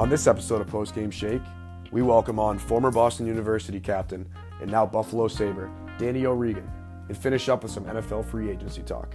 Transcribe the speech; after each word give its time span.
On 0.00 0.08
this 0.08 0.26
episode 0.26 0.60
of 0.60 0.66
Post 0.66 0.92
Game 0.96 1.12
Shake, 1.12 1.40
we 1.92 2.02
welcome 2.02 2.40
on 2.40 2.58
former 2.58 2.90
Boston 2.90 3.28
University 3.28 3.78
captain 3.78 4.28
and 4.60 4.68
now 4.68 4.84
Buffalo 4.84 5.28
Sabre, 5.28 5.70
Danny 5.98 6.26
O'Regan, 6.26 6.68
and 7.06 7.16
finish 7.16 7.48
up 7.48 7.62
with 7.62 7.70
some 7.70 7.84
NFL 7.84 8.28
free 8.28 8.50
agency 8.50 8.82
talk. 8.82 9.14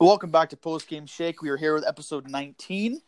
Welcome 0.00 0.30
back 0.30 0.48
to 0.48 0.56
Post 0.56 0.88
Game 0.88 1.04
Shake. 1.04 1.42
We 1.42 1.50
are 1.50 1.58
here 1.58 1.74
with 1.74 1.86
episode 1.86 2.30
19. 2.30 3.02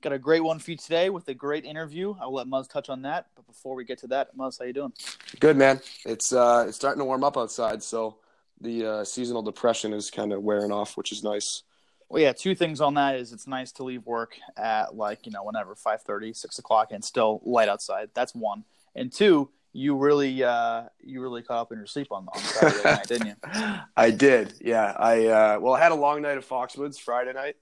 Got 0.00 0.12
a 0.12 0.18
great 0.20 0.44
one 0.44 0.60
for 0.60 0.70
you 0.70 0.76
today 0.76 1.10
with 1.10 1.26
a 1.26 1.34
great 1.34 1.64
interview. 1.64 2.14
I'll 2.20 2.32
let 2.32 2.46
Muzz 2.46 2.68
touch 2.68 2.88
on 2.88 3.02
that. 3.02 3.26
But 3.34 3.48
before 3.48 3.74
we 3.74 3.84
get 3.84 3.98
to 3.98 4.06
that, 4.06 4.36
Muzz, 4.36 4.60
how 4.60 4.64
you 4.64 4.72
doing? 4.72 4.92
Good, 5.40 5.56
man. 5.56 5.80
It's 6.06 6.32
uh, 6.32 6.66
it's 6.68 6.76
starting 6.76 7.00
to 7.00 7.04
warm 7.04 7.24
up 7.24 7.36
outside, 7.36 7.82
so 7.82 8.18
the 8.60 8.86
uh, 8.86 9.04
seasonal 9.04 9.42
depression 9.42 9.92
is 9.92 10.08
kind 10.08 10.32
of 10.32 10.44
wearing 10.44 10.70
off, 10.70 10.96
which 10.96 11.10
is 11.10 11.24
nice. 11.24 11.64
Well, 12.08 12.22
yeah, 12.22 12.32
two 12.32 12.54
things 12.54 12.80
on 12.80 12.94
that 12.94 13.16
is 13.16 13.32
it's 13.32 13.46
nice 13.46 13.70
to 13.72 13.84
leave 13.84 14.06
work 14.06 14.36
at 14.56 14.94
like, 14.96 15.26
you 15.26 15.32
know, 15.32 15.44
whenever, 15.44 15.74
5.30, 15.74 16.34
6 16.34 16.58
o'clock, 16.58 16.88
and 16.90 17.04
still 17.04 17.40
light 17.44 17.68
outside. 17.68 18.10
That's 18.14 18.34
one. 18.34 18.64
And 18.94 19.12
two, 19.12 19.50
you 19.74 19.94
really 19.96 20.42
uh, 20.42 20.84
you 21.00 21.20
really 21.20 21.42
caught 21.42 21.60
up 21.60 21.72
in 21.72 21.78
your 21.78 21.86
sleep 21.86 22.08
on, 22.10 22.26
on 22.34 22.40
Saturday 22.40 22.82
night, 22.84 23.06
didn't 23.08 23.26
you? 23.26 23.34
I 23.96 24.10
did, 24.10 24.54
yeah. 24.60 24.94
I 24.98 25.26
uh, 25.26 25.58
Well, 25.60 25.74
I 25.74 25.80
had 25.82 25.92
a 25.92 25.96
long 25.96 26.22
night 26.22 26.38
at 26.38 26.48
Foxwoods 26.48 26.98
Friday 26.98 27.34
night, 27.34 27.56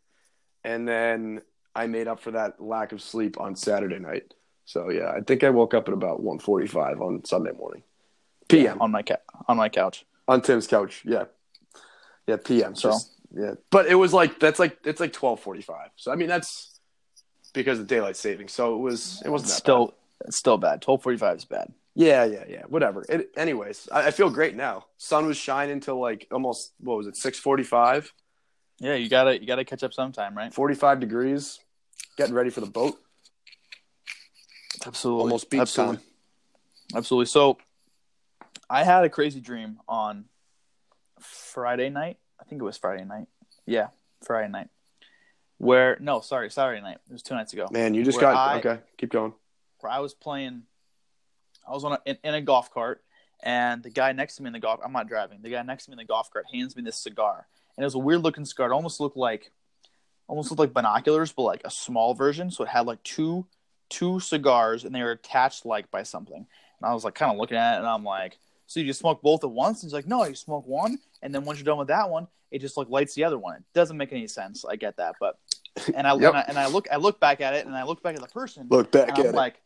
and 0.62 0.86
then 0.86 1.42
I 1.74 1.88
made 1.88 2.06
up 2.06 2.20
for 2.20 2.30
that 2.30 2.60
lack 2.62 2.92
of 2.92 3.02
sleep 3.02 3.40
on 3.40 3.56
Saturday 3.56 3.98
night. 3.98 4.32
So, 4.64 4.90
yeah, 4.90 5.10
I 5.10 5.20
think 5.20 5.42
I 5.44 5.50
woke 5.50 5.74
up 5.74 5.88
at 5.88 5.94
about 5.94 6.22
1.45 6.22 7.00
on 7.00 7.24
Sunday 7.24 7.52
morning. 7.52 7.82
PM. 8.48 8.80
on 8.80 8.92
my 8.92 9.02
ca- 9.02 9.16
on 9.48 9.56
my 9.56 9.68
couch. 9.68 10.06
On 10.28 10.40
Tim's 10.40 10.66
couch, 10.68 11.02
yeah. 11.04 11.24
Yeah, 12.28 12.36
PM. 12.36 12.76
So- 12.76 12.90
Just- 12.92 13.12
yeah. 13.34 13.54
But 13.70 13.86
it 13.86 13.94
was 13.94 14.12
like 14.12 14.38
that's 14.40 14.58
like 14.58 14.78
it's 14.84 15.00
like 15.00 15.12
twelve 15.12 15.40
forty 15.40 15.62
five. 15.62 15.90
So 15.96 16.12
I 16.12 16.16
mean 16.16 16.28
that's 16.28 16.78
because 17.52 17.78
of 17.78 17.86
daylight 17.86 18.16
saving. 18.16 18.48
So 18.48 18.74
it 18.74 18.78
was 18.78 19.22
it 19.24 19.30
wasn't 19.30 19.50
that 19.50 19.56
still 19.56 19.86
bad. 19.86 19.94
it's 20.28 20.36
still 20.36 20.58
bad. 20.58 20.82
12:45 20.82 21.36
is 21.36 21.44
bad. 21.44 21.72
Yeah, 21.94 22.24
yeah, 22.24 22.44
yeah. 22.46 22.62
Whatever. 22.68 23.04
It, 23.08 23.30
anyways, 23.36 23.88
I, 23.90 24.08
I 24.08 24.10
feel 24.10 24.28
great 24.28 24.54
now. 24.54 24.84
Sun 24.98 25.26
was 25.26 25.38
shining 25.38 25.80
till 25.80 25.98
like 25.98 26.26
almost 26.30 26.72
what 26.78 26.98
was 26.98 27.06
it, 27.06 27.16
six 27.16 27.38
forty 27.38 27.62
five? 27.62 28.12
Yeah, 28.78 28.94
you 28.94 29.08
got 29.08 29.24
to 29.24 29.40
you 29.40 29.46
got 29.46 29.56
to 29.56 29.64
catch 29.64 29.82
up 29.82 29.94
sometime, 29.94 30.36
right? 30.36 30.52
Forty 30.52 30.74
five 30.74 31.00
degrees. 31.00 31.58
Getting 32.18 32.34
ready 32.34 32.50
for 32.50 32.60
the 32.60 32.66
boat. 32.66 32.98
Absolutely. 34.86 35.22
Almost 35.22 35.50
beach 35.50 35.60
Absolutely. 35.60 35.96
time. 35.96 36.04
Absolutely. 36.94 37.26
So 37.26 37.58
I 38.68 38.84
had 38.84 39.04
a 39.04 39.08
crazy 39.08 39.40
dream 39.40 39.78
on 39.88 40.26
Friday 41.20 41.88
night. 41.88 42.18
I 42.40 42.44
think 42.44 42.60
it 42.60 42.64
was 42.64 42.76
Friday 42.76 43.04
night. 43.04 43.26
Yeah, 43.66 43.88
Friday 44.24 44.50
night. 44.50 44.68
Where 45.58 45.96
no, 46.00 46.20
sorry, 46.20 46.50
Saturday 46.50 46.80
night. 46.80 46.98
It 47.08 47.12
was 47.12 47.22
two 47.22 47.34
nights 47.34 47.52
ago. 47.52 47.68
Man, 47.70 47.94
you 47.94 48.04
just 48.04 48.20
got 48.20 48.36
I- 48.36 48.58
okay. 48.58 48.78
Keep 48.98 49.10
going. 49.10 49.32
Where 49.80 49.92
I 49.92 50.00
was 50.00 50.14
playing 50.14 50.62
I 51.66 51.72
was 51.72 51.84
on 51.84 51.92
a, 51.92 51.98
in, 52.04 52.18
in 52.22 52.34
a 52.34 52.40
golf 52.40 52.72
cart 52.72 53.02
and 53.42 53.82
the 53.82 53.90
guy 53.90 54.12
next 54.12 54.36
to 54.36 54.42
me 54.42 54.48
in 54.48 54.52
the 54.52 54.60
golf 54.60 54.80
I'm 54.84 54.92
not 54.92 55.08
driving. 55.08 55.38
The 55.42 55.50
guy 55.50 55.62
next 55.62 55.84
to 55.84 55.90
me 55.90 55.94
in 55.94 55.98
the 55.98 56.04
golf 56.04 56.30
cart 56.30 56.46
hands 56.52 56.76
me 56.76 56.82
this 56.82 56.96
cigar. 56.96 57.46
And 57.76 57.82
it 57.82 57.86
was 57.86 57.94
a 57.94 57.98
weird 57.98 58.22
looking 58.22 58.44
cigar. 58.44 58.70
It 58.70 58.74
almost 58.74 59.00
looked 59.00 59.16
like 59.16 59.50
almost 60.28 60.50
looked 60.50 60.60
like 60.60 60.72
binoculars, 60.72 61.32
but 61.32 61.42
like 61.42 61.62
a 61.64 61.70
small 61.70 62.14
version. 62.14 62.50
So 62.50 62.64
it 62.64 62.68
had 62.68 62.86
like 62.86 63.02
two 63.02 63.46
two 63.88 64.20
cigars 64.20 64.84
and 64.84 64.94
they 64.94 65.02
were 65.02 65.12
attached 65.12 65.64
like 65.64 65.90
by 65.90 66.02
something. 66.02 66.36
And 66.36 66.90
I 66.90 66.92
was 66.92 67.04
like 67.04 67.14
kind 67.14 67.32
of 67.32 67.38
looking 67.38 67.56
at 67.56 67.76
it 67.76 67.78
and 67.78 67.86
I'm 67.86 68.04
like, 68.04 68.38
so 68.66 68.80
you 68.80 68.86
just 68.86 69.00
smoke 69.00 69.22
both 69.22 69.44
at 69.44 69.50
once? 69.50 69.82
And 69.82 69.88
he's 69.88 69.94
like, 69.94 70.06
no, 70.06 70.24
you 70.24 70.34
smoke 70.34 70.66
one, 70.66 70.98
and 71.22 71.34
then 71.34 71.44
once 71.44 71.58
you're 71.58 71.64
done 71.64 71.78
with 71.78 71.88
that 71.88 72.08
one, 72.10 72.26
it 72.50 72.60
just 72.60 72.76
like 72.76 72.88
lights 72.88 73.14
the 73.14 73.24
other 73.24 73.38
one. 73.38 73.56
It 73.56 73.64
doesn't 73.74 73.96
make 73.96 74.12
any 74.12 74.26
sense. 74.28 74.64
I 74.64 74.76
get 74.76 74.96
that, 74.98 75.16
but 75.20 75.38
and 75.94 76.06
I, 76.06 76.14
Yep. 76.18 76.28
and 76.28 76.36
I 76.36 76.44
and 76.48 76.58
I 76.58 76.66
look 76.68 76.86
I 76.90 76.96
look 76.96 77.20
back 77.20 77.40
at 77.40 77.54
it 77.54 77.66
and 77.66 77.74
I 77.74 77.84
look 77.84 78.02
back 78.02 78.14
at 78.14 78.22
the 78.22 78.28
person 78.28 78.66
Look 78.70 78.90
back 78.92 79.08
and 79.08 79.18
at 79.18 79.24
I'm 79.26 79.26
it. 79.26 79.34
like, 79.34 79.60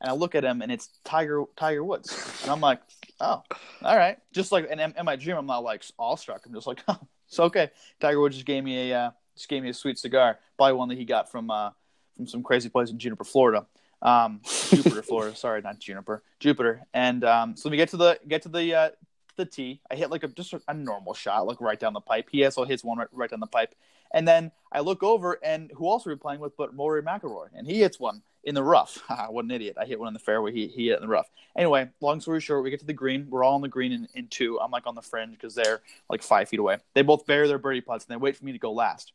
and 0.00 0.10
I 0.10 0.14
look 0.14 0.34
at 0.34 0.44
him 0.44 0.62
and 0.62 0.70
it's 0.70 0.88
Tiger 1.04 1.44
Tiger 1.56 1.82
Woods, 1.82 2.40
and 2.42 2.50
I'm 2.50 2.60
like, 2.60 2.80
oh, 3.20 3.42
all 3.82 3.96
right. 3.96 4.18
Just 4.32 4.52
like 4.52 4.66
and 4.70 4.80
in, 4.80 4.94
in 4.98 5.04
my 5.04 5.16
dream, 5.16 5.36
I'm 5.36 5.46
not 5.46 5.64
like 5.64 5.82
awestruck. 5.98 6.44
I'm 6.46 6.52
just 6.54 6.66
like, 6.66 6.82
oh, 6.88 6.98
it's 7.28 7.40
okay. 7.40 7.70
Tiger 8.00 8.20
Woods 8.20 8.36
just 8.36 8.46
gave 8.46 8.62
me 8.62 8.90
a 8.90 8.98
uh, 9.06 9.10
just 9.34 9.48
gave 9.48 9.62
me 9.62 9.70
a 9.70 9.74
sweet 9.74 9.98
cigar, 9.98 10.38
probably 10.56 10.74
one 10.74 10.88
that 10.88 10.98
he 10.98 11.04
got 11.04 11.30
from 11.30 11.50
uh, 11.50 11.70
from 12.16 12.26
some 12.26 12.42
crazy 12.42 12.68
place 12.68 12.90
in 12.90 12.98
Juniper, 12.98 13.24
Florida. 13.24 13.66
Um, 14.02 14.40
Jupiter, 14.70 15.02
Florida. 15.02 15.36
Sorry, 15.36 15.62
not 15.62 15.78
Juniper, 15.78 16.22
Jupiter. 16.38 16.82
And 16.94 17.24
um, 17.24 17.56
so 17.56 17.70
we 17.70 17.76
get 17.76 17.88
to 17.90 17.96
the 17.96 18.18
get 18.28 18.42
to 18.42 18.48
the 18.48 18.74
uh, 18.74 18.90
the 19.36 19.46
tee. 19.46 19.80
I 19.90 19.94
hit 19.96 20.10
like 20.10 20.22
a 20.22 20.28
just 20.28 20.54
a, 20.68 20.74
normal 20.74 21.14
shot, 21.14 21.46
like 21.46 21.60
right 21.60 21.78
down 21.78 21.92
the 21.92 22.00
pipe. 22.00 22.28
He 22.30 22.44
also 22.44 22.64
hits 22.64 22.82
one 22.82 22.98
right, 22.98 23.08
right 23.12 23.30
down 23.30 23.40
the 23.40 23.46
pipe. 23.46 23.74
And 24.12 24.26
then 24.26 24.52
I 24.72 24.80
look 24.80 25.02
over, 25.02 25.38
and 25.42 25.70
who 25.74 25.88
else 25.88 26.06
are 26.06 26.10
we 26.10 26.16
playing 26.16 26.40
with 26.40 26.56
but 26.56 26.76
Rory 26.76 27.02
McIlroy? 27.02 27.48
And 27.54 27.66
he 27.66 27.80
hits 27.80 27.98
one 27.98 28.22
in 28.44 28.54
the 28.54 28.62
rough. 28.62 29.02
What 29.28 29.44
an 29.44 29.50
idiot. 29.50 29.76
I 29.78 29.84
hit 29.84 29.98
one 29.98 30.08
in 30.08 30.14
the 30.14 30.20
fairway. 30.20 30.52
He, 30.52 30.68
he 30.68 30.86
hit 30.86 30.92
it 30.92 30.96
in 30.96 31.02
the 31.02 31.08
rough. 31.08 31.28
Anyway, 31.56 31.88
long 32.00 32.20
story 32.20 32.40
short, 32.40 32.62
we 32.62 32.70
get 32.70 32.80
to 32.80 32.86
the 32.86 32.92
green. 32.92 33.26
We're 33.28 33.44
all 33.44 33.56
on 33.56 33.60
the 33.60 33.68
green 33.68 33.92
in, 33.92 34.08
in 34.14 34.28
two. 34.28 34.58
I'm 34.60 34.70
like 34.70 34.86
on 34.86 34.94
the 34.94 35.02
fringe 35.02 35.32
because 35.32 35.54
they're 35.54 35.80
like 36.08 36.22
five 36.22 36.48
feet 36.48 36.60
away. 36.60 36.78
They 36.94 37.02
both 37.02 37.26
bury 37.26 37.48
their 37.48 37.58
birdie 37.58 37.80
putts, 37.80 38.06
and 38.06 38.12
they 38.14 38.16
wait 38.16 38.36
for 38.36 38.44
me 38.44 38.52
to 38.52 38.58
go 38.58 38.72
last. 38.72 39.12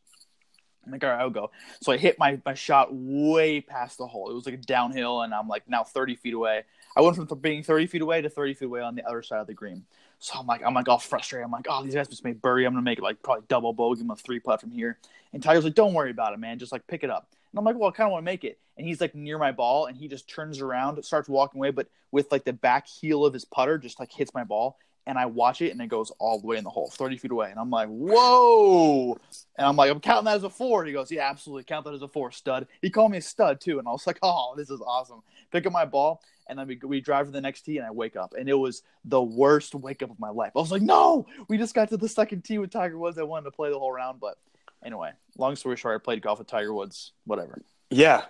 I'm 0.84 0.92
like, 0.92 1.04
all 1.04 1.10
right, 1.10 1.20
I'll 1.20 1.30
go. 1.30 1.50
So 1.80 1.92
I 1.92 1.96
hit 1.96 2.18
my, 2.18 2.40
my 2.44 2.54
shot 2.54 2.88
way 2.92 3.60
past 3.60 3.98
the 3.98 4.06
hole. 4.06 4.30
It 4.30 4.34
was 4.34 4.46
like 4.46 4.54
a 4.54 4.58
downhill, 4.58 5.22
and 5.22 5.32
I'm 5.32 5.48
like 5.48 5.68
now 5.68 5.84
30 5.84 6.16
feet 6.16 6.34
away. 6.34 6.62
I 6.96 7.00
went 7.00 7.16
from 7.16 7.26
being 7.38 7.62
30 7.62 7.86
feet 7.86 8.02
away 8.02 8.20
to 8.20 8.28
30 8.28 8.54
feet 8.54 8.66
away 8.66 8.80
on 8.80 8.94
the 8.94 9.06
other 9.06 9.22
side 9.22 9.40
of 9.40 9.46
the 9.46 9.54
green. 9.54 9.84
So 10.18 10.38
I'm 10.38 10.46
like, 10.46 10.62
I'm 10.64 10.74
like 10.74 10.88
all 10.88 10.98
frustrated. 10.98 11.44
I'm 11.44 11.50
like, 11.50 11.66
oh, 11.68 11.82
these 11.82 11.94
guys 11.94 12.08
just 12.08 12.24
made 12.24 12.40
birdie. 12.40 12.64
I'm 12.64 12.72
gonna 12.72 12.82
make 12.82 12.98
it 12.98 13.02
like 13.02 13.22
probably 13.22 13.44
double 13.48 13.72
bogey, 13.72 14.02
give 14.02 14.10
a 14.10 14.16
three 14.16 14.38
putt 14.38 14.60
from 14.60 14.70
here. 14.70 14.98
And 15.32 15.42
Tiger's 15.42 15.64
like, 15.64 15.74
don't 15.74 15.94
worry 15.94 16.10
about 16.10 16.32
it, 16.32 16.38
man. 16.38 16.58
Just 16.58 16.70
like 16.70 16.86
pick 16.86 17.02
it 17.02 17.10
up. 17.10 17.28
And 17.52 17.58
I'm 17.58 17.64
like, 17.64 17.76
well, 17.76 17.88
I 17.88 17.92
kind 17.92 18.06
of 18.06 18.12
want 18.12 18.22
to 18.22 18.30
make 18.30 18.44
it. 18.44 18.58
And 18.76 18.86
he's 18.86 19.00
like 19.00 19.14
near 19.14 19.36
my 19.38 19.52
ball, 19.52 19.86
and 19.86 19.96
he 19.96 20.08
just 20.08 20.28
turns 20.28 20.60
around, 20.60 21.02
starts 21.04 21.28
walking 21.28 21.58
away, 21.58 21.70
but 21.70 21.88
with 22.10 22.30
like 22.30 22.44
the 22.44 22.52
back 22.52 22.86
heel 22.86 23.24
of 23.24 23.34
his 23.34 23.44
putter, 23.44 23.78
just 23.78 23.98
like 23.98 24.12
hits 24.12 24.32
my 24.32 24.44
ball. 24.44 24.78
And 25.06 25.18
I 25.18 25.26
watch 25.26 25.60
it, 25.62 25.72
and 25.72 25.80
it 25.80 25.88
goes 25.88 26.12
all 26.20 26.38
the 26.40 26.46
way 26.46 26.58
in 26.58 26.64
the 26.64 26.70
hole, 26.70 26.88
30 26.90 27.16
feet 27.16 27.32
away. 27.32 27.50
And 27.50 27.58
I'm 27.58 27.70
like, 27.70 27.88
whoa. 27.88 29.18
And 29.58 29.66
I'm 29.66 29.74
like, 29.74 29.90
I'm 29.90 29.98
counting 30.00 30.26
that 30.26 30.36
as 30.36 30.44
a 30.44 30.50
four. 30.50 30.82
And 30.82 30.88
he 30.88 30.92
goes, 30.94 31.10
yeah, 31.10 31.28
absolutely. 31.28 31.64
Count 31.64 31.84
that 31.86 31.94
as 31.94 32.02
a 32.02 32.08
four, 32.08 32.30
stud. 32.30 32.68
He 32.80 32.88
called 32.90 33.10
me 33.10 33.18
a 33.18 33.22
stud, 33.22 33.60
too. 33.60 33.78
And 33.80 33.88
I 33.88 33.90
was 33.90 34.06
like, 34.06 34.18
oh, 34.22 34.54
this 34.56 34.70
is 34.70 34.80
awesome. 34.80 35.22
Pick 35.50 35.66
up 35.66 35.72
my 35.72 35.84
ball, 35.84 36.22
and 36.48 36.58
then 36.58 36.66
we, 36.68 36.78
we 36.84 37.00
drive 37.00 37.26
to 37.26 37.32
the 37.32 37.40
next 37.40 37.62
tee, 37.62 37.78
and 37.78 37.86
I 37.86 37.90
wake 37.90 38.14
up. 38.16 38.34
And 38.38 38.48
it 38.48 38.54
was 38.54 38.82
the 39.04 39.20
worst 39.22 39.74
wake 39.74 40.02
up 40.02 40.10
of 40.10 40.20
my 40.20 40.30
life. 40.30 40.52
I 40.54 40.60
was 40.60 40.70
like, 40.70 40.82
no, 40.82 41.26
we 41.48 41.58
just 41.58 41.74
got 41.74 41.88
to 41.88 41.96
the 41.96 42.08
second 42.08 42.44
tee 42.44 42.58
with 42.58 42.70
Tiger 42.70 42.96
Woods. 42.96 43.18
I 43.18 43.24
wanted 43.24 43.44
to 43.46 43.50
play 43.50 43.70
the 43.70 43.78
whole 43.78 43.92
round. 43.92 44.20
But 44.20 44.38
anyway, 44.84 45.10
long 45.36 45.56
story 45.56 45.76
short, 45.76 46.00
I 46.00 46.02
played 46.02 46.22
golf 46.22 46.38
with 46.38 46.48
Tiger 46.48 46.72
Woods, 46.72 47.12
whatever. 47.24 47.60
Yeah. 47.90 48.22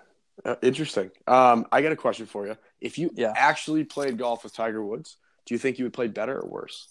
Uh, 0.44 0.56
interesting. 0.62 1.10
Um, 1.26 1.66
I 1.70 1.82
got 1.82 1.92
a 1.92 1.96
question 1.96 2.24
for 2.26 2.46
you. 2.46 2.56
If 2.80 2.98
you 2.98 3.10
Yeah. 3.14 3.34
actually 3.36 3.84
played 3.84 4.16
golf 4.16 4.42
with 4.44 4.54
Tiger 4.54 4.82
Woods, 4.82 5.18
do 5.46 5.54
you 5.54 5.58
think 5.58 5.78
you 5.78 5.84
would 5.84 5.92
play 5.92 6.08
better 6.08 6.38
or 6.38 6.48
worse? 6.48 6.88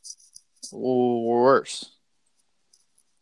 Worse. 0.71 1.89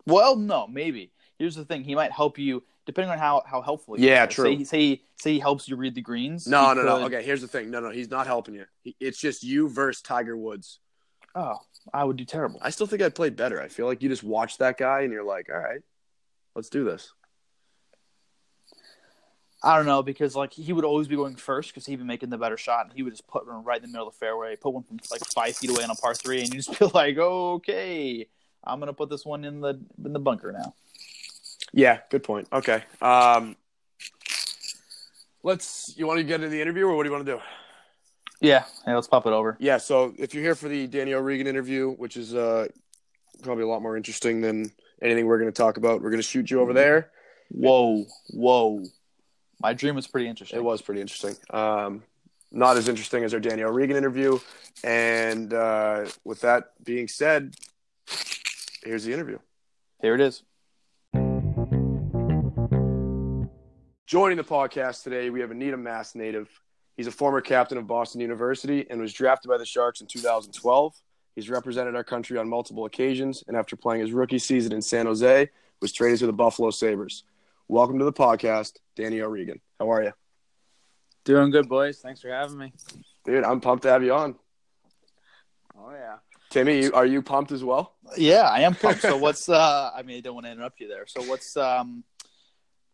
Well, 0.05 0.35
no, 0.35 0.67
maybe. 0.67 1.11
Here's 1.37 1.55
the 1.55 1.65
thing: 1.65 1.83
he 1.83 1.95
might 1.95 2.11
help 2.11 2.37
you 2.37 2.63
depending 2.85 3.11
on 3.11 3.17
how 3.19 3.43
how 3.45 3.61
helpful. 3.61 3.95
He 3.95 4.07
Yeah, 4.07 4.25
is. 4.27 4.33
true. 4.33 4.57
Say, 4.57 4.63
say 4.63 5.01
say 5.17 5.33
he 5.33 5.39
helps 5.39 5.67
you 5.67 5.75
read 5.75 5.95
the 5.95 6.01
greens. 6.01 6.47
No, 6.47 6.73
no, 6.73 6.83
no. 6.83 7.05
Okay, 7.05 7.23
here's 7.23 7.41
the 7.41 7.47
thing. 7.47 7.69
No, 7.69 7.79
no, 7.79 7.89
he's 7.91 8.09
not 8.09 8.27
helping 8.27 8.55
you. 8.55 8.65
He- 8.83 8.95
It's 8.99 9.19
just 9.19 9.43
you 9.43 9.69
versus 9.69 10.01
Tiger 10.01 10.35
Woods. 10.35 10.79
Oh, 11.35 11.57
I 11.93 12.03
would 12.03 12.17
do 12.17 12.25
terrible. 12.25 12.59
I 12.63 12.71
still 12.71 12.87
think 12.87 13.01
I'd 13.01 13.13
play 13.15 13.29
better. 13.29 13.61
I 13.61 13.67
feel 13.67 13.85
like 13.85 14.01
you 14.01 14.09
just 14.09 14.23
watch 14.23 14.57
that 14.57 14.77
guy 14.77 15.01
and 15.01 15.13
you're 15.13 15.23
like, 15.23 15.47
all 15.53 15.59
right, 15.59 15.81
let's 16.55 16.69
do 16.69 16.83
this. 16.83 17.13
I 19.61 19.75
don't 19.75 19.85
know 19.85 20.01
because 20.01 20.35
like 20.35 20.53
he 20.53 20.71
would 20.71 20.85
always 20.85 21.07
be 21.07 21.15
going 21.15 21.35
first 21.35 21.69
because 21.69 21.85
he'd 21.85 21.97
be 21.97 22.03
making 22.03 22.29
the 22.29 22.37
better 22.37 22.57
shot, 22.57 22.85
and 22.85 22.93
he 22.93 23.03
would 23.03 23.11
just 23.13 23.27
put 23.27 23.45
one 23.45 23.63
right 23.63 23.77
in 23.77 23.83
the 23.83 23.87
middle 23.89 24.07
of 24.07 24.13
the 24.13 24.17
fairway, 24.17 24.55
put 24.55 24.73
one 24.73 24.83
from 24.83 24.99
like 25.11 25.25
five 25.33 25.55
feet 25.55 25.69
away 25.69 25.83
on 25.83 25.89
a 25.89 25.95
par 25.95 26.15
three, 26.15 26.41
and 26.41 26.49
you 26.49 26.61
just 26.61 26.75
feel 26.75 26.91
like, 26.93 27.17
okay, 27.17 28.27
I'm 28.63 28.79
gonna 28.79 28.93
put 28.93 29.09
this 29.09 29.25
one 29.25 29.43
in 29.43 29.59
the 29.59 29.79
in 30.03 30.13
the 30.13 30.19
bunker 30.19 30.51
now. 30.51 30.73
Yeah, 31.73 31.99
good 32.09 32.23
point. 32.23 32.47
Okay. 32.51 32.83
Um, 33.01 33.55
let's. 35.43 35.93
You 35.97 36.07
want 36.07 36.19
to 36.19 36.23
get 36.23 36.35
into 36.35 36.49
the 36.49 36.61
interview, 36.61 36.85
or 36.85 36.95
what 36.95 37.03
do 37.03 37.09
you 37.09 37.13
want 37.13 37.25
to 37.25 37.33
do? 37.33 37.41
Yeah, 38.41 38.63
yeah. 38.87 38.95
Let's 38.95 39.07
pop 39.07 39.25
it 39.25 39.33
over. 39.33 39.57
Yeah. 39.59 39.77
So 39.77 40.13
if 40.17 40.33
you're 40.33 40.43
here 40.43 40.55
for 40.55 40.69
the 40.69 40.87
Danny 40.87 41.13
O'Regan 41.13 41.47
interview, 41.47 41.91
which 41.91 42.15
is 42.17 42.33
uh, 42.33 42.67
probably 43.43 43.63
a 43.63 43.67
lot 43.67 43.81
more 43.81 43.97
interesting 43.97 44.41
than 44.41 44.71
anything 45.01 45.25
we're 45.25 45.39
going 45.39 45.51
to 45.51 45.57
talk 45.57 45.77
about, 45.77 46.01
we're 46.01 46.09
going 46.09 46.21
to 46.21 46.27
shoot 46.27 46.49
you 46.49 46.61
over 46.61 46.73
there. 46.73 47.11
Whoa, 47.51 48.05
whoa. 48.29 48.83
My 49.61 49.73
dream 49.73 49.95
was 49.95 50.07
pretty 50.07 50.27
interesting. 50.27 50.57
It 50.57 50.63
was 50.63 50.81
pretty 50.81 51.01
interesting. 51.01 51.35
Um, 51.49 52.03
not 52.51 52.77
as 52.77 52.87
interesting 52.87 53.23
as 53.23 53.33
our 53.33 53.41
Danny 53.41 53.63
O'Regan 53.63 53.97
interview. 53.97 54.39
And 54.83 55.53
uh, 55.53 56.05
with 56.23 56.41
that 56.41 56.71
being 56.83 57.09
said, 57.09 57.55
here's 58.83 59.03
the 59.03 59.13
interview. 59.13 59.39
Here 60.01 60.15
it 60.15 60.21
is. 60.21 60.43
Joining 64.07 64.37
the 64.37 64.43
podcast 64.43 65.03
today, 65.03 65.29
we 65.29 65.41
have 65.41 65.51
a 65.51 65.53
Needham 65.53 65.83
Mass 65.83 66.15
native. 66.15 66.49
He's 66.95 67.07
a 67.07 67.11
former 67.11 67.41
captain 67.41 67.77
of 67.77 67.85
Boston 67.85 68.21
University 68.21 68.89
and 68.89 68.99
was 68.99 69.13
drafted 69.13 69.49
by 69.49 69.57
the 69.57 69.65
Sharks 69.65 70.01
in 70.01 70.07
2012. 70.07 70.95
He's 71.35 71.49
represented 71.49 71.95
our 71.95 72.03
country 72.03 72.37
on 72.37 72.49
multiple 72.49 72.85
occasions, 72.85 73.43
and 73.47 73.55
after 73.55 73.75
playing 73.75 74.01
his 74.01 74.11
rookie 74.11 74.39
season 74.39 74.71
in 74.71 74.81
San 74.81 75.05
Jose, 75.05 75.49
was 75.81 75.93
traded 75.93 76.19
to 76.19 76.25
the 76.25 76.33
Buffalo 76.33 76.71
Sabres. 76.71 77.23
Welcome 77.69 77.99
to 77.99 78.05
the 78.05 78.11
podcast, 78.11 78.73
Danny 78.95 79.21
O'Regan. 79.21 79.61
How 79.79 79.91
are 79.91 80.03
you, 80.03 80.11
Doing 81.23 81.51
good, 81.51 81.69
boys. 81.69 81.99
Thanks 81.99 82.19
for 82.19 82.29
having 82.29 82.57
me. 82.57 82.73
dude? 83.23 83.43
I'm 83.43 83.61
pumped 83.61 83.83
to 83.83 83.89
have 83.89 84.03
you 84.03 84.13
on. 84.13 84.35
Oh 85.77 85.91
yeah. 85.91 86.15
Timmy, 86.49 86.81
you, 86.81 86.91
are 86.93 87.05
you 87.05 87.21
pumped 87.21 87.51
as 87.51 87.63
well? 87.63 87.95
Yeah, 88.17 88.41
I 88.41 88.61
am 88.61 88.73
pumped. 88.73 89.01
So 89.01 89.15
what's 89.25 89.47
uh 89.47 89.91
I 89.95 90.01
mean 90.01 90.17
I 90.17 90.21
don't 90.21 90.33
want 90.33 90.47
to 90.47 90.51
interrupt 90.51 90.79
you 90.81 90.87
there. 90.87 91.05
So 91.07 91.21
what's 91.23 91.55
um 91.55 92.03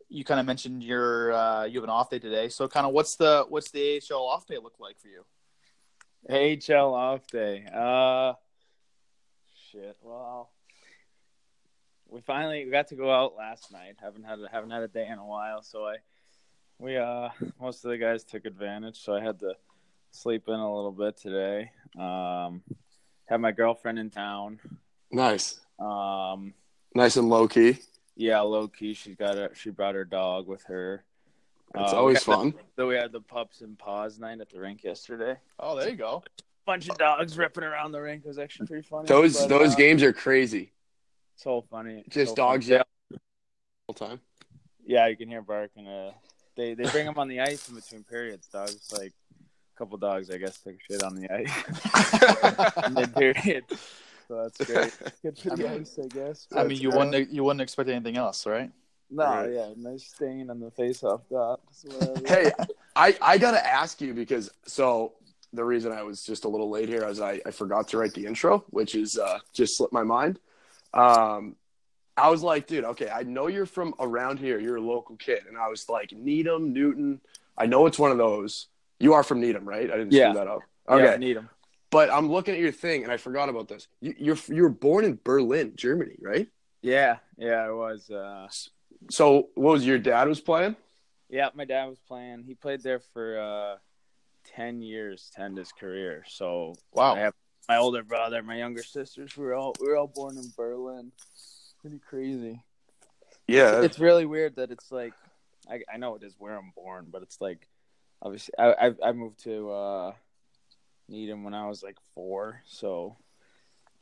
you 0.10 0.24
kind 0.24 0.40
of 0.40 0.46
mentioned 0.46 0.84
your 0.84 1.34
uh 1.34 1.64
you 1.64 1.76
have 1.80 1.86
an 1.86 1.90
off 1.90 2.10
day 2.10 2.20
today. 2.20 2.50
So 2.50 2.68
kind 2.68 2.86
of 2.86 2.94
what's 2.94 3.16
the 3.16 3.46
what's 3.48 3.72
the 3.72 4.02
AHL 4.12 4.28
off 4.28 4.46
day 4.46 4.58
look 4.62 4.76
like 4.80 4.98
for 5.00 5.08
you? 5.08 5.24
AHL 6.30 6.94
off 6.94 7.26
day. 7.28 7.66
Uh, 7.74 8.34
shit. 9.72 9.96
Well, 10.02 10.52
we 12.10 12.22
finally 12.22 12.66
we 12.66 12.72
got 12.72 12.88
to 12.90 12.96
go 12.96 13.12
out 13.12 13.36
last 13.38 13.72
night. 13.72 13.96
Haven't 14.02 14.24
had 14.24 14.40
a, 14.40 14.48
haven't 14.52 14.72
had 14.72 14.84
a 14.84 14.88
day 14.88 15.08
in 15.08 15.18
a 15.18 15.26
while, 15.26 15.62
so 15.62 15.86
I 15.86 15.98
we 16.80 16.98
uh 16.98 17.30
most 17.60 17.84
of 17.86 17.92
the 17.92 17.98
guys 17.98 18.24
took 18.24 18.46
advantage, 18.46 19.00
so 19.02 19.14
I 19.16 19.22
had 19.22 19.40
to 19.40 19.54
sleep 20.12 20.44
in 20.48 20.54
a 20.56 20.76
little 20.76 20.92
bit 20.92 21.18
today. 21.18 21.72
Um, 22.00 22.62
had 23.26 23.42
my 23.42 23.52
girlfriend 23.52 24.00
in 24.00 24.10
town. 24.10 24.60
Nice, 25.12 25.60
Um, 25.80 26.54
nice 26.94 27.16
and 27.18 27.30
low 27.30 27.48
key. 27.48 27.80
yeah, 28.16 28.40
low 28.42 28.68
key. 28.68 28.94
She's 28.94 29.16
got 29.16 29.38
a 29.38 29.50
she 29.54 29.70
brought 29.70 29.96
her 29.96 30.06
dog 30.06 30.48
with 30.48 30.64
her. 30.64 31.04
It's 31.74 31.92
Uh, 31.94 31.98
always 31.98 32.24
fun. 32.24 32.52
The, 32.52 32.58
so 32.78 32.88
we 32.88 32.96
had 32.96 33.12
the 33.12 33.20
pups 33.22 33.62
and 33.62 33.78
paws 33.78 34.20
night 34.20 34.40
at 34.40 34.50
the 34.50 34.60
rink 34.60 34.84
yesterday. 34.84 35.36
Oh, 35.60 35.76
there 35.78 35.90
you 35.90 35.96
go. 35.98 36.24
bunch 36.66 36.88
of 36.90 36.98
dogs 36.98 37.38
ripping 37.38 37.64
around 37.64 37.92
the 37.92 38.00
rink. 38.02 38.24
It 38.26 38.28
was 38.28 38.40
actually 38.40 38.68
pretty 38.68 38.88
funny. 38.88 39.08
Those 39.08 39.38
But, 39.38 39.50
those 39.50 39.74
uh, 39.74 39.78
games 39.78 40.02
are 40.04 40.14
crazy. 40.14 40.72
So 41.36 41.66
funny. 41.70 42.04
Just 42.10 42.32
So 42.32 42.36
dogs 42.36 42.66
funny. 42.68 42.78
yell 42.78 43.20
all 43.88 43.96
time. 43.96 44.20
Yeah, 44.86 45.08
you 45.08 45.18
can 45.18 45.28
hear 45.30 45.42
barking. 45.42 45.88
Uh, 45.88 46.12
they 46.56 46.74
they 46.74 46.90
bring 46.90 47.06
them 47.06 47.18
on 47.18 47.28
the 47.28 47.42
ice 47.42 47.68
in 47.70 47.76
between 47.76 48.04
periods. 48.04 48.48
Dogs 48.48 48.92
like 48.94 49.14
a 49.76 49.78
couple 49.78 49.98
dogs, 49.98 50.30
I 50.30 50.38
guess, 50.38 50.58
take 50.60 50.76
a 50.76 50.94
shit 50.94 51.04
on 51.04 51.16
the 51.16 51.30
ice 51.32 52.90
mid 52.92 53.14
period. 53.16 53.64
So 54.28 54.42
that's 54.44 54.66
great. 54.72 54.94
Good 55.22 55.38
for 55.38 55.56
the 55.56 55.68
ice, 55.70 56.00
I 56.04 56.08
guess. 56.08 56.48
I 56.56 56.64
mean 56.64 56.80
you 56.80 56.90
That's 56.92 57.06
wouldn't 57.06 57.30
you 57.32 57.44
wouldn't 57.44 57.62
expect 57.62 57.90
anything 57.90 58.18
else, 58.18 58.46
right? 58.46 58.72
No, 59.12 59.24
Right. 59.24 59.52
yeah, 59.52 59.70
nice 59.78 60.08
stain 60.08 60.50
on 60.50 60.60
the 60.60 60.72
face-off 60.72 61.22
dot. 61.30 61.60
Hey, 62.28 62.52
I, 62.96 63.16
I 63.22 63.38
gotta 63.38 63.64
ask 63.66 64.02
you 64.02 64.14
because 64.16 64.50
so 64.66 65.14
the 65.54 65.64
reason 65.64 65.92
I 65.92 66.02
was 66.02 66.24
just 66.24 66.46
a 66.46 66.50
little 66.50 66.70
late 66.72 66.90
here 66.90 67.08
is 67.08 67.22
I, 67.22 67.40
I 67.46 67.52
forgot 67.52 67.88
to 67.90 67.98
write 68.00 68.14
the 68.14 68.26
intro, 68.26 68.64
which 68.72 68.96
is 68.96 69.18
uh, 69.18 69.38
just 69.54 69.78
slipped 69.78 69.94
my 69.94 70.04
mind. 70.04 70.40
Um, 70.96 71.56
I 72.18 72.30
was 72.30 72.42
like, 72.44 72.68
dude, 72.68 72.86
okay, 72.86 73.10
I 73.10 73.24
know 73.24 73.48
you're 73.48 73.66
from 73.66 73.94
around 74.00 74.40
here. 74.40 74.58
You're 74.60 74.78
a 74.78 74.82
local 74.82 75.18
kid, 75.18 75.44
and 75.48 75.58
I 75.58 75.68
was 75.68 75.90
like, 75.90 76.12
Needham, 76.14 76.72
Newton. 76.74 77.20
I 77.58 77.66
know 77.66 77.86
it's 77.88 78.00
one 78.00 78.12
of 78.12 78.18
those. 78.18 78.68
You 79.00 79.14
are 79.14 79.24
from 79.24 79.42
Needham, 79.42 79.66
right? 79.68 79.92
I 79.92 79.98
didn't 79.98 80.14
Yeah. 80.14 80.32
screw 80.32 80.40
that 80.40 80.48
up. 80.48 80.62
Yeah, 80.88 80.96
Okay, 80.96 81.18
Needham. 81.18 81.50
but 81.90 82.10
I'm 82.10 82.32
looking 82.32 82.54
at 82.54 82.60
your 82.62 82.72
thing, 82.72 83.04
and 83.04 83.12
I 83.12 83.18
forgot 83.18 83.50
about 83.50 83.68
this. 83.68 83.88
You, 84.00 84.14
you're 84.18 84.38
you 84.48 84.64
were 84.64 84.70
born 84.70 85.04
in 85.04 85.20
Berlin, 85.24 85.74
Germany, 85.76 86.16
right? 86.22 86.48
Yeah, 86.82 87.18
yeah, 87.38 87.66
I 87.66 87.72
was. 87.72 88.10
Uh, 88.10 88.48
So 89.10 89.50
what 89.56 89.74
was 89.74 89.86
your 89.86 90.00
dad 90.00 90.28
was 90.28 90.40
playing? 90.40 90.76
yeah, 91.30 91.50
my 91.54 91.66
dad 91.66 91.86
was 91.88 92.00
playing. 92.08 92.44
He 92.48 92.54
played 92.56 92.82
there 92.82 93.00
for 93.14 93.40
uh, 93.40 93.78
ten 94.56 94.82
years 94.82 95.32
to 95.36 95.42
end 95.42 95.58
his 95.58 95.72
career. 95.74 96.24
So 96.30 96.76
Wow. 96.94 97.16
I 97.16 97.20
have 97.20 97.34
my 97.68 97.78
older 97.78 98.04
brother, 98.04 98.42
my 98.44 98.58
younger 98.58 98.84
sisters. 98.84 99.36
We 99.38 99.46
were 99.46 99.56
all 99.56 99.74
we 99.80 99.88
were 99.88 99.98
all 99.98 100.08
born 100.08 100.38
in 100.38 100.52
Berlin. 100.56 101.12
It's 101.34 101.74
Pretty 101.82 102.00
crazy. 102.00 102.62
Yeah, 103.48 103.82
It's 103.84 104.00
really 104.00 104.26
weird 104.26 104.56
that 104.56 104.72
it's 104.72 104.92
like 104.92 105.14
I 105.70 105.82
I 105.94 105.98
know 105.98 106.16
it 106.16 106.24
is 106.24 106.36
where 106.40 106.58
I'm 106.58 106.72
born, 106.76 107.08
but 107.12 107.22
it's 107.22 107.40
like 107.40 107.68
obviously 108.22 108.54
I 108.58 108.88
I, 108.88 108.92
I 109.10 109.12
moved 109.12 109.44
to 109.44 109.70
uh, 109.72 110.12
Needham 111.08 111.44
when 111.44 111.54
I 111.54 111.68
was 111.68 111.84
like 111.84 111.98
four, 112.16 112.62
so 112.66 113.18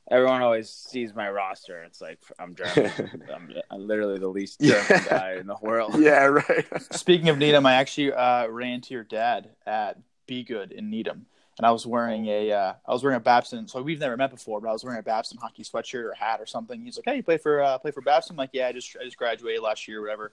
everyone 0.10 0.42
always 0.42 0.70
sees 0.70 1.14
my 1.14 1.30
roster. 1.30 1.84
It's 1.84 2.00
like 2.00 2.20
I'm 2.40 2.56
German. 2.56 2.92
I'm, 3.34 3.54
I'm 3.70 3.86
literally 3.88 4.18
the 4.20 4.30
least 4.30 4.62
German 4.62 4.86
Yeah. 4.90 5.06
guy 5.10 5.34
in 5.36 5.48
the 5.48 5.58
world. 5.62 5.96
yeah, 6.00 6.26
right. 6.26 6.66
Speaking 6.94 7.28
of 7.30 7.38
Needham, 7.38 7.66
I 7.66 7.74
actually 7.76 8.14
uh, 8.14 8.48
ran 8.48 8.74
into 8.76 8.94
your 8.94 9.04
dad 9.04 9.50
at 9.66 9.98
Be 10.26 10.44
Good 10.44 10.72
in 10.72 10.90
Needham, 10.90 11.26
and 11.58 11.66
I 11.66 11.72
was 11.72 11.86
wearing 11.86 12.28
a 12.28 12.52
uh, 12.52 12.74
I 12.88 12.92
was 12.92 13.04
wearing 13.04 13.18
a 13.18 13.22
Babson. 13.22 13.68
So 13.68 13.82
we've 13.82 14.00
never 14.00 14.18
met 14.18 14.32
before, 14.32 14.60
but 14.60 14.70
I 14.70 14.74
was 14.74 14.84
wearing 14.84 15.00
a 15.00 15.04
Babson 15.04 15.38
hockey 15.38 15.64
sweatshirt 15.64 16.04
or 16.04 16.14
hat 16.14 16.40
or 16.42 16.46
something. 16.46 16.84
He's 16.84 16.98
like, 16.98 17.06
"Hey, 17.06 17.18
you 17.18 17.24
play 17.24 17.38
for 17.38 17.62
uh, 17.62 17.78
play 17.78 17.92
for 17.92 18.02
Babson?" 18.02 18.34
I'm 18.34 18.38
like, 18.38 18.52
"Yeah, 18.54 18.68
I 18.68 18.72
just 18.72 18.96
I 19.00 19.04
just 19.04 19.18
graduated 19.18 19.62
last 19.62 19.88
year, 19.88 20.00
or 20.00 20.02
whatever." 20.02 20.32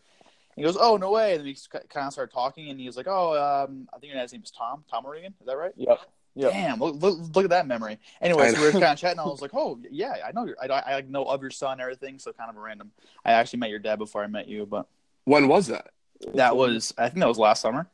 He 0.57 0.63
goes, 0.63 0.77
"Oh, 0.79 0.97
no 0.97 1.13
way!" 1.13 1.33
And 1.33 1.41
then 1.41 1.47
we 1.47 1.57
kind 1.89 2.07
of 2.07 2.13
started 2.13 2.33
talking, 2.33 2.71
and 2.71 2.81
he 2.81 2.87
was 2.87 2.97
like, 2.97 3.07
"Oh, 3.09 3.35
um, 3.35 3.89
I 3.93 3.99
think 3.99 4.13
your 4.13 4.21
dad's 4.21 4.33
name 4.33 4.43
is 4.43 4.51
Tom 4.51 4.85
Tom 4.91 5.07
O'Regan. 5.07 5.35
Is 5.41 5.47
that 5.47 5.57
right?" 5.57 5.73
Yep. 5.77 6.01
Yep. 6.37 6.53
Damn, 6.53 6.79
look, 6.79 6.95
look, 7.03 7.19
look 7.35 7.45
at 7.45 7.51
that 7.51 7.67
memory. 7.67 7.99
Anyways, 8.21 8.55
I 8.55 8.61
we 8.61 8.67
were 8.67 8.73
kind 8.73 8.85
of 8.85 8.99
chatting. 8.99 9.19
I 9.19 9.25
was 9.27 9.43
like, 9.43 9.51
"Oh, 9.53 9.79
yeah, 9.91 10.15
I 10.25 10.33
know 10.33 10.47
your, 10.47 10.57
I, 10.63 10.67
I 10.69 10.97
I 10.99 11.01
know 11.03 11.25
of 11.25 11.43
your 11.43 11.51
son, 11.51 11.73
and 11.73 11.81
everything." 11.81 12.19
So 12.19 12.33
kind 12.33 12.49
of 12.49 12.57
a 12.57 12.61
random. 12.61 12.93
I 13.25 13.33
actually 13.33 13.59
met 13.59 13.71
your 13.71 13.81
dad 13.81 13.99
before 13.99 14.23
I 14.23 14.27
met 14.29 14.49
you, 14.49 14.65
but 14.65 14.87
When 15.25 15.49
was 15.49 15.67
that? 15.67 15.91
that 16.35 16.57
was 16.57 16.95
I 16.97 17.09
think 17.09 17.21
that 17.21 17.29
was 17.29 17.39
last 17.39 17.61
summer. 17.61 17.89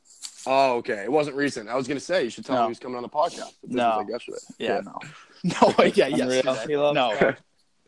Oh, 0.47 0.77
okay. 0.77 1.03
It 1.05 1.11
wasn't 1.13 1.37
recent. 1.37 1.69
I 1.69 1.75
was 1.75 1.89
gonna 1.89 2.01
say 2.01 2.25
you 2.25 2.31
should 2.31 2.45
tell 2.45 2.57
No. 2.57 2.63
him 2.63 2.67
he 2.69 2.71
was 2.71 2.79
coming 2.79 2.97
on 2.97 3.03
the 3.03 3.09
podcast. 3.09 3.53
This 3.63 3.73
No. 3.77 3.89
was 3.89 3.97
like 3.99 4.09
yesterday. 4.09 4.39
Yeah, 4.59 4.81
no, 4.81 4.99
no, 5.45 5.75
yeah, 5.85 6.07
yes, 6.07 6.21
Unreal. 6.21 6.43
yes. 6.45 6.67
He 6.67 6.77
loves 6.77 6.95
no. 6.95 7.17
hockey. 7.17 7.37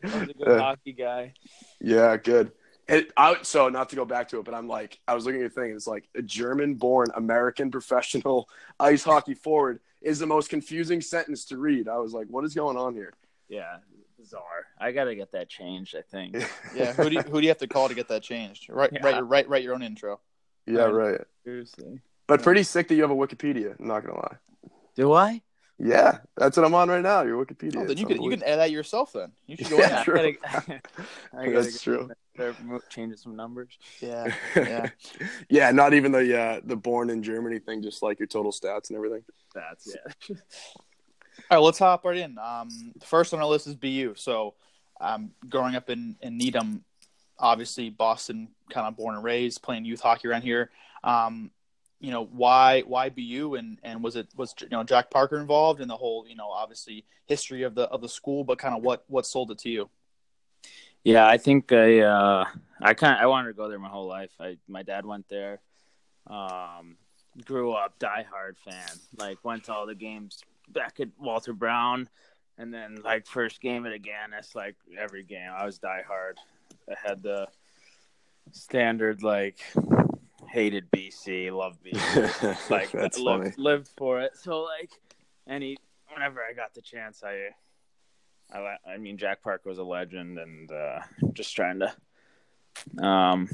He's 0.03 0.13
a 0.15 0.25
good 0.33 0.47
Uh, 0.47 0.59
hockey 0.63 0.93
guy. 0.93 1.33
Yeah, 1.81 2.17
good. 2.17 2.51
It, 2.87 3.11
I, 3.15 3.37
so 3.43 3.69
not 3.69 3.89
to 3.89 3.95
go 3.95 4.03
back 4.03 4.29
to 4.29 4.39
it, 4.39 4.45
but 4.45 4.53
I'm 4.55 4.67
like, 4.67 4.99
I 5.07 5.13
was 5.13 5.23
looking 5.25 5.39
at 5.39 5.41
your 5.41 5.49
thing. 5.51 5.71
It's 5.75 5.85
like 5.85 6.09
a 6.15 6.23
German-born 6.23 7.09
American 7.13 7.69
professional 7.69 8.49
ice 8.79 9.03
hockey 9.03 9.35
forward 9.35 9.79
is 10.01 10.17
the 10.17 10.25
most 10.25 10.49
confusing 10.49 10.99
sentence 10.99 11.45
to 11.45 11.57
read. 11.57 11.87
I 11.87 11.97
was 11.99 12.13
like, 12.13 12.27
what 12.29 12.43
is 12.45 12.55
going 12.55 12.77
on 12.77 12.95
here? 12.95 13.13
Yeah, 13.47 13.77
bizarre. 14.17 14.65
I 14.79 14.91
gotta 14.91 15.13
get 15.13 15.31
that 15.33 15.49
changed. 15.49 15.95
I 15.95 16.01
think. 16.01 16.35
Yeah, 16.75 16.93
who 16.93 17.09
do 17.09 17.15
you, 17.17 17.21
who 17.21 17.33
do 17.39 17.41
you 17.41 17.49
have 17.49 17.57
to 17.59 17.67
call 17.67 17.89
to 17.89 17.93
get 17.95 18.07
that 18.07 18.23
changed? 18.23 18.67
Write 18.69 18.91
Yeah. 18.93 19.01
write 19.03 19.15
your 19.17 19.25
write 19.25 19.49
write 19.49 19.63
your 19.63 19.73
own 19.75 19.83
intro. 19.83 20.19
yeah, 20.65 20.83
right. 20.85 21.21
Seriously. 21.43 21.99
But 22.29 22.43
pretty 22.43 22.63
sick 22.63 22.87
that 22.87 22.95
you 22.95 23.01
have 23.01 23.11
a 23.11 23.15
Wikipedia. 23.15 23.77
I'm 23.79 23.87
not 23.87 24.05
gonna 24.05 24.15
lie. 24.19 24.37
Do 24.95 25.11
I? 25.13 25.41
Yeah, 25.81 26.19
that's 26.35 26.57
what 26.57 26.65
I'm 26.65 26.75
on 26.75 26.89
right 26.89 27.01
now. 27.01 27.23
Your 27.23 27.43
Wikipedia. 27.43 27.77
Oh, 27.77 27.85
then 27.85 27.97
you 27.97 28.05
can 28.05 28.21
you 28.21 28.29
can 28.29 28.43
add 28.43 28.57
that 28.59 28.69
yourself. 28.71 29.13
Then 29.13 29.31
you 29.47 29.55
should 29.57 29.69
go 29.69 29.77
Yeah. 29.79 29.99
in. 29.99 30.03
True. 30.03 30.19
I 30.19 30.31
gotta, 30.31 30.73
I 30.73 30.79
gotta 31.45 31.51
That's 31.51 31.81
true. 31.81 32.11
there, 32.35 32.53
mo- 32.63 32.81
changing 32.89 33.17
some 33.17 33.35
numbers. 33.35 33.77
Yeah, 34.01 34.33
yeah. 34.55 34.89
yeah, 35.49 35.71
not 35.71 35.93
even 35.93 36.11
the 36.11 36.37
uh, 36.39 36.61
the 36.63 36.75
born 36.75 37.09
in 37.09 37.23
Germany 37.23 37.59
thing, 37.59 37.81
just 37.81 38.03
like 38.03 38.19
your 38.19 38.27
total 38.27 38.51
stats 38.51 38.89
and 38.89 38.97
everything. 38.97 39.23
That's 39.55 39.87
yeah. 39.95 40.35
All 41.49 41.57
right, 41.57 41.63
let's 41.63 41.79
hop 41.79 42.03
right 42.05 42.17
in. 42.17 42.37
Um, 42.37 42.69
first 43.03 43.33
on 43.33 43.39
our 43.39 43.47
list 43.47 43.65
is 43.65 43.75
BU. 43.75 44.13
So, 44.17 44.55
um, 44.99 45.31
growing 45.47 45.75
up 45.75 45.89
in 45.89 46.17
in 46.21 46.37
Needham, 46.37 46.83
obviously 47.39 47.89
Boston, 47.89 48.49
kind 48.69 48.85
of 48.85 48.97
born 48.97 49.15
and 49.15 49.23
raised, 49.23 49.61
playing 49.61 49.85
youth 49.85 50.01
hockey 50.01 50.27
around 50.27 50.41
here. 50.41 50.69
Um, 51.05 51.51
you 51.99 52.11
know 52.11 52.25
why 52.25 52.81
why 52.81 53.09
BU 53.09 53.55
and 53.55 53.77
and 53.83 54.03
was 54.03 54.15
it 54.15 54.27
was 54.35 54.55
you 54.61 54.69
know 54.69 54.83
Jack 54.83 55.11
Parker 55.11 55.37
involved 55.37 55.81
in 55.81 55.87
the 55.87 55.97
whole 55.97 56.25
you 56.27 56.35
know 56.35 56.49
obviously 56.49 57.05
history 57.27 57.63
of 57.63 57.75
the 57.75 57.83
of 57.83 58.01
the 58.01 58.09
school, 58.09 58.43
but 58.43 58.57
kind 58.57 58.75
of 58.75 58.81
what 58.81 59.03
what 59.07 59.25
sold 59.25 59.51
it 59.51 59.59
to 59.59 59.69
you? 59.69 59.89
Yeah, 61.03 61.27
I 61.27 61.37
think 61.37 61.71
I 61.71 61.99
uh 61.99 62.45
I 62.81 62.93
kind 62.93 63.17
I 63.19 63.27
wanted 63.27 63.49
to 63.49 63.53
go 63.53 63.69
there 63.69 63.79
my 63.79 63.89
whole 63.89 64.07
life. 64.07 64.31
I 64.39 64.57
my 64.67 64.83
dad 64.83 65.05
went 65.05 65.27
there. 65.29 65.59
Um 66.27 66.97
grew 67.45 67.71
up 67.71 67.99
diehard 67.99 68.57
fan. 68.57 68.89
Like 69.17 69.37
went 69.43 69.65
to 69.65 69.73
all 69.73 69.85
the 69.85 69.95
games 69.95 70.41
back 70.69 70.99
at 70.99 71.09
Walter 71.17 71.53
Brown 71.53 72.09
and 72.59 72.73
then 72.73 72.97
like 73.03 73.25
first 73.25 73.61
game 73.61 73.85
at 73.85 73.93
Agganis, 73.93 74.39
it's 74.39 74.55
like 74.55 74.75
every 74.97 75.23
game 75.23 75.49
I 75.57 75.65
was 75.65 75.79
diehard. 75.79 76.33
I 76.89 76.95
had 77.01 77.23
the 77.23 77.47
standard 78.51 79.23
like 79.23 79.59
hated 80.51 80.89
BC, 80.91 81.51
loved 81.55 81.83
BC. 81.83 82.69
Like 82.69 82.91
That's 82.91 83.19
I 83.19 83.23
funny. 83.23 83.51
lived, 83.57 83.89
for 83.97 84.21
it. 84.21 84.37
So 84.37 84.61
like 84.61 84.91
any 85.47 85.77
whenever 86.13 86.41
I 86.41 86.53
got 86.53 86.73
the 86.73 86.81
chance 86.81 87.23
I 87.23 87.49
I, 88.51 88.77
I 88.93 88.97
mean, 88.97 89.17
Jack 89.17 89.43
Parker 89.43 89.69
was 89.69 89.77
a 89.77 89.83
legend, 89.83 90.39
and 90.39 90.71
uh, 90.71 90.99
just 91.33 91.55
trying 91.55 91.81
to, 91.81 93.05
um, 93.05 93.47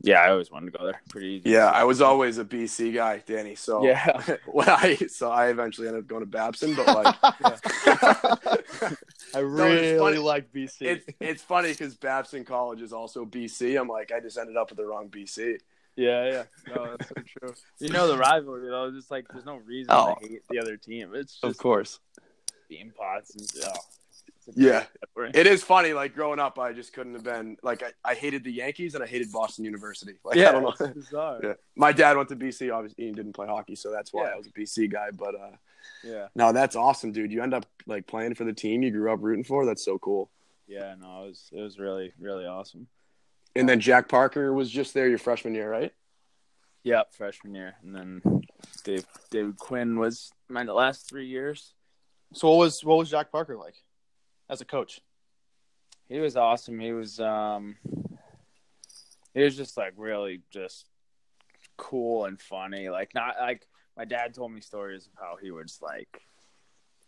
yeah, 0.00 0.20
I 0.20 0.30
always 0.30 0.50
wanted 0.50 0.72
to 0.72 0.78
go 0.78 0.84
there. 0.84 1.00
Pretty 1.10 1.28
easy. 1.28 1.50
Yeah, 1.50 1.66
I 1.66 1.84
was 1.84 2.00
always 2.00 2.38
a 2.38 2.44
BC 2.44 2.92
guy, 2.92 3.22
Danny. 3.24 3.54
So 3.54 3.86
Yeah. 3.86 4.36
when 4.46 4.68
I 4.68 4.96
so 4.96 5.30
I 5.30 5.50
eventually 5.50 5.86
ended 5.86 6.02
up 6.02 6.08
going 6.08 6.22
to 6.22 6.26
Babson, 6.26 6.74
but 6.74 6.88
like 6.88 7.14
I 9.34 9.38
really 9.38 9.96
funny. 9.96 10.18
like 10.18 10.52
BC. 10.52 10.82
it's 10.82 11.06
it's 11.20 11.42
funny 11.42 11.70
because 11.70 11.96
Babson 11.96 12.44
College 12.44 12.82
is 12.82 12.92
also 12.92 13.24
BC. 13.24 13.80
I'm 13.80 13.88
like 13.88 14.10
I 14.10 14.18
just 14.20 14.38
ended 14.38 14.56
up 14.56 14.70
with 14.70 14.78
the 14.78 14.86
wrong 14.86 15.08
BC. 15.08 15.58
Yeah, 15.96 16.24
yeah. 16.30 16.74
No, 16.74 16.90
that's 16.96 17.08
so 17.08 17.14
true. 17.26 17.54
You 17.80 17.90
know 17.90 18.06
the 18.08 18.16
rivalry 18.16 18.68
though. 18.68 18.92
It's 18.96 19.10
like 19.10 19.26
there's 19.32 19.44
no 19.44 19.56
reason 19.56 19.90
Oh. 19.94 20.14
to 20.20 20.26
hate 20.28 20.42
the 20.48 20.58
other 20.58 20.76
team. 20.76 21.12
It's 21.14 21.38
Of 21.42 21.56
course. 21.58 21.98
Beanpots 22.70 23.34
and 23.36 23.50
oh, 23.66 23.78
It's 24.46 24.56
Yeah. 24.56 24.86
rivalry. 25.16 25.32
It 25.34 25.46
is 25.46 25.62
funny. 25.62 25.92
Like 25.92 26.14
growing 26.14 26.38
up, 26.38 26.58
I 26.58 26.72
just 26.72 26.92
couldn't 26.94 27.14
have 27.14 27.24
been 27.24 27.56
like 27.62 27.82
I, 27.82 27.92
I 28.04 28.14
hated 28.14 28.42
the 28.44 28.52
Yankees 28.52 28.94
and 28.94 29.04
I 29.04 29.06
hated 29.06 29.30
Boston 29.30 29.64
University. 29.64 30.14
Like 30.24 30.36
yeah, 30.36 30.48
I 30.48 30.52
don't 30.52 30.80
know. 30.80 30.86
bizarre. 30.94 31.40
Yeah. 31.42 31.52
My 31.76 31.92
dad 31.92 32.16
went 32.16 32.28
to 32.30 32.36
BC. 32.36 32.72
Obviously, 32.74 33.04
he 33.06 33.12
didn't 33.12 33.34
play 33.34 33.46
hockey, 33.46 33.74
so 33.74 33.90
that's 33.90 34.12
why 34.12 34.24
Yeah. 34.24 34.30
I 34.34 34.36
was 34.36 34.46
a 34.46 34.50
BC 34.52 34.90
guy. 34.90 35.10
But 35.12 35.34
uh, 35.34 35.50
yeah, 36.02 36.28
no, 36.34 36.52
that's 36.52 36.74
awesome, 36.76 37.12
dude. 37.12 37.30
You 37.32 37.42
end 37.42 37.52
up 37.54 37.66
like 37.86 38.06
playing 38.06 38.34
for 38.34 38.44
the 38.44 38.52
team 38.54 38.82
you 38.82 38.90
grew 38.90 39.12
up 39.12 39.18
rooting 39.20 39.44
for. 39.44 39.66
That's 39.66 39.84
so 39.84 39.98
cool. 39.98 40.30
yeah. 40.66 40.94
No, 40.98 41.24
it 41.24 41.28
was 41.28 41.50
it 41.52 41.60
was 41.60 41.78
really 41.78 42.12
really 42.18 42.46
awesome. 42.46 42.86
And 43.54 43.68
then 43.68 43.80
Jack 43.80 44.08
Parker 44.08 44.52
was 44.52 44.70
just 44.70 44.94
there 44.94 45.08
your 45.08 45.18
freshman 45.18 45.54
year, 45.54 45.70
right? 45.70 45.92
Yeah, 46.84 47.02
freshman 47.10 47.54
year, 47.54 47.74
and 47.82 47.94
then 47.94 48.42
Dave 48.82 49.06
David 49.30 49.56
Quinn 49.56 49.98
was 49.98 50.32
my 50.48 50.64
last 50.64 51.08
three 51.08 51.26
years. 51.26 51.74
So 52.32 52.48
what 52.48 52.58
was 52.58 52.84
what 52.84 52.98
was 52.98 53.10
Jack 53.10 53.30
Parker 53.30 53.56
like 53.56 53.76
as 54.48 54.60
a 54.60 54.64
coach? 54.64 55.00
He 56.08 56.18
was 56.18 56.36
awesome. 56.36 56.80
He 56.80 56.92
was 56.92 57.20
um 57.20 57.76
he 59.34 59.42
was 59.42 59.56
just 59.56 59.76
like 59.76 59.94
really 59.96 60.40
just 60.50 60.86
cool 61.76 62.24
and 62.24 62.40
funny. 62.40 62.88
Like 62.88 63.14
not 63.14 63.36
like 63.40 63.66
my 63.96 64.04
dad 64.04 64.34
told 64.34 64.52
me 64.52 64.60
stories 64.60 65.06
of 65.06 65.12
how 65.20 65.36
he 65.40 65.50
was 65.50 65.78
like 65.82 66.22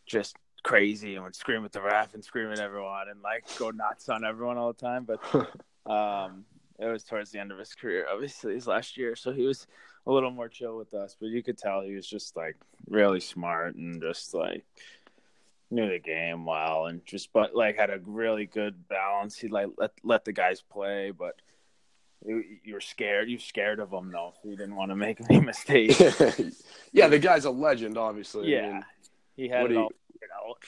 just 0.06 0.36
crazy 0.62 1.14
and 1.14 1.24
would 1.24 1.36
scream 1.36 1.64
at 1.64 1.72
the 1.72 1.80
ref 1.80 2.14
and 2.14 2.24
scream 2.24 2.50
at 2.50 2.58
everyone 2.58 3.08
and 3.08 3.22
like 3.22 3.44
go 3.58 3.70
nuts 3.70 4.08
on 4.08 4.24
everyone 4.24 4.56
all 4.56 4.72
the 4.72 4.80
time. 4.80 5.04
But 5.04 5.20
um 5.86 6.44
it 6.78 6.86
was 6.86 7.04
towards 7.04 7.30
the 7.30 7.38
end 7.38 7.52
of 7.52 7.58
his 7.58 7.74
career, 7.74 8.06
obviously 8.12 8.54
his 8.54 8.66
last 8.66 8.96
year. 8.96 9.14
So 9.14 9.32
he 9.32 9.46
was 9.46 9.66
a 10.06 10.12
little 10.12 10.30
more 10.30 10.48
chill 10.48 10.76
with 10.76 10.92
us, 10.92 11.16
but 11.18 11.28
you 11.28 11.42
could 11.42 11.56
tell 11.56 11.82
he 11.82 11.94
was 11.94 12.06
just 12.06 12.36
like 12.36 12.56
really 12.88 13.20
smart 13.20 13.76
and 13.76 14.02
just 14.02 14.34
like 14.34 14.64
knew 15.70 15.88
the 15.88 15.98
game 15.98 16.44
well 16.44 16.86
and 16.86 17.04
just 17.06 17.32
but 17.32 17.54
like 17.54 17.76
had 17.76 17.90
a 17.90 18.00
really 18.04 18.46
good 18.46 18.88
balance. 18.88 19.38
He 19.38 19.48
like 19.48 19.68
let 19.78 19.92
let 20.02 20.24
the 20.24 20.32
guys 20.32 20.62
play, 20.62 21.10
but 21.10 21.36
you, 22.24 22.72
were 22.72 22.80
scared. 22.80 23.28
You 23.28 23.36
were 23.36 23.40
scared 23.40 23.80
of 23.80 23.92
him 23.92 24.10
though. 24.10 24.34
You 24.44 24.56
didn't 24.56 24.76
want 24.76 24.90
to 24.90 24.96
make 24.96 25.20
any 25.28 25.40
mistakes. 25.44 26.00
yeah, 26.92 27.08
the 27.08 27.18
guy's 27.18 27.44
a 27.44 27.50
legend, 27.50 27.98
obviously. 27.98 28.56
I 28.56 28.60
yeah, 28.60 28.72
mean, 28.72 28.84
he 29.36 29.48
had 29.48 29.66
it 29.66 29.68
do 29.68 29.80
all 29.80 29.92
figured 30.12 30.30
out. 30.34 30.64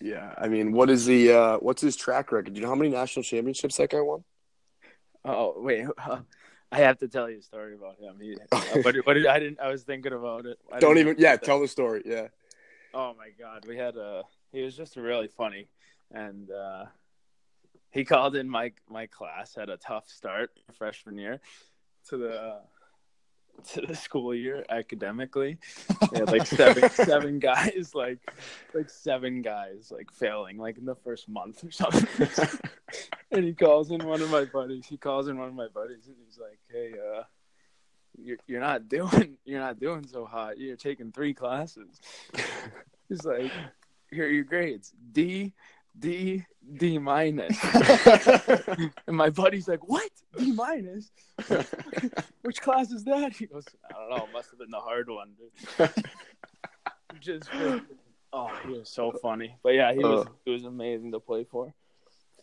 yeah. 0.00 0.34
I 0.36 0.48
mean, 0.48 0.72
what 0.72 0.90
is 0.90 1.06
the 1.06 1.32
uh, 1.32 1.56
what's 1.58 1.82
his 1.82 1.96
track 1.96 2.32
record? 2.32 2.52
Do 2.52 2.58
you 2.58 2.62
know 2.62 2.68
how 2.68 2.74
many 2.74 2.90
national 2.90 3.22
championships 3.22 3.76
that 3.76 3.90
guy 3.90 4.00
won? 4.00 4.24
Oh 5.24 5.54
wait, 5.56 5.86
I 6.72 6.78
have 6.78 6.98
to 6.98 7.08
tell 7.08 7.30
you 7.30 7.38
a 7.38 7.42
story 7.42 7.74
about 7.74 7.98
him. 7.98 8.16
He, 8.20 8.36
uh, 8.52 8.82
but 8.82 8.92
did, 8.92 9.26
I 9.26 9.38
didn't. 9.38 9.60
I 9.60 9.68
was 9.68 9.82
thinking 9.82 10.12
about 10.12 10.46
it. 10.46 10.58
I 10.72 10.80
Don't 10.80 10.98
even. 10.98 11.16
Yeah, 11.18 11.36
tell 11.36 11.60
the 11.60 11.68
story. 11.68 12.02
Yeah. 12.04 12.28
Oh 12.94 13.14
my 13.16 13.30
god, 13.38 13.64
we 13.66 13.76
had 13.76 13.96
a. 13.96 14.24
He 14.52 14.62
was 14.62 14.76
just 14.76 14.96
really 14.96 15.28
funny, 15.28 15.68
and 16.10 16.50
uh, 16.50 16.86
he 17.90 18.04
called 18.04 18.36
in 18.36 18.48
my 18.48 18.72
my 18.88 19.06
class. 19.06 19.54
Had 19.54 19.70
a 19.70 19.76
tough 19.76 20.08
start 20.08 20.50
freshman 20.74 21.18
year 21.18 21.40
to 22.08 22.16
the 22.16 22.60
to 23.72 23.80
the 23.82 23.94
school 23.94 24.34
year 24.34 24.64
academically. 24.68 25.58
We 26.12 26.20
had 26.20 26.30
like 26.30 26.46
seven 26.46 26.88
seven 26.90 27.38
guys, 27.38 27.92
like 27.94 28.18
like 28.72 28.88
seven 28.88 29.42
guys, 29.42 29.90
like 29.90 30.10
failing, 30.12 30.56
like 30.56 30.78
in 30.78 30.84
the 30.84 30.94
first 30.94 31.28
month 31.28 31.64
or 31.64 31.70
something. 31.70 32.28
and 33.30 33.44
he 33.44 33.52
calls 33.52 33.90
in 33.90 34.06
one 34.06 34.22
of 34.22 34.30
my 34.30 34.44
buddies. 34.44 34.86
He 34.86 34.96
calls 34.96 35.28
in 35.28 35.36
one 35.36 35.48
of 35.48 35.54
my 35.54 35.68
buddies, 35.68 36.06
and 36.06 36.16
he's 36.24 36.38
like, 36.38 36.58
"Hey, 36.70 36.92
uh." 36.94 37.22
You're, 38.20 38.38
you're 38.48 38.60
not 38.60 38.88
doing 38.88 39.36
you're 39.44 39.60
not 39.60 39.78
doing 39.78 40.04
so 40.04 40.24
hot. 40.24 40.58
You're 40.58 40.74
taking 40.74 41.12
three 41.12 41.34
classes. 41.34 42.00
He's 43.08 43.24
like, 43.24 43.52
here 44.10 44.26
are 44.26 44.30
your 44.30 44.42
grades: 44.42 44.92
D, 45.12 45.52
D, 45.96 46.44
D 46.74 46.98
minus. 46.98 47.56
and 49.06 49.16
my 49.16 49.30
buddy's 49.30 49.68
like, 49.68 49.86
what? 49.86 50.07
D 50.36 50.52
minus? 50.52 51.10
Which 52.42 52.60
class 52.60 52.90
is 52.90 53.04
that? 53.04 53.32
He 53.34 53.46
goes, 53.46 53.64
I 53.88 53.98
don't 53.98 54.10
know. 54.10 54.24
It 54.26 54.32
must 54.32 54.50
have 54.50 54.58
been 54.58 54.70
the 54.70 54.78
hard 54.80 55.08
one. 55.08 55.32
Dude. 55.38 55.90
Just, 57.20 57.48
oh, 58.32 58.50
he 58.64 58.70
was 58.72 58.90
so 58.90 59.10
funny. 59.10 59.56
But 59.62 59.74
yeah, 59.74 59.92
he 59.92 59.98
was 59.98 60.26
Uh. 60.26 60.30
he 60.44 60.50
was 60.52 60.64
amazing 60.64 61.12
to 61.12 61.20
play 61.20 61.44
for. 61.44 61.74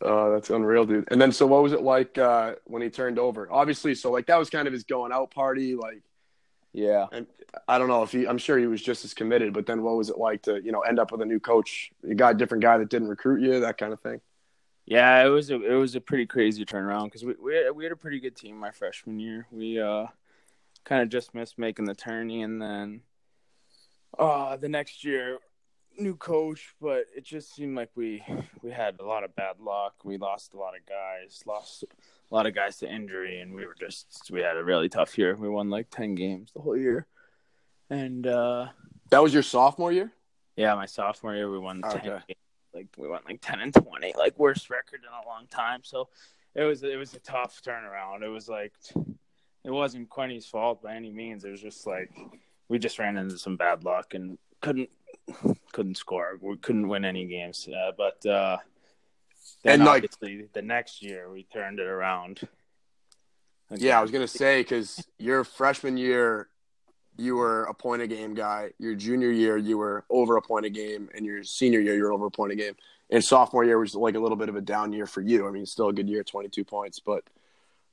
Oh, 0.02 0.34
that's 0.34 0.50
unreal, 0.50 0.86
dude. 0.86 1.08
And 1.10 1.22
then, 1.22 1.32
so 1.32 1.46
what 1.48 1.64
was 1.64 1.72
it 1.72 1.82
like 1.82 2.18
uh, 2.18 2.56
when 2.66 2.82
he 2.82 2.90
turned 2.90 3.18
over? 3.18 3.48
Obviously, 3.50 3.96
so 3.96 4.12
like 4.12 4.26
that 4.26 4.38
was 4.38 4.50
kind 4.50 4.68
of 4.68 4.74
his 4.74 4.84
going 4.84 5.14
out 5.14 5.32
party. 5.32 5.76
Like, 5.76 6.02
Yeah. 6.74 7.06
And 7.14 7.28
I 7.70 7.78
don't 7.78 7.88
know 7.88 8.04
if 8.04 8.12
he, 8.12 8.28
I'm 8.28 8.38
sure 8.38 8.58
he 8.58 8.68
was 8.68 8.82
just 8.82 9.06
as 9.06 9.14
committed. 9.14 9.54
But 9.54 9.66
then, 9.68 9.84
what 9.84 9.96
was 9.96 10.10
it 10.10 10.18
like 10.18 10.42
to, 10.44 10.62
you 10.62 10.74
know, 10.74 10.82
end 10.82 11.00
up 11.00 11.12
with 11.14 11.22
a 11.22 11.26
new 11.26 11.40
coach? 11.40 11.92
You 12.04 12.14
got 12.16 12.36
a 12.36 12.38
different 12.38 12.62
guy 12.64 12.78
that 12.80 12.90
didn't 12.90 13.08
recruit 13.08 13.42
you, 13.42 13.62
that 13.62 13.78
kind 13.78 13.94
of 13.94 14.02
thing. 14.02 14.20
Yeah, 14.86 15.26
it 15.26 15.30
was 15.30 15.50
a 15.50 15.56
it 15.64 15.76
was 15.76 15.96
a 15.96 16.02
pretty 16.02 16.26
crazy 16.28 16.64
turnaround 16.66 17.06
because 17.06 17.24
we 17.26 17.34
we 17.42 17.56
had, 17.56 17.72
we 17.76 17.84
had 17.86 17.92
a 17.92 17.96
pretty 17.98 18.20
good 18.20 18.36
team 18.36 18.58
my 18.58 18.72
freshman 18.72 19.20
year. 19.20 19.48
We 19.52 19.80
uh 19.80 20.08
kind 20.84 21.02
of 21.02 21.10
just 21.10 21.34
missed 21.34 21.58
making 21.58 21.86
the 21.86 21.96
tourney, 21.96 22.44
and 22.44 22.62
then 22.62 23.02
uh 24.20 24.58
the 24.58 24.70
next 24.70 25.04
year, 25.04 25.40
new 25.98 26.16
coach, 26.16 26.76
but 26.80 27.06
it 27.16 27.24
just 27.24 27.56
seemed 27.56 27.76
like 27.76 27.90
we 27.96 28.24
we 28.62 28.70
had 28.72 29.00
a 29.00 29.06
lot 29.06 29.24
of 29.24 29.36
bad 29.36 29.60
luck. 29.60 29.96
We 30.04 30.18
lost 30.18 30.54
a 30.54 30.58
lot 30.58 30.76
of 30.76 30.86
guys, 30.86 31.42
lost 31.48 31.84
a 32.32 32.34
lot 32.36 32.46
of 32.46 32.54
guys 32.54 32.78
to 32.78 32.88
injury, 32.92 33.40
and 33.40 33.56
we 33.56 33.66
were 33.66 33.76
just 33.80 34.30
we 34.32 34.42
had 34.42 34.56
a 34.56 34.64
really 34.64 34.88
tough 34.90 35.18
year. 35.18 35.36
We 35.36 35.50
won 35.50 35.72
like 35.72 35.90
ten 35.90 36.14
games 36.14 36.52
the 36.54 36.62
whole 36.62 36.78
year, 36.78 37.08
and 37.90 38.28
uh 38.28 38.68
That 39.10 39.24
was 39.24 39.34
your 39.34 39.42
sophomore 39.44 39.92
year. 39.92 40.12
yeah, 40.56 40.76
my 40.76 40.86
sophomore 40.86 41.34
year 41.34 41.50
we 41.50 41.58
won 41.58 41.82
ten 41.82 41.92
Okay. 42.02 42.10
games. 42.28 42.40
Like 42.76 42.88
we 42.98 43.08
went 43.08 43.26
like 43.26 43.40
ten 43.42 43.62
and 43.62 43.74
twenty, 43.74 44.14
like 44.18 44.38
worst 44.38 44.70
record 44.70 45.00
in 45.02 45.10
a 45.10 45.28
long 45.28 45.48
time. 45.50 45.80
So 45.84 46.10
it 46.54 46.64
was 46.64 46.84
it 46.84 46.98
was 46.98 47.14
a 47.14 47.20
tough 47.20 47.62
turnaround. 47.66 48.22
It 48.22 48.28
was 48.30 48.50
like 48.50 48.74
it 49.64 49.72
wasn't 49.72 50.10
Quenny's 50.10 50.46
fault 50.46 50.84
by 50.84 50.96
any 50.96 51.12
means. 51.12 51.46
It 51.46 51.52
was 51.52 51.62
just 51.62 51.88
like 51.88 52.12
we 52.68 52.78
just 52.78 53.00
ran 53.00 53.18
into 53.18 53.38
some 53.38 53.56
bad 53.56 53.84
luck 53.86 54.14
and 54.14 54.38
couldn't 54.62 54.90
couldn't 55.72 55.96
score. 55.96 56.38
We 56.42 56.58
couldn't 56.58 56.90
win 56.90 57.06
any 57.06 57.26
games. 57.26 57.68
Uh, 57.68 57.92
but 57.98 58.24
uh 58.26 58.58
then 59.64 59.76
And, 59.76 59.86
like- 59.86 60.04
obviously 60.04 60.50
the 60.54 60.62
next 60.62 61.02
year 61.02 61.30
we 61.32 61.44
turned 61.44 61.80
it 61.80 61.88
around. 61.88 62.42
Yeah, 63.72 63.98
I 63.98 64.02
was 64.02 64.12
gonna 64.12 64.28
say 64.28 64.62
because 64.62 65.08
your 65.18 65.44
freshman 65.44 65.98
year, 65.98 66.50
you 67.18 67.36
were 67.36 67.64
a 67.64 67.74
point 67.74 68.02
a 68.02 68.08
game 68.08 68.34
guy. 68.34 68.72
Your 68.80 68.96
junior 68.96 69.32
year, 69.32 69.58
you 69.58 69.78
were 69.78 70.06
over 70.10 70.38
a 70.38 70.42
point 70.42 70.66
a 70.66 70.70
game, 70.70 71.10
and 71.16 71.26
your 71.26 71.44
senior 71.44 71.80
year, 71.80 71.96
you 71.96 72.04
were 72.04 72.14
over 72.14 72.26
a 72.26 72.32
point 72.32 72.52
a 72.52 72.56
game. 72.56 72.76
And 73.10 73.24
sophomore 73.24 73.64
year 73.64 73.78
was 73.78 73.96
like 73.96 74.16
a 74.16 74.20
little 74.20 74.38
bit 74.38 74.50
of 74.50 74.56
a 74.56 74.62
down 74.62 74.92
year 74.92 75.06
for 75.06 75.22
you. 75.22 75.48
I 75.48 75.52
mean, 75.52 75.66
still 75.66 75.90
a 75.90 75.94
good 75.94 76.10
year, 76.10 76.24
twenty 76.24 76.50
two 76.50 76.64
points, 76.64 77.00
but 77.00 77.24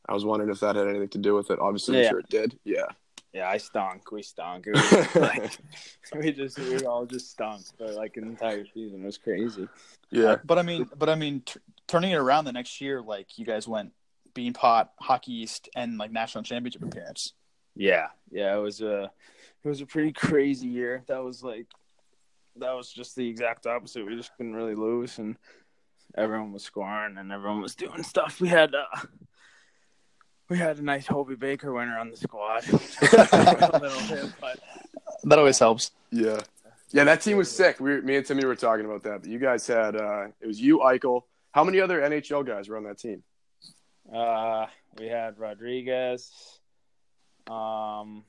I 0.08 0.14
was 0.14 0.24
wondering 0.24 0.50
if 0.50 0.60
that 0.60 0.76
had 0.76 0.88
anything 0.88 1.08
to 1.08 1.18
do 1.18 1.34
with 1.34 1.50
it. 1.50 1.58
Obviously, 1.58 2.04
I'm 2.04 2.10
sure 2.10 2.20
it 2.20 2.28
did. 2.28 2.58
Yeah. 2.64 2.86
Yeah, 3.32 3.48
I 3.48 3.56
stunk. 3.56 4.10
We 4.12 4.22
stunk. 4.22 4.66
Like 5.14 5.58
we 6.14 6.32
just 6.32 6.58
we 6.58 6.84
all 6.84 7.06
just 7.06 7.30
stunk 7.30 7.62
for 7.78 7.90
like 7.92 8.16
an 8.16 8.24
entire 8.24 8.66
season. 8.74 9.02
It 9.02 9.06
was 9.06 9.18
crazy. 9.18 9.68
Yeah. 10.10 10.24
Uh, 10.24 10.38
but 10.44 10.58
I 10.58 10.62
mean, 10.62 10.88
but 10.98 11.08
I 11.08 11.14
mean, 11.14 11.40
t- 11.40 11.60
turning 11.86 12.10
it 12.10 12.16
around 12.16 12.44
the 12.44 12.52
next 12.52 12.80
year, 12.80 13.00
like 13.00 13.38
you 13.38 13.46
guys 13.46 13.66
went 13.66 13.92
Beanpot, 14.34 14.88
Hockey 15.00 15.32
East, 15.32 15.68
and 15.74 15.96
like 15.96 16.12
national 16.12 16.44
championship 16.44 16.82
appearance. 16.82 17.32
Yeah, 17.74 18.08
yeah, 18.30 18.54
it 18.56 18.60
was 18.60 18.80
a 18.80 19.10
it 19.64 19.68
was 19.68 19.80
a 19.80 19.86
pretty 19.86 20.12
crazy 20.26 20.68
year. 20.68 21.02
That 21.08 21.22
was 21.22 21.42
like 21.42 21.66
that 22.56 22.72
was 22.72 22.92
just 22.92 23.16
the 23.16 23.28
exact 23.28 23.66
opposite. 23.66 24.06
We 24.06 24.16
just 24.16 24.36
couldn't 24.36 24.54
really 24.54 24.74
lose, 24.74 25.18
and 25.18 25.36
everyone 26.16 26.52
was 26.52 26.62
scoring 26.62 27.16
and 27.18 27.32
everyone 27.32 27.62
was 27.62 27.74
doing 27.74 28.02
stuff. 28.02 28.40
We 28.40 28.48
had 28.48 28.74
uh, 28.74 29.00
we 30.48 30.58
had 30.58 30.78
a 30.78 30.82
nice 30.82 31.06
Hobey 31.06 31.36
Baker 31.36 31.72
winner 31.72 31.98
on 31.98 32.10
the 32.10 32.16
squad. 32.16 32.64
bit, 32.70 34.32
but 34.40 34.58
That 35.24 35.38
always 35.38 35.58
helps. 35.58 35.92
Yeah. 36.10 36.40
Yeah, 36.90 37.04
that 37.04 37.22
team 37.22 37.38
was 37.38 37.50
sick. 37.50 37.80
We, 37.80 38.02
me 38.02 38.16
and 38.16 38.26
Timmy 38.26 38.44
were 38.44 38.54
talking 38.54 38.84
about 38.84 39.02
that. 39.04 39.22
But 39.22 39.30
you 39.30 39.38
guys 39.38 39.66
had 39.66 39.96
uh, 39.96 40.26
it 40.42 40.46
was 40.46 40.60
you, 40.60 40.80
Eichel. 40.80 41.22
How 41.52 41.64
many 41.64 41.80
other 41.80 42.02
NHL 42.02 42.46
guys 42.46 42.68
were 42.68 42.76
on 42.76 42.84
that 42.84 42.98
team? 42.98 43.22
uh, 44.12 44.66
we 44.98 45.06
had 45.06 45.38
Rodrigues. 45.38 46.60
Um, 47.48 48.24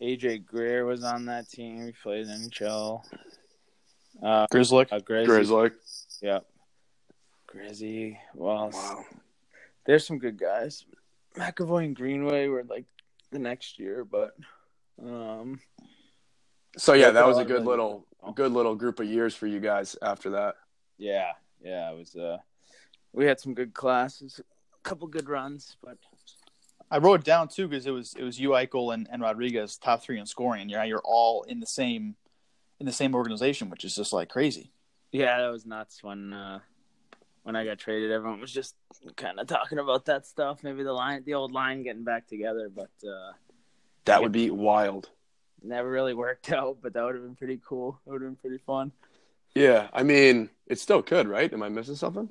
AJ 0.00 0.46
Greer 0.46 0.84
was 0.84 1.02
on 1.04 1.26
that 1.26 1.48
team. 1.48 1.84
He 1.86 1.92
played 1.92 2.26
NHL. 2.26 3.02
Uh, 4.22 4.46
Grizzly. 4.50 4.86
uh 4.90 4.98
Grizzy. 5.00 5.26
Grizzly. 5.26 5.70
Yep. 6.22 6.46
Grizzy. 7.46 8.18
Well, 8.34 8.70
Wow. 8.72 9.04
there's 9.86 10.06
some 10.06 10.18
good 10.18 10.38
guys. 10.38 10.84
McAvoy 11.36 11.84
and 11.86 11.96
Greenway 11.96 12.48
were 12.48 12.64
like 12.64 12.84
the 13.30 13.38
next 13.38 13.78
year, 13.78 14.04
but 14.04 14.36
um, 15.02 15.60
So 16.76 16.92
yeah, 16.94 17.06
Yeah, 17.06 17.10
that 17.12 17.26
was 17.26 17.38
a 17.38 17.44
good 17.44 17.64
little, 17.64 18.06
good. 18.24 18.34
good 18.34 18.52
little 18.52 18.74
group 18.74 19.00
of 19.00 19.06
years 19.06 19.34
for 19.34 19.46
you 19.46 19.60
guys 19.60 19.96
after 20.02 20.30
that. 20.30 20.56
yeah, 20.96 21.32
yeah, 21.62 21.90
it 21.90 21.96
was. 21.96 22.14
Uh, 22.16 22.38
we 23.12 23.24
had 23.24 23.40
some 23.40 23.54
good 23.54 23.72
classes, 23.74 24.40
a 24.40 24.88
couple 24.88 25.06
good 25.08 25.28
runs, 25.28 25.76
but 25.82 25.96
I 26.90 26.98
wrote 26.98 27.20
it 27.20 27.24
down 27.24 27.48
too 27.48 27.68
because 27.68 27.86
it 27.86 27.90
was 27.90 28.14
it 28.18 28.22
was 28.24 28.38
you, 28.40 28.50
Eichel, 28.50 28.94
and, 28.94 29.06
and 29.10 29.20
Rodrigues 29.22 29.76
top 29.76 30.02
three 30.02 30.18
in 30.18 30.26
scoring, 30.26 30.62
and 30.62 30.70
you're 30.70 30.84
you're 30.84 31.02
all 31.04 31.42
in 31.44 31.60
the 31.60 31.66
same 31.66 32.16
in 32.80 32.86
the 32.86 32.92
same 32.92 33.14
organization, 33.14 33.70
which 33.70 33.84
is 33.84 33.94
just 33.94 34.12
like 34.12 34.28
crazy. 34.28 34.70
Yeah, 35.12 35.38
that 35.40 35.48
was 35.48 35.66
nuts 35.66 36.02
when 36.02 36.32
uh, 36.32 36.60
when 37.42 37.56
I 37.56 37.64
got 37.64 37.78
traded. 37.78 38.10
Everyone 38.12 38.40
was 38.40 38.52
just 38.52 38.74
kind 39.16 39.38
of 39.40 39.46
talking 39.46 39.78
about 39.78 40.06
that 40.06 40.26
stuff. 40.26 40.62
Maybe 40.62 40.82
the 40.82 40.92
line, 40.92 41.22
the 41.24 41.34
old 41.34 41.52
line, 41.52 41.82
getting 41.82 42.04
back 42.04 42.26
together, 42.26 42.70
but 42.74 42.90
uh, 43.06 43.32
That 44.04 44.22
would 44.22 44.32
be 44.32 44.50
wild. 44.50 45.10
never 45.62 45.90
really 45.90 46.14
worked 46.14 46.52
out. 46.52 46.78
But 46.82 46.92
that 46.94 47.04
would 47.04 47.14
have 47.14 47.24
been 47.24 47.36
pretty 47.36 47.60
cool. 47.66 48.00
It 48.06 48.10
would 48.10 48.22
have 48.22 48.30
been 48.30 48.36
pretty 48.36 48.62
fun. 48.64 48.92
Yeah, 49.54 49.88
I 49.92 50.02
mean, 50.02 50.50
it 50.66 50.78
still 50.78 51.02
could, 51.02 51.26
right? 51.26 51.52
Am 51.52 51.62
I 51.62 51.68
missing 51.68 51.96
something? 51.96 52.28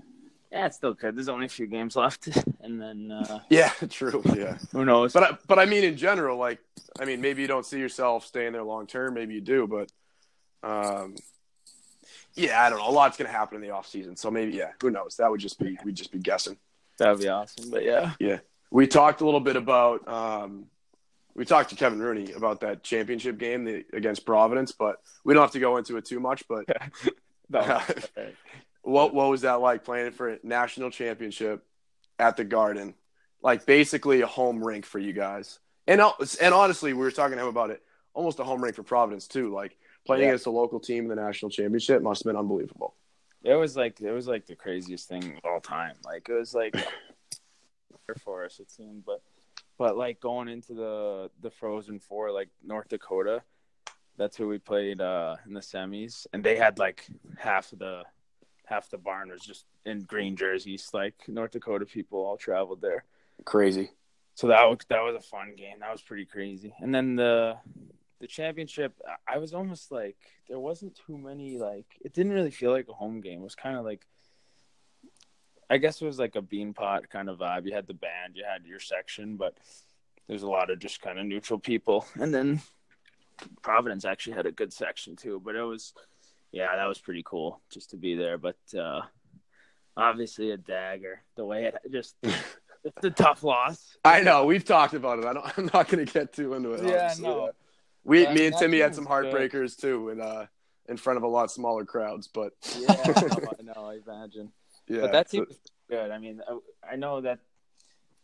Yeah, 0.51 0.65
it's 0.65 0.77
still 0.77 0.93
good. 0.93 1.15
There's 1.15 1.29
only 1.29 1.45
a 1.45 1.49
few 1.49 1.67
games 1.67 1.95
left, 1.95 2.27
and 2.61 2.81
then 2.81 3.11
uh, 3.11 3.39
Yeah, 3.49 3.71
true. 3.89 4.21
Yeah, 4.25 4.57
who 4.71 4.85
knows? 4.85 5.13
but 5.13 5.23
I, 5.23 5.37
but 5.47 5.59
I 5.59 5.65
mean, 5.65 5.83
in 5.83 5.97
general, 5.97 6.37
like, 6.37 6.59
I 6.99 7.05
mean, 7.05 7.21
maybe 7.21 7.41
you 7.41 7.47
don't 7.47 7.65
see 7.65 7.79
yourself 7.79 8.25
staying 8.25 8.53
there 8.53 8.63
long 8.63 8.87
term. 8.87 9.13
Maybe 9.13 9.33
you 9.35 9.41
do, 9.41 9.67
but, 9.67 9.91
um, 10.67 11.15
yeah, 12.33 12.61
I 12.61 12.69
don't 12.69 12.79
know. 12.79 12.89
A 12.89 12.91
lot's 12.91 13.17
gonna 13.17 13.29
happen 13.29 13.55
in 13.55 13.61
the 13.61 13.71
off 13.71 13.87
season, 13.87 14.15
so 14.15 14.31
maybe 14.31 14.53
yeah, 14.53 14.71
who 14.81 14.89
knows? 14.89 15.17
That 15.17 15.29
would 15.29 15.39
just 15.39 15.59
be 15.59 15.77
we'd 15.83 15.95
just 15.95 16.11
be 16.11 16.19
guessing. 16.19 16.57
that 16.99 17.11
would 17.11 17.19
be 17.21 17.27
awesome. 17.27 17.69
But 17.69 17.83
yeah, 17.83 18.13
yeah. 18.19 18.39
We 18.71 18.87
talked 18.87 19.21
a 19.21 19.25
little 19.25 19.39
bit 19.39 19.55
about 19.55 20.07
um, 20.07 20.67
we 21.37 21.45
talked 21.45 21.69
to 21.69 21.75
Kevin 21.75 21.99
Rooney 21.99 22.31
about 22.31 22.61
that 22.61 22.83
championship 22.83 23.37
game 23.37 23.63
the, 23.63 23.85
against 23.93 24.25
Providence, 24.25 24.71
but 24.71 24.97
we 25.23 25.33
don't 25.33 25.43
have 25.43 25.51
to 25.51 25.59
go 25.59 25.77
into 25.77 25.95
it 25.97 26.05
too 26.05 26.19
much. 26.19 26.43
But 26.47 26.65
what 28.87 29.13
what 29.13 29.29
was 29.29 29.41
that 29.41 29.55
like 29.61 29.83
playing 29.83 30.11
for 30.11 30.29
a 30.29 30.39
national 30.43 30.89
championship 30.91 31.63
at 32.19 32.37
the 32.37 32.43
Garden? 32.43 32.93
Like 33.41 33.65
basically 33.65 34.21
a 34.21 34.27
home 34.27 34.63
rink 34.63 34.85
for 34.85 34.99
you 34.99 35.13
guys. 35.13 35.59
And 35.87 36.01
and 36.41 36.53
honestly, 36.53 36.93
we 36.93 36.99
were 36.99 37.11
talking 37.11 37.37
to 37.37 37.43
him 37.43 37.49
about 37.49 37.69
it. 37.69 37.81
Almost 38.13 38.39
a 38.39 38.43
home 38.43 38.63
rink 38.63 38.75
for 38.75 38.83
Providence 38.83 39.27
too. 39.27 39.53
Like 39.53 39.77
playing 40.05 40.23
Yeah. 40.23 40.29
against 40.29 40.45
a 40.47 40.51
local 40.51 40.79
team 40.79 41.03
in 41.03 41.09
the 41.09 41.15
national 41.15 41.49
championship 41.51 42.01
must 42.01 42.23
have 42.23 42.31
been 42.31 42.39
unbelievable. 42.39 42.95
it 43.43 43.55
was 43.55 43.75
like 43.77 43.99
it 44.01 44.11
was 44.11 44.27
like 44.27 44.45
the 44.45 44.55
craziest 44.55 45.07
thing 45.09 45.37
of 45.37 45.45
all 45.45 45.59
time. 45.61 45.95
Like 46.03 46.27
it 46.29 46.33
was 46.33 46.53
like 46.53 46.73
for 48.23 48.45
us 48.45 48.59
it 48.59 48.71
seemed, 48.71 49.03
but 49.05 49.21
but 49.77 49.97
like 49.97 50.19
going 50.21 50.47
into 50.47 50.73
the 50.73 51.29
the 51.41 51.51
Frozen 51.51 51.99
Four, 51.99 52.31
like 52.31 52.49
North 52.65 52.87
Dakota, 52.89 53.43
that's 54.17 54.35
who 54.37 54.47
we 54.47 54.57
played 54.57 55.01
uh, 55.01 55.35
in 55.45 55.53
the 55.53 55.59
semis, 55.59 56.25
and 56.33 56.43
they 56.43 56.55
had 56.55 56.79
like 56.79 57.05
half 57.37 57.71
of 57.73 57.79
the 57.79 58.03
half 58.67 58.89
the 58.89 58.97
barn 58.97 59.29
was 59.29 59.41
just 59.41 59.65
in 59.85 60.01
green 60.01 60.35
jerseys. 60.35 60.89
Like 60.93 61.15
North 61.27 61.51
Dakota 61.51 61.85
people 61.85 62.19
all 62.19 62.37
traveled 62.37 62.81
there. 62.81 63.05
Crazy. 63.45 63.91
So 64.35 64.47
that 64.47 64.63
was 64.65 64.79
that 64.89 65.01
was 65.01 65.15
a 65.15 65.21
fun 65.27 65.53
game. 65.57 65.79
That 65.79 65.91
was 65.91 66.01
pretty 66.01 66.25
crazy. 66.25 66.73
And 66.79 66.93
then 66.93 67.15
the 67.15 67.57
the 68.19 68.27
championship, 68.27 68.93
I- 69.27 69.37
was 69.37 69.53
almost 69.53 69.91
like 69.91 70.17
there 70.47 70.59
wasn't 70.59 70.99
too 71.05 71.17
many 71.17 71.57
like 71.57 71.85
it 72.01 72.13
didn't 72.13 72.33
really 72.33 72.51
feel 72.51 72.71
like 72.71 72.87
a 72.89 72.93
home 72.93 73.21
game. 73.21 73.39
It 73.41 73.43
was 73.43 73.55
kind 73.55 73.77
of 73.77 73.85
like 73.85 74.05
I 75.69 75.77
guess 75.77 76.01
it 76.01 76.05
was 76.05 76.19
like 76.19 76.35
a 76.35 76.41
Beanpot 76.41 77.09
kind 77.09 77.29
of 77.29 77.39
vibe. 77.39 77.65
You 77.65 77.73
had 77.73 77.87
the 77.87 77.93
band, 77.93 78.35
you 78.35 78.43
had 78.49 78.65
your 78.65 78.79
section, 78.79 79.35
but 79.35 79.57
there's 80.27 80.43
a 80.43 80.49
lot 80.49 80.69
of 80.69 80.79
just 80.79 81.01
kind 81.01 81.19
of 81.19 81.25
neutral 81.25 81.59
people. 81.59 82.05
And 82.15 82.33
then 82.33 82.61
Providence 83.61 84.05
actually 84.05 84.35
had 84.35 84.45
a 84.45 84.51
good 84.51 84.73
section 84.73 85.15
too, 85.15 85.41
but 85.43 85.55
it 85.55 85.63
was 85.63 85.93
yeah, 86.57 86.75
that 86.75 86.85
was 86.87 86.97
pretty 86.99 87.23
cool 87.23 87.61
just 87.71 87.91
to 87.91 87.97
be 87.97 88.15
there. 88.15 88.37
But 88.37 88.57
uh 88.77 89.01
obviously 89.95 90.51
a 90.51 90.57
dagger. 90.57 91.21
The 91.35 91.45
way 91.45 91.65
it 91.65 91.75
just 91.91 92.15
it's 92.23 93.03
a 93.03 93.09
tough 93.09 93.43
loss. 93.43 93.97
I 94.03 94.21
know 94.21 94.45
we've 94.45 94.65
talked 94.65 94.93
about 94.93 95.19
it. 95.19 95.25
I 95.25 95.33
don't. 95.33 95.45
I'm 95.57 95.69
not 95.73 95.87
going 95.89 96.05
to 96.05 96.11
get 96.11 96.33
too 96.33 96.53
into 96.53 96.71
it. 96.73 96.83
Yeah, 96.83 97.09
obviously. 97.09 97.23
no. 97.25 97.51
We, 98.03 98.25
I 98.25 98.33
me 98.33 98.47
and 98.47 98.55
Timmy 98.57 98.79
had 98.79 98.95
some 98.95 99.05
was 99.05 99.23
good. 99.23 99.33
heartbreakers 99.33 99.77
too, 99.79 100.09
in 100.09 100.21
uh, 100.21 100.45
in 100.87 100.97
front 100.97 101.17
of 101.17 101.23
a 101.23 101.27
lot 101.27 101.51
smaller 101.51 101.85
crowds. 101.85 102.27
But 102.27 102.53
Yeah, 102.79 102.95
I 102.97 103.63
know, 103.63 103.91
I 103.91 103.99
imagine. 104.07 104.51
yeah, 104.87 105.01
but 105.01 105.11
that 105.11 105.29
team 105.29 105.43
so- 105.43 105.47
was 105.49 105.59
good. 105.89 106.11
I 106.11 106.17
mean, 106.17 106.41
I, 106.47 106.93
I 106.93 106.95
know 106.95 107.21
that 107.21 107.39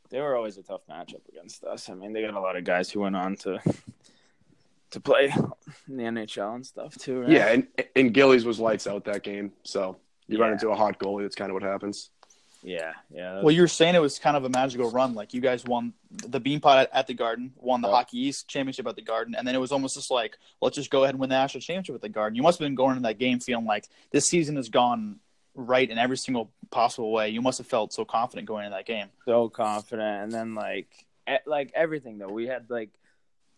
they 0.09 0.21
were 0.21 0.35
always 0.35 0.57
a 0.57 0.63
tough 0.63 0.81
matchup 0.89 1.27
against 1.27 1.63
us. 1.63 1.89
I 1.89 1.95
mean, 1.95 2.13
they 2.13 2.21
got 2.21 2.33
a 2.33 2.39
lot 2.39 2.55
of 2.55 2.63
guys 2.63 2.89
who 2.89 3.01
went 3.01 3.15
on 3.15 3.35
to 3.37 3.59
to 4.93 4.99
play 4.99 5.25
in 5.87 5.97
the 5.97 6.03
NHL 6.03 6.55
and 6.55 6.65
stuff 6.65 6.95
too. 6.97 7.21
Right? 7.21 7.29
yeah, 7.29 7.47
and 7.49 7.67
and 7.95 8.13
Gillies 8.13 8.45
was 8.45 8.59
lights 8.59 8.87
out 8.87 9.05
that 9.05 9.23
game. 9.23 9.51
So 9.63 9.97
you 10.27 10.39
run 10.39 10.51
into 10.53 10.69
a 10.69 10.75
hot 10.75 10.99
goalie. 10.99 11.23
That's 11.23 11.35
kind 11.35 11.49
of 11.51 11.53
what 11.53 11.63
happens. 11.63 12.09
yeah, 12.63 12.93
yeah. 13.13 13.33
that 13.35 13.43
Well, 13.43 13.53
you 13.53 13.61
were 13.61 13.67
saying 13.67 13.93
it 13.95 14.01
was 14.01 14.19
kind 14.19 14.37
of 14.37 14.45
a 14.45 14.49
magical 14.49 14.89
run. 14.89 15.13
Like 15.13 15.33
you 15.33 15.41
guys 15.41 15.65
won 15.65 15.93
the 16.11 16.39
Beanpot 16.39 16.83
at, 16.83 16.89
at 16.93 17.07
the 17.07 17.13
Garden, 17.13 17.51
won 17.57 17.81
the 17.81 17.89
Yeah. 17.89 17.95
Hockey 17.95 18.19
East 18.19 18.47
championship 18.47 18.87
at 18.87 18.95
the 18.95 19.01
Garden, 19.01 19.35
and 19.35 19.45
then 19.47 19.53
it 19.53 19.59
was 19.59 19.71
almost 19.71 19.95
just 19.95 20.09
like, 20.09 20.37
let's 20.61 20.75
just 20.77 20.89
go 20.89 21.03
ahead 21.03 21.13
and 21.15 21.19
win 21.19 21.29
the 21.29 21.35
national 21.35 21.61
championship 21.61 21.95
at 21.95 22.01
the 22.01 22.09
Garden. 22.09 22.35
You 22.35 22.43
must 22.43 22.59
have 22.59 22.65
been 22.65 22.75
going 22.75 22.91
into 22.91 23.03
that 23.07 23.19
game 23.19 23.39
feeling 23.39 23.65
like 23.65 23.85
this 24.11 24.27
season 24.27 24.55
has 24.55 24.69
gone 24.69 25.19
right 25.55 25.89
in 25.89 25.97
every 25.97 26.17
single 26.17 26.51
possible 26.71 27.11
way. 27.11 27.29
You 27.29 27.41
must 27.41 27.57
have 27.57 27.67
felt 27.67 27.91
so 27.93 28.05
confident 28.05 28.47
going 28.47 28.65
into 28.65 28.75
that 28.77 28.85
game. 28.85 29.07
so 29.25 29.49
confident, 29.49 30.23
and 30.23 30.31
then 30.31 30.55
like 30.55 30.87
like 31.45 31.71
everything 31.75 32.17
though. 32.17 32.29
We 32.31 32.47
had 32.47 32.69
like 32.69 32.89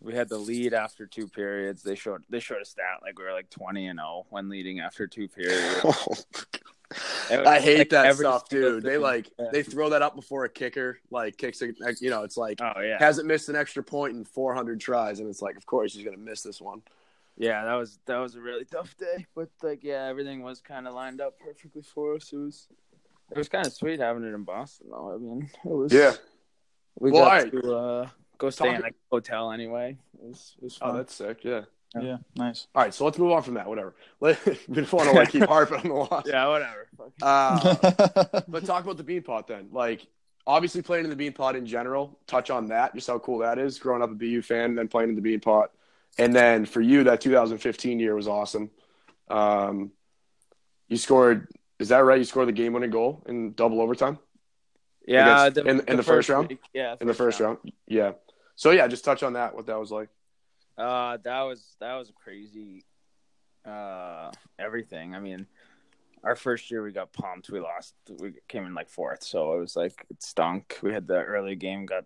we 0.02 0.14
had 0.14 0.30
the 0.30 0.38
lead 0.38 0.74
after 0.74 1.06
two 1.08 1.28
periods. 1.28 1.82
They 1.84 1.96
showed 1.96 2.24
they 2.30 2.40
showed 2.40 2.62
a 2.62 2.66
stat 2.66 3.00
like 3.02 3.18
we 3.18 3.26
were 3.26 3.34
like 3.34 3.50
twenty 3.50 3.88
and 3.88 4.00
zero 4.00 4.26
when 4.30 4.50
leading 4.50 4.80
after 4.80 5.08
two 5.08 5.28
periods. 5.28 5.84
Was, 7.30 7.48
I 7.48 7.60
hate 7.60 7.80
like, 7.80 7.90
that 7.90 8.16
stuff, 8.16 8.48
dude. 8.48 8.84
They 8.84 8.98
like 8.98 9.30
Yeah. 9.40 9.48
they 9.52 9.64
throw 9.64 9.90
that 9.90 10.02
up 10.04 10.16
before 10.16 10.46
a 10.46 10.50
kicker 10.50 11.00
like 11.10 11.36
kicks 11.38 11.62
a 11.64 11.70
you 12.00 12.10
know 12.12 12.24
it's 12.24 12.38
like 12.38 12.60
Oh 12.62 12.80
yeah, 12.82 12.98
hasn't 13.00 13.28
missed 13.28 13.50
an 13.50 13.56
extra 13.56 13.84
point 13.84 14.16
in 14.16 14.24
400 14.24 14.80
tries, 14.80 15.20
and 15.20 15.28
it's 15.28 15.42
like 15.42 15.58
of 15.58 15.66
course 15.66 15.94
he's 15.96 16.06
gonna 16.06 16.18
miss 16.18 16.44
this 16.44 16.62
one. 16.62 16.84
Yeah, 17.38 17.66
that 17.66 17.74
was 17.74 17.98
that 18.06 18.18
was 18.18 18.36
a 18.36 18.40
really 18.40 18.66
tough 18.66 18.96
day, 18.98 19.26
but 19.36 19.50
like 19.64 19.84
yeah, 19.84 20.06
everything 20.06 20.44
was 20.44 20.62
kind 20.62 20.88
of 20.88 20.94
lined 20.94 21.22
up 21.22 21.40
perfectly 21.40 21.82
for 21.82 22.16
us. 22.16 22.32
It 22.32 22.38
was 22.38 22.68
it 23.32 23.38
was 23.38 23.50
kind 23.50 23.66
of 23.66 23.74
sweet 23.74 24.00
having 24.00 24.24
it 24.24 24.34
in 24.36 24.44
Boston, 24.44 24.88
though. 24.92 25.14
I 25.16 25.18
mean, 25.18 25.50
it 25.66 25.72
was 25.72 25.92
Yeah. 25.92 26.14
We 27.00 27.12
Well, 27.12 27.24
got 27.26 27.32
alright. 27.46 27.52
to 27.52 27.76
uh, 27.76 28.10
go 28.38 28.50
stay 28.50 28.74
in 28.76 28.82
like 28.82 28.94
a 28.94 29.16
hotel 29.16 29.52
anyway. 29.52 29.98
It 30.22 30.28
was 30.28 30.56
it 30.58 30.64
was 30.64 30.78
Oh, 30.82 30.94
that's 30.96 31.14
sick. 31.14 31.44
Yeah. 31.44 31.62
Yeah. 31.96 32.02
Yeah, 32.02 32.18
nice. 32.36 32.68
All 32.76 32.84
right, 32.84 32.94
so 32.94 33.06
let's 33.06 33.18
move 33.18 33.32
on 33.32 33.42
from 33.42 33.54
that. 33.54 33.68
Whatever. 33.70 33.96
Let, 34.20 34.46
we 34.68 34.76
don't 34.76 34.92
want 34.92 35.10
to 35.10 35.16
like 35.16 35.30
keep 35.30 35.44
harping 35.48 35.78
on 35.78 35.88
the 35.88 35.94
loss. 35.94 36.24
yeah, 36.28 36.46
whatever. 36.48 36.88
Uh, 37.22 38.42
but 38.50 38.66
talk 38.66 38.84
about 38.84 38.98
the 38.98 39.04
Beanpot 39.04 39.48
then. 39.48 39.70
Like, 39.72 40.06
obviously 40.46 40.82
playing 40.82 41.06
in 41.10 41.16
the 41.16 41.32
Beanpot 41.32 41.56
in 41.56 41.66
general. 41.66 42.20
Touch 42.28 42.50
on 42.50 42.66
that, 42.68 42.94
just 42.96 43.08
how 43.08 43.18
cool 43.20 43.38
that 43.40 43.60
is. 43.60 43.80
Growing 43.80 44.02
up 44.02 44.12
a 44.12 44.14
BU 44.14 44.42
fan, 44.42 44.72
and 44.72 44.78
then 44.78 44.90
playing 44.90 45.10
in 45.10 45.16
the 45.16 45.22
Beanpot, 45.22 45.68
and 46.18 46.36
then 46.36 46.66
for 46.66 46.82
you, 46.82 47.06
that 47.06 47.22
2015 47.22 48.00
year 48.00 48.14
was 48.14 48.28
awesome. 48.28 48.72
Um, 49.30 49.92
you 50.90 50.98
scored. 50.98 51.48
Is 51.80 51.90
that 51.90 52.00
right? 52.00 52.18
You 52.18 52.26
scored 52.26 52.50
the 52.50 52.54
game-winning 52.54 52.90
goal 52.90 53.24
in 53.26 53.54
double 53.54 53.82
overtime 53.82 54.20
yeah, 55.08 55.46
against- 55.46 55.70
in- 55.70 55.82
in 55.88 55.98
the 55.98 56.04
first 56.04 56.30
round? 56.30 56.50
week, 56.50 56.60
yeah, 56.74 56.96
in 57.00 57.08
the 57.08 57.14
first 57.14 57.40
round. 57.40 57.58
Yeah. 57.88 58.14
So 58.56 58.72
yeah, 58.72 58.88
just 58.88 59.06
touch 59.06 59.24
on 59.24 59.34
that. 59.34 59.56
What 59.56 59.66
that 59.68 59.80
was 59.80 59.92
like. 59.92 60.10
Uh, 60.78 61.18
that 61.24 61.42
was 61.42 61.76
that 61.80 61.96
was 61.96 62.12
crazy. 62.16 62.84
Uh, 63.66 64.32
everything. 64.60 65.16
I 65.16 65.20
mean, 65.20 65.48
our 66.24 66.36
first 66.36 66.70
year 66.72 66.84
we 66.84 66.92
got 66.92 67.14
pumped. 67.14 67.50
We 67.50 67.60
lost. 67.60 67.94
We 68.20 68.34
came 68.48 68.66
in 68.66 68.74
like 68.74 68.90
fourth, 68.90 69.24
so 69.24 69.54
it 69.54 69.60
was 69.60 69.76
like 69.76 70.06
it 70.10 70.22
stunk. 70.22 70.80
We 70.82 70.94
had 70.94 71.08
the 71.08 71.22
early 71.22 71.56
game, 71.56 71.86
got 71.86 72.06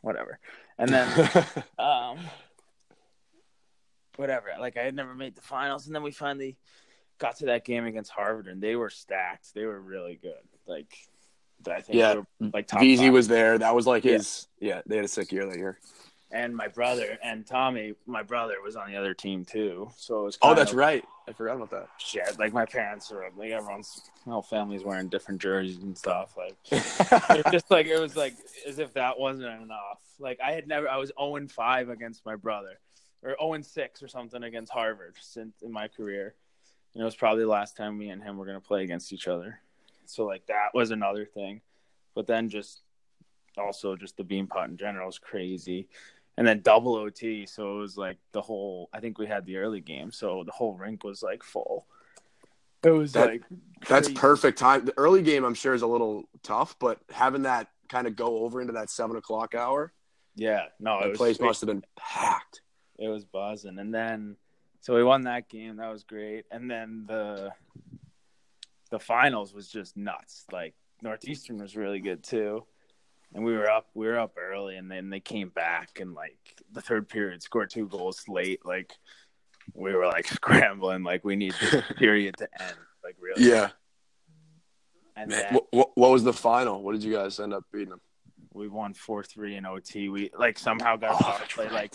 whatever, 0.00 0.38
and 0.78 0.88
then 0.88 1.44
um, 1.78 2.18
whatever. 4.16 4.48
Like 4.58 4.76
I 4.76 4.82
had 4.82 4.94
never 4.94 5.14
made 5.14 5.34
the 5.34 5.42
finals, 5.42 5.86
and 5.86 5.94
then 5.94 6.02
we 6.02 6.12
finally 6.12 6.56
got 7.18 7.36
to 7.38 7.46
that 7.46 7.64
game 7.64 7.84
against 7.84 8.10
Harvard, 8.10 8.46
and 8.46 8.62
they 8.62 8.76
were 8.76 8.90
stacked. 8.90 9.54
They 9.54 9.64
were 9.64 9.80
really 9.80 10.18
good. 10.20 10.34
Like 10.66 10.94
I 11.66 11.80
think 11.80 11.98
Yeah. 11.98 12.12
they 12.12 12.18
were 12.18 12.26
mm, 12.42 12.54
like 12.54 12.66
top 12.66 12.80
Vesey 12.80 13.04
five. 13.06 13.12
was 13.12 13.28
there. 13.28 13.58
That 13.58 13.74
was 13.74 13.86
like 13.86 14.04
his. 14.04 14.46
Yeah, 14.60 14.82
they 14.86 14.96
had 14.96 15.04
a 15.04 15.08
sick 15.08 15.32
year 15.32 15.46
that 15.46 15.56
year. 15.56 15.78
and 16.30 16.54
my 16.54 16.68
brother 16.68 17.18
and 17.22 17.46
Tommy, 17.46 17.94
my 18.06 18.22
brother 18.22 18.54
was 18.62 18.76
on 18.76 18.90
the 18.90 18.96
other 18.96 19.14
team 19.14 19.44
too. 19.44 19.90
So 19.96 20.20
it 20.20 20.24
was. 20.24 20.38
Oh, 20.42 20.54
that's 20.54 20.72
of- 20.72 20.76
right. 20.78 21.04
I 21.28 21.32
forgot 21.32 21.56
about 21.56 21.70
that. 21.72 21.88
shit. 21.98 22.38
Like 22.38 22.52
my 22.54 22.64
parents 22.64 23.10
were 23.10 23.26
like 23.36 23.50
everyone's 23.50 24.10
whole 24.24 24.40
family's 24.42 24.82
wearing 24.84 25.08
different 25.08 25.40
jerseys 25.42 25.76
and 25.78 25.96
stuff. 25.96 26.34
Like 26.38 26.56
it's 26.70 27.50
just 27.50 27.70
like 27.70 27.86
it 27.86 27.98
was 28.00 28.16
like 28.16 28.34
as 28.66 28.78
if 28.78 28.94
that 28.94 29.18
wasn't 29.18 29.62
enough. 29.62 30.00
Like 30.18 30.38
I 30.42 30.52
had 30.52 30.66
never 30.66 30.88
I 30.88 30.96
was 30.96 31.12
0 31.18 31.36
and 31.36 31.50
5 31.52 31.88
against 31.90 32.24
my 32.24 32.34
brother. 32.36 32.78
Or 33.22 33.36
0 33.40 33.52
and 33.54 33.66
6 33.66 34.02
or 34.02 34.08
something 34.08 34.42
against 34.44 34.72
Harvard 34.72 35.16
since 35.20 35.60
in 35.62 35.70
my 35.72 35.88
career. 35.88 36.34
And 36.94 37.02
it 37.02 37.04
was 37.04 37.14
probably 37.16 37.42
the 37.42 37.50
last 37.50 37.76
time 37.76 37.98
me 37.98 38.08
and 38.10 38.22
him 38.22 38.36
were 38.38 38.46
gonna 38.46 38.60
play 38.60 38.82
against 38.84 39.12
each 39.12 39.28
other. 39.28 39.60
So 40.08 40.24
like 40.24 40.46
that 40.46 40.68
was 40.74 40.90
another 40.90 41.24
thing. 41.26 41.60
But 42.14 42.26
then 42.26 42.48
just 42.48 42.80
also 43.56 43.96
just 43.96 44.16
the 44.16 44.24
Beanpot 44.24 44.68
in 44.68 44.76
general 44.76 45.06
was 45.06 45.18
crazy. 45.18 45.88
And 46.36 46.46
then 46.46 46.60
double 46.62 46.94
OT, 46.94 47.46
so 47.46 47.76
it 47.76 47.80
was 47.80 47.96
like 47.96 48.16
the 48.32 48.40
whole. 48.40 48.88
I 48.92 49.00
think 49.00 49.18
we 49.18 49.26
had 49.26 49.44
the 49.44 49.56
early 49.56 49.80
game, 49.80 50.12
so 50.12 50.44
the 50.44 50.52
whole 50.52 50.72
rink 50.74 51.02
was 51.02 51.20
like 51.22 51.42
full. 51.42 51.86
It 52.84 52.90
was 52.90 53.12
That- 53.14 53.26
like 53.28 53.42
That's 53.88 54.08
perfect 54.12 54.56
time. 54.58 54.84
The 54.84 54.94
early 54.96 55.22
game, 55.22 55.44
I'm 55.44 55.54
sure, 55.54 55.74
is 55.74 55.82
a 55.82 55.86
little 55.88 56.28
tough, 56.44 56.78
but 56.78 57.00
having 57.10 57.42
that 57.42 57.68
kind 57.88 58.06
of 58.06 58.14
go 58.14 58.38
over 58.44 58.60
into 58.60 58.74
that 58.74 58.88
seven 58.88 59.16
o'clock 59.16 59.56
hour, 59.56 59.92
Yeah, 60.36 60.66
no, 60.78 61.00
it 61.00 61.02
the 61.04 61.08
was 61.10 61.18
place 61.18 61.40
must 61.40 61.60
have 61.62 61.68
been 61.68 61.84
packed. 61.96 62.62
it 63.00 63.08
was 63.08 63.24
buzzing, 63.24 63.78
and 63.80 63.92
then 63.92 64.36
so 64.80 64.94
we 64.94 65.02
won 65.02 65.22
that 65.22 65.48
game. 65.48 65.76
That 65.78 65.90
was 65.90 66.04
great, 66.04 66.44
and 66.52 66.70
then 66.70 67.04
the 67.08 67.52
the 68.90 68.98
finals 68.98 69.52
was 69.52 69.68
just 69.68 69.96
nuts. 69.96 70.44
Like 70.52 70.74
Northeastern 71.02 71.58
was 71.58 71.76
really 71.76 72.00
good 72.00 72.22
too, 72.22 72.64
and 73.34 73.44
we 73.44 73.52
were 73.56 73.70
up 73.70 73.86
we 73.94 74.06
were 74.06 74.18
up 74.18 74.34
early, 74.38 74.76
and 74.76 74.90
then 74.90 75.10
they 75.10 75.20
came 75.20 75.48
back 75.50 76.00
and 76.00 76.14
like 76.14 76.38
the 76.72 76.80
third 76.80 77.08
period 77.08 77.42
scored 77.42 77.70
two 77.70 77.86
goals 77.88 78.24
late. 78.28 78.64
Like 78.64 78.92
we 79.74 79.94
were 79.94 80.06
like 80.06 80.26
scrambling, 80.28 81.02
like 81.02 81.24
we 81.24 81.36
need 81.36 81.54
this 81.60 81.84
period 81.96 82.36
to 82.38 82.48
end. 82.60 82.76
Like 83.04 83.16
really, 83.20 83.48
Yeah. 83.50 83.70
And 85.16 85.30
Man, 85.30 85.46
then 85.50 85.60
what, 85.72 85.90
what, 85.96 86.10
was 86.12 86.22
the 86.22 86.32
final? 86.32 86.80
What 86.80 86.92
did 86.92 87.02
you 87.02 87.12
guys 87.12 87.40
end 87.40 87.52
up 87.52 87.64
beating 87.72 87.88
them? 87.88 88.00
we 88.54 88.68
won 88.68 88.94
four 88.94 89.22
three 89.22 89.56
in 89.56 89.66
OT. 89.66 90.08
We 90.08 90.30
like 90.38 90.58
somehow 90.58 90.96
got 90.96 91.10
a 91.10 91.14
Oh, 91.14 91.18
power 91.18 91.40
play 91.48 91.64
right. 91.66 91.72
like 91.74 91.94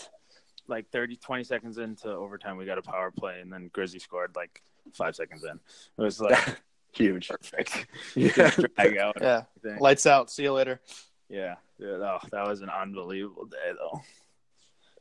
like 0.66 0.90
30, 0.90 1.16
20 1.16 1.44
seconds 1.44 1.78
into 1.78 2.08
overtime. 2.10 2.56
We 2.56 2.64
got 2.64 2.78
a 2.78 2.82
power 2.82 3.10
play, 3.10 3.40
and 3.40 3.52
then 3.52 3.68
Grizzly 3.72 3.98
scored 3.98 4.32
like 4.34 4.62
five 4.94 5.14
seconds 5.14 5.44
in. 5.44 5.50
It 5.98 6.02
was 6.02 6.20
like 6.20 6.38
Huge. 6.94 7.28
perfect. 7.28 7.86
Yeah. 8.14 8.50
Drag 8.50 8.98
out. 8.98 9.16
Yeah. 9.20 9.42
Lights 9.80 10.06
out. 10.06 10.30
See 10.30 10.44
you 10.44 10.52
later. 10.52 10.80
Yeah, 11.28 11.56
yeah. 11.78 11.88
Oh, 11.88 12.18
that 12.30 12.46
was 12.46 12.60
an 12.60 12.70
unbelievable 12.70 13.46
day, 13.46 13.72
though. 13.76 14.02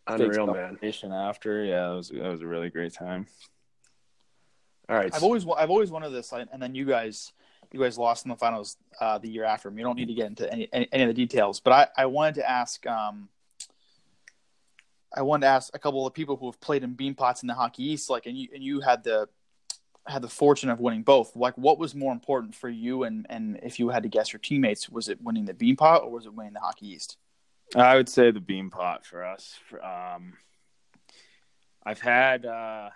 Unreal, 0.08 0.48
Big 0.48 0.56
man. 0.56 0.68
celebration 0.70 1.12
After, 1.12 1.64
yeah, 1.64 1.88
that 1.88 1.96
was 1.96 2.10
that 2.10 2.30
was 2.30 2.42
a 2.42 2.48
really 2.48 2.70
great 2.70 2.94
time. 2.94 3.28
All 4.90 4.96
right. 4.98 5.14
I've 5.14 5.24
always 5.24 5.46
I've 5.58 5.70
always 5.70 5.92
wanted 5.92 6.10
this, 6.10 6.34
and 6.34 6.62
then 6.62 6.76
you 6.76 6.86
guys 6.86 7.32
you 7.72 7.80
guys 7.80 7.98
lost 7.98 8.26
in 8.26 8.30
the 8.30 8.36
finals 8.36 8.78
uh, 9.00 9.18
the 9.18 9.30
year 9.30 9.44
after. 9.46 9.70
You 9.70 9.84
don't 9.84 9.96
need 9.96 10.08
to 10.08 10.14
get 10.14 10.28
into 10.28 10.52
any, 10.52 10.68
any 10.74 10.90
any 10.92 11.04
of 11.04 11.08
the 11.10 11.14
details, 11.14 11.60
but 11.60 11.72
I, 11.72 12.04
I 12.04 12.06
wanted 12.08 12.36
to 12.36 12.50
ask 12.50 12.86
um 12.86 13.30
I 15.16 15.22
wanted 15.22 15.42
to 15.42 15.48
ask 15.48 15.76
a 15.76 15.80
couple 15.80 16.06
of 16.06 16.14
people 16.14 16.36
who 16.36 16.48
have 16.48 16.60
played 16.60 16.84
in 16.84 16.96
Beanpots 16.96 17.44
in 17.44 17.48
the 17.48 17.54
Hockey 17.54 17.84
East, 17.84 18.10
like 18.10 18.26
and 18.26 18.38
you 18.38 18.50
and 18.54 18.64
you 18.64 18.82
had 18.82 19.04
the 19.04 19.30
had 20.08 20.22
the 20.22 20.30
fortune 20.30 20.70
of 20.70 20.80
winning 20.80 21.04
both. 21.04 21.36
Like, 21.36 21.58
what 21.58 21.78
was 21.78 21.96
more 21.96 22.12
important 22.12 22.56
for 22.56 22.70
you, 22.70 23.04
and 23.04 23.26
and 23.30 23.60
if 23.64 23.80
you 23.80 23.90
had 23.90 24.04
to 24.04 24.10
guess 24.10 24.34
your 24.34 24.40
teammates, 24.40 24.90
was 24.90 25.10
it 25.10 25.22
winning 25.22 25.46
the 25.46 25.54
Beanpot 25.54 26.04
or 26.04 26.12
was 26.12 26.26
it 26.26 26.34
winning 26.34 26.54
the 26.54 26.60
Hockey 26.60 26.88
East? 26.88 27.18
I 27.76 27.96
would 27.96 28.10
say 28.10 28.32
the 28.32 28.40
beam 28.40 28.70
pot 28.70 29.06
for 29.06 29.26
us. 29.26 29.56
Um, 29.74 30.34
I've 31.84 32.00
had 32.00 32.46
uh, 32.46 32.90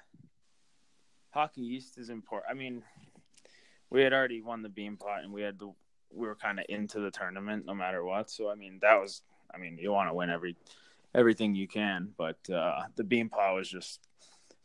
hockey 1.32 1.64
East 1.64 1.98
is 1.98 2.10
important. 2.10 2.52
I 2.52 2.54
mean, 2.54 2.84
we 3.90 4.02
had 4.02 4.14
already 4.14 4.42
won 4.42 4.62
the 4.62 4.70
Beanpot, 4.70 5.24
and 5.24 5.34
we 5.34 5.42
had 5.42 5.58
the 5.60 5.72
we 6.14 6.28
were 6.28 6.36
kind 6.36 6.60
of 6.60 6.66
into 6.70 7.00
the 7.00 7.12
tournament 7.12 7.66
no 7.66 7.74
matter 7.74 8.04
what. 8.04 8.30
So 8.30 8.50
I 8.50 8.56
mean, 8.56 8.80
that 8.82 9.00
was. 9.00 9.22
I 9.54 9.58
mean, 9.58 9.78
you 9.82 9.94
want 9.94 10.10
to 10.10 10.14
win 10.14 10.30
every 10.30 10.58
everything 11.16 11.56
you 11.56 11.68
can, 11.68 12.10
but 12.18 12.38
uh, 12.50 12.82
the 12.96 13.04
Beanpot 13.04 13.56
was 13.56 13.70
just 13.70 14.02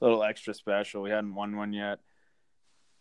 a 0.01 0.05
little 0.05 0.25
extra 0.25 0.53
special. 0.53 1.03
We 1.03 1.11
hadn't 1.11 1.35
won 1.35 1.57
one 1.57 1.73
yet. 1.73 2.01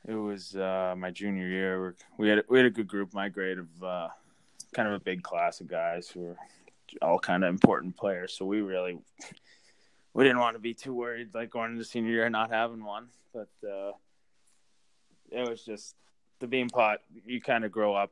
It 0.08 0.16
was 0.16 0.56
uh, 0.56 0.96
my 0.98 1.12
junior 1.12 1.48
year. 1.48 1.96
We're, 2.18 2.36
had 2.36 2.44
we 2.50 2.58
had 2.58 2.66
a 2.66 2.72
good 2.72 2.88
group, 2.88 3.14
my 3.14 3.30
grade 3.30 3.60
of 3.60 3.84
uh, 3.84 4.08
kind 4.74 4.88
of 4.88 4.96
a 4.96 5.00
big 5.00 5.22
class 5.22 5.62
of 5.62 5.68
guys 5.68 6.10
who 6.10 6.22
were 6.22 6.38
all 7.02 7.20
kind 7.20 7.44
of 7.44 7.50
important 7.50 7.96
players. 7.96 8.34
So 8.34 8.46
we 8.46 8.62
really 8.62 8.98
we 10.14 10.24
didn't 10.24 10.40
want 10.40 10.56
to 10.56 10.60
be 10.60 10.74
too 10.74 10.94
worried 10.94 11.34
like 11.34 11.50
going 11.50 11.72
into 11.72 11.84
senior 11.84 12.12
year 12.12 12.26
and 12.26 12.34
not 12.34 12.52
having 12.52 12.84
one. 12.84 13.08
But 13.34 13.50
uh, 13.64 13.92
it 15.32 15.48
was 15.48 15.64
just 15.64 15.96
the 16.40 16.48
Beanpot. 16.48 16.98
You 17.26 17.40
kind 17.40 17.64
of 17.64 17.72
grow 17.72 17.96
up 17.96 18.12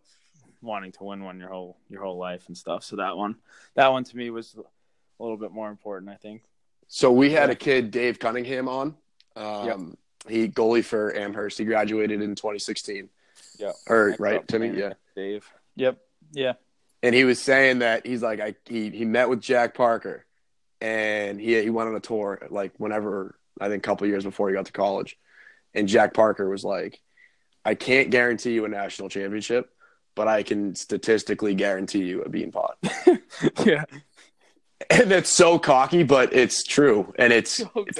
wanting 0.62 0.92
to 0.92 1.04
win 1.04 1.24
one 1.24 1.40
your 1.40 1.50
whole 1.50 1.78
your 1.90 2.04
whole 2.04 2.18
life 2.18 2.48
and 2.48 2.58
stuff. 2.58 2.84
So 2.84 2.98
that 2.98 3.18
one 3.18 3.36
that 3.76 3.92
one 3.92 4.04
to 4.04 4.18
me 4.18 4.30
was 4.30 4.56
a 4.56 5.24
little 5.24 5.38
bit 5.38 5.52
more 5.52 5.70
important. 5.70 6.12
I 6.12 6.16
think. 6.16 6.44
So 6.88 7.12
we 7.12 7.32
had 7.32 7.52
a 7.52 7.56
kid, 7.56 7.92
Dave 7.92 8.18
Cunningham, 8.18 8.68
on. 8.68 8.96
Um, 9.36 9.96
He 10.28 10.48
goalie 10.48 10.84
for 10.84 11.16
Amherst. 11.16 11.58
He 11.58 11.66
graduated 11.66 12.22
in 12.22 12.36
2016. 12.36 13.10
Yeah. 13.58 13.72
Or 13.88 14.16
right, 14.20 14.48
Timmy? 14.48 14.70
Yeah. 14.70 14.94
Dave. 15.16 15.50
Yep. 15.76 15.98
Yeah. 16.32 16.54
And 17.02 17.16
he 17.16 17.24
was 17.24 17.42
saying 17.42 17.80
that 17.80 18.06
he's 18.06 18.22
like, 18.22 18.40
I 18.40 18.56
he 18.66 18.90
he 18.90 19.06
met 19.06 19.30
with 19.30 19.42
Jack 19.42 19.74
Parker, 19.74 20.26
and 20.82 21.40
he 21.40 21.62
he 21.62 21.70
went 21.70 21.90
on 21.90 21.96
a 21.96 22.00
tour 22.00 22.48
like 22.50 22.74
whenever 22.78 23.38
I 23.60 23.70
think 23.70 23.86
a 23.86 23.88
couple 23.88 24.08
years 24.08 24.24
before 24.24 24.50
he 24.50 24.56
got 24.56 24.66
to 24.66 24.72
college, 24.72 25.18
and 25.74 25.88
Jack 25.88 26.14
Parker 26.14 26.50
was 26.50 26.64
like, 26.64 27.02
I 27.64 27.76
can't 27.76 28.10
guarantee 28.10 28.52
you 28.52 28.66
a 28.66 28.70
national 28.70 29.10
championship, 29.10 29.72
but 30.16 30.28
I 30.28 30.44
can 30.44 30.76
statistically 30.76 31.56
guarantee 31.56 32.04
you 32.04 32.22
a 32.22 32.30
Beanpot. 32.30 32.72
yeah. 33.66 33.86
And 35.00 35.12
that's 35.12 35.30
so 35.30 35.60
cocky, 35.60 36.02
but 36.02 36.34
it's 36.34 36.64
true, 36.64 37.14
and 37.20 37.32
it's 37.32 37.58
so 37.58 37.70
it's 37.76 38.00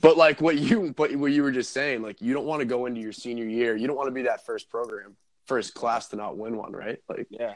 But 0.00 0.16
like 0.16 0.40
what 0.40 0.56
you 0.56 0.94
but 0.96 1.14
what 1.16 1.32
you 1.32 1.42
were 1.42 1.52
just 1.52 1.72
saying, 1.74 2.00
like 2.00 2.22
you 2.22 2.32
don't 2.32 2.46
want 2.46 2.60
to 2.60 2.64
go 2.64 2.86
into 2.86 3.00
your 3.02 3.12
senior 3.12 3.44
year. 3.44 3.76
You 3.76 3.86
don't 3.86 3.96
want 3.96 4.06
to 4.06 4.12
be 4.12 4.22
that 4.22 4.46
first 4.46 4.70
program, 4.70 5.16
first 5.44 5.74
class 5.74 6.08
to 6.08 6.16
not 6.16 6.38
win 6.38 6.56
one, 6.56 6.72
right? 6.72 6.98
Like 7.10 7.26
Yeah, 7.28 7.52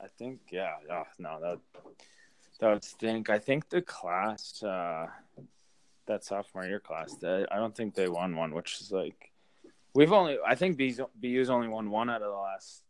I 0.00 0.06
think 0.18 0.38
yeah. 0.52 0.74
Oh, 0.88 1.02
no, 1.18 1.40
that 1.40 1.58
that 2.60 2.72
would 2.74 2.84
stink. 2.84 3.28
I 3.28 3.40
think 3.40 3.68
the 3.68 3.82
class, 3.82 4.62
uh, 4.62 5.08
that 6.06 6.24
sophomore 6.24 6.64
year 6.64 6.78
class, 6.78 7.12
they, 7.20 7.44
I 7.50 7.56
don't 7.56 7.74
think 7.74 7.96
they 7.96 8.08
won 8.08 8.36
one, 8.36 8.54
which 8.54 8.80
is 8.80 8.92
like 8.92 9.32
we've 9.94 10.12
only. 10.12 10.38
I 10.46 10.54
think 10.54 10.78
BU's, 10.78 11.00
BU's 11.20 11.50
only 11.50 11.66
won 11.66 11.90
one 11.90 12.08
out 12.08 12.22
of 12.22 12.30
the 12.30 12.38
last 12.38 12.82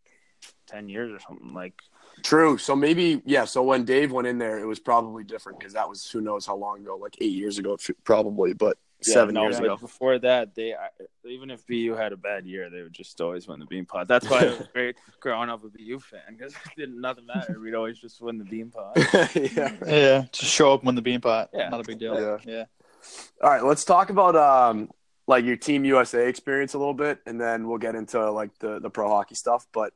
ten 0.67 0.91
years 0.91 1.11
or 1.11 1.21
something. 1.21 1.55
Like 1.55 1.81
true. 2.23 2.59
So 2.59 2.75
maybe 2.77 3.23
yeah. 3.25 3.45
So 3.45 3.63
when 3.63 3.85
Dave 3.85 4.13
went 4.13 4.27
in 4.27 4.39
there, 4.39 4.59
it 4.59 4.67
was 4.67 4.81
probably 4.81 5.25
different 5.25 5.59
because 5.59 5.75
that 5.75 5.89
was 5.89 6.11
who 6.11 6.21
knows 6.21 6.47
how 6.47 6.57
long 6.57 6.81
ago, 6.81 6.97
like 6.97 7.17
eight 7.21 7.33
years 7.33 7.59
ago, 7.59 7.77
probably, 8.05 8.53
but 8.55 8.79
yeah, 9.07 9.15
seven 9.15 9.35
no, 9.35 9.43
years 9.43 9.57
but 9.57 9.65
ago. 9.65 9.77
Before 9.77 10.19
that, 10.19 10.55
they 10.55 10.75
I, 10.75 10.89
even 11.25 11.51
if 11.51 11.67
BU 11.67 11.95
had 11.95 12.13
a 12.13 12.17
bad 12.17 12.47
year, 12.47 12.71
they 12.71 12.83
would 12.83 12.93
just 12.93 13.21
always 13.21 13.49
win 13.49 13.61
the 13.61 13.67
Beanpot. 13.67 14.07
That's 14.07 14.29
why 14.29 14.43
it 14.43 14.59
was 14.59 14.69
great 14.73 14.97
growing 15.21 15.51
up 15.51 15.65
a 15.65 15.69
BU 15.69 16.01
fan 16.01 16.37
because 16.37 16.53
it 16.53 16.77
didn't 16.77 17.01
nothing 17.01 17.27
matter. 17.27 17.59
We'd 17.61 17.75
always 17.75 17.99
just 17.99 18.21
win 18.21 18.39
the 18.39 18.45
Beanpot. 18.45 19.57
yeah. 19.57 19.77
Yeah. 19.87 20.25
Just 20.33 20.53
show 20.53 20.73
up 20.73 20.81
and 20.81 20.87
win 20.87 20.95
the 20.95 21.03
Beanpot. 21.03 21.49
Yeah. 21.53 21.69
Not 21.69 21.81
a 21.81 21.85
big 21.85 21.99
deal. 21.99 22.21
Yeah. 22.21 22.39
Yeah. 22.45 22.65
All 23.43 23.51
right, 23.51 23.65
let's 23.65 23.85
talk 23.85 24.11
about 24.11 24.37
um 24.37 24.91
like 25.27 25.45
your 25.45 25.57
Team 25.57 25.85
USA 25.85 26.29
experience 26.29 26.75
a 26.75 26.79
little 26.79 26.95
bit, 26.95 27.21
and 27.27 27.41
then 27.41 27.69
we'll 27.69 27.79
get 27.79 27.95
into 27.95 28.31
like 28.31 28.57
the 28.59 28.79
the 28.81 28.91
pro 28.91 29.09
hockey 29.09 29.35
stuff. 29.35 29.67
But 29.73 29.93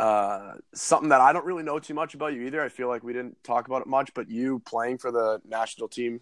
uh, 0.00 0.54
something 0.74 1.10
that 1.10 1.20
I 1.20 1.32
don't 1.32 1.44
really 1.44 1.62
know 1.62 1.78
too 1.78 1.94
much 1.94 2.14
about 2.14 2.32
you 2.34 2.42
either. 2.42 2.62
I 2.62 2.68
feel 2.68 2.88
like 2.88 3.02
we 3.02 3.12
didn't 3.12 3.42
talk 3.44 3.66
about 3.66 3.82
it 3.82 3.86
much, 3.86 4.12
but 4.14 4.30
you 4.30 4.60
playing 4.60 4.98
for 4.98 5.10
the 5.12 5.40
national 5.46 5.88
team, 5.88 6.20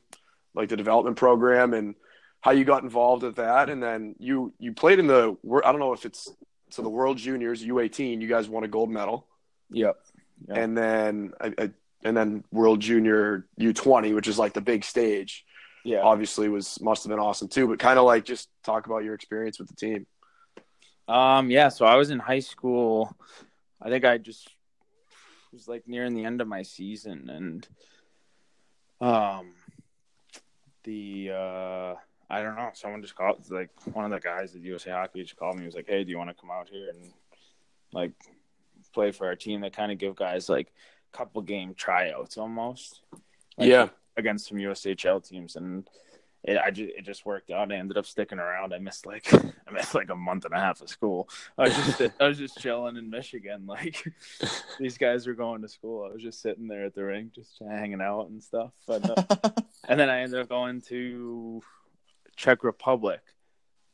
like 0.55 0.69
the 0.69 0.77
development 0.77 1.17
program, 1.17 1.75
and 1.75 1.95
how 2.41 2.51
you 2.53 2.65
got 2.65 2.83
involved 2.83 3.23
with 3.23 3.37
that, 3.37 3.69
and 3.71 3.83
then 3.83 4.15
you 4.19 4.53
you 4.59 4.73
played 4.73 4.99
in 4.99 5.07
the 5.07 5.37
I 5.65 5.71
don't 5.73 5.81
know 5.81 5.93
if 5.93 6.05
it's 6.05 6.29
so 6.71 6.83
the 6.83 6.89
World 6.89 7.17
Juniors 7.19 7.65
U18. 7.65 8.21
You 8.21 8.29
guys 8.29 8.49
won 8.49 8.65
a 8.65 8.69
gold 8.69 8.91
medal, 8.91 9.27
Yep. 9.71 9.97
Yeah. 10.49 10.55
and 10.55 10.77
then 10.77 11.33
I, 11.41 11.53
I, 11.59 11.71
and 12.05 12.17
then 12.17 12.45
World 12.53 12.81
Junior 12.81 13.47
U20, 13.61 14.15
which 14.15 14.29
is 14.29 14.39
like 14.39 14.53
the 14.55 14.61
big 14.61 14.85
stage 14.85 15.45
Yeah. 15.85 16.01
obviously 16.03 16.49
was 16.49 16.81
must 16.81 17.03
have 17.05 17.11
been 17.11 17.19
awesome 17.19 17.49
too. 17.49 17.67
But 17.69 17.79
kind 17.81 17.99
of 17.99 18.05
like 18.05 18.25
just 18.25 18.49
talk 18.63 18.87
about 18.87 19.03
your 19.05 19.15
experience 19.15 19.59
with 19.59 19.69
the 19.69 19.75
team. 19.75 20.07
Um, 21.09 21.51
yeah, 21.51 21.71
so 21.71 21.87
I 21.87 21.97
was 21.97 22.11
in 22.11 22.19
high 22.19 22.41
school. 22.41 23.17
I 23.81 23.89
think 23.89 24.05
I 24.05 24.19
just 24.19 24.49
was 25.53 25.69
like 25.69 25.87
nearing 25.87 26.15
the 26.15 26.25
end 26.25 26.41
of 26.41 26.49
my 26.49 26.63
season 26.63 27.31
and 27.31 27.69
um 29.01 29.53
the 30.85 31.31
uh 31.33 31.95
I 32.31 32.43
don't 32.43 32.57
know, 32.57 32.71
someone 32.75 33.01
just 33.01 33.15
called 33.15 33.51
like 33.51 33.71
one 33.95 34.05
of 34.05 34.11
the 34.11 34.21
guys 34.21 34.55
at 34.55 34.61
USA 34.63 34.91
Hockey 34.91 35.23
just 35.23 35.37
called 35.37 35.57
me, 35.57 35.63
he 35.63 35.67
was 35.67 35.75
like, 35.75 35.89
Hey, 35.89 36.05
do 36.05 36.11
you 36.11 36.19
want 36.19 36.31
to 36.31 36.41
come 36.41 36.51
out 36.51 36.69
here 36.69 36.91
and 36.91 37.11
like 37.93 38.13
play 38.93 39.13
for 39.13 39.27
our 39.27 39.37
team? 39.37 39.61
They 39.61 39.71
kind 39.71 39.93
of 39.93 39.99
give 39.99 40.15
guys 40.17 40.49
like 40.49 40.73
a 41.13 41.17
couple 41.17 41.41
game 41.43 41.75
tryouts 41.75 42.37
almost. 42.37 43.01
Like, 43.57 43.69
Yeah. 43.69 43.89
Against 44.17 44.49
some 44.49 44.59
USHL 44.59 45.27
teams 45.27 45.57
and 45.57 45.89
it, 46.45 46.57
I 46.57 46.71
just, 46.71 46.91
it 46.97 47.05
just 47.05 47.27
worked 47.27 47.51
out. 47.51 47.73
I 47.73 47.77
ended 47.77 47.97
up 47.97 48.07
sticking 48.07 48.39
around. 48.39 48.73
I 48.73 48.79
missed 48.79 49.07
like 49.07 49.33
I 49.35 49.71
missed 49.73 49.95
like 49.95 50.11
a 50.11 50.15
month 50.15 50.45
and 50.45 50.55
a 50.55 50.59
half 50.59 50.81
of 50.81 50.89
school. 50.89 51.29
I 51.57 51.65
was 51.65 51.75
just 51.75 52.01
I 52.21 52.29
was 52.29 52.39
just 52.39 52.59
chilling 52.59 52.97
in 52.97 53.11
Michigan. 53.11 53.67
Like 53.67 54.05
these 54.79 54.99
guys 54.99 55.27
were 55.27 55.35
going 55.35 55.63
to 55.63 55.69
school. 55.69 56.07
I 56.09 56.13
was 56.13 56.23
just 56.23 56.41
sitting 56.41 56.69
there 56.69 56.87
at 56.87 56.95
the 56.95 57.05
rink, 57.05 57.35
just 57.35 57.61
hanging 57.61 58.01
out 58.01 58.29
and 58.29 58.43
stuff. 58.43 58.71
But 58.87 59.11
uh, 59.11 59.51
and 59.89 59.99
then 59.99 60.09
I 60.09 60.21
ended 60.21 60.41
up 60.41 60.49
going 60.49 60.81
to 60.83 61.61
Czech 62.37 62.63
Republic 62.63 63.21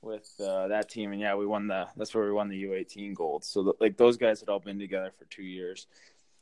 with 0.02 0.30
uh, 0.38 0.68
that 0.68 0.90
team, 0.90 1.12
and 1.12 1.20
yeah, 1.20 1.34
we 1.34 1.46
won 1.46 1.66
the. 1.66 1.88
That's 1.96 2.14
where 2.14 2.26
we 2.26 2.32
won 2.32 2.48
the 2.48 2.62
U18 2.64 3.14
gold. 3.14 3.44
So 3.44 3.62
the, 3.62 3.72
like 3.80 3.96
those 3.96 4.18
guys 4.18 4.40
had 4.40 4.50
all 4.50 4.60
been 4.60 4.78
together 4.78 5.12
for 5.18 5.24
two 5.24 5.42
years, 5.42 5.86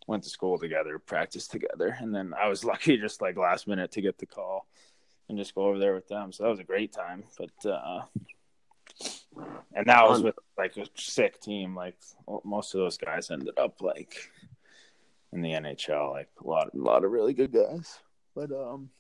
went 0.09 0.25
to 0.25 0.31
school 0.31 0.59
together, 0.59 0.99
practiced 0.99 1.53
together, 1.53 1.97
and 2.01 2.13
then 2.13 2.35
I 2.37 2.49
was 2.49 2.65
lucky 2.65 2.97
just 2.97 3.23
like 3.23 3.37
last 3.37 3.69
minute 3.69 3.93
to 3.93 4.03
get 4.03 4.19
the 4.19 4.27
call 4.27 4.67
and 5.33 5.39
just 5.39 5.55
go 5.55 5.63
over 5.65 5.79
there 5.79 5.95
with 5.95 6.09
them. 6.09 6.31
So 6.31 6.45
that 6.45 6.51
was 6.51 6.59
a 6.61 6.65
great 6.65 6.93
time. 6.93 7.25
But 7.39 7.69
uh, 7.71 8.03
and 9.75 9.87
that 9.87 10.09
was 10.09 10.23
with 10.23 10.35
like 10.59 10.77
a 10.77 10.87
sick 10.95 11.41
team. 11.41 11.75
Like 11.75 11.97
most 12.45 12.75
of 12.75 12.81
those 12.81 12.99
guys 12.99 13.31
ended 13.31 13.59
up 13.59 13.81
like 13.81 14.31
in 15.33 15.41
the 15.43 15.51
NHL. 15.53 16.13
Like 16.13 16.29
a 16.43 16.47
lot, 16.47 16.71
a 16.75 16.77
lot 16.79 17.05
of 17.05 17.11
really 17.11 17.33
good 17.33 17.53
guys. 17.53 17.99
But 18.35 18.53
um, 18.53 18.91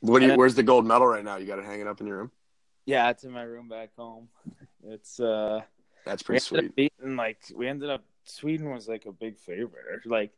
What 0.00 0.20
do 0.20 0.26
you, 0.26 0.34
where's 0.34 0.54
the 0.54 0.62
gold 0.62 0.86
medal 0.86 1.06
right 1.06 1.24
now? 1.24 1.36
You 1.36 1.46
got 1.46 1.58
it 1.58 1.64
hanging 1.64 1.86
up 1.86 2.00
in 2.00 2.06
your 2.06 2.16
room. 2.18 2.30
yeah, 2.86 3.08
it's 3.10 3.24
in 3.24 3.30
my 3.30 3.42
room 3.42 3.68
back 3.68 3.90
home. 3.96 4.28
It's 4.86 5.20
uh, 5.20 5.60
That's 6.04 6.22
pretty 6.22 6.40
sweet. 6.40 6.74
beating 6.74 7.16
like 7.16 7.38
we 7.54 7.68
ended 7.68 7.90
up 7.90 8.02
Sweden 8.24 8.70
was 8.70 8.88
like 8.88 9.04
a 9.06 9.12
big 9.12 9.38
favorite. 9.38 10.06
Like 10.06 10.32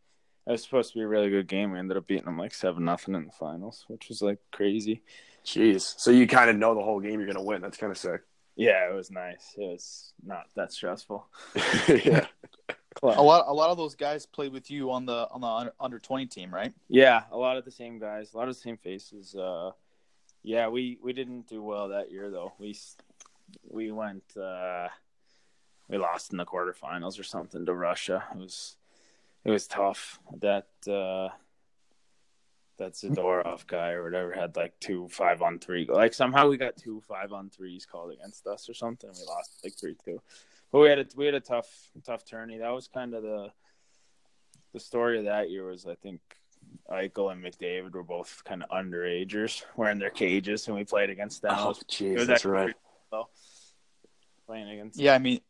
it 0.46 0.52
was 0.52 0.62
supposed 0.62 0.92
to 0.92 0.98
be 0.98 1.02
a 1.02 1.08
really 1.08 1.30
good 1.30 1.48
game. 1.48 1.72
We 1.72 1.78
ended 1.78 1.96
up 1.96 2.06
beating 2.06 2.26
them 2.26 2.38
like 2.38 2.54
seven 2.54 2.84
nothing 2.84 3.14
in 3.14 3.26
the 3.26 3.32
finals, 3.32 3.84
which 3.88 4.08
was 4.08 4.22
like 4.22 4.38
crazy. 4.52 5.02
Jeez. 5.44 5.94
So 5.98 6.10
you 6.10 6.26
kind 6.26 6.50
of 6.50 6.56
know 6.56 6.74
the 6.74 6.82
whole 6.82 7.00
game 7.00 7.20
you're 7.20 7.26
gonna 7.26 7.42
win. 7.42 7.62
That's 7.62 7.78
kind 7.78 7.90
of 7.90 7.98
sick. 7.98 8.22
Yeah, 8.56 8.90
it 8.90 8.94
was 8.94 9.10
nice. 9.10 9.54
It 9.56 9.64
was 9.64 10.12
not 10.24 10.46
that 10.54 10.72
stressful. 10.72 11.26
yeah. 11.88 12.26
A 13.02 13.22
lot, 13.22 13.44
a 13.46 13.52
lot 13.52 13.68
of 13.68 13.76
those 13.76 13.94
guys 13.94 14.24
played 14.24 14.52
with 14.52 14.70
you 14.70 14.90
on 14.90 15.04
the 15.04 15.28
on 15.30 15.42
the 15.42 15.46
under- 15.46 15.74
under 15.78 15.98
twenty 15.98 16.26
team, 16.26 16.52
right? 16.52 16.72
Yeah, 16.88 17.24
a 17.30 17.36
lot 17.36 17.58
of 17.58 17.64
the 17.64 17.70
same 17.70 17.98
guys, 17.98 18.32
a 18.32 18.36
lot 18.38 18.48
of 18.48 18.54
the 18.54 18.60
same 18.60 18.78
faces. 18.78 19.34
Uh, 19.34 19.72
yeah, 20.42 20.68
we 20.68 20.98
we 21.02 21.12
didn't 21.12 21.48
do 21.48 21.62
well 21.62 21.88
that 21.88 22.10
year 22.10 22.30
though. 22.30 22.54
We 22.58 22.76
we 23.68 23.92
went 23.92 24.24
uh, 24.36 24.88
we 25.88 25.98
lost 25.98 26.32
in 26.32 26.38
the 26.38 26.46
quarterfinals 26.46 27.20
or 27.20 27.24
something 27.24 27.66
to 27.66 27.74
Russia. 27.74 28.24
It 28.32 28.38
was 28.38 28.76
it 29.46 29.50
was 29.50 29.66
tough. 29.68 30.18
That 30.40 30.66
uh, 30.88 31.28
that 32.78 32.94
Zadorov 32.94 33.66
guy 33.66 33.92
or 33.92 34.02
whatever 34.02 34.32
had 34.32 34.56
like 34.56 34.78
two 34.80 35.08
five 35.08 35.40
on 35.40 35.60
three. 35.60 35.86
Like 35.88 36.14
somehow 36.14 36.48
we 36.48 36.56
got 36.56 36.76
two 36.76 37.00
five 37.08 37.32
on 37.32 37.48
threes 37.48 37.86
called 37.86 38.12
against 38.12 38.46
us 38.46 38.68
or 38.68 38.74
something. 38.74 39.08
We 39.08 39.24
lost 39.26 39.60
like 39.62 39.74
three 39.78 39.96
two. 40.04 40.20
But 40.72 40.80
we 40.80 40.88
had 40.88 40.98
a 40.98 41.06
we 41.14 41.26
had 41.26 41.34
a 41.34 41.40
tough 41.40 41.68
tough 42.04 42.24
tourney. 42.24 42.58
That 42.58 42.70
was 42.70 42.88
kind 42.88 43.14
of 43.14 43.22
the 43.22 43.52
the 44.74 44.80
story 44.80 45.18
of 45.20 45.26
that 45.26 45.48
year 45.48 45.64
was 45.64 45.86
I 45.86 45.94
think 45.94 46.20
Eichel 46.90 47.30
and 47.30 47.42
McDavid 47.42 47.92
were 47.92 48.02
both 48.02 48.42
kind 48.44 48.64
of 48.64 48.70
underagers 48.70 49.64
wearing 49.76 50.00
their 50.00 50.10
cages 50.10 50.66
and 50.66 50.76
we 50.76 50.84
played 50.84 51.10
against 51.10 51.42
them. 51.42 51.54
Oh, 51.56 51.74
jeez, 51.88 52.26
that's 52.26 52.44
right. 52.44 52.64
pretty 52.64 52.78
cool, 52.82 53.00
though, 53.10 53.28
playing 54.46 54.68
against 54.68 54.98
Yeah, 54.98 55.14
I 55.14 55.18
mean, 55.18 55.40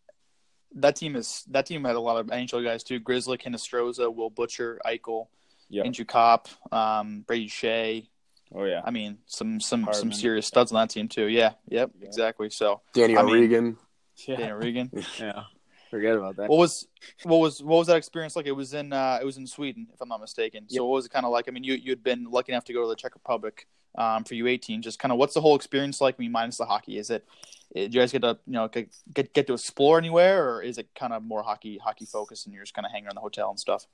that 0.77 0.97
team 0.97 1.17
is 1.17 1.45
that 1.51 1.67
team 1.67 1.85
had 1.85 1.97
a 1.97 2.01
lot 2.01 2.19
of 2.19 2.27
NHL 2.29 2.63
guys 2.65 2.83
too. 2.83 2.99
Grizzly, 2.99 3.39
Hinostroza, 3.39 4.15
Will 4.15 4.31
Butcher, 4.31 4.81
Eichel, 4.87 5.27
Yeah. 5.69 5.83
Andrew 5.85 6.05
Copp, 6.05 6.49
um, 6.73 7.23
Brady 7.27 7.49
Skjei. 7.49 8.07
Oh 8.55 8.65
yeah. 8.65 8.83
I 8.85 8.91
mean, 8.91 9.19
some 9.27 9.59
some 9.61 9.89
some 9.93 10.13
serious 10.13 10.47
studs 10.47 10.71
on 10.73 10.77
that 10.81 10.91
team 10.93 11.09
too. 11.09 11.27
Yeah, 11.27 11.53
yep, 11.69 11.91
Yeah. 11.99 12.07
exactly. 12.07 12.51
So 12.51 12.81
Danny 12.93 13.17
I 13.17 13.23
mean- 13.23 13.35
O'Regan. 13.35 13.79
Yeah. 14.27 14.37
Dana 14.37 14.57
Regan. 14.57 14.91
yeah. 15.19 15.43
Forget 15.91 16.17
about 16.17 16.37
that. 16.37 16.49
What 16.49 16.59
was 16.59 16.89
what 17.25 17.39
was 17.39 17.63
what 17.63 17.77
was 17.79 17.87
that 17.89 17.97
experience 17.97 18.35
like? 18.35 18.47
It 18.47 18.53
was 18.53 18.73
in 18.75 18.93
uh, 18.93 19.19
it 19.21 19.25
was 19.25 19.37
in 19.37 19.47
Sweden, 19.47 19.87
if 19.93 20.01
I'm 20.01 20.09
not 20.09 20.21
mistaken. 20.21 20.65
So 20.69 20.85
what 20.85 20.95
was 20.95 21.07
it 21.07 21.11
kind 21.13 21.25
of 21.27 21.33
like? 21.33 21.47
I 21.49 21.53
mean, 21.53 21.65
you 21.65 21.75
you'd 21.75 22.03
been 22.03 22.25
lucky 22.31 22.53
enough 22.53 22.65
to 22.65 22.73
go 22.73 22.83
to 22.83 22.89
the 22.89 22.97
Czech 22.97 23.15
Republic 23.15 23.67
um, 23.97 24.25
for 24.25 24.35
U18. 24.35 24.81
Just 24.83 24.99
kind 24.99 25.13
of 25.13 25.19
what's 25.19 25.35
the 25.35 25.41
whole 25.41 25.57
experience 25.57 26.01
like? 26.01 26.19
Mean, 26.19 26.33
minus 26.33 26.59
the 26.59 26.67
hockey, 26.67 26.99
is 26.99 27.11
it? 27.11 27.27
eh, 27.75 27.89
Do 27.89 27.95
you 27.97 28.03
guys 28.03 28.13
get 28.13 28.23
to 28.23 28.39
you 28.47 28.53
know 28.53 28.69
get 28.69 28.89
get, 29.13 29.33
get 29.35 29.47
to 29.49 29.55
explore 29.55 29.99
anywhere, 29.99 30.49
or 30.49 30.63
is 30.63 30.79
it 30.79 30.89
kind 30.95 31.13
of 31.13 31.23
more 31.23 31.43
hockey 31.43 31.79
hockey 31.79 32.07
focused 32.07 32.47
and 32.47 32.55
you're 32.55 32.65
just 32.65 32.75
kind 32.75 32.87
of 32.87 32.93
hanging 32.93 33.07
around 33.07 33.17
the 33.17 33.21
hotel 33.21 33.51
and 33.51 33.59
stuff? 33.61 33.87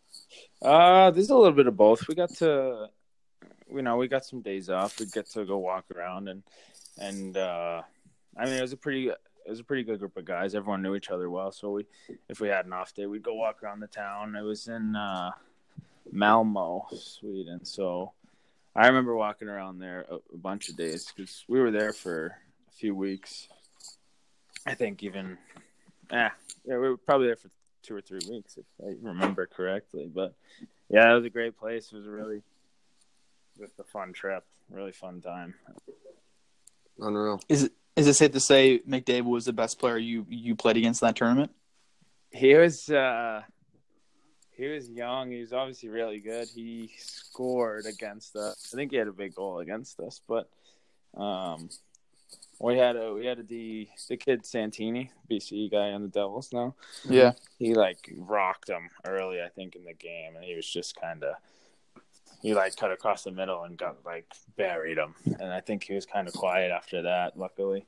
Uh, 0.61 1.11
there's 1.11 1.31
a 1.31 1.37
little 1.37 1.53
bit 1.53 1.67
of 1.67 1.77
both. 1.77 2.07
We 2.09 2.15
got 2.15 2.31
to, 2.37 2.89
you 3.73 3.83
know, 3.83 3.97
we 3.97 4.09
got 4.09 4.25
some 4.25 4.41
days 4.43 4.69
off. 4.69 4.99
We 5.01 5.07
get 5.07 5.31
to 5.31 5.45
go 5.45 5.59
walk 5.59 5.87
around 5.95 6.29
and 6.29 6.43
and 6.99 7.37
uh, 7.37 7.83
I 8.37 8.45
mean, 8.45 8.55
it 8.55 8.63
was 8.63 8.73
a 8.73 8.77
pretty 8.77 9.09
it 9.09 9.51
was 9.51 9.61
a 9.61 9.65
pretty 9.65 9.83
good 9.83 9.99
group 9.99 10.17
of 10.17 10.25
guys. 10.25 10.55
Everyone 10.55 10.83
knew 10.83 10.95
each 10.95 11.11
other 11.11 11.29
well. 11.29 11.51
So 11.51 11.73
we, 11.73 11.87
if 12.29 12.41
we 12.41 12.49
had 12.49 12.65
an 12.67 12.73
off 12.73 12.95
day, 12.95 13.07
we'd 13.07 13.25
go 13.25 13.35
walk 13.35 13.63
around 13.63 13.81
the 13.81 13.89
town. 13.89 14.37
It 14.37 14.43
was 14.43 14.69
in 14.69 14.95
uh, 14.95 15.33
Malmo, 16.13 16.87
Sweden. 16.97 17.65
So 17.65 18.13
I 18.75 18.87
remember 18.87 19.15
walking 19.15 19.49
around 19.49 19.79
there 19.79 20.07
a, 20.11 20.17
a 20.35 20.39
bunch 20.39 20.69
of 20.69 20.77
days 20.77 21.11
because 21.15 21.45
we 21.49 21.61
were 21.61 21.71
there 21.71 21.93
for 21.93 22.37
a 22.69 22.73
few 22.73 22.95
weeks. 22.95 23.49
I 24.67 24.75
think 24.75 25.03
even, 25.03 25.37
eh, 26.11 26.29
yeah, 26.65 26.75
we 26.75 26.89
were 26.89 26.97
probably 26.97 27.27
there 27.27 27.37
for 27.37 27.51
two 27.83 27.97
or 27.97 28.01
three 28.01 28.21
weeks 28.31 28.57
if 28.57 28.65
I 28.81 28.95
remember 29.03 29.47
correctly. 29.47 30.11
But 30.13 30.35
yeah, 30.89 31.11
it 31.11 31.15
was 31.15 31.25
a 31.25 31.31
great 31.31 31.59
place. 31.59 31.93
It 31.93 31.97
was 31.97 32.07
a 32.07 32.11
really 32.11 32.43
just 33.59 33.79
a 33.79 33.85
fun 33.85 34.13
trip, 34.13 34.45
really 34.71 34.93
fun 34.93 35.21
time. 35.21 35.55
Unreal. 36.99 37.41
Is 37.49 37.65
it 37.65 37.73
is 37.97 38.07
it 38.07 38.15
safe 38.15 38.33
to 38.33 38.41
say 38.41 38.81
McDavid 38.89 39.25
was 39.25 39.45
the 39.45 39.53
best 39.53 39.79
player 39.79 39.99
you 39.99 40.27
you 40.29 40.55
played 40.55 40.77
against 40.77 41.03
in 41.03 41.09
that 41.09 41.17
tournament? 41.17 41.51
He 42.31 42.55
was 42.55 42.89
uh 42.89 43.43
he 44.63 44.69
was 44.69 44.89
young. 44.89 45.33
He 45.33 45.41
was 45.41 45.53
obviously 45.53 45.89
really 45.89 46.21
good. 46.21 46.47
He 46.55 46.93
scored 46.97 47.87
against 47.87 48.37
us. 48.37 48.71
I 48.73 48.77
think 48.77 48.93
he 48.93 48.97
had 48.97 49.09
a 49.09 49.13
big 49.13 49.35
goal 49.35 49.59
against 49.59 49.99
us, 49.99 50.21
but 50.29 50.49
um 51.15 51.69
we 52.61 52.79
had 52.79 52.95
a 52.95 53.13
we 53.13 53.27
had 53.27 53.41
a 53.41 53.43
D 53.43 53.91
the 54.09 54.17
kid 54.17 54.47
Santini, 54.47 55.11
BC 55.29 55.69
guy 55.73 55.91
on 55.91 56.03
the 56.03 56.09
Devils 56.09 56.51
now. 56.53 56.77
Yeah, 57.09 57.33
He 57.59 57.75
like 57.75 58.09
rocked 58.17 58.69
him 58.71 58.89
early, 59.05 59.43
I 59.43 59.49
think, 59.49 59.75
in 59.75 59.85
the 59.85 59.95
game, 59.95 60.37
and 60.37 60.45
he 60.45 60.55
was 60.55 60.67
just 60.67 60.95
kind 60.95 61.25
of 61.25 61.35
he 62.41 62.55
like 62.55 62.77
cut 62.77 62.93
across 62.93 63.25
the 63.25 63.33
middle 63.33 63.65
and 63.65 63.77
got 63.77 63.97
like 64.05 64.27
buried 64.57 64.97
him, 64.97 65.17
and 65.41 65.53
I 65.53 65.61
think 65.61 65.83
he 65.83 65.95
was 65.95 66.07
kind 66.07 66.29
of 66.29 66.35
quiet 66.35 66.71
after 66.71 67.03
that, 67.03 67.37
luckily. 67.37 67.85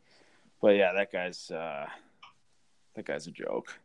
But 0.61 0.75
yeah, 0.75 0.93
that 0.93 1.13
guy's 1.13 1.53
uh 1.53 1.87
that 2.97 3.05
guy's 3.05 3.29
a 3.29 3.31
joke. 3.31 3.79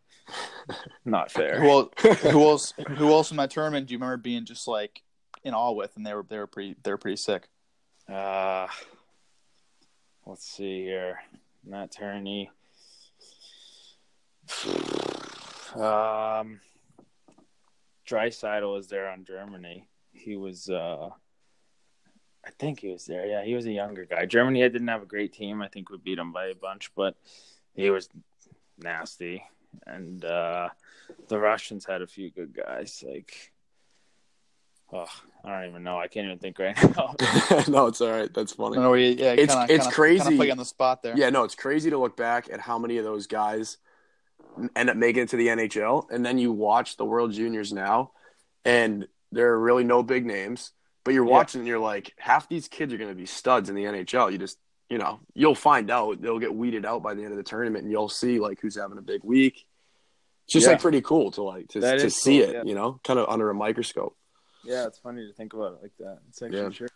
Not 1.06 1.32
fair. 1.32 1.62
Well, 1.62 1.92
who 2.00 2.44
else 2.44 2.74
who 2.98 3.12
else 3.12 3.32
in 3.32 3.38
that 3.38 3.52
tournament 3.52 3.88
do 3.88 3.94
you 3.94 3.98
remember 3.98 4.18
being 4.18 4.46
just 4.46 4.68
like 4.68 5.02
in 5.44 5.54
awe 5.54 5.72
with, 5.72 5.96
and 5.96 6.06
they 6.06 6.14
were 6.14 6.26
they 6.28 6.38
were 6.38 6.48
pretty 6.48 6.76
they 6.84 6.92
were 6.92 6.98
pretty 6.98 7.18
sick. 7.18 7.48
Uh, 8.08 8.68
let's 10.26 10.46
see 10.46 10.84
here. 10.84 11.20
Matt 11.66 11.92
Turney. 11.92 12.50
Um, 15.76 16.60
Draisaitl 18.08 18.74
was 18.74 18.88
there 18.88 19.10
on 19.10 19.24
Germany. 19.24 19.88
He 20.12 20.36
was, 20.36 20.70
uh, 20.70 21.10
I 22.44 22.50
think 22.58 22.80
he 22.80 22.90
was 22.90 23.06
there. 23.06 23.28
Yeah, 23.28 23.44
he 23.44 23.54
was 23.54 23.68
a 23.68 23.72
younger 23.72 24.06
guy. 24.06 24.26
Germany 24.26 24.62
didn't 24.62 24.88
have 24.88 25.04
a 25.04 25.08
great 25.08 25.34
team. 25.34 25.62
I 25.62 25.68
think 25.68 25.90
we 25.90 25.98
beat 25.98 26.16
them 26.16 26.34
by 26.34 26.48
a 26.48 26.56
bunch, 26.56 26.92
but 26.96 27.16
he 27.76 27.92
was 27.92 28.10
nasty. 28.78 29.44
And 29.86 30.24
uh, 30.26 30.70
the 31.28 31.40
Russians 31.40 31.86
had 31.86 32.02
a 32.02 32.08
few 32.08 32.30
good 32.32 32.54
guys. 32.56 33.04
Like, 33.08 33.52
oh, 34.94 35.06
I 35.44 35.60
don't 35.62 35.70
even 35.70 35.84
know. 35.84 35.98
I 36.00 36.08
can't 36.08 36.26
even 36.26 36.40
think 36.40 36.60
right 36.60 36.76
now. 36.96 37.16
no, 37.68 37.88
it's 37.88 38.02
all 38.02 38.12
right. 38.12 38.34
That's 38.34 38.54
funny. 38.54 38.76
don't 38.76 38.84
know, 38.84 38.94
yeah, 38.94 39.34
It's- 39.34 39.48
kinda, 39.50 39.64
it's 39.74 39.84
kinda, 39.86 39.92
crazy. 39.92 40.24
Kinda 40.24 40.38
put 40.44 40.52
on 40.52 40.58
the 40.58 40.66
spot 40.66 41.04
there. 41.04 41.18
Yeah, 41.18 41.30
no, 41.30 41.44
it's 41.44 41.56
crazy 41.56 41.90
to 41.90 41.98
look 41.98 42.18
back 42.18 42.50
at 42.52 42.60
how 42.60 42.78
many 42.80 42.98
of 42.98 43.04
those 43.06 43.28
guys 43.28 43.78
end 44.76 44.90
up 44.90 44.98
making 44.98 45.24
it 45.24 45.30
to 45.30 45.38
the 45.38 45.48
NHL, 45.48 46.08
and 46.12 46.26
then 46.26 46.38
you 46.38 46.52
watch 46.52 46.98
the 46.98 47.06
World 47.06 47.32
Juniors 47.32 47.72
now, 47.72 48.12
and 48.66 49.08
there 49.32 49.52
are 49.54 49.60
really 49.60 49.84
no 49.84 50.02
big 50.04 50.26
names, 50.26 50.72
but 51.04 51.14
you're 51.14 51.26
Yeah. 51.26 51.32
watching 51.32 51.60
and 51.62 51.68
you're 51.68 51.80
like, 51.80 52.14
half 52.18 52.50
these 52.50 52.68
kids 52.68 52.92
are 52.94 52.98
going 52.98 53.10
to 53.12 53.16
be 53.16 53.26
studs 53.28 53.70
in 53.70 53.76
the 53.76 53.84
NHL. 53.86 54.32
You 54.32 54.38
just, 54.38 54.58
you 54.90 54.98
know, 54.98 55.20
you'll 55.34 55.56
find 55.56 55.92
out. 55.92 56.22
They'll 56.22 56.40
get 56.40 56.54
weeded 56.54 56.86
out 56.86 57.04
by 57.04 57.14
the 57.14 57.24
end 57.24 57.32
of 57.32 57.38
the 57.38 57.44
tournament, 57.44 57.84
and 57.84 57.92
you'll 57.92 58.10
see 58.10 58.40
like 58.40 58.60
who's 58.62 58.76
having 58.76 58.98
a 58.98 59.02
big 59.02 59.24
week. 59.24 59.66
It's 60.46 60.54
just 60.54 60.66
Yeah. 60.66 60.72
like 60.74 60.82
pretty 60.82 61.02
cool 61.02 61.32
to 61.32 61.44
like 61.44 61.68
to, 61.70 61.80
That 61.80 62.00
to 62.00 62.10
see 62.10 62.40
cool, 62.40 62.50
it, 62.50 62.54
yeah. 62.54 62.64
you 62.64 62.74
know, 62.76 63.00
kind 63.04 63.20
of 63.20 63.30
under 63.30 63.50
a 63.50 63.54
microscope. 63.54 64.16
yeah, 64.66 64.88
it's 64.88 64.98
funny 64.98 65.26
to 65.28 65.34
think 65.34 65.54
about 65.54 65.74
it 65.74 65.82
like 65.82 65.96
that. 66.00 66.20
It's 66.30 66.42
actually 66.42 66.62
Yeah. 66.62 66.70
true. 66.70 66.88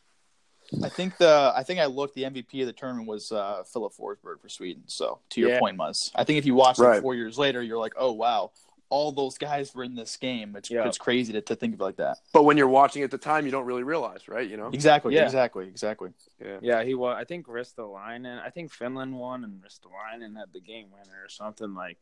I 0.84 0.89
think 0.89 1.17
the 1.17 1.51
I 1.56 1.62
think 1.63 1.79
I 1.79 1.86
looked 1.86 2.15
the 2.15 2.23
MVP 2.23 2.62
of 2.62 2.67
the 2.67 2.73
tournament 2.73 3.08
was 3.08 3.32
uh, 3.32 3.63
Filip 3.71 3.93
Forsberg 3.93 4.41
for 4.41 4.49
Sweden. 4.49 4.84
So 4.88 5.19
to 5.32 5.41
your 5.41 5.60
point, 5.60 5.77
Muzz, 5.77 6.10
I 6.15 6.23
think 6.23 6.39
if 6.39 6.45
you 6.45 6.56
watch 6.56 6.79
it 6.79 7.01
four 7.01 7.13
years 7.15 7.38
later, 7.38 7.62
you're 7.62 7.77
like, 7.77 7.93
oh 7.97 8.13
wow, 8.13 8.51
all 8.93 9.12
those 9.12 9.38
guys 9.39 9.73
were 9.73 9.84
in 9.84 9.95
this 9.95 10.15
game. 10.17 10.56
It's 10.56 10.69
Yeah. 10.69 10.88
it's 10.88 10.99
crazy 10.99 11.34
to, 11.34 11.41
to 11.41 11.56
think 11.56 11.73
of 11.73 11.82
it 11.82 11.84
like 11.84 11.95
that. 11.97 12.17
But 12.32 12.43
when 12.43 12.58
you're 12.58 12.67
watching 12.82 13.01
at 13.03 13.10
the 13.12 13.17
time, 13.17 13.45
you 13.45 13.51
don't 13.51 13.65
really 13.65 13.82
realize, 13.84 14.27
right? 14.27 14.47
You 14.47 14.58
know, 14.58 14.67
Exactly, 14.67 15.15
Yeah. 15.15 15.23
exactly, 15.25 15.65
exactly. 15.67 16.12
yeah. 16.39 16.60
Yeah, 16.62 16.84
he 16.84 16.93
was. 16.93 17.15
I 17.17 17.23
think 17.23 17.47
Ristolainen. 17.47 18.38
I 18.47 18.49
think 18.51 18.71
Finland 18.71 19.17
won, 19.17 19.43
and 19.43 19.53
Ristolainen 19.65 20.38
had 20.38 20.49
the 20.53 20.60
game 20.62 20.88
winner 20.91 21.19
or 21.25 21.29
something 21.29 21.73
like. 21.73 21.97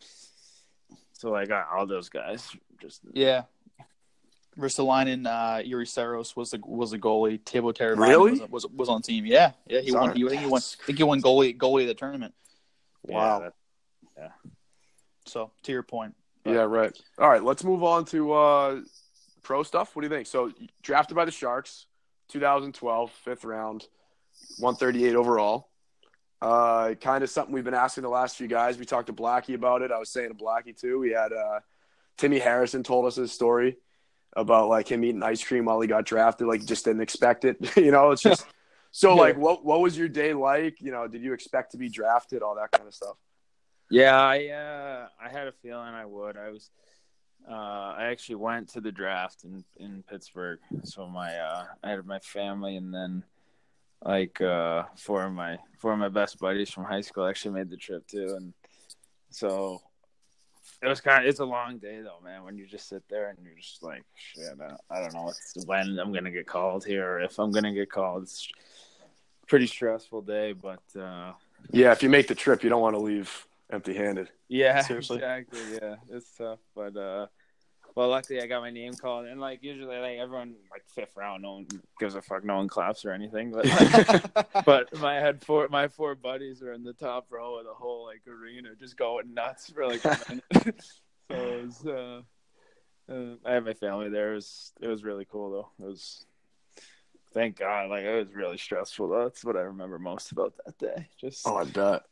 So 1.14 1.34
I 1.36 1.46
got 1.46 1.68
all 1.74 1.86
those 1.88 2.10
guys. 2.10 2.42
Just 2.82 3.02
Yeah. 3.14 3.44
Ristolainen, 4.58 5.26
uh, 5.28 5.64
Juuse 5.64 5.88
Saros 5.88 6.36
was 6.36 6.50
the 6.52 6.60
was 6.66 6.92
the 6.92 7.00
goalie. 7.00 7.40
Teuvo 7.40 7.74
Teravainen 7.74 7.98
Really? 8.10 8.32
was, 8.32 8.50
was 8.50 8.68
was 8.68 8.90
on 8.90 9.02
team. 9.02 9.26
Yeah, 9.26 9.52
yeah. 9.66 9.80
He 9.80 9.92
won. 9.94 10.14
He, 10.16 10.26
I 10.26 10.30
think 10.30 10.42
he 10.42 10.48
won. 10.48 10.62
I 10.62 10.86
think 10.86 10.98
he 10.98 11.04
won 11.06 11.22
goalie 11.22 11.56
goalie 11.58 11.84
of 11.84 11.88
the 11.88 11.94
tournament. 11.94 12.34
Wow. 13.04 13.54
Yeah, 14.18 14.30
So 15.26 15.52
to 15.64 15.72
your 15.72 15.84
point, 15.84 16.16
Yeah, 16.46 16.62
right. 16.62 16.98
All 17.18 17.30
right, 17.30 17.44
let's 17.44 17.64
move 17.64 17.84
on 17.84 18.06
to 18.06 18.34
uh, 18.34 18.82
pro 19.44 19.64
stuff. 19.64 19.96
What 19.96 20.02
do 20.02 20.08
you 20.08 20.14
think? 20.14 20.28
So, 20.28 20.52
drafted 20.82 21.16
by 21.16 21.26
the 21.26 21.32
Sharks, 21.32 21.86
2012, 22.30 23.12
fifth 23.12 23.44
round, 23.44 23.86
138 24.60 25.16
overall. 25.16 25.68
Uh, 26.42 26.96
kind 26.96 27.24
of 27.24 27.30
something 27.30 27.54
we've 27.54 27.64
been 27.64 27.76
asking 27.76 28.02
the 28.02 28.10
last 28.10 28.36
few 28.36 28.48
guys. 28.48 28.78
We 28.80 28.86
talked 28.86 29.08
to 29.08 29.14
Blackie 29.14 29.54
about 29.54 29.84
it. 29.84 29.92
I 29.92 30.00
was 30.00 30.10
saying 30.10 30.30
to 30.30 30.36
Blackie 30.36 30.76
too. 30.76 30.98
We 31.00 31.12
had 31.12 31.32
uh, 31.32 31.60
Timmy 32.18 32.40
Harrison 32.40 32.82
told 32.82 33.06
us 33.06 33.16
his 33.16 33.32
story 33.32 33.78
about 34.34 34.68
like 34.68 34.88
him 34.88 35.04
eating 35.04 35.22
ice 35.22 35.44
cream 35.44 35.66
while 35.66 35.80
he 35.80 35.88
got 35.88 36.06
drafted. 36.06 36.48
Like, 36.48 36.66
just 36.66 36.86
didn't 36.86 37.02
expect 37.02 37.46
it. 37.46 37.58
you 37.78 37.92
know, 37.92 38.10
it's 38.10 38.24
just 38.24 38.46
so. 38.92 39.14
Yeah. 39.14 39.22
Like, 39.22 39.38
what 39.38 39.64
what 39.64 39.82
was 39.82 39.96
your 39.96 40.08
day 40.08 40.34
like? 40.34 40.82
You 40.82 40.92
know, 40.92 41.08
did 41.08 41.22
you 41.22 41.34
expect 41.34 41.74
to 41.74 41.78
be 41.78 41.90
drafted? 41.90 42.42
All 42.42 42.56
that 42.56 42.72
kind 42.72 42.88
of 42.88 42.96
stuff. 42.96 43.18
Yeah, 43.92 44.20
I 44.20 44.48
uh, 44.48 45.08
I 45.22 45.30
had 45.30 45.48
a 45.48 45.52
feeling 45.52 45.94
I 45.94 46.06
would. 46.06 46.38
I 46.38 46.50
was 46.50 46.72
uh, 47.50 47.54
I 47.98 48.06
actually 48.06 48.36
went 48.36 48.70
to 48.70 48.82
the 48.82 48.92
draft 48.92 49.44
in 49.44 49.64
in 49.78 50.04
Pittsburgh. 50.10 50.60
So 50.84 51.08
my 51.08 51.36
uh, 51.36 51.66
I 51.84 51.90
had 51.92 52.06
my 52.06 52.20
family 52.20 52.78
and 52.78 52.94
then 52.94 53.24
like 54.04 54.40
uh, 54.42 54.84
four 54.96 55.26
of 55.26 55.34
my 55.34 55.58
four 55.78 55.92
of 55.94 56.00
my 56.00 56.10
best 56.10 56.40
buddies 56.40 56.70
from 56.70 56.86
high 56.86 57.02
school 57.02 57.28
actually 57.28 57.54
made 57.56 57.70
the 57.70 57.78
trip 57.78 58.08
too, 58.08 58.34
and 58.38 58.54
so 59.30 59.82
it 60.82 60.88
was 60.88 61.02
kind 61.02 61.24
of 61.24 61.30
it's 61.30 61.40
a 61.42 61.46
long 61.46 61.78
day 61.78 62.02
though, 62.02 62.24
man. 62.24 62.44
When 62.44 62.58
you 62.58 62.66
just 62.66 62.88
sit 62.88 63.04
there 63.10 63.30
and 63.30 63.38
you're 63.44 63.56
just 63.56 63.84
like, 63.84 64.04
shit, 64.16 64.58
I, 64.62 64.96
I 64.96 65.02
don't 65.02 65.14
know 65.14 65.32
when 65.66 66.00
I'm 66.00 66.14
gonna 66.14 66.32
get 66.32 66.48
called 66.48 66.86
here 66.86 67.06
or 67.06 67.22
if 67.22 67.38
I'm 67.40 67.52
gonna 67.52 67.74
get 67.74 67.92
called. 67.92 68.24
It's 68.24 68.48
a 69.44 69.46
pretty 69.48 69.68
stressful 69.68 70.22
day, 70.22 70.54
but 70.54 70.82
uh, 70.98 71.34
Yeah, 71.72 71.92
if 71.92 72.02
you 72.02 72.10
make 72.10 72.28
the 72.28 72.36
trip, 72.36 72.64
you 72.64 72.70
don't 72.70 72.82
want 72.82 72.96
to 72.96 73.02
leave 73.02 73.48
empty-handed. 73.72 74.30
yeah, 74.48 74.82
Seriously. 74.82 75.18
exactly. 75.18 75.60
Yeah, 75.74 75.96
it's 76.10 76.32
tough, 76.38 76.60
but 76.76 76.96
uh, 76.98 77.28
well, 77.96 78.10
luckily 78.10 78.42
I 78.42 78.48
got 78.48 78.62
my 78.62 78.72
name 78.72 78.94
called, 78.94 79.26
and 79.26 79.40
like 79.40 79.64
usually, 79.64 79.98
like 79.98 80.18
everyone 80.18 80.56
like 80.72 80.84
fifth 80.88 81.16
round, 81.18 81.42
no 81.44 81.54
one 81.56 81.68
gives 82.00 82.16
a 82.16 82.22
fuck, 82.22 82.44
no 82.46 82.58
one 82.58 82.68
claps 82.68 83.04
or 83.04 83.12
anything, 83.12 83.52
but 83.52 83.66
like, 83.66 84.66
but 84.66 84.98
my 85.00 85.16
had 85.16 85.44
four 85.44 85.68
my 85.70 85.88
four 85.88 86.16
buddies 86.16 86.62
were 86.62 86.74
in 86.74 86.84
the 86.84 86.94
top 86.94 87.28
row 87.30 87.60
of 87.60 87.66
the 87.66 87.74
whole 87.74 88.06
like 88.06 88.22
arena, 88.28 88.70
just 88.80 88.98
going 88.98 89.34
nuts 89.34 89.70
for 89.70 89.88
like 89.88 90.04
a 90.06 90.18
minute. 90.30 90.82
so 91.32 91.36
it 91.36 91.64
was. 91.66 91.86
Uh, 91.86 92.22
uh, 93.12 93.36
I 93.46 93.54
had 93.54 93.66
my 93.66 93.74
family 93.74 94.10
there. 94.10 94.32
It 94.34 94.36
was 94.36 94.72
it 94.80 94.88
was 94.88 95.04
really 95.04 95.26
cool 95.30 95.52
though. 95.52 95.86
It 95.86 95.90
was. 95.90 96.26
Thank 97.34 97.58
God, 97.60 97.90
like 97.90 98.04
it 98.04 98.26
was 98.26 98.34
really 98.34 98.58
stressful. 98.58 99.08
Though. 99.10 99.24
That's 99.24 99.44
what 99.44 99.56
I 99.56 99.62
remember 99.62 99.98
most 100.00 100.32
about 100.32 100.54
that 100.66 100.78
day. 100.78 101.08
Just 101.20 101.48
Oh, 101.48 101.56
I 101.58 101.64
bet. 101.64 102.04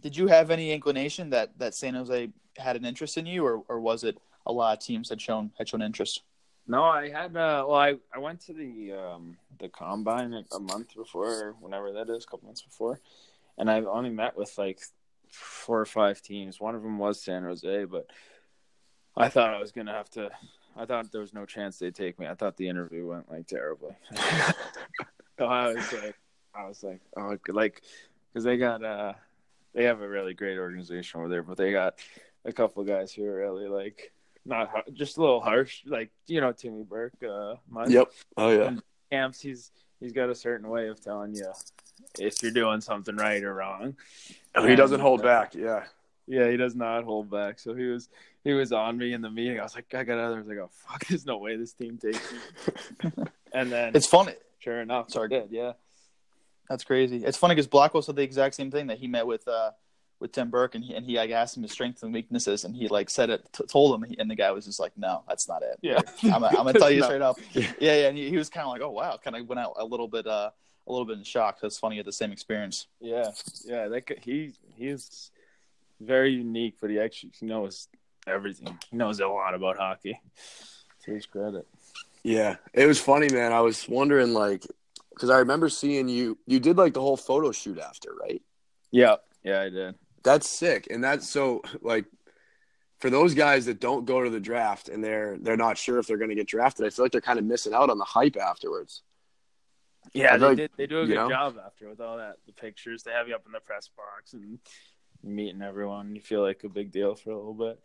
Did 0.00 0.16
you 0.16 0.26
have 0.28 0.50
any 0.50 0.72
inclination 0.72 1.30
that 1.30 1.58
that 1.58 1.74
San 1.74 1.94
Jose 1.94 2.30
had 2.56 2.76
an 2.76 2.84
interest 2.84 3.16
in 3.16 3.26
you, 3.26 3.44
or 3.44 3.62
or 3.68 3.80
was 3.80 4.04
it 4.04 4.18
a 4.46 4.52
lot 4.52 4.78
of 4.78 4.84
teams 4.84 5.08
had 5.08 5.20
shown 5.20 5.50
had 5.58 5.68
shown 5.68 5.82
interest? 5.82 6.22
No, 6.66 6.84
I 6.84 7.10
had 7.10 7.36
uh 7.36 7.64
well 7.68 7.74
I, 7.74 7.96
I 8.14 8.18
went 8.18 8.40
to 8.42 8.52
the 8.52 8.92
um 8.92 9.36
the 9.58 9.68
combine 9.68 10.44
a, 10.52 10.60
month 10.60 10.94
before 10.94 11.26
or 11.26 11.54
whenever 11.60 11.92
that 11.92 12.08
is, 12.08 12.24
a 12.24 12.26
couple 12.26 12.46
months 12.46 12.62
before. 12.62 13.00
And 13.58 13.70
I've 13.70 13.86
only 13.86 14.10
met 14.10 14.36
with 14.36 14.56
like 14.56 14.80
four 15.28 15.80
or 15.80 15.86
five 15.86 16.22
teams. 16.22 16.60
One 16.60 16.74
of 16.74 16.82
them 16.82 16.98
was 16.98 17.22
San 17.22 17.42
Jose, 17.42 17.84
but 17.84 18.06
I 19.16 19.28
thought 19.28 19.54
I 19.54 19.60
was 19.60 19.72
gonna 19.72 19.92
have 19.92 20.10
to 20.10 20.30
I 20.76 20.86
thought 20.86 21.10
there 21.12 21.20
was 21.20 21.34
no 21.34 21.44
chance 21.44 21.78
they'd 21.78 21.94
take 21.94 22.18
me. 22.18 22.26
I 22.26 22.34
thought 22.34 22.56
the 22.56 22.68
interview 22.68 23.06
went 23.06 23.30
like 23.30 23.46
terribly. 23.46 23.96
so 25.38 25.44
I 25.44 25.72
was 25.74 25.92
like 25.92 26.16
I 26.54 26.68
was 26.68 26.82
like, 26.82 27.00
oh 27.16 27.36
like 27.48 27.82
because 28.32 28.44
they 28.44 28.56
got 28.56 28.84
uh 28.84 29.14
they 29.74 29.84
have 29.84 30.00
a 30.00 30.08
really 30.08 30.34
great 30.34 30.58
organization 30.58 31.20
over 31.20 31.28
there, 31.28 31.42
but 31.42 31.56
they 31.56 31.72
got 31.72 31.94
a 32.44 32.52
couple 32.52 32.82
guys 32.84 33.12
who 33.12 33.24
are 33.24 33.36
really 33.36 33.68
like 33.68 34.12
not 34.44 34.70
just 34.94 35.16
a 35.18 35.20
little 35.20 35.40
harsh, 35.40 35.82
like 35.86 36.10
you 36.26 36.40
know 36.40 36.52
Timmy 36.52 36.82
Burke. 36.82 37.22
Uh, 37.22 37.56
Mud. 37.68 37.90
Yep. 37.90 38.10
Oh 38.36 38.50
yeah. 38.50 38.76
Camps, 39.10 39.40
he's 39.40 39.70
he's 40.00 40.12
got 40.12 40.30
a 40.30 40.34
certain 40.34 40.68
way 40.68 40.88
of 40.88 41.00
telling 41.00 41.34
you 41.34 41.52
if 42.18 42.42
you're 42.42 42.52
doing 42.52 42.80
something 42.80 43.16
right 43.16 43.42
or 43.42 43.54
wrong. 43.54 43.96
He 44.60 44.74
doesn't 44.74 45.00
hold 45.00 45.20
uh, 45.20 45.24
back. 45.24 45.54
Yeah. 45.54 45.84
Yeah, 46.26 46.48
he 46.48 46.56
does 46.56 46.76
not 46.76 47.02
hold 47.04 47.28
back. 47.28 47.58
So 47.58 47.74
he 47.74 47.84
was 47.86 48.08
he 48.44 48.52
was 48.52 48.72
on 48.72 48.96
me 48.96 49.12
in 49.12 49.20
the 49.20 49.30
meeting. 49.30 49.58
I 49.58 49.64
was 49.64 49.74
like, 49.74 49.92
I 49.94 50.04
got 50.04 50.18
out 50.18 50.28
there. 50.28 50.36
I 50.36 50.40
was 50.40 50.46
like, 50.46 50.58
oh 50.58 50.70
fuck, 50.72 51.06
there's 51.08 51.26
no 51.26 51.38
way 51.38 51.56
this 51.56 51.72
team 51.72 51.98
takes 51.98 52.20
me. 52.32 53.10
and 53.52 53.70
then 53.70 53.94
It's 53.94 54.06
funny. 54.06 54.34
sure 54.60 54.80
enough, 54.80 55.10
Sorry. 55.10 55.28
did. 55.28 55.48
Yeah. 55.50 55.72
That's 56.70 56.84
crazy. 56.84 57.18
It's 57.22 57.36
funny 57.36 57.54
because 57.54 57.66
Blackwell 57.66 58.02
said 58.02 58.16
the 58.16 58.22
exact 58.22 58.54
same 58.54 58.70
thing 58.70 58.86
that 58.86 58.96
he 58.98 59.06
met 59.08 59.26
with 59.26 59.46
uh 59.46 59.72
with 60.20 60.32
Tim 60.32 60.48
Burke 60.50 60.74
and 60.76 60.84
he 60.84 60.94
and 60.94 61.04
he 61.04 61.16
like 61.16 61.30
asked 61.30 61.56
him 61.56 61.62
his 61.64 61.72
strengths 61.72 62.02
and 62.02 62.12
weaknesses 62.14 62.64
and 62.64 62.74
he 62.76 62.88
like 62.88 63.10
said 63.10 63.28
it 63.28 63.46
t- 63.52 63.64
told 63.66 63.94
him 64.02 64.14
and 64.18 64.30
the 64.30 64.34
guy 64.34 64.50
was 64.52 64.64
just 64.66 64.78
like 64.80 64.92
no 64.96 65.22
that's 65.28 65.48
not 65.48 65.62
it 65.62 65.78
Yeah. 65.82 66.00
I'm, 66.24 66.44
I'm 66.44 66.52
gonna 66.52 66.74
tell 66.74 66.90
you 66.90 67.00
No. 67.00 67.06
straight 67.06 67.22
up 67.22 67.38
yeah 67.52 67.72
yeah 67.80 68.08
and 68.08 68.16
he, 68.16 68.28
he 68.30 68.36
was 68.36 68.48
kind 68.48 68.66
of 68.66 68.72
like 68.72 68.82
oh 68.82 68.90
wow 68.90 69.18
kind 69.22 69.34
of 69.36 69.48
went 69.48 69.58
out 69.58 69.74
a 69.78 69.84
little 69.84 70.08
bit 70.08 70.26
uh 70.26 70.50
a 70.86 70.90
little 70.92 71.06
bit 71.06 71.18
in 71.18 71.24
shock 71.24 71.58
that's 71.60 71.78
funny 71.78 71.96
you 71.96 72.00
had 72.00 72.06
the 72.06 72.12
same 72.12 72.32
experience 72.32 72.86
Yeah, 73.00 73.30
yeah. 73.64 73.88
That 73.88 74.06
guy, 74.06 74.16
he 74.22 74.52
he's 74.76 75.30
very 76.00 76.32
unique, 76.32 76.76
but 76.80 76.90
he 76.90 76.98
actually 77.00 77.32
knows 77.42 77.88
everything. 78.26 78.78
He 78.90 78.96
knows 78.96 79.20
a 79.20 79.26
lot 79.28 79.54
about 79.54 79.76
hockey. 79.76 80.20
To 81.04 81.12
his 81.14 81.24
credit. 81.24 81.66
Yeah, 82.22 82.56
it 82.74 82.84
was 82.84 83.00
funny, 83.00 83.28
man. 83.32 83.52
I 83.54 83.60
was 83.62 83.88
wondering, 83.88 84.34
like, 84.34 84.66
because 85.20 85.30
I 85.30 85.40
remember 85.40 85.68
seeing 85.68 86.08
you. 86.08 86.38
You 86.46 86.58
did 86.60 86.78
like 86.78 86.94
the 86.94 87.02
whole 87.02 87.18
photo 87.18 87.52
shoot 87.52 87.78
after, 87.78 88.14
right? 88.18 88.40
Yeah, 88.90 89.16
yeah, 89.44 89.60
I 89.60 89.68
did. 89.68 89.94
That's 90.22 90.48
sick, 90.48 90.86
and 90.90 91.04
that's 91.04 91.28
so 91.28 91.60
like 91.82 92.06
for 93.00 93.10
those 93.10 93.34
guys 93.34 93.66
that 93.66 93.80
don't 93.80 94.06
go 94.06 94.24
to 94.24 94.30
the 94.30 94.40
draft 94.40 94.88
and 94.88 95.04
they're 95.04 95.36
they're 95.38 95.58
not 95.58 95.76
sure 95.76 95.98
if 95.98 96.06
they're 96.06 96.16
going 96.16 96.30
to 96.30 96.34
get 96.34 96.48
drafted. 96.48 96.86
I 96.86 96.90
feel 96.90 97.04
like 97.04 97.12
they're 97.12 97.20
kind 97.20 97.38
of 97.38 97.44
missing 97.44 97.74
out 97.74 97.90
on 97.90 97.98
the 97.98 98.04
hype 98.04 98.36
afterwards. 98.38 99.02
Yeah, 100.14 100.38
they 100.38 100.46
like- 100.46 100.56
did. 100.56 100.70
They 100.78 100.86
do 100.86 101.00
a 101.02 101.06
good 101.06 101.14
know? 101.16 101.28
job 101.28 101.56
after 101.64 101.88
with 101.88 102.00
all 102.00 102.16
that. 102.16 102.36
The 102.46 102.52
pictures 102.52 103.02
they 103.02 103.12
have 103.12 103.28
you 103.28 103.34
up 103.34 103.44
in 103.44 103.52
the 103.52 103.60
press 103.60 103.90
box 103.94 104.32
and 104.32 104.58
meeting 105.22 105.60
everyone. 105.60 106.14
You 106.14 106.22
feel 106.22 106.40
like 106.40 106.64
a 106.64 106.68
big 106.70 106.92
deal 106.92 107.14
for 107.14 107.30
a 107.30 107.36
little 107.36 107.54
bit. 107.54 107.78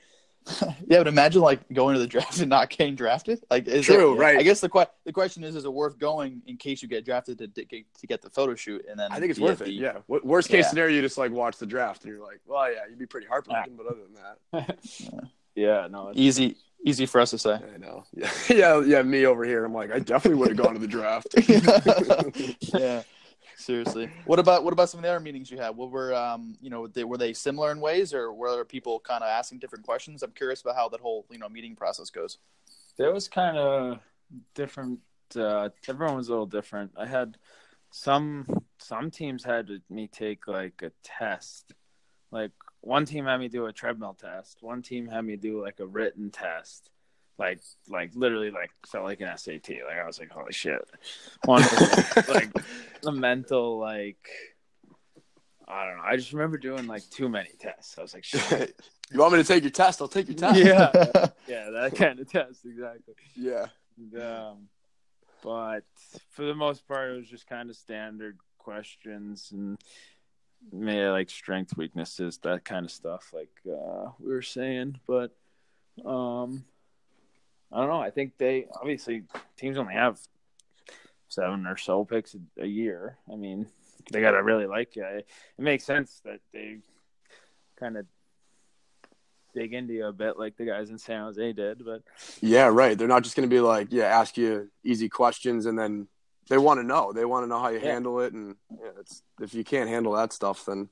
yeah 0.61 0.99
but 0.99 1.07
imagine 1.07 1.41
like 1.41 1.59
going 1.73 1.95
to 1.95 1.99
the 1.99 2.05
draft 2.07 2.39
and 2.39 2.49
not 2.49 2.69
getting 2.69 2.93
drafted 2.95 3.43
like 3.49 3.67
is 3.67 3.85
True, 3.85 4.13
it, 4.13 4.17
right. 4.17 4.37
I 4.37 4.43
guess 4.43 4.59
the 4.61 4.69
que- 4.69 4.85
the 5.03 5.11
question 5.11 5.43
is 5.43 5.55
is 5.55 5.65
it 5.65 5.73
worth 5.73 5.97
going 5.97 6.41
in 6.45 6.57
case 6.57 6.81
you 6.83 6.87
get 6.87 7.03
drafted 7.03 7.39
to 7.39 7.47
to 7.47 7.65
get, 7.65 7.85
to 7.99 8.07
get 8.07 8.21
the 8.21 8.29
photo 8.29 8.53
shoot 8.53 8.85
and 8.89 8.99
then 8.99 9.11
I 9.11 9.19
think 9.19 9.31
it's 9.31 9.39
worth 9.39 9.61
at 9.61 9.67
it. 9.67 9.71
the- 9.71 9.75
Yeah. 9.77 9.97
Worst 10.07 10.49
case 10.49 10.65
Yeah. 10.65 10.69
scenario, 10.69 10.95
you 10.95 11.01
just 11.01 11.17
like 11.17 11.31
watch 11.31 11.57
the 11.57 11.65
draft 11.65 12.03
and 12.03 12.13
you're 12.13 12.23
like, 12.23 12.41
well, 12.45 12.71
yeah, 12.71 12.81
you'd 12.89 12.99
be 12.99 13.07
pretty 13.07 13.27
heartbroken, 13.27 13.75
but 13.75 13.87
other 13.87 14.01
than 14.03 14.13
that, 14.53 14.79
Yeah, 15.55 15.87
no, 15.89 16.09
it's, 16.09 16.19
easy 16.19 16.57
easy 16.85 17.05
for 17.07 17.19
us 17.21 17.31
to 17.31 17.37
say 17.39 17.53
I 17.53 17.77
know. 17.77 18.03
Yeah, 18.13 18.29
yeah, 18.49 18.81
yeah. 18.81 19.01
Me 19.01 19.25
over 19.25 19.45
here, 19.45 19.65
I'm 19.65 19.73
like, 19.73 19.91
I 19.91 19.97
definitely 19.99 20.37
would 20.39 20.49
have 20.49 20.57
gone 20.57 20.73
to 20.73 20.79
the 20.79 20.87
draft. 20.87 21.27
yeah, 22.73 23.01
seriously. 23.55 24.09
What 24.25 24.39
about 24.39 24.63
what 24.63 24.73
about 24.73 24.89
some 24.89 24.99
of 24.99 25.03
the 25.03 25.09
other 25.09 25.19
meetings 25.19 25.49
you 25.49 25.57
had? 25.57 25.75
What 25.75 25.91
were 25.91 26.13
um 26.13 26.55
you 26.61 26.69
know 26.69 26.87
they, 26.87 27.03
were 27.03 27.17
they 27.17 27.33
similar 27.33 27.71
in 27.71 27.79
ways, 27.79 28.13
or 28.13 28.33
were 28.33 28.51
there 28.51 28.65
people 28.65 28.99
kind 28.99 29.23
of 29.23 29.29
asking 29.29 29.59
different 29.59 29.85
questions? 29.85 30.23
I'm 30.23 30.31
curious 30.31 30.61
about 30.61 30.75
how 30.75 30.89
that 30.89 31.01
whole 31.01 31.25
you 31.29 31.37
know 31.37 31.49
meeting 31.49 31.75
process 31.75 32.09
goes. 32.09 32.37
There 32.97 33.13
was 33.13 33.27
kind 33.27 33.57
of 33.57 33.99
different. 34.53 34.99
Uh, 35.35 35.69
everyone 35.87 36.15
was 36.15 36.29
a 36.29 36.31
little 36.31 36.45
different. 36.45 36.91
I 36.97 37.05
had 37.05 37.37
some 37.91 38.45
some 38.77 39.11
teams 39.11 39.43
had 39.43 39.69
me 39.89 40.07
take 40.07 40.47
like 40.47 40.81
a 40.81 40.91
test. 41.03 41.73
Like 42.31 42.51
one 42.81 43.05
team 43.05 43.25
had 43.25 43.37
me 43.37 43.47
do 43.47 43.65
a 43.65 43.73
treadmill 43.73 44.17
test. 44.19 44.59
One 44.61 44.81
team 44.81 45.07
had 45.07 45.25
me 45.25 45.35
do 45.35 45.61
like 45.61 45.79
a 45.79 45.85
written 45.85 46.29
test. 46.29 46.89
Like 47.37 47.59
like 47.89 48.11
literally 48.15 48.51
like 48.51 48.71
felt 48.87 49.03
like 49.03 49.21
an 49.21 49.37
SAT. 49.37 49.69
Like 49.69 49.97
I 50.01 50.05
was 50.05 50.19
like, 50.19 50.31
holy 50.31 50.53
shit. 50.53 50.79
One 51.45 51.61
was 51.61 52.27
like 52.29 52.51
the 53.01 53.11
mental 53.11 53.77
like 53.79 54.29
I 55.67 55.85
don't 55.85 55.97
know. 55.97 56.03
I 56.03 56.15
just 56.15 56.31
remember 56.31 56.57
doing 56.57 56.87
like 56.87 57.07
too 57.09 57.27
many 57.27 57.49
tests. 57.59 57.97
I 57.97 58.01
was 58.01 58.13
like, 58.13 58.23
shit. 58.23 58.79
you 59.11 59.19
want 59.19 59.33
me 59.33 59.39
to 59.39 59.47
take 59.47 59.63
your 59.63 59.71
test? 59.71 60.01
I'll 60.01 60.07
take 60.07 60.27
your 60.27 60.37
test. 60.37 60.59
Yeah. 60.59 60.91
yeah, 61.47 61.69
that 61.71 61.93
kind 61.95 62.19
of 62.19 62.29
test 62.29 62.65
exactly. 62.65 63.15
Yeah. 63.35 63.67
Um, 64.19 64.67
but 65.43 65.83
for 66.31 66.45
the 66.45 66.55
most 66.55 66.87
part, 66.87 67.11
it 67.11 67.17
was 67.17 67.27
just 67.27 67.47
kind 67.47 67.69
of 67.69 67.75
standard 67.75 68.37
questions 68.59 69.49
and 69.51 69.77
maybe 70.71 71.07
like 71.07 71.29
strength, 71.29 71.75
weaknesses, 71.77 72.37
that 72.39 72.63
kind 72.63 72.85
of 72.85 72.91
stuff, 72.91 73.31
like 73.33 73.51
uh, 73.67 74.09
we 74.19 74.29
were 74.31 74.41
saying. 74.41 74.99
But 75.07 75.35
um, 76.05 76.63
I 77.71 77.77
don't 77.79 77.89
know. 77.89 77.99
I 78.01 78.09
think 78.11 78.37
they 78.37 78.67
obviously 78.79 79.23
teams 79.57 79.77
only 79.77 79.93
have 79.93 80.19
seven 81.27 81.65
or 81.65 81.77
so 81.77 82.05
picks 82.05 82.35
a, 82.35 82.63
a 82.63 82.67
year. 82.67 83.17
I 83.31 83.35
mean, 83.35 83.67
they 84.11 84.21
got 84.21 84.31
to 84.31 84.43
really 84.43 84.67
like 84.67 84.95
you. 84.95 85.03
It, 85.03 85.27
it 85.57 85.61
makes 85.61 85.83
sense 85.83 86.21
that 86.25 86.39
they 86.53 86.77
kind 87.79 87.97
of 87.97 88.05
dig 89.53 89.73
into 89.73 89.93
you 89.93 90.05
a 90.05 90.13
bit, 90.13 90.37
like 90.37 90.57
the 90.57 90.65
guys 90.65 90.89
in 90.89 90.97
San 90.97 91.21
Jose 91.23 91.53
did. 91.53 91.83
But 91.83 92.01
Yeah, 92.41 92.67
right. 92.67 92.97
They're 92.97 93.07
not 93.07 93.23
just 93.23 93.35
going 93.35 93.49
to 93.49 93.53
be 93.53 93.61
like, 93.61 93.87
yeah, 93.91 94.05
ask 94.05 94.37
you 94.37 94.69
easy 94.83 95.09
questions 95.09 95.65
and 95.65 95.77
then 95.77 96.07
they 96.49 96.57
want 96.57 96.79
to 96.79 96.85
know. 96.85 97.11
They 97.13 97.25
want 97.25 97.43
to 97.43 97.47
know 97.47 97.59
how 97.59 97.69
you 97.69 97.79
Yeah. 97.79 97.93
handle 97.93 98.19
it. 98.19 98.33
And 98.33 98.55
yeah, 98.71 98.91
it's, 98.99 99.23
if 99.41 99.53
you 99.53 99.63
can't 99.63 99.89
handle 99.89 100.13
that 100.13 100.31
stuff, 100.33 100.65
then 100.65 100.89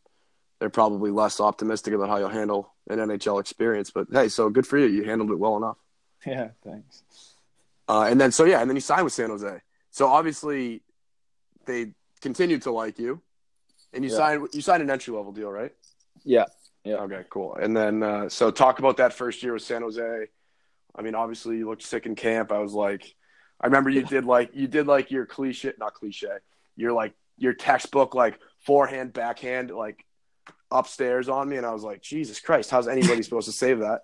they're 0.59 0.69
probably 0.69 1.11
less 1.11 1.39
optimistic 1.39 1.93
about 1.93 2.09
how 2.09 2.17
you'll 2.17 2.29
handle 2.29 2.73
an 2.89 2.99
NHL 2.99 3.39
experience. 3.39 3.91
But 3.91 4.07
hey, 4.11 4.29
so 4.29 4.49
good 4.49 4.65
for 4.65 4.77
you. 4.77 4.85
You 4.87 5.03
handled 5.03 5.31
it 5.31 5.39
well 5.39 5.57
enough. 5.57 5.77
yeah, 6.27 6.49
thanks. 6.63 7.03
Uh, 7.87 8.07
and 8.09 8.19
then, 8.19 8.31
so 8.31 8.45
yeah, 8.45 8.61
and 8.61 8.69
then 8.69 8.75
you 8.75 8.81
signed 8.81 9.03
with 9.03 9.13
San 9.13 9.29
Jose. 9.29 9.59
So 9.91 10.07
obviously 10.07 10.81
they 11.65 11.93
continued 12.21 12.63
to 12.63 12.71
like 12.71 12.97
you 12.99 13.21
and 13.93 14.03
you 14.03 14.11
Yeah. 14.11 14.17
signed, 14.17 14.47
you 14.53 14.61
signed 14.61 14.81
an 14.81 14.89
entry 14.89 15.13
level 15.13 15.31
deal, 15.31 15.51
right? 15.51 15.73
Yeah. 16.23 16.45
Yeah. 16.83 16.95
Okay, 16.95 17.23
cool. 17.29 17.55
And 17.55 17.75
then, 17.75 18.03
uh, 18.03 18.29
so 18.29 18.51
talk 18.51 18.79
about 18.79 18.97
that 18.97 19.13
first 19.13 19.43
year 19.43 19.53
with 19.53 19.61
San 19.61 19.81
Jose. 19.81 20.27
I 20.95 21.01
mean, 21.01 21.15
obviously 21.15 21.57
you 21.57 21.67
looked 21.69 21.83
sick 21.83 22.05
in 22.05 22.15
camp. 22.15 22.51
I 22.51 22.59
was 22.59 22.73
like, 22.73 23.15
I 23.59 23.67
remember 23.67 23.89
you 23.89 24.03
did 24.03 24.25
like 24.25 24.51
you 24.53 24.67
did 24.67 24.87
like 24.87 25.09
your 25.09 25.25
cliche, 25.25 25.73
not 25.79 25.93
cliche. 25.93 26.27
Your 26.75 26.91
like 26.91 27.13
your 27.37 27.53
textbook 27.53 28.13
like 28.13 28.39
forehand, 28.65 29.13
backhand, 29.13 29.71
like 29.71 30.05
upstairs 30.69 31.29
on 31.29 31.47
me, 31.49 31.57
and 31.57 31.65
I 31.65 31.71
was 31.71 31.83
like, 31.83 32.01
Jesus 32.01 32.39
Christ, 32.39 32.69
how's 32.69 32.87
anybody 32.87 33.21
supposed 33.23 33.47
to 33.47 33.53
save 33.53 33.79
that? 33.79 34.01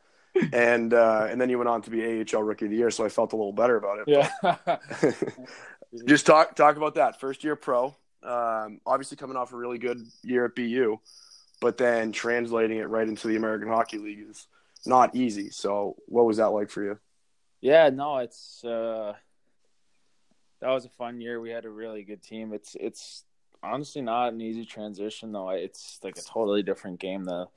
And 0.53 0.93
uh, 0.93 1.27
and 1.29 1.39
then 1.39 1.49
you 1.49 1.57
went 1.57 1.69
on 1.69 1.81
to 1.81 1.89
be 1.89 2.03
AHL 2.03 2.43
Rookie 2.43 2.65
of 2.65 2.71
the 2.71 2.77
Year, 2.77 2.91
so 2.91 3.03
I 3.03 3.09
felt 3.09 3.33
a 3.33 3.35
little 3.35 3.53
better 3.53 3.77
about 3.77 3.99
it. 3.99 4.07
Yeah. 4.07 4.77
Just 6.05 6.25
talk 6.25 6.55
talk 6.55 6.77
about 6.77 6.95
that 6.95 7.19
first 7.19 7.43
year 7.43 7.55
pro. 7.55 7.95
Um, 8.21 8.79
obviously 8.85 9.17
coming 9.17 9.37
off 9.37 9.53
a 9.53 9.57
really 9.57 9.77
good 9.77 10.05
year 10.23 10.45
at 10.45 10.55
BU, 10.55 10.97
but 11.61 11.77
then 11.77 12.11
translating 12.11 12.77
it 12.77 12.89
right 12.89 13.07
into 13.07 13.27
the 13.27 13.35
American 13.35 13.69
Hockey 13.69 13.97
League 13.97 14.25
is 14.29 14.47
not 14.85 15.15
easy. 15.15 15.49
So, 15.49 15.95
what 16.05 16.25
was 16.25 16.37
that 16.37 16.47
like 16.47 16.69
for 16.69 16.83
you? 16.83 16.99
Yeah, 17.61 17.89
no, 17.89 18.19
it's 18.19 18.63
uh 18.63 19.13
that 20.61 20.69
was 20.69 20.85
a 20.85 20.89
fun 20.89 21.21
year. 21.21 21.39
We 21.39 21.49
had 21.49 21.65
a 21.65 21.69
really 21.69 22.03
good 22.03 22.21
team. 22.21 22.53
It's 22.53 22.75
it's 22.79 23.23
honestly 23.63 24.01
not 24.01 24.33
an 24.33 24.41
easy 24.41 24.65
transition 24.65 25.31
though. 25.31 25.49
It's 25.49 25.99
like 26.03 26.17
a 26.17 26.21
totally 26.21 26.63
different 26.63 26.99
game 26.99 27.23
the 27.23 27.47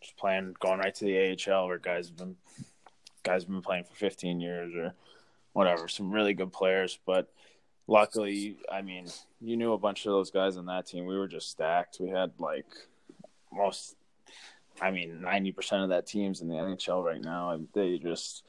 just 0.00 0.16
playing 0.16 0.54
going 0.60 0.78
right 0.78 0.94
to 0.94 1.04
the 1.04 1.52
AHL 1.52 1.66
where 1.66 1.78
guys 1.78 2.08
have 2.08 2.16
been 2.16 2.36
guys 3.22 3.42
have 3.42 3.50
been 3.50 3.62
playing 3.62 3.84
for 3.84 3.94
15 3.94 4.40
years 4.40 4.74
or 4.74 4.94
whatever. 5.52 5.88
Some 5.88 6.10
really 6.10 6.34
good 6.34 6.52
players, 6.52 6.98
but 7.04 7.30
luckily, 7.86 8.56
I 8.70 8.82
mean, 8.82 9.06
you 9.40 9.56
knew 9.56 9.72
a 9.72 9.78
bunch 9.78 10.06
of 10.06 10.12
those 10.12 10.30
guys 10.30 10.56
on 10.56 10.66
that 10.66 10.86
team. 10.86 11.06
We 11.06 11.18
were 11.18 11.28
just 11.28 11.50
stacked. 11.50 11.98
We 12.00 12.08
had 12.10 12.32
like 12.38 12.66
most 13.52 13.96
I 14.80 14.90
mean, 14.92 15.20
90% 15.24 15.82
of 15.82 15.88
that 15.88 16.06
team's 16.06 16.40
in 16.40 16.48
the 16.48 16.54
NHL 16.54 17.04
right 17.04 17.20
now. 17.20 17.50
And 17.50 17.68
They 17.72 17.98
just 17.98 18.44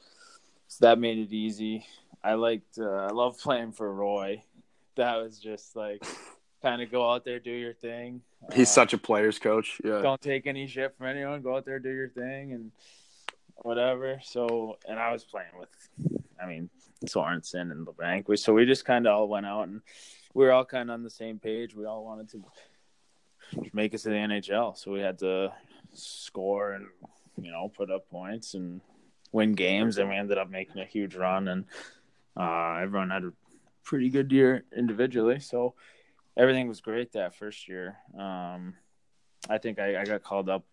so 0.68 0.86
that 0.86 0.98
made 0.98 1.18
it 1.18 1.32
easy. 1.32 1.86
I 2.22 2.34
liked 2.34 2.78
uh, 2.78 2.84
I 2.84 3.08
love 3.08 3.38
playing 3.38 3.72
for 3.72 3.92
Roy. 3.92 4.42
That 4.96 5.16
was 5.16 5.38
just 5.38 5.74
like 5.74 6.04
kind 6.62 6.82
of 6.82 6.90
go 6.90 7.10
out 7.10 7.24
there, 7.24 7.38
do 7.38 7.50
your 7.50 7.72
thing. 7.74 8.20
He's 8.52 8.68
Uh, 8.68 8.72
such 8.72 8.92
a 8.92 8.98
player's 8.98 9.38
coach. 9.38 9.80
Yeah. 9.84 10.00
don't 10.02 10.20
take 10.20 10.46
any 10.46 10.66
shit 10.66 10.94
from 10.96 11.06
anyone. 11.06 11.42
Go 11.42 11.56
out 11.56 11.64
there, 11.64 11.78
do 11.78 11.90
your 11.90 12.08
thing, 12.08 12.52
and 12.52 12.72
whatever. 13.56 14.20
So, 14.22 14.78
and 14.88 14.98
I 14.98 15.12
was 15.12 15.24
playing 15.24 15.52
with, 15.58 15.68
I 16.42 16.46
mean, 16.46 16.70
Sorensen 17.06 17.70
and 17.72 17.86
Labanc. 17.86 18.28
We- 18.28 18.36
So 18.36 18.52
we 18.54 18.66
just 18.66 18.84
kind 18.84 19.06
of 19.06 19.14
all 19.14 19.28
went 19.28 19.46
out 19.46 19.68
and 19.68 19.82
we 20.34 20.44
were 20.44 20.52
all 20.52 20.64
kind 20.64 20.90
of 20.90 20.94
on 20.94 21.02
the 21.02 21.10
same 21.10 21.38
page. 21.38 21.74
We 21.74 21.86
all 21.86 22.04
wanted 22.04 22.28
to 22.30 22.44
make 23.72 23.94
it 23.94 23.98
to 23.98 24.08
the 24.10 24.14
NHL. 24.16 24.76
So 24.76 24.92
we 24.92 25.00
had 25.00 25.18
to 25.20 25.52
score 25.92 26.72
and, 26.72 26.86
you 27.40 27.50
know, 27.50 27.68
put 27.68 27.90
up 27.90 28.08
points 28.10 28.54
and 28.54 28.80
win 29.32 29.54
games. 29.54 29.98
And 29.98 30.08
we 30.08 30.16
ended 30.16 30.38
up 30.38 30.50
making 30.50 30.80
a 30.80 30.84
huge 30.84 31.14
run. 31.16 31.48
And 31.48 31.64
uh, 32.36 32.74
everyone 32.80 33.10
had 33.10 33.24
a 33.24 33.32
pretty 33.82 34.08
good 34.08 34.30
year 34.30 34.64
individually. 34.76 35.40
So 35.40 35.74
everything 36.40 36.68
was 36.68 36.80
great 36.80 37.12
that 37.12 37.34
first 37.34 37.68
year. 37.68 37.96
Um, 38.18 38.74
I 39.48 39.58
think 39.58 39.78
I, 39.78 40.00
I 40.00 40.04
got 40.04 40.22
called 40.22 40.48
up 40.48 40.64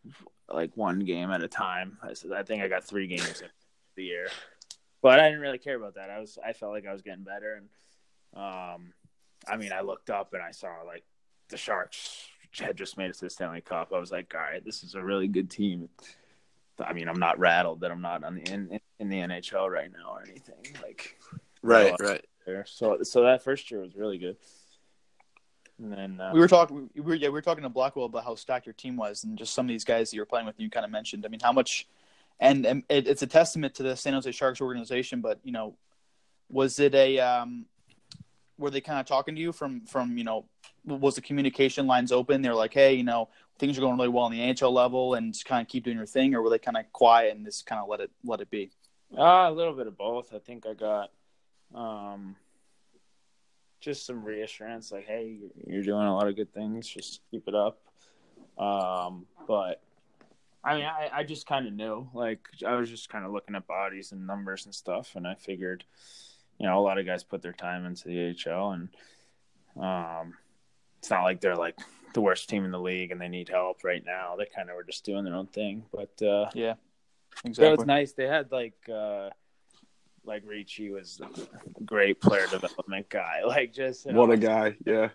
like 0.50 0.72
one 0.76 1.00
game 1.00 1.30
at 1.32 1.44
a 1.44 1.48
time. 1.48 1.98
I 2.02 2.14
said 2.14 2.32
I 2.32 2.44
think 2.44 2.64
I 2.64 2.68
got 2.70 2.84
three 2.86 3.08
games 3.08 3.42
in 3.42 3.50
the 3.96 4.04
year, 4.04 4.28
but 5.02 5.20
I 5.20 5.26
didn't 5.28 5.42
really 5.42 5.58
care 5.58 5.76
about 5.76 5.96
that. 5.96 6.10
I 6.10 6.20
was 6.20 6.38
I 6.46 6.54
felt 6.54 6.72
like 6.72 6.88
I 6.88 6.94
was 6.94 7.02
getting 7.02 7.24
better, 7.26 7.56
and 7.56 7.68
um, 8.42 8.94
I 9.48 9.58
mean 9.58 9.74
I 9.74 9.82
looked 9.82 10.10
up 10.10 10.34
and 10.34 10.42
I 10.42 10.52
saw 10.52 10.70
like 10.86 11.04
the 11.50 11.58
Sharks 11.58 12.28
had 12.58 12.78
just 12.78 12.98
made 12.98 13.10
it 13.10 13.16
to 13.16 13.26
the 13.26 13.30
Stanley 13.30 13.62
Cup. 13.62 13.92
I 13.94 14.00
was 14.00 14.12
like, 14.12 14.34
all 14.34 14.42
right, 14.42 14.64
this 14.64 14.84
is 14.84 14.96
a 14.96 15.04
really 15.04 15.28
good 15.28 15.50
team. 15.50 15.90
I 16.80 16.94
mean, 16.94 17.10
I'm 17.10 17.20
not 17.20 17.40
rattled 17.40 17.82
that 17.82 17.92
I'm 17.92 18.02
not 18.02 18.24
on 18.24 18.36
the 18.36 18.52
in, 18.54 18.80
in 19.00 19.10
the 19.10 19.18
NHL 19.18 19.70
right 19.70 19.92
now 19.92 20.14
or 20.14 20.24
anything 20.24 20.56
like 20.82 21.20
Right, 21.64 21.94
Oh. 22.00 22.04
right. 22.06 22.26
there. 22.46 22.66
So 22.68 23.02
so 23.04 23.24
that 23.24 23.44
first 23.44 23.70
year 23.72 23.82
was 23.82 23.96
really 23.96 24.18
good. 24.18 24.38
And 25.80 25.92
then 25.92 26.22
uh, 26.22 26.32
We 26.34 26.40
were 26.40 26.48
talking. 26.48 26.90
We 26.96 27.02
were 27.02 27.16
yeah, 27.16 27.28
we 27.28 27.34
were 27.34 27.42
talking 27.42 27.64
to 27.64 27.70
Blackwell 27.70 28.06
about 28.06 28.24
how 28.24 28.36
stacked 28.36 28.66
your 28.66 28.74
team 28.74 28.96
was, 28.96 29.24
and 29.24 29.38
just 29.38 29.54
some 29.54 29.66
of 29.66 29.70
these 29.70 29.84
guys 29.84 30.10
that 30.10 30.16
you 30.16 30.22
were 30.22 30.26
playing 30.26 30.46
with. 30.46 30.56
And 30.56 30.64
you 30.64 30.70
kind 30.70 30.86
of 30.86 30.92
mentioned. 30.92 31.26
I 31.26 31.30
mean, 31.30 31.40
how 31.42 31.52
much, 31.52 31.88
and, 32.40 32.66
and 32.66 32.84
it, 32.90 33.08
it's 33.08 33.22
a 33.22 33.28
testament 33.28 33.76
to 33.76 33.84
the 33.84 33.96
San 33.96 34.14
Jose 34.14 34.32
Sharks 34.32 34.60
organization. 34.60 35.22
But 35.22 35.40
you 35.44 35.52
know, 35.52 35.76
was 36.50 36.80
it 36.80 36.96
a 36.96 37.20
um, 37.20 37.66
were 38.58 38.72
they 38.72 38.82
kind 38.82 39.00
of 39.00 39.06
talking 39.06 39.36
to 39.36 39.42
you 39.42 39.52
from 39.52 39.86
from 39.86 40.18
you 40.18 40.24
know, 40.24 40.46
was 40.86 41.16
the 41.16 41.22
communication 41.22 41.86
lines 41.86 42.12
open? 42.12 42.42
They're 42.42 42.56
like, 42.56 42.74
hey, 42.74 42.96
you 42.96 43.04
know, 43.04 43.30
things 43.60 43.78
are 43.78 43.82
going 43.82 43.98
really 43.98 44.10
well 44.10 44.26
on 44.26 44.32
the 44.32 44.40
NHL 44.40 44.72
level, 44.72 45.14
and 45.14 45.34
just 45.34 45.46
kind 45.46 45.62
of 45.62 45.68
keep 45.68 45.84
doing 45.84 45.98
your 45.98 46.06
thing, 46.06 46.34
or 46.34 46.42
were 46.42 46.50
they 46.50 46.60
kind 46.60 46.78
of 46.78 46.92
quiet 46.92 47.36
and 47.36 47.46
just 47.46 47.66
kind 47.66 47.82
of 47.82 47.88
let 47.88 48.00
it 48.00 48.12
let 48.24 48.42
it 48.42 48.50
be? 48.50 48.72
Uh, 49.16 49.48
a 49.48 49.52
little 49.52 49.74
bit 49.74 49.88
of 49.88 49.98
both. 49.98 50.34
I 50.34 50.40
think 50.40 50.66
I 50.66 50.74
got 50.74 51.12
um, 51.74 52.36
just 53.80 54.06
some 54.06 54.24
reassurance, 54.24 54.92
like, 54.92 55.06
"Hey, 55.06 55.38
you're- 55.40 55.52
you're 55.66 55.84
doing 55.84 56.06
a 56.08 56.14
lot 56.16 56.28
of 56.28 56.36
good 56.36 56.54
things. 56.54 56.88
Just 56.88 57.22
keep 57.32 57.48
it 57.48 57.56
up." 57.56 57.80
Um, 58.58 59.28
but 59.48 59.82
I 60.64 60.76
mean, 60.76 60.86
I, 60.86 61.10
I 61.14 61.24
just 61.24 61.46
kind 61.48 61.68
of 61.68 61.74
knew. 61.74 62.10
Like, 62.14 62.48
I 62.66 62.76
was 62.76 62.90
just 62.90 63.10
kind 63.10 63.24
of 63.26 63.32
looking 63.32 63.56
at 63.56 63.68
bodies 63.68 64.12
and 64.12 64.26
numbers 64.28 64.66
and 64.66 64.74
stuff, 64.76 65.16
and 65.16 65.28
I 65.28 65.36
figured, 65.36 65.84
you 66.58 66.66
know, 66.66 66.78
a 66.78 66.82
lot 66.82 66.98
of 66.98 67.06
guys 67.06 67.24
put 67.24 67.42
their 67.42 67.54
time 67.54 67.86
into 67.86 68.08
the 68.10 68.30
AHL, 68.50 68.72
and 68.72 68.90
um, 69.78 70.34
it's 71.00 71.10
not 71.10 71.24
like 71.24 71.40
they're 71.40 71.56
like 71.56 71.78
the 72.14 72.22
worst 72.22 72.50
team 72.50 72.66
in 72.66 72.72
the 72.72 72.80
league 72.80 73.12
and 73.12 73.22
they 73.22 73.28
need 73.28 73.48
help 73.48 73.84
right 73.84 74.04
now. 74.04 74.36
They 74.36 74.46
kind 74.48 74.70
of 74.70 74.76
were 74.76 74.84
just 74.84 75.06
doing 75.06 75.24
their 75.24 75.36
own 75.36 75.48
thing, 75.48 75.86
but. 75.92 76.20
uh 76.22 76.50
Yeah, 76.56 76.74
that 77.62 77.70
was 77.72 77.80
nice. 77.88 78.14
They 78.14 78.26
had 78.28 78.52
like 78.52 78.90
uh 78.90 79.30
like 80.28 80.44
Richie 80.46 80.92
was 80.92 81.20
a 81.22 81.84
great 81.84 82.22
player 82.22 82.46
development 82.48 83.10
guy. 83.10 83.42
Like 83.46 83.74
just 83.74 84.06
you 84.06 84.14
know, 84.14 84.22
What 84.22 84.32
a 84.32 84.38
guy. 84.38 84.76
Yeah. 84.86 85.10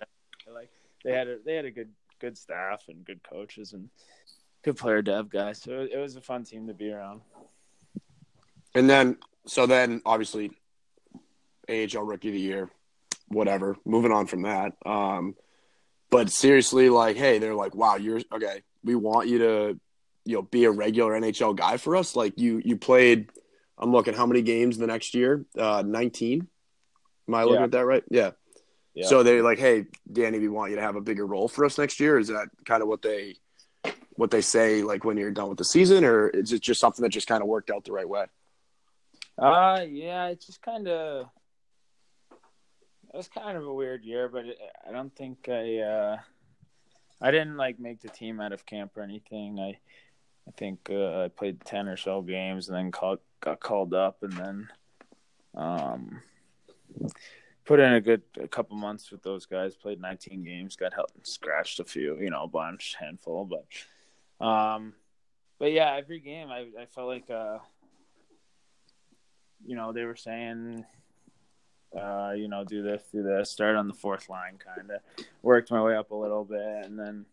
like 0.52 0.70
they 1.04 1.12
had 1.12 1.28
a 1.28 1.38
they 1.44 1.54
had 1.54 1.64
a 1.64 1.70
good 1.70 1.90
good 2.20 2.38
staff 2.38 2.84
and 2.88 3.04
good 3.04 3.20
coaches 3.22 3.72
and 3.72 3.88
good 4.64 4.76
player 4.76 5.02
dev 5.02 5.28
guys. 5.28 5.60
So 5.60 5.80
it, 5.80 5.90
it 5.92 5.98
was 5.98 6.16
a 6.16 6.20
fun 6.20 6.44
team 6.44 6.66
to 6.68 6.74
be 6.74 6.90
around. 6.92 7.20
And 8.74 8.88
then, 8.88 9.18
so 9.46 9.66
then 9.66 10.00
obviously, 10.06 10.50
AHL 11.68 12.04
Rookie 12.04 12.28
of 12.28 12.34
the 12.34 12.40
Year, 12.40 12.70
whatever. 13.28 13.76
Moving 13.84 14.12
on 14.12 14.26
from 14.26 14.42
that. 14.42 14.72
Um, 14.86 15.34
but 16.10 16.30
seriously, 16.30 16.88
like, 16.88 17.16
hey, 17.16 17.38
they're 17.38 17.54
like, 17.54 17.74
wow, 17.74 17.96
you're 17.96 18.20
okay. 18.32 18.62
We 18.84 18.94
want 18.94 19.28
you 19.28 19.38
to, 19.38 19.80
you 20.24 20.36
know, 20.36 20.42
be 20.42 20.64
a 20.64 20.70
regular 20.70 21.12
NHL 21.20 21.56
guy 21.56 21.76
for 21.76 21.96
us. 21.96 22.16
Like, 22.16 22.38
you 22.38 22.62
you 22.64 22.76
played. 22.76 23.30
I'm 23.82 23.90
looking 23.90 24.14
how 24.14 24.26
many 24.26 24.42
games 24.42 24.78
the 24.78 24.86
next 24.86 25.12
year? 25.12 25.44
Uh, 25.58 25.82
19. 25.84 26.46
Am 27.28 27.34
I 27.34 27.42
looking 27.42 27.56
Yeah. 27.58 27.64
at 27.64 27.70
that 27.72 27.84
right? 27.84 28.04
Yeah. 28.10 28.30
Yeah. 28.94 29.06
So 29.08 29.22
they're 29.24 29.42
like, 29.42 29.58
hey, 29.58 29.86
Danny, 30.10 30.38
we 30.38 30.48
want 30.48 30.70
you 30.70 30.76
to 30.76 30.82
have 30.82 30.94
a 30.94 31.00
bigger 31.00 31.26
role 31.26 31.48
for 31.48 31.64
us 31.64 31.78
next 31.78 31.98
year. 31.98 32.16
Is 32.18 32.28
that 32.28 32.48
kind 32.64 32.82
of 32.82 32.88
what 32.88 33.02
they 33.02 33.36
what 34.14 34.30
they 34.30 34.42
say 34.42 34.82
like 34.82 35.04
when 35.04 35.16
you're 35.16 35.30
done 35.32 35.48
with 35.48 35.58
the 35.58 35.64
season, 35.64 36.04
or 36.04 36.28
is 36.28 36.52
it 36.52 36.60
just 36.62 36.78
something 36.78 37.02
that 37.02 37.08
just 37.08 37.26
kind 37.26 37.42
of 37.42 37.48
worked 37.48 37.70
out 37.70 37.84
the 37.84 37.92
right 37.92 38.08
way? 38.08 38.26
Uh 39.38 39.84
yeah, 39.88 40.26
it's 40.26 40.46
just 40.46 40.62
kind 40.62 40.86
of 40.86 41.26
it 42.30 43.16
was 43.16 43.28
kind 43.28 43.56
of 43.56 43.66
a 43.66 43.72
weird 43.74 44.04
year, 44.04 44.28
but 44.28 44.44
it, 44.44 44.58
I 44.86 44.92
don't 44.92 45.14
think 45.16 45.48
I 45.48 45.78
uh 45.78 46.16
I 47.20 47.30
didn't 47.30 47.56
like 47.56 47.80
make 47.80 48.00
the 48.02 48.08
team 48.10 48.40
out 48.40 48.52
of 48.52 48.64
camp 48.66 48.92
or 48.96 49.02
anything. 49.02 49.58
I 49.58 49.78
I 50.48 50.50
think 50.52 50.88
uh, 50.90 51.24
I 51.24 51.28
played 51.28 51.64
ten 51.64 51.88
or 51.88 51.96
so 51.96 52.22
games 52.22 52.68
and 52.68 52.76
then 52.76 52.90
called, 52.90 53.20
got 53.40 53.60
called 53.60 53.94
up 53.94 54.22
and 54.22 54.32
then 54.32 54.68
um 55.54 56.22
put 57.64 57.78
in 57.78 57.92
a 57.92 58.00
good 58.00 58.22
a 58.40 58.48
couple 58.48 58.76
months 58.76 59.10
with 59.10 59.22
those 59.22 59.46
guys. 59.46 59.76
Played 59.76 60.00
19 60.00 60.44
games, 60.44 60.76
got 60.76 60.94
helped, 60.94 61.26
scratched 61.26 61.80
a 61.80 61.84
few, 61.84 62.18
you 62.18 62.30
know, 62.30 62.44
a 62.44 62.48
bunch, 62.48 62.96
handful, 62.98 63.44
but 63.44 64.46
um 64.46 64.94
but 65.58 65.72
yeah, 65.72 65.94
every 65.96 66.20
game 66.20 66.48
I 66.50 66.66
I 66.80 66.86
felt 66.86 67.08
like 67.08 67.30
uh 67.30 67.58
you 69.64 69.76
know, 69.76 69.92
they 69.92 70.04
were 70.04 70.16
saying, 70.16 70.84
uh, 71.98 72.32
you 72.36 72.48
know, 72.48 72.64
do 72.64 72.82
this, 72.82 73.02
do 73.12 73.22
this, 73.22 73.50
start 73.50 73.76
on 73.76 73.88
the 73.88 73.94
fourth 73.94 74.28
line, 74.28 74.58
kind 74.58 74.90
of 74.90 75.00
worked 75.42 75.70
my 75.70 75.82
way 75.82 75.96
up 75.96 76.10
a 76.10 76.14
little 76.14 76.44
bit, 76.44 76.84
and 76.84 76.98
then, 76.98 77.26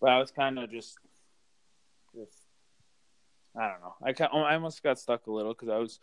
but 0.00 0.10
I 0.10 0.18
was 0.18 0.30
kind 0.30 0.58
of 0.58 0.70
just, 0.70 0.98
just, 0.98 1.09
I 3.56 3.68
don't 3.68 3.80
know, 3.80 3.94
I 4.02 4.12
kind, 4.12 4.30
I 4.32 4.54
almost 4.54 4.82
got 4.82 4.98
stuck 4.98 5.26
a 5.26 5.32
little 5.32 5.52
because 5.52 5.68
I 5.68 5.78
was, 5.78 6.00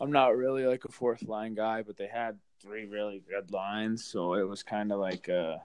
I'm 0.00 0.12
not 0.12 0.36
really 0.36 0.66
like 0.66 0.84
a 0.84 0.92
fourth 0.92 1.22
line 1.22 1.54
guy, 1.54 1.82
but 1.82 1.96
they 1.96 2.06
had 2.06 2.38
three 2.60 2.86
really 2.86 3.22
good 3.28 3.52
lines, 3.52 4.04
so 4.04 4.34
it 4.34 4.48
was 4.48 4.62
kind 4.62 4.92
of 4.92 4.98
like 4.98 5.28
a 5.28 5.62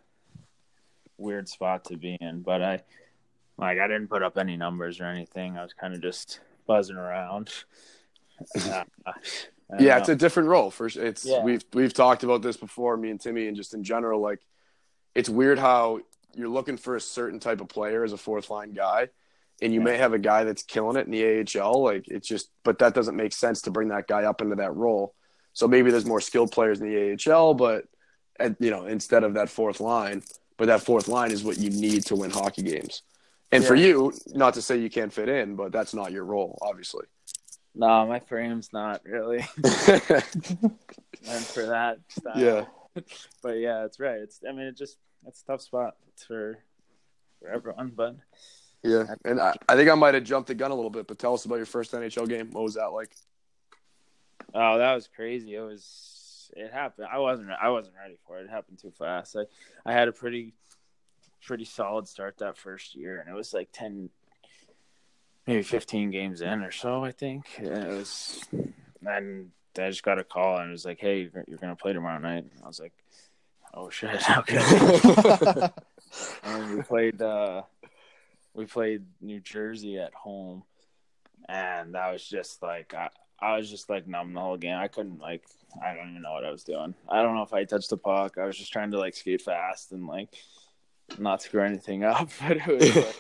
weird 1.18 1.50
spot 1.50 1.86
to 1.86 1.98
be 1.98 2.18
in, 2.22 2.42
but 2.42 2.62
I, 2.62 2.84
like, 3.58 3.80
I 3.80 3.88
didn't 3.88 4.08
put 4.08 4.22
up 4.22 4.38
any 4.38 4.58
numbers 4.58 5.00
or 5.00 5.06
anything. 5.06 5.58
I 5.58 5.64
was 5.64 5.74
kind 5.74 5.94
of 5.94 6.02
just 6.02 6.42
buzzing 6.68 6.98
around. 6.98 7.52
Uh, 8.66 8.84
yeah, 9.80 9.94
know. 9.94 9.98
it's 9.98 10.10
a 10.10 10.16
different 10.16 10.50
role. 10.50 10.70
For 10.70 10.88
it's 10.88 11.26
Yeah. 11.26 11.42
we've 11.42 11.64
we've 11.74 11.94
talked 11.94 12.24
about 12.24 12.42
this 12.42 12.58
before, 12.58 12.98
me 12.98 13.10
and 13.10 13.20
Timmy, 13.20 13.48
and 13.48 13.56
just 13.58 13.74
in 13.74 13.84
general, 13.84 14.20
like 14.20 14.42
it's 15.16 15.30
weird 15.30 15.58
how 15.58 16.02
you're 16.36 16.50
looking 16.50 16.78
for 16.78 16.96
a 16.96 17.02
certain 17.02 17.40
type 17.40 17.62
of 17.62 17.70
player 17.70 18.04
as 18.04 18.12
a 18.14 18.18
fourth 18.18 18.50
line 18.50 18.74
guy, 18.74 19.08
and 19.62 19.74
you 19.74 19.80
Yeah. 19.80 19.86
may 19.86 19.98
have 19.98 20.14
a 20.14 20.20
guy 20.20 20.44
that's 20.44 20.64
killing 20.64 20.98
it 20.98 21.06
in 21.08 21.12
the 21.12 21.24
AHL. 21.60 21.84
Like 21.84 22.06
it's 22.08 22.28
just, 22.28 22.50
but 22.64 22.80
that 22.80 22.94
doesn't 22.94 23.16
make 23.16 23.34
sense 23.34 23.62
to 23.64 23.72
bring 23.72 23.88
that 23.90 24.08
guy 24.08 24.24
up 24.24 24.42
into 24.42 24.56
that 24.58 24.76
role. 24.76 25.14
So 25.54 25.68
maybe 25.68 25.90
there's 25.92 26.06
more 26.06 26.20
skilled 26.22 26.52
players 26.52 26.82
in 26.82 26.90
the 26.90 27.32
AHL, 27.34 27.54
but 27.54 27.86
and, 28.40 28.56
you 28.60 28.70
know 28.70 28.86
instead 28.86 29.24
of 29.24 29.36
that 29.36 29.50
fourth 29.50 29.80
line, 29.80 30.24
but 30.58 30.68
that 30.68 30.82
fourth 30.82 31.08
line 31.08 31.32
is 31.32 31.44
what 31.44 31.58
you 31.58 31.70
need 31.70 32.06
to 32.08 32.16
win 32.16 32.32
hockey 32.32 32.64
games. 32.64 33.02
And 33.52 33.64
for 33.64 33.76
you, 33.76 34.12
not 34.34 34.56
to 34.56 34.62
say 34.62 34.78
you 34.78 34.90
can't 34.90 35.14
fit 35.14 35.30
in, 35.30 35.56
but 35.56 35.72
that's 35.72 35.94
not 35.94 36.12
your 36.12 36.26
role, 36.26 36.58
obviously. 36.62 37.06
No, 37.74 38.06
my 38.06 38.20
frame's 38.20 38.74
not 38.74 39.02
really 39.06 39.46
meant 39.64 41.46
for 41.46 41.66
that 41.68 42.00
style. 42.10 42.38
yeah. 42.38 42.66
but 43.44 43.58
yeah, 43.58 43.86
it's 43.86 44.00
right. 44.00 44.20
It's 44.20 44.40
I 44.48 44.52
mean, 44.52 44.68
it 44.68 44.78
just 44.78 44.98
it's 45.28 45.42
a 45.42 45.46
tough 45.46 45.62
spot 45.62 45.96
for 46.28 46.58
for 47.40 47.50
everyone. 47.50 47.92
But 47.96 48.16
Yeah. 48.86 49.16
And 49.26 49.40
I, 49.40 49.54
I 49.68 49.76
think 49.76 49.90
I 49.90 49.96
might 49.96 50.14
have 50.14 50.24
jumped 50.24 50.48
the 50.48 50.56
gun 50.56 50.72
a 50.72 50.76
little 50.76 50.90
bit, 50.90 51.08
but 51.08 51.18
tell 51.20 51.34
us 51.34 51.46
about 51.46 51.56
your 51.56 51.66
first 51.66 51.92
NHL 51.92 52.30
game. 52.30 52.52
What 52.52 52.64
was 52.64 52.76
that 52.76 52.88
like? 52.88 53.12
oh, 54.56 54.78
that 54.78 54.94
was 54.94 55.10
crazy. 55.14 55.54
It 55.56 55.62
was 55.62 56.52
it 56.56 56.72
happened. 56.72 57.08
I 57.12 57.20
wasn't 57.20 57.50
I 57.52 57.70
wasn't 57.70 57.96
ready 58.02 58.18
for 58.26 58.40
it. 58.40 58.46
It 58.46 58.50
happened 58.50 58.80
too 58.80 58.92
fast. 58.98 59.36
I 59.36 59.90
I 59.90 59.94
had 59.94 60.08
a 60.08 60.12
pretty 60.12 60.54
pretty 61.46 61.66
solid 61.66 62.08
start 62.08 62.38
that 62.40 62.58
first 62.58 62.96
year, 62.96 63.20
and 63.20 63.30
it 63.30 63.36
was 63.36 63.54
like 63.54 63.70
ten, 63.72 64.10
maybe 65.46 65.64
fifteen 65.64 66.12
games 66.12 66.42
in 66.42 66.62
or 66.62 66.72
so. 66.72 67.04
I 67.04 67.12
think 67.12 67.46
and 67.58 67.68
it 67.68 67.88
was, 67.88 68.44
and 69.06 69.52
I 69.78 69.90
just 69.90 70.04
got 70.04 70.20
a 70.20 70.24
call 70.24 70.58
and 70.58 70.70
it 70.70 70.72
was 70.72 70.86
like, 70.86 71.00
"Hey, 71.00 71.30
you're, 71.34 71.44
you're 71.48 71.60
gonna 71.60 71.76
play 71.76 71.94
tomorrow 71.94 72.20
night." 72.20 72.46
I 72.64 72.68
was 72.68 72.80
like, 72.80 72.94
"Oh 73.74 73.90
shit, 73.90 74.30
okay." 74.38 75.70
and 76.44 76.76
we 76.76 76.82
played 76.84 77.22
uh 77.22 77.64
we 78.56 78.66
played 78.66 79.04
New 79.22 79.40
Jersey 79.40 80.00
at 80.00 80.14
home 80.14 80.64
and 81.48 81.94
that 81.96 82.12
was 82.12 82.26
just 82.26 82.62
like 82.64 82.94
I, 82.94 83.10
I 83.40 83.58
was 83.58 83.70
just 83.70 83.90
like 83.90 84.08
numb 84.08 84.34
the 84.34 84.40
whole 84.40 84.58
game. 84.58 84.78
I 84.78 84.88
couldn't 84.88 85.20
like 85.20 85.44
I 85.84 85.94
don't 85.94 86.10
even 86.10 86.22
know 86.22 86.32
what 86.32 86.46
I 86.46 86.52
was 86.52 86.64
doing. 86.64 86.96
I 87.10 87.22
don't 87.22 87.36
know 87.36 87.44
if 87.44 87.54
I 87.54 87.66
touched 87.66 87.90
the 87.90 87.98
puck. 87.98 88.38
I 88.38 88.46
was 88.46 88.58
just 88.58 88.72
trying 88.72 88.92
to 88.92 88.98
like 89.00 89.16
skate 89.16 89.42
fast 89.42 89.92
and 89.92 90.08
like 90.08 90.30
not 91.20 91.42
screw 91.42 91.62
anything 91.64 92.04
up. 92.06 92.30
But 92.42 92.58
it 92.58 92.68
was 92.68 92.96
like, 92.96 93.16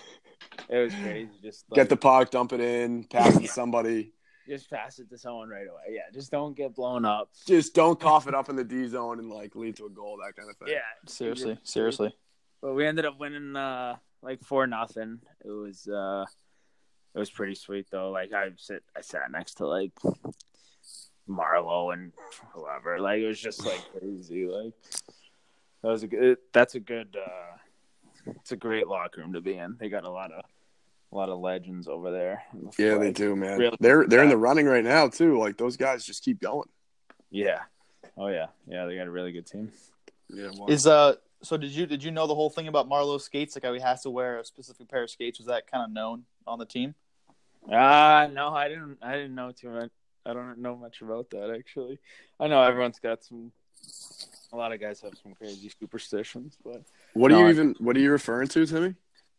it 0.70 0.78
was 0.78 0.94
crazy. 0.96 1.30
Just 1.44 1.66
like, 1.70 1.76
Get 1.76 1.90
the 1.90 1.98
puck, 1.98 2.32
dump 2.32 2.54
it 2.54 2.62
in, 2.62 3.04
pass 3.04 3.36
it 3.36 3.42
to 3.42 3.48
somebody. 3.48 4.14
just 4.48 4.70
pass 4.70 5.00
it 5.00 5.10
to 5.10 5.18
someone 5.18 5.50
right 5.50 5.68
away. 5.68 5.84
Yeah, 5.96 6.04
just 6.14 6.32
don't 6.32 6.56
get 6.56 6.74
blown 6.76 7.04
up. 7.04 7.30
Just 7.46 7.76
don't 7.76 8.00
cough 8.00 8.28
it 8.28 8.34
up 8.34 8.50
in 8.50 8.56
the 8.56 8.64
D 8.64 8.88
zone 8.88 9.20
and 9.20 9.30
like 9.30 9.56
lead 9.56 9.76
to 9.78 9.86
a 9.86 9.90
goal, 9.90 10.18
that 10.26 10.36
kind 10.36 10.50
of 10.50 10.56
thing. 10.58 10.70
Yeah, 10.70 10.80
seriously, 11.08 11.58
seriously. 11.64 12.16
But 12.62 12.74
we 12.74 12.88
ended 12.88 13.06
up 13.06 13.20
winning 13.20 13.56
uh 13.56 13.98
like 14.26 14.44
four 14.44 14.68
nothing. 14.68 15.20
It 15.44 15.52
was 15.52 15.88
uh 15.88 16.26
it 17.14 17.20
was 17.20 17.30
pretty 17.30 17.56
sweet 17.56 17.88
though. 17.92 18.12
Like 18.12 18.34
I 18.34 18.50
sit 18.58 18.84
I 18.98 19.02
sat 19.02 19.32
next 19.32 19.56
to 19.56 19.68
like 19.68 19.92
Marleau 21.30 21.94
and 21.94 22.12
whoever. 22.54 23.00
Like 23.00 23.22
it 23.22 23.28
was 23.28 23.40
just 23.40 23.66
like 23.66 23.82
crazy. 23.98 24.48
Like 24.48 24.74
that 25.82 25.90
was 25.90 26.04
a 26.04 26.08
good 26.08 26.38
that's 26.52 26.76
a 26.76 26.80
good 26.80 27.16
uh 27.16 28.32
it's 28.36 28.52
a 28.52 28.58
great 28.58 28.88
locker 28.88 29.22
room 29.22 29.34
to 29.34 29.42
be 29.42 29.56
in. 29.56 29.78
They 29.80 29.90
got 29.90 30.04
a 30.04 30.10
lot 30.10 30.32
of 30.32 30.44
a 31.12 31.16
lot 31.16 31.30
of 31.30 31.40
legends 31.40 31.88
over 31.88 32.12
there. 32.12 32.44
Yeah, 32.78 32.98
they 32.98 33.12
do, 33.12 33.36
man. 33.36 33.60
Really? 33.60 33.78
They're 33.80 34.06
they're 34.08 34.24
in 34.24 34.30
the 34.30 34.38
running 34.38 34.66
right 34.66 34.84
now 34.84 35.08
too. 35.08 35.40
Like 35.40 35.58
those 35.58 35.78
guys 35.78 36.04
just 36.04 36.24
keep 36.24 36.42
going. 36.42 36.68
Yeah. 37.30 37.60
Oh 38.18 38.28
yeah. 38.28 38.48
Yeah, 38.68 38.86
they 38.86 38.96
got 38.96 39.08
a 39.08 39.12
really 39.12 39.32
good 39.32 39.46
team. 39.46 39.72
Yeah. 40.30 40.50
Well, 40.58 40.70
Is 40.70 40.88
uh 40.88 41.16
so 41.46 41.58
did 41.58 41.72
you 41.72 41.86
did 41.86 42.04
you 42.04 42.12
know 42.12 42.28
the 42.28 42.36
whole 42.36 42.50
thing 42.50 42.68
about 42.68 42.90
Marleau 42.90 43.20
skates? 43.20 43.56
Like 43.56 43.64
how 43.64 43.74
he 43.74 43.80
has 43.80 44.02
to 44.04 44.10
wear 44.10 44.40
a 44.40 44.46
specific 44.46 44.90
pair 44.90 45.04
of 45.04 45.10
skates. 45.10 45.40
Was 45.40 45.48
that 45.48 45.70
kind 45.70 45.84
of 45.84 45.92
known 45.92 46.24
on 46.48 46.60
the 46.60 46.66
team? 46.66 46.96
Ah, 47.72 48.28
no, 48.32 48.50
I 48.50 48.70
didn't. 48.70 48.98
I 49.02 49.14
didn't 49.14 49.36
know 49.36 49.52
too 49.52 49.70
much. 49.70 49.92
I 50.26 50.34
don't 50.34 50.60
know 50.60 50.76
much 50.76 51.02
about 51.02 51.30
that 51.32 51.54
actually. 51.56 52.00
I 52.40 52.48
know 52.48 52.62
everyone's 52.62 53.00
got 53.00 53.24
some. 53.24 53.52
A 54.54 54.56
lot 54.56 54.72
of 54.72 54.80
guys 54.80 55.02
have 55.02 55.14
some 55.22 55.34
crazy 55.34 55.72
superstitions, 55.80 56.58
but 56.64 56.82
what 57.14 57.32
are 57.32 57.36
no, 57.36 57.42
you 57.42 57.48
I- 57.48 57.50
even? 57.50 57.76
What 57.80 57.98
are 57.98 58.00
you 58.00 58.12
referring 58.12 58.48
to, 58.50 58.66
Timmy? 58.66 58.96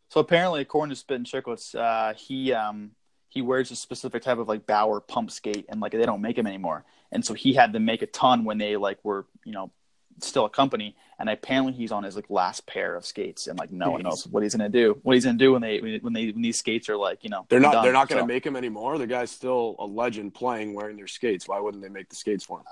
So 0.09 0.21
apparently, 0.21 0.61
according 0.61 0.91
to 0.91 0.95
Spittin' 0.95 1.25
Chiclets, 1.25 1.75
uh, 1.75 2.13
he 2.13 2.53
um 2.53 2.91
he 3.29 3.41
wears 3.41 3.71
a 3.71 3.75
specific 3.75 4.23
type 4.23 4.37
of 4.37 4.47
like 4.47 4.65
Bauer 4.65 5.01
pump 5.01 5.31
skate, 5.31 5.65
and 5.69 5.81
like 5.81 5.91
they 5.91 6.05
don't 6.05 6.21
make 6.21 6.35
them 6.35 6.47
anymore. 6.47 6.85
And 7.11 7.25
so 7.25 7.33
he 7.33 7.53
had 7.53 7.73
to 7.73 7.79
make 7.79 8.01
a 8.01 8.07
ton 8.07 8.43
when 8.45 8.57
they 8.57 8.77
like 8.77 8.99
were 9.03 9.25
you 9.43 9.53
know 9.53 9.71
still 10.19 10.45
a 10.45 10.49
company. 10.49 10.95
And 11.19 11.29
apparently, 11.29 11.73
he's 11.73 11.91
on 11.91 12.03
his 12.03 12.15
like 12.15 12.29
last 12.29 12.67
pair 12.67 12.95
of 12.95 13.05
skates, 13.05 13.47
and 13.47 13.57
like 13.57 13.71
no 13.71 13.91
one 13.91 14.03
knows 14.03 14.27
what 14.27 14.43
he's 14.43 14.53
gonna 14.53 14.69
do. 14.69 14.99
What 15.01 15.15
he's 15.15 15.25
gonna 15.25 15.37
do 15.37 15.53
when 15.53 15.61
they 15.63 15.79
when 15.79 16.13
they 16.13 16.29
when 16.29 16.43
these 16.43 16.59
skates 16.59 16.89
are 16.89 16.97
like 16.97 17.23
you 17.23 17.29
know 17.31 17.45
They're 17.49 17.59
not. 17.59 17.73
done. 17.73 17.83
They're 17.83 17.93
not 17.93 18.07
going 18.07 18.17
to 18.19 18.23
So 18.23 18.27
make 18.27 18.45
him 18.45 18.55
anymore. 18.55 18.97
The 18.99 19.07
guy's 19.07 19.31
still 19.31 19.75
a 19.79 19.85
legend 19.85 20.35
playing 20.35 20.75
wearing 20.75 20.95
their 20.95 21.07
skates. 21.07 21.47
Why 21.47 21.59
wouldn't 21.59 21.81
they 21.81 21.89
make 21.89 22.09
the 22.09 22.15
skates 22.15 22.43
for 22.43 22.59
him? 22.59 22.65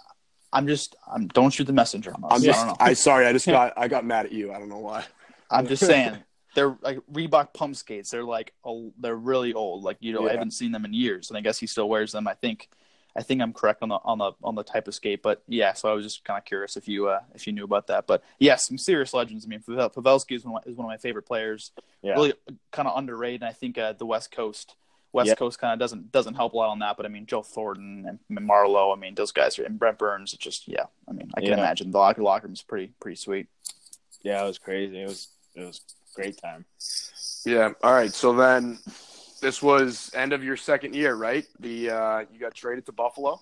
I'm 0.53 0.67
just 0.67 0.95
I'm 1.11 1.27
don't 1.27 1.49
shoot 1.51 1.65
the 1.65 1.73
messenger. 1.73 2.13
On 2.13 2.23
us. 2.25 2.31
I'm 2.33 2.41
just. 2.43 2.67
I 2.79 2.93
sorry. 2.93 3.25
I 3.25 3.33
just 3.33 3.47
got. 3.57 3.73
I 3.75 3.87
got 3.87 4.05
mad 4.05 4.27
at 4.27 4.31
you. 4.31 4.53
I 4.53 4.59
don't 4.59 4.69
know 4.69 4.77
why. 4.77 5.03
I'm 5.49 5.67
just 5.67 5.85
saying 5.85 6.15
they're 6.53 6.77
like 6.81 6.99
Reebok 7.11 7.53
pump 7.53 7.75
skates. 7.75 8.11
They're 8.11 8.23
like 8.23 8.53
oh, 8.63 8.93
they're 8.99 9.15
really 9.15 9.53
old. 9.53 9.83
Like 9.83 9.97
you 10.01 10.13
know, 10.13 10.21
Yeah. 10.21 10.29
I 10.29 10.31
haven't 10.33 10.51
seen 10.51 10.71
them 10.71 10.85
in 10.85 10.93
years, 10.93 11.29
and 11.29 11.37
I 11.37 11.41
guess 11.41 11.57
he 11.57 11.67
still 11.67 11.89
wears 11.89 12.11
them. 12.11 12.27
I 12.27 12.35
think, 12.35 12.69
I 13.17 13.21
think 13.23 13.41
I'm 13.41 13.53
correct 13.53 13.81
on 13.81 13.89
the 13.89 13.95
on 14.03 14.17
the 14.17 14.31
on 14.43 14.55
the 14.55 14.63
type 14.63 14.87
of 14.87 14.93
skate. 14.95 15.21
But 15.23 15.41
yeah, 15.47 15.73
so 15.73 15.89
I 15.89 15.93
was 15.93 16.03
just 16.03 16.25
kind 16.25 16.37
of 16.37 16.43
curious 16.45 16.75
if 16.75 16.87
you 16.87 17.07
uh, 17.07 17.21
if 17.33 17.47
you 17.47 17.53
knew 17.53 17.63
about 17.63 17.87
that. 17.87 18.07
But 18.07 18.23
yes, 18.39 18.67
some 18.67 18.77
serious 18.77 19.13
legends. 19.13 19.45
I 19.45 19.47
mean, 19.47 19.61
Pavel, 19.61 19.89
Pavelski 19.89 20.35
is 20.35 20.43
one, 20.43 20.55
of 20.57 20.65
my, 20.65 20.71
is 20.71 20.77
one 20.77 20.85
of 20.85 20.89
my 20.89 20.97
favorite 20.97 21.25
players. 21.25 21.71
yeah, 22.01 22.13
Really 22.13 22.33
kind 22.71 22.87
of 22.87 22.97
underrated. 22.97 23.41
And 23.41 23.49
I 23.49 23.53
think 23.53 23.77
uh, 23.77 23.93
the 23.93 24.05
West 24.05 24.31
Coast. 24.31 24.75
West 25.13 25.29
Yep. 25.29 25.37
Coast 25.37 25.59
kind 25.61 25.71
of 25.71 25.79
doesn't 25.79 26.11
doesn't 26.11 26.33
help 26.33 26.51
a 26.51 26.57
lot 26.57 26.67
on 26.71 26.79
that, 26.79 26.97
but 26.97 27.05
I 27.05 27.09
mean 27.09 27.25
Joe 27.25 27.41
Thornton 27.41 28.05
and 28.05 28.19
Marleau. 28.49 28.93
I 28.93 28.99
mean 28.99 29.15
those 29.15 29.31
guys 29.31 29.57
are 29.57 29.63
and 29.63 29.79
Brent 29.79 29.97
Burns. 29.97 30.33
It's 30.33 30.43
just 30.43 30.67
yeah. 30.67 30.87
I 31.07 31.13
mean 31.13 31.31
I 31.35 31.39
can 31.39 31.51
Yeah. 31.51 31.57
imagine 31.59 31.91
the 31.91 31.97
locker 31.99 32.21
locker 32.21 32.47
room's 32.47 32.61
pretty 32.63 32.91
pretty 32.99 33.15
sweet. 33.15 33.47
yeah, 34.23 34.43
it 34.43 34.47
was 34.47 34.57
crazy. 34.59 35.01
It 35.01 35.07
was 35.07 35.29
it 35.55 35.61
was 35.63 35.79
great 36.15 36.37
time. 36.37 36.65
Yeah. 37.45 37.71
All 37.81 37.93
right. 37.93 38.11
So 38.11 38.33
then, 38.33 38.77
this 39.45 39.61
was 39.61 40.09
end 40.15 40.33
of 40.33 40.43
your 40.43 40.57
second 40.57 40.95
year, 40.95 41.13
right? 41.13 41.45
The 41.59 41.91
uh, 41.91 42.19
you 42.33 42.39
got 42.39 42.55
traded 42.55 42.87
to 42.87 42.91
Buffalo, 42.91 43.39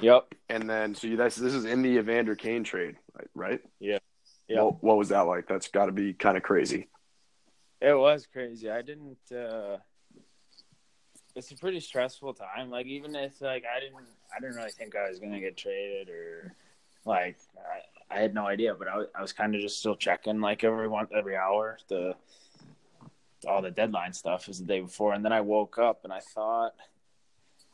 Yep. 0.00 0.34
and 0.48 0.68
then 0.68 0.94
so 0.94 1.08
you, 1.08 1.16
that's 1.18 1.36
this 1.36 1.52
is 1.52 1.66
in 1.66 1.82
the 1.82 1.98
Evander 1.98 2.34
Kane 2.34 2.64
trade, 2.64 2.96
right? 3.14 3.28
right? 3.34 3.60
Yeah. 3.78 3.98
What, 4.48 4.82
what 4.82 4.96
was 4.96 5.10
that 5.10 5.20
like? 5.26 5.46
That's 5.46 5.68
got 5.68 5.86
to 5.86 5.92
be 5.92 6.14
kind 6.14 6.38
of 6.38 6.42
crazy. 6.42 6.88
It 7.82 7.92
was 7.92 8.26
crazy. 8.32 8.70
I 8.70 8.80
didn't. 8.80 9.18
uh 9.30 9.76
It's 11.36 11.50
a 11.50 11.56
pretty 11.56 11.80
stressful 11.80 12.32
time. 12.34 12.70
Like 12.70 12.86
even 12.86 13.14
if 13.14 13.42
like 13.42 13.64
I 13.76 13.78
didn't, 13.78 13.96
I 14.34 14.40
didn't 14.40 14.56
really 14.56 14.70
think 14.70 14.96
I 14.96 15.06
was 15.10 15.18
gonna 15.20 15.38
get 15.40 15.58
traded 15.58 16.08
or 16.08 16.54
like 17.04 17.36
I, 18.10 18.16
I 18.16 18.20
had 18.20 18.32
no 18.34 18.46
idea. 18.46 18.74
But 18.74 18.88
I, 18.88 18.96
was- 18.96 19.08
I 19.14 19.20
was 19.20 19.34
kind 19.34 19.54
of 19.54 19.60
just 19.60 19.78
still 19.80 19.96
checking 19.96 20.40
like 20.40 20.64
every 20.64 20.88
one 20.88 21.08
every 21.14 21.36
hour 21.36 21.76
the 21.88 22.14
all 23.46 23.62
the 23.62 23.70
deadline 23.70 24.12
stuff 24.12 24.48
is 24.48 24.58
the 24.58 24.64
day 24.64 24.80
before, 24.80 25.12
and 25.12 25.24
then 25.24 25.32
I 25.32 25.40
woke 25.40 25.78
up 25.78 26.04
and 26.04 26.12
I 26.12 26.20
thought. 26.20 26.74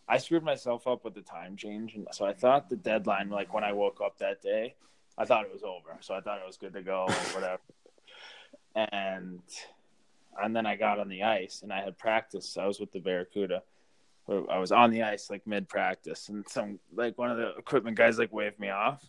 I 0.09 0.19
screwed 0.19 0.45
myself 0.45 0.87
up 0.87 1.05
with 1.05 1.15
the 1.15 1.23
time 1.23 1.57
change, 1.57 1.97
and 1.97 2.07
so 2.13 2.25
I 2.25 2.33
thought 2.33 2.71
the 2.71 2.77
deadline, 2.77 3.29
like 3.29 3.53
when 3.53 3.65
I 3.65 3.73
woke 3.73 4.01
up 4.01 4.19
that 4.19 4.41
day, 4.41 4.77
I 5.19 5.25
thought 5.25 5.45
it 5.47 5.53
was 5.53 5.65
over. 5.65 5.99
So 6.01 6.15
I 6.15 6.21
thought 6.21 6.39
it 6.39 6.47
was 6.47 6.57
good 6.57 6.75
to 6.75 6.83
go 6.83 7.07
or 7.09 7.13
whatever. 7.35 7.63
and 8.77 9.41
and 10.43 10.55
then 10.55 10.67
I 10.67 10.77
got 10.77 10.99
on 10.99 11.09
the 11.09 11.23
ice 11.23 11.63
and 11.63 11.73
I 11.73 11.83
had 11.83 11.99
practice. 11.99 12.57
I 12.59 12.67
was 12.67 12.79
with 12.79 12.93
the 12.93 13.01
Barracuda. 13.01 13.63
I 14.29 14.59
was 14.59 14.73
on 14.73 14.91
the 14.91 15.05
ice 15.05 15.31
like 15.31 15.47
mid 15.47 15.69
practice, 15.69 16.29
and 16.29 16.47
some 16.49 16.81
like 16.95 17.17
one 17.17 17.31
of 17.31 17.37
the 17.37 17.55
equipment 17.57 17.97
guys 17.97 18.19
like 18.19 18.33
waved 18.33 18.59
me 18.59 18.71
off. 18.71 19.09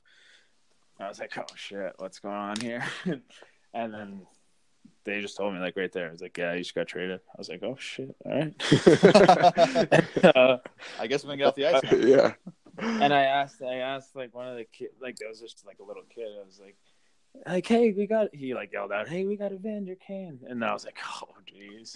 I 1.00 1.08
was 1.08 1.20
like, 1.20 1.36
"Oh 1.38 1.46
shit, 1.56 1.94
what's 1.98 2.20
going 2.20 2.36
on 2.36 2.60
here?" 2.60 2.84
and 3.74 3.94
then 3.94 4.28
they 5.08 5.22
just 5.22 5.38
told 5.38 5.54
me 5.54 5.60
like 5.60 5.78
right 5.78 5.92
there. 5.92 6.10
I 6.10 6.12
was 6.12 6.22
like, 6.22 6.38
"Yeah, 6.38 6.54
you 6.54 6.60
just 6.60 6.76
got 6.76 6.88
traded." 6.88 7.22
I 7.30 7.38
was 7.38 7.50
like, 7.50 7.64
"Oh 7.64 7.78
shit, 7.80 8.14
all 8.26 8.32
right." 8.32 8.54
uh, 10.36 10.58
I 11.00 11.08
guess 11.08 11.24
we 11.24 11.30
can 11.30 11.38
get 11.40 11.48
off 11.48 11.56
the 11.56 11.66
ice. 11.66 11.82
Now. 11.84 11.98
yeah. 11.98 12.34
and 12.80 13.14
I 13.14 13.24
asked, 13.24 13.62
I 13.62 13.78
asked 13.78 14.16
like 14.16 14.36
one 14.36 14.48
of 14.48 14.58
the 14.58 14.66
kid, 14.66 14.90
like 15.02 15.16
there 15.16 15.30
was 15.30 15.40
just 15.40 15.66
like 15.66 15.80
a 15.80 15.84
little 15.84 16.04
kid. 16.14 16.28
I 16.40 16.46
was 16.46 16.60
like, 16.60 16.76
like, 17.46 17.66
hey, 17.66 17.94
we 17.94 18.06
got. 18.06 18.34
He 18.34 18.54
like 18.54 18.74
yelled 18.74 18.92
out, 18.92 19.08
hey, 19.08 19.26
we 19.26 19.38
got 19.38 19.52
a 19.52 19.56
Evander 19.56 19.96
Kane, 19.96 20.40
and 20.48 20.64
I 20.64 20.74
was 20.74 20.86
like, 20.86 20.98
oh, 21.22 21.30
jeez. 21.46 21.96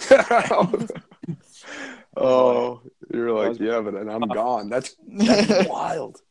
oh, 2.17 2.81
you're 3.13 3.33
like, 3.33 3.59
yeah, 3.59 3.81
but 3.81 3.93
then 3.93 4.09
I'm 4.09 4.21
gone. 4.21 4.69
That's, 4.69 4.95
that's 5.05 5.67
wild. 5.67 6.21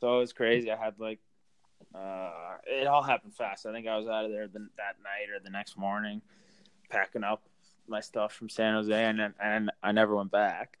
So 0.00 0.16
it 0.16 0.20
was 0.20 0.32
crazy. 0.32 0.70
I 0.70 0.76
had 0.76 0.94
like, 0.98 1.20
uh, 1.98 2.56
it 2.66 2.86
all 2.86 3.02
happened 3.02 3.34
fast. 3.34 3.66
I 3.66 3.72
think 3.72 3.86
I 3.86 3.96
was 3.96 4.06
out 4.06 4.24
of 4.24 4.30
there 4.30 4.46
the, 4.46 4.68
that 4.76 4.96
night 5.02 5.34
or 5.34 5.40
the 5.42 5.50
next 5.50 5.76
morning, 5.76 6.22
packing 6.90 7.24
up 7.24 7.42
my 7.88 8.00
stuff 8.00 8.32
from 8.32 8.48
San 8.48 8.74
Jose, 8.74 9.04
and 9.04 9.34
and 9.40 9.70
I 9.82 9.92
never 9.92 10.14
went 10.14 10.30
back. 10.30 10.78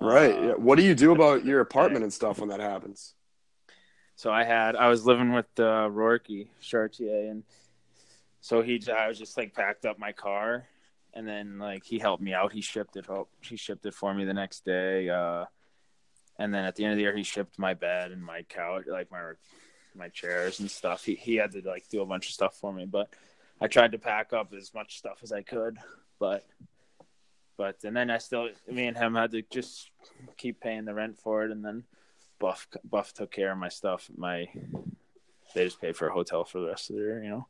Right. 0.00 0.34
Uh, 0.34 0.54
What 0.54 0.76
do 0.76 0.84
you 0.84 0.94
do 0.94 1.12
about 1.12 1.44
your 1.44 1.60
apartment 1.68 2.04
and 2.04 2.12
stuff 2.12 2.38
when 2.38 2.48
that 2.50 2.60
happens? 2.60 3.14
So 4.16 4.30
I 4.30 4.44
had 4.44 4.76
I 4.76 4.88
was 4.88 5.06
living 5.06 5.32
with 5.32 5.46
uh, 5.58 5.88
Rourke 5.90 6.28
Chartier, 6.60 7.30
and 7.30 7.42
so 8.40 8.62
he 8.62 8.80
I 8.94 9.08
was 9.08 9.18
just 9.18 9.36
like 9.36 9.54
packed 9.54 9.84
up 9.84 9.98
my 9.98 10.12
car, 10.12 10.68
and 11.14 11.26
then 11.26 11.58
like 11.58 11.84
he 11.84 11.98
helped 11.98 12.22
me 12.22 12.34
out. 12.34 12.52
He 12.52 12.60
shipped 12.60 12.96
it 12.96 13.08
up. 13.10 13.28
He 13.40 13.56
shipped 13.56 13.86
it 13.86 13.94
for 13.94 14.14
me 14.14 14.24
the 14.24 14.34
next 14.34 14.64
day, 14.64 15.08
uh, 15.08 15.46
and 16.38 16.54
then 16.54 16.64
at 16.64 16.76
the 16.76 16.84
end 16.84 16.92
of 16.92 16.96
the 16.96 17.02
year, 17.02 17.16
he 17.16 17.22
shipped 17.22 17.58
my 17.58 17.74
bed 17.74 18.12
and 18.12 18.22
my 18.22 18.42
couch, 18.42 18.84
like 18.86 19.10
my 19.10 19.32
my 19.96 20.08
chairs 20.08 20.60
and 20.60 20.70
stuff. 20.70 21.04
He 21.04 21.14
he 21.14 21.36
had 21.36 21.52
to 21.52 21.62
like 21.64 21.88
do 21.88 22.02
a 22.02 22.06
bunch 22.06 22.28
of 22.28 22.34
stuff 22.34 22.56
for 22.56 22.72
me, 22.72 22.86
but 22.86 23.10
I 23.60 23.66
tried 23.66 23.92
to 23.92 23.98
pack 23.98 24.32
up 24.32 24.52
as 24.52 24.74
much 24.74 24.98
stuff 24.98 25.18
as 25.22 25.32
I 25.32 25.42
could 25.42 25.78
but 26.22 26.46
but 27.56 27.82
and 27.82 27.96
then 27.96 28.10
I 28.10 28.18
still 28.18 28.48
me 28.70 28.86
and 28.86 28.96
him 28.96 29.16
had 29.16 29.32
to 29.32 29.42
just 29.42 29.90
keep 30.36 30.60
paying 30.60 30.84
the 30.84 30.94
rent 30.94 31.18
for 31.18 31.44
it, 31.44 31.50
and 31.50 31.64
then 31.64 31.82
Buff 32.38 32.68
Buff 32.88 33.12
took 33.12 33.32
care 33.32 33.50
of 33.50 33.58
my 33.58 33.68
stuff. 33.68 34.08
My 34.16 34.46
they 35.52 35.64
just 35.64 35.80
paid 35.80 35.96
for 35.96 36.06
a 36.06 36.12
hotel 36.12 36.44
for 36.44 36.60
the 36.60 36.68
rest 36.68 36.90
of 36.90 36.96
the 36.96 37.02
year, 37.02 37.24
you 37.24 37.30
know. 37.30 37.46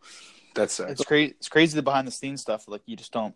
That's 0.55 0.81
it. 0.81 0.89
It's 0.89 1.05
crazy. 1.05 1.35
It's 1.37 1.51
crazy 1.51 1.77
the 1.77 1.83
behind 1.83 2.09
the 2.09 2.13
scenes 2.13 2.41
stuff. 2.41 2.67
Like 2.67 2.81
you 2.87 2.97
just 2.97 3.13
don't. 3.13 3.35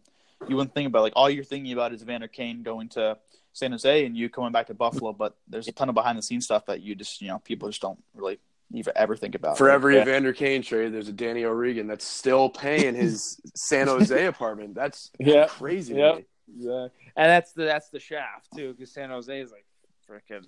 You 0.49 0.57
wouldn't 0.57 0.75
think 0.75 0.89
about 0.89 1.03
like 1.03 1.13
all 1.17 1.29
you're 1.29 1.45
thinking 1.45 1.75
about 1.75 1.93
is 1.93 2.03
Vander 2.03 2.29
Kane 2.29 2.63
going 2.63 2.89
to 2.91 3.19
San 3.53 3.73
Jose 3.73 4.07
and 4.07 4.17
you 4.17 4.31
coming 4.31 4.53
back 4.53 4.69
to 4.69 4.75
Buffalo. 4.75 5.13
But 5.13 5.37
there's 5.47 5.69
a 5.69 5.73
ton 5.73 5.91
of 5.91 5.95
behind 5.95 6.17
the 6.17 6.23
scenes 6.23 6.47
stuff 6.47 6.65
that 6.67 6.81
you 6.81 6.95
just 6.95 7.21
you 7.21 7.29
know 7.29 7.41
people 7.41 7.69
just 7.69 7.83
don't 7.83 8.03
really 8.15 8.39
even 8.73 8.93
ever 8.97 9.17
think 9.17 9.35
about. 9.35 9.57
For 9.59 9.71
every 9.71 9.97
Yeah. 9.97 10.03
Evander 10.03 10.33
Kane 10.33 10.63
trade, 10.63 10.93
there's 10.93 11.09
a 11.09 11.13
Danny 11.13 11.45
O'Regan 11.45 11.87
that's 11.87 12.05
still 12.05 12.49
paying 12.51 12.95
his 12.95 13.41
San 13.55 13.87
Jose 13.87 14.27
apartment. 14.27 14.75
That's 14.75 15.11
Yeah. 15.19 15.47
crazy. 15.47 15.95
Yeah. 15.95 16.19
Exactly. 16.49 16.91
And 17.17 17.31
that's 17.31 17.53
the 17.53 17.65
that's 17.65 17.89
the 17.91 17.99
shaft 18.01 18.49
too, 18.57 18.73
because 18.73 18.93
San 18.93 19.11
Jose 19.11 19.41
is 19.41 19.51
like 19.51 19.65
freaking 20.09 20.45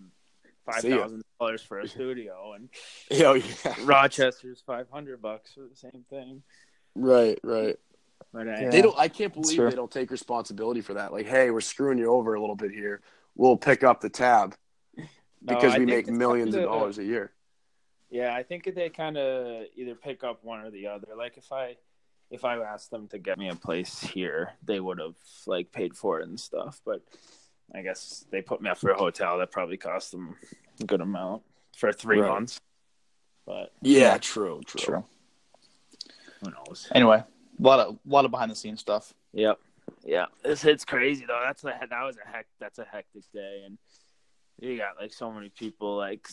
five 0.65 0.83
thousand 0.83 1.23
dollars 1.41 1.63
for 1.63 1.81
a 1.81 1.89
studio, 1.89 2.53
and 2.55 2.69
Yo, 3.11 3.35
yeah. 3.35 3.75
Rochester's 3.85 4.63
five 4.67 4.89
hundred 4.91 5.21
bucks 5.23 5.55
for 5.55 5.63
the 5.69 5.75
same 5.77 6.05
thing. 6.11 6.43
Right, 6.95 7.39
right. 7.43 7.77
But 8.33 8.47
uh, 8.49 8.51
Yeah. 8.61 8.71
They 8.71 8.83
don't. 8.83 8.97
I 8.99 9.09
can't 9.09 9.33
believe 9.33 9.57
they 9.59 9.71
don't 9.75 9.91
take 9.91 10.11
responsibility 10.11 10.81
for 10.83 10.95
that. 10.95 11.13
Like, 11.13 11.27
hey, 11.27 11.51
we're 11.51 11.61
screwing 11.61 11.99
you 11.99 12.13
over 12.13 12.35
a 12.35 12.41
little 12.41 12.57
bit 12.57 12.71
here. 12.71 13.01
We'll 13.35 13.57
pick 13.57 13.83
up 13.85 14.01
the 14.01 14.11
tab 14.11 14.55
because 15.45 15.75
I 15.75 15.79
we 15.79 15.87
make 15.87 16.09
millions 16.09 16.55
kinda- 16.55 16.69
dollars 16.69 16.99
a 16.99 17.05
year. 17.05 17.33
Yeah, 18.11 18.35
I 18.35 18.43
think 18.43 18.73
they 18.75 18.89
kind 18.89 19.17
of 19.19 19.65
either 19.77 19.95
pick 19.95 20.25
up 20.25 20.43
one 20.43 20.61
or 20.61 20.71
the 20.71 20.87
other. 20.87 21.09
Like 21.17 21.37
if 21.37 21.53
I 21.53 21.77
if 22.31 22.45
I 22.45 22.57
asked 22.59 22.91
them 22.91 23.09
to 23.09 23.19
get 23.19 23.39
me 23.39 23.49
a 23.49 23.55
place 23.55 24.01
here, 24.01 24.53
they 24.65 24.81
would 24.81 24.99
have 24.99 25.15
like 25.47 25.73
paid 25.73 25.95
for 25.97 26.21
it 26.21 26.29
and 26.29 26.39
stuff. 26.39 26.81
But 26.85 27.03
I 27.75 27.83
guess 27.83 28.25
they 28.31 28.41
put 28.43 28.63
me 28.63 28.71
up 28.71 28.79
for 28.79 28.91
a 28.91 28.97
hotel 28.99 29.39
that 29.39 29.51
probably 29.51 29.77
cost 29.77 30.13
them 30.13 30.37
a 30.81 30.85
good 30.85 31.01
amount 31.01 31.43
for 31.77 31.93
three 31.93 32.21
Right. 32.21 32.29
months. 32.29 32.61
But 33.47 33.73
Yeah, 33.83 34.17
true, 34.19 34.61
true. 34.67 34.81
True. 34.81 35.05
who 36.43 36.51
knows? 36.51 36.89
Anyway, 36.95 37.19
a 37.19 37.63
lot 37.63 37.81
of 37.81 37.95
a 37.95 37.99
lot 38.11 38.25
of 38.25 38.31
behind 38.31 38.51
the 38.51 38.57
scenes 38.57 38.81
stuff. 38.81 39.13
Yep. 39.33 39.59
Yeah. 40.05 40.27
It's 40.45 40.65
it's 40.65 40.85
crazy 40.85 41.25
though. 41.27 41.41
That's 41.45 41.63
a 41.65 41.79
that 41.91 42.03
was 42.05 42.17
a 42.17 42.29
heck 42.29 42.47
that's 42.59 42.79
a 42.79 42.85
hectic 42.85 43.25
day 43.35 43.63
and 43.67 43.77
you 44.61 44.77
got 44.77 44.97
like 45.01 45.13
so 45.13 45.31
many 45.33 45.49
people 45.51 45.97
like 45.97 46.29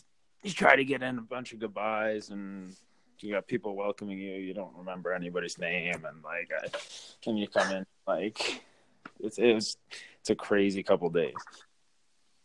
you 0.45 0.53
try 0.53 0.75
to 0.75 0.85
get 0.85 1.01
in 1.01 1.17
a 1.17 1.21
bunch 1.21 1.53
of 1.53 1.59
goodbyes 1.59 2.29
and 2.29 2.75
you 3.19 3.33
got 3.33 3.47
people 3.47 3.75
welcoming 3.75 4.19
you, 4.19 4.33
you 4.35 4.53
don't 4.53 4.75
remember 4.77 5.11
anybody's 5.11 5.57
name 5.57 6.05
and 6.05 6.23
like 6.23 6.51
I, 6.53 6.67
and 7.27 7.39
you 7.39 7.47
come 7.47 7.71
in 7.71 7.85
like 8.07 8.61
it's 9.19 9.37
it 9.37 9.53
was 9.53 9.77
it's 10.19 10.29
a 10.29 10.35
crazy 10.35 10.83
couple 10.83 11.09
days. 11.09 11.33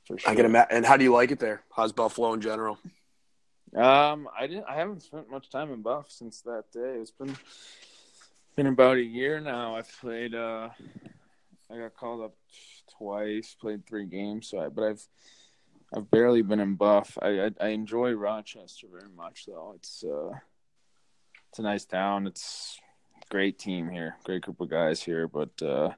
For 0.06 0.18
sure. 0.18 0.30
I 0.30 0.34
can 0.34 0.46
imagine. 0.46 0.76
And 0.76 0.86
how 0.86 0.96
do 0.96 1.04
you 1.04 1.12
like 1.12 1.30
it 1.30 1.38
there? 1.38 1.62
How's 1.74 1.92
Buffalo 1.92 2.32
in 2.32 2.40
general? 2.40 2.78
Um, 3.76 4.28
I 4.38 4.46
didn't. 4.46 4.64
I 4.68 4.74
haven't 4.74 5.02
spent 5.02 5.30
much 5.30 5.50
time 5.50 5.72
in 5.72 5.82
Buff 5.82 6.06
since 6.10 6.40
that 6.42 6.64
day. 6.72 6.98
It's 7.00 7.10
been 7.10 7.36
been 8.56 8.66
about 8.66 8.96
a 8.96 9.02
year 9.02 9.40
now. 9.40 9.76
I've 9.76 9.90
played. 10.00 10.34
Uh, 10.34 10.70
I 11.70 11.76
got 11.76 11.94
called 11.94 12.22
up 12.22 12.34
twice. 12.98 13.54
Played 13.60 13.86
three 13.86 14.06
games. 14.06 14.48
So, 14.48 14.58
I, 14.58 14.68
but 14.68 14.84
I've 14.84 15.06
I've 15.94 16.10
barely 16.10 16.42
been 16.42 16.60
in 16.60 16.74
Buff. 16.74 17.18
I, 17.20 17.46
I 17.46 17.50
I 17.60 17.68
enjoy 17.68 18.12
Rochester 18.12 18.86
very 18.90 19.10
much 19.16 19.46
though. 19.46 19.72
It's 19.76 20.04
uh, 20.04 20.32
it's 21.48 21.58
a 21.58 21.62
nice 21.62 21.84
town. 21.84 22.26
It's 22.26 22.78
a 23.16 23.26
great 23.30 23.58
team 23.58 23.88
here. 23.88 24.16
Great 24.24 24.42
group 24.42 24.60
of 24.60 24.70
guys 24.70 25.02
here. 25.02 25.26
But 25.26 25.50
uh, 25.62 25.90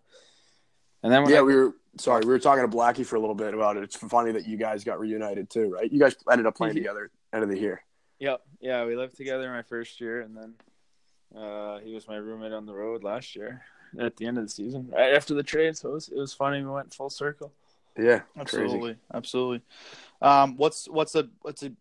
and 1.03 1.13
then 1.13 1.29
Yeah, 1.29 1.41
I, 1.41 1.43
we 1.43 1.55
were 1.55 1.75
sorry. 1.99 2.23
We 2.25 2.33
were 2.33 2.39
talking 2.39 2.69
to 2.69 2.75
Blackie 2.75 3.05
for 3.05 3.17
a 3.17 3.21
little 3.21 3.35
bit 3.35 3.53
about 3.53 3.77
it. 3.77 3.83
It's 3.83 3.97
funny 3.97 4.33
that 4.33 4.47
you 4.47 4.57
guys 4.57 4.83
got 4.83 4.99
reunited 4.99 5.51
too, 5.51 5.69
right? 5.69 5.93
You 5.93 6.01
guys 6.01 6.17
ended 6.31 6.47
up 6.47 6.57
playing 6.57 6.75
together 6.75 7.11
end 7.33 7.43
of 7.43 7.51
the 7.51 7.59
year. 7.59 7.83
Yep. 8.19 8.43
Yeah, 8.61 8.85
we 8.87 8.97
lived 8.97 9.17
together 9.17 9.51
my 9.51 9.63
first 9.63 10.01
year, 10.01 10.21
and 10.21 10.37
then 10.37 10.55
uh, 11.37 11.81
he 11.81 11.93
was 11.93 12.07
my 12.09 12.17
roommate 12.17 12.53
on 12.53 12.67
the 12.67 12.73
road 12.75 13.03
last 13.03 13.35
year 13.35 13.63
at 13.99 14.17
the 14.17 14.27
end 14.27 14.39
of 14.39 14.45
the 14.45 14.51
season, 14.51 14.89
right 14.91 15.15
after 15.15 15.35
the 15.35 15.43
trade. 15.43 15.77
So 15.77 15.91
it 15.91 15.93
was, 15.93 16.09
it 16.09 16.17
was 16.17 16.33
funny. 16.33 16.63
We 16.63 16.71
went 16.71 16.95
full 16.95 17.11
circle. 17.11 17.53
Yeah, 17.99 18.23
Absolutely, 18.37 18.81
crazy. 18.81 18.99
absolutely. 19.13 19.61
Um, 20.21 20.57
what's 20.57 20.89
what's 20.89 21.15
a 21.15 21.29
what's 21.43 21.63
a? 21.63 21.73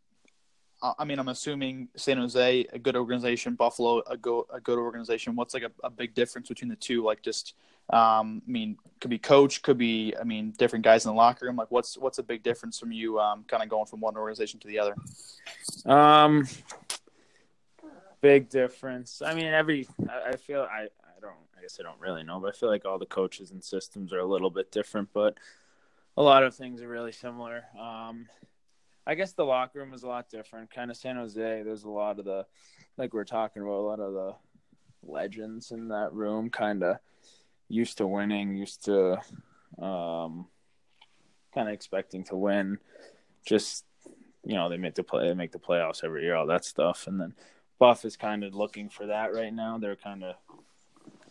uh, 0.81 0.93
mean, 1.05 1.19
I'm 1.19 1.27
assuming 1.27 1.89
San 1.95 2.17
Jose, 2.17 2.65
a 2.73 2.79
good 2.79 2.95
organization, 2.95 3.55
Buffalo, 3.55 4.01
a 4.07 4.17
go 4.17 4.47
a 4.51 4.59
good 4.59 4.79
organization. 4.79 5.35
What's 5.35 5.53
like 5.53 5.63
a, 5.63 5.71
a 5.83 5.89
big 5.89 6.15
difference 6.15 6.49
between 6.49 6.69
the 6.69 6.75
two? 6.75 7.03
Like 7.03 7.21
just, 7.21 7.53
um, 7.91 8.41
I 8.47 8.51
mean, 8.51 8.77
could 8.99 9.11
be 9.11 9.19
coach, 9.19 9.61
could 9.61 9.77
be, 9.77 10.15
I 10.19 10.23
mean, 10.23 10.53
different 10.57 10.83
guys 10.83 11.05
in 11.05 11.09
the 11.09 11.15
locker 11.15 11.45
room. 11.45 11.55
Like, 11.55 11.69
what's 11.69 11.97
what's 11.97 12.17
a 12.17 12.23
big 12.23 12.41
difference 12.41 12.79
from 12.79 12.91
you, 12.91 13.19
um, 13.19 13.43
kind 13.47 13.61
of 13.61 13.69
going 13.69 13.85
from 13.85 13.99
one 13.99 14.17
organization 14.17 14.59
to 14.61 14.67
the 14.67 14.79
other? 14.79 14.95
Um, 15.85 16.47
big 18.21 18.49
difference. 18.49 19.21
I 19.23 19.35
mean, 19.35 19.47
every 19.47 19.87
I, 20.09 20.29
I 20.29 20.35
feel 20.35 20.61
I 20.61 20.87
I 21.03 21.19
don't 21.21 21.35
I 21.55 21.61
guess 21.61 21.77
I 21.79 21.83
don't 21.83 21.99
really 21.99 22.23
know, 22.23 22.39
but 22.39 22.55
I 22.55 22.57
feel 22.57 22.69
like 22.69 22.85
all 22.85 22.97
the 22.97 23.05
coaches 23.05 23.51
and 23.51 23.63
systems 23.63 24.11
are 24.13 24.19
a 24.19 24.25
little 24.25 24.49
bit 24.49 24.71
different, 24.71 25.09
but 25.13 25.37
a 26.17 26.21
lot 26.21 26.43
of 26.43 26.55
things 26.55 26.81
are 26.81 26.87
really 26.87 27.11
similar. 27.11 27.63
Um, 27.79 28.27
I 29.05 29.15
guess 29.15 29.33
the 29.33 29.45
locker 29.45 29.79
room 29.79 29.93
is 29.93 30.03
a 30.03 30.07
lot 30.07 30.29
different. 30.29 30.73
Kind 30.73 30.91
of 30.91 30.97
San 30.97 31.15
Jose. 31.15 31.63
There's 31.63 31.83
a 31.83 31.89
lot 31.89 32.19
of 32.19 32.25
the 32.25 32.45
like 32.97 33.13
we're 33.13 33.23
talking 33.23 33.61
about 33.61 33.79
a 33.79 33.87
lot 33.87 33.99
of 33.99 34.13
the 34.13 34.35
legends 35.03 35.71
in 35.71 35.87
that 35.89 36.13
room. 36.13 36.49
Kind 36.49 36.83
of 36.83 36.97
used 37.67 37.97
to 37.97 38.07
winning, 38.07 38.55
used 38.55 38.85
to 38.85 39.13
um, 39.81 40.47
kind 41.53 41.67
of 41.67 41.73
expecting 41.73 42.23
to 42.25 42.35
win. 42.35 42.77
Just 43.45 43.85
you 44.43 44.55
know 44.55 44.69
they 44.69 44.77
make 44.77 44.95
the 44.95 45.03
play 45.03 45.27
they 45.27 45.33
make 45.33 45.51
the 45.51 45.59
playoffs 45.59 46.03
every 46.03 46.23
year 46.23 46.35
all 46.35 46.47
that 46.47 46.65
stuff 46.65 47.07
and 47.07 47.19
then 47.19 47.33
buff 47.79 48.05
is 48.05 48.17
kind 48.17 48.43
of 48.43 48.55
looking 48.55 48.89
for 48.89 49.07
that 49.07 49.33
right 49.33 49.53
now 49.53 49.77
they're 49.77 49.95
kind 49.95 50.23
of 50.23 50.35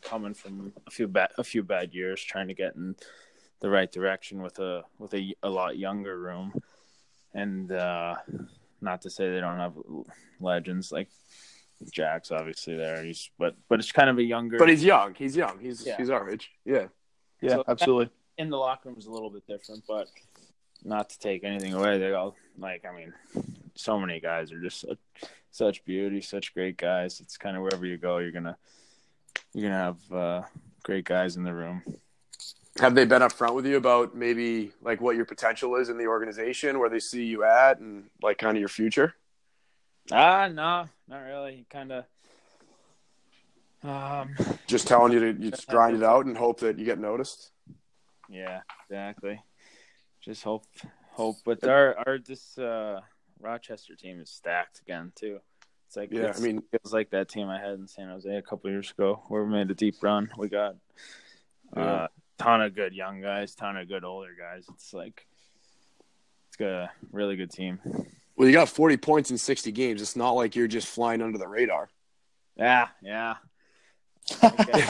coming 0.02 0.34
from 0.34 0.72
a 0.86 0.90
few 0.90 1.06
bad 1.06 1.30
a 1.38 1.44
few 1.44 1.62
bad 1.62 1.92
years 1.92 2.22
trying 2.22 2.48
to 2.48 2.54
get 2.54 2.74
in 2.76 2.94
the 3.60 3.70
right 3.70 3.90
direction 3.92 4.42
with 4.42 4.58
a 4.58 4.82
with 4.98 5.12
a, 5.14 5.34
a 5.42 5.48
lot 5.50 5.76
younger 5.78 6.18
room 6.18 6.52
and 7.34 7.70
uh 7.72 8.16
not 8.80 9.02
to 9.02 9.10
say 9.10 9.30
they 9.30 9.40
don't 9.40 9.58
have 9.58 9.74
legends 10.40 10.90
like 10.90 11.08
Jack's 11.90 12.30
obviously 12.30 12.76
there 12.76 13.02
he's 13.04 13.30
but 13.38 13.54
but 13.68 13.78
it's 13.78 13.92
kind 13.92 14.10
of 14.10 14.18
a 14.18 14.22
younger 14.22 14.58
But 14.58 14.68
he's 14.68 14.84
young. 14.84 15.14
He's 15.14 15.36
young. 15.36 15.58
He's 15.60 15.86
Yeah. 15.86 15.96
he's 15.98 16.10
our 16.10 16.28
age. 16.30 16.50
Yeah. 16.64 16.86
Yeah, 17.40 17.50
So- 17.56 17.64
absolutely. 17.68 18.10
in 18.38 18.50
the 18.50 18.56
locker 18.58 18.88
room 18.88 18.98
is 18.98 19.06
a 19.06 19.10
little 19.10 19.30
bit 19.30 19.46
different, 19.46 19.84
but 19.88 20.08
not 20.84 21.10
to 21.10 21.18
take 21.18 21.44
anything 21.44 21.72
away. 21.74 21.98
They 21.98 22.12
all 22.12 22.36
like, 22.58 22.84
I 22.86 22.94
mean, 22.94 23.12
so 23.74 23.98
many 23.98 24.20
guys 24.20 24.50
are 24.52 24.60
just 24.60 24.80
such, 24.80 24.98
such 25.50 25.84
beauty, 25.84 26.20
such 26.22 26.52
great 26.54 26.76
guys. 26.76 27.20
It's 27.20 27.36
kind 27.38 27.56
of 27.56 27.62
wherever 27.62 27.84
you 27.86 27.96
go, 27.98 28.18
you're 28.18 28.30
gonna 28.32 28.56
you're 29.54 29.68
gonna 29.70 29.84
have 29.84 30.12
uh, 30.12 30.42
great 30.82 31.04
guys 31.04 31.36
in 31.36 31.44
the 31.44 31.52
room. 31.54 31.82
Have 32.78 32.94
they 32.94 33.04
been 33.04 33.20
upfront 33.22 33.54
with 33.54 33.66
you 33.66 33.76
about 33.76 34.14
maybe 34.14 34.72
like 34.80 35.00
what 35.00 35.16
your 35.16 35.24
potential 35.24 35.74
is 35.76 35.88
in 35.88 35.98
the 35.98 36.06
organization, 36.06 36.78
where 36.78 36.88
they 36.88 37.00
see 37.00 37.24
you 37.24 37.42
at, 37.44 37.78
and 37.80 38.04
like 38.22 38.38
kind 38.38 38.56
of 38.56 38.60
your 38.60 38.68
future? 38.68 39.14
Ah, 40.12 40.48
no, 40.48 40.86
not 41.08 41.18
really. 41.18 41.66
Kind 41.68 41.92
of. 41.92 42.04
Um. 43.82 44.36
Just 44.66 44.86
telling 44.86 45.12
you 45.12 45.20
to 45.20 45.42
you 45.42 45.50
just 45.50 45.66
grind 45.68 45.96
it 45.96 46.02
out 46.02 46.26
and 46.26 46.36
hope 46.36 46.60
that 46.60 46.78
you 46.78 46.84
get 46.84 46.98
noticed. 46.98 47.50
Yeah, 48.28 48.60
exactly. 48.84 49.40
Just 50.20 50.42
hope, 50.44 50.64
hope. 51.12 51.36
But 51.44 51.64
our 51.66 51.96
our 52.06 52.18
this 52.18 52.56
uh, 52.58 53.00
Rochester 53.40 53.96
team 53.96 54.20
is 54.20 54.30
stacked 54.30 54.80
again 54.80 55.12
too. 55.16 55.40
It's 55.88 55.96
like 55.96 56.10
Yeah, 56.12 56.20
it's- 56.20 56.40
I 56.40 56.44
mean- 56.46 56.62
it 56.72 56.82
was 56.84 56.92
like 56.92 57.10
that 57.10 57.28
team 57.28 57.48
I 57.48 57.58
had 57.58 57.72
in 57.72 57.88
San 57.88 58.08
Jose 58.10 58.32
a 58.32 58.42
couple 58.42 58.70
years 58.70 58.90
ago, 58.92 59.22
where 59.28 59.42
we 59.44 59.50
made 59.50 59.70
a 59.70 59.74
deep 59.74 59.96
run. 60.02 60.30
We 60.36 60.48
got 60.48 60.76
Yeah. 61.76 61.82
uh, 61.82 62.08
ton 62.40 62.62
of 62.62 62.74
good 62.74 62.94
young 62.94 63.20
guys, 63.20 63.54
ton 63.54 63.76
of 63.76 63.86
good 63.86 64.02
older 64.02 64.34
guys. 64.38 64.64
It's 64.70 64.94
like 64.94 65.26
it's 66.48 66.56
got 66.56 66.68
a 66.68 66.90
really 67.12 67.36
good 67.36 67.50
team. 67.50 67.78
Well, 68.34 68.48
you 68.48 68.54
got 68.54 68.70
40 68.70 68.96
points 68.96 69.30
in 69.30 69.36
60 69.36 69.70
games. 69.72 70.00
It's 70.00 70.16
not 70.16 70.30
like 70.30 70.56
you're 70.56 70.66
just 70.66 70.88
flying 70.88 71.20
under 71.20 71.38
the 71.38 71.46
radar. 71.46 71.90
Yeah, 72.56 72.88
yeah. 73.02 73.36
Okay. 74.42 74.84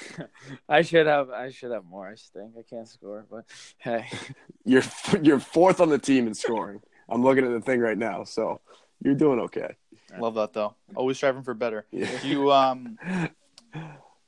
I 0.68 0.82
should 0.82 1.06
have. 1.06 1.30
I 1.30 1.50
should 1.50 1.70
have 1.70 1.84
more. 1.84 2.08
I 2.08 2.14
think 2.16 2.54
I 2.58 2.62
can't 2.62 2.88
score, 2.88 3.24
but 3.30 3.44
hey, 3.78 4.06
You're 4.64 4.82
you're 5.22 5.38
fourth 5.38 5.80
on 5.80 5.88
the 5.90 5.98
team 5.98 6.26
in 6.26 6.34
scoring. 6.34 6.80
I'm 7.08 7.22
looking 7.22 7.44
at 7.44 7.50
the 7.50 7.60
thing 7.60 7.80
right 7.80 7.96
now, 7.96 8.24
so 8.24 8.60
you're 9.02 9.14
doing 9.14 9.38
okay. 9.40 9.76
Love 10.18 10.34
that 10.34 10.52
though. 10.52 10.74
Always 10.94 11.16
striving 11.16 11.42
for 11.42 11.54
better. 11.54 11.86
Yeah. 11.90 12.10
Do 12.20 12.28
you 12.28 12.52
um, 12.52 12.98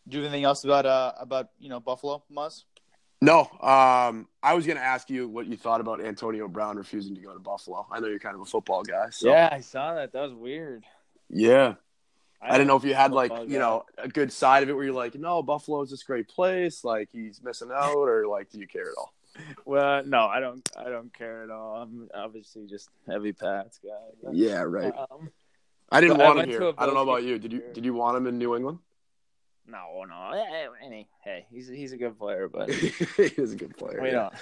do 0.09 0.17
you 0.17 0.23
have 0.23 0.33
anything 0.33 0.45
else 0.45 0.65
about 0.65 0.87
uh 0.87 1.13
about 1.19 1.49
you 1.59 1.69
know 1.69 1.81
Buffalo, 1.81 2.23
Muzz? 2.31 2.65
No, 3.21 3.41
um, 3.63 4.29
I 4.43 4.53
was 4.53 4.67
going 4.67 4.77
to 4.77 4.83
ask 4.83 5.09
you 5.09 5.27
what 5.29 5.47
you 5.47 5.57
thought 5.57 5.81
about 5.81 6.05
Antonio 6.05 6.47
Brown 6.47 6.77
refusing 6.77 7.15
to 7.15 7.23
go 7.23 7.33
to 7.33 7.39
Buffalo. 7.39 7.87
I 7.91 7.99
know 7.99 8.09
you're 8.09 8.19
kind 8.19 8.35
of 8.35 8.43
a 8.43 8.45
football 8.45 8.83
guy. 8.83 9.09
So. 9.11 9.31
yeah, 9.31 9.49
I 9.51 9.61
saw 9.61 9.95
that. 9.95 10.13
That 10.13 10.21
was 10.21 10.35
weird. 10.35 10.85
Yeah. 11.31 11.75
I 12.43 12.53
didn't 12.53 12.67
know 12.67 12.77
if 12.77 12.85
you 12.85 12.93
had 12.93 13.13
like 13.13 13.31
football 13.31 13.49
you 13.49 13.59
know 13.59 13.85
a 13.97 14.09
good 14.09 14.31
side 14.31 14.63
of 14.63 14.69
it 14.69 14.75
where 14.75 14.85
you're 14.85 14.93
like, 14.93 15.15
no, 15.15 15.43
Buffalo's 15.43 15.89
this 15.89 16.03
great 16.03 16.29
place, 16.29 16.85
like 16.85 17.09
he's 17.11 17.43
missing 17.43 17.71
out, 17.75 17.95
or 17.95 18.27
like 18.27 18.51
do 18.51 18.59
you 18.59 18.67
care 18.67 18.83
at 18.83 18.99
all? 18.99 19.15
Well, 19.65 20.05
no, 20.05 20.27
I 20.27 20.39
don't. 20.39 20.63
I 20.77 20.91
don't 20.91 21.13
care 21.13 21.43
at 21.43 21.51
all. 21.51 21.83
I'm 21.83 22.09
obviously 22.15 22.67
just 22.67 22.89
heavy 23.09 23.33
Pats 23.33 23.81
guy. 23.83 24.31
Yeah, 24.33 24.61
right. 24.61 24.93
Um, 24.97 25.31
I 25.91 26.01
didn't 26.01 26.21
I 26.21 26.25
want 26.25 26.39
him 26.39 26.45
to 26.47 26.51
here. 26.53 26.73
I 26.79 26.87
don't 26.87 26.95
know 26.95 27.03
about 27.03 27.25
you. 27.25 27.41
Did 27.41 27.53
you 27.53 27.63
did 27.73 27.85
you 27.85 27.95
want 27.95 28.17
him 28.17 28.29
in 28.29 28.39
New 28.39 28.55
England? 28.55 28.79
No, 29.67 30.05
no. 30.09 30.31
Eh, 30.33 30.39
eh, 30.39 30.67
hey, 30.81 30.89
hey, 30.89 31.07
hey, 31.23 31.47
he's 31.51 31.69
he's 31.69 31.93
a 31.93 31.97
good 31.97 32.19
player, 32.19 32.49
but 32.49 32.71
he's 32.73 33.53
a 33.53 33.57
good 33.57 33.77
player. 33.77 34.01
we 34.01 34.09
yeah. 34.09 34.15
don't. 34.15 34.35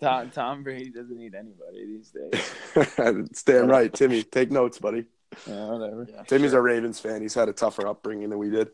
Tom 0.00 0.30
Tom 0.30 0.62
Brady 0.62 0.90
doesn't 0.90 1.16
need 1.16 1.34
anybody 1.34 1.86
these 1.86 2.10
days. 2.10 2.54
It's 2.74 3.42
damn 3.44 3.68
right, 3.68 3.92
Timmy. 3.92 4.22
Take 4.22 4.50
notes, 4.50 4.78
buddy. 4.78 5.06
Yeah, 5.46 5.66
whatever. 5.66 6.06
Yeah, 6.10 6.22
Timmy's 6.24 6.50
sure. 6.50 6.60
a 6.60 6.62
Ravens 6.62 7.00
fan. 7.00 7.22
He's 7.22 7.34
had 7.34 7.48
a 7.48 7.52
tougher 7.52 7.86
upbringing 7.86 8.30
than 8.30 8.38
we 8.38 8.50
did. 8.50 8.68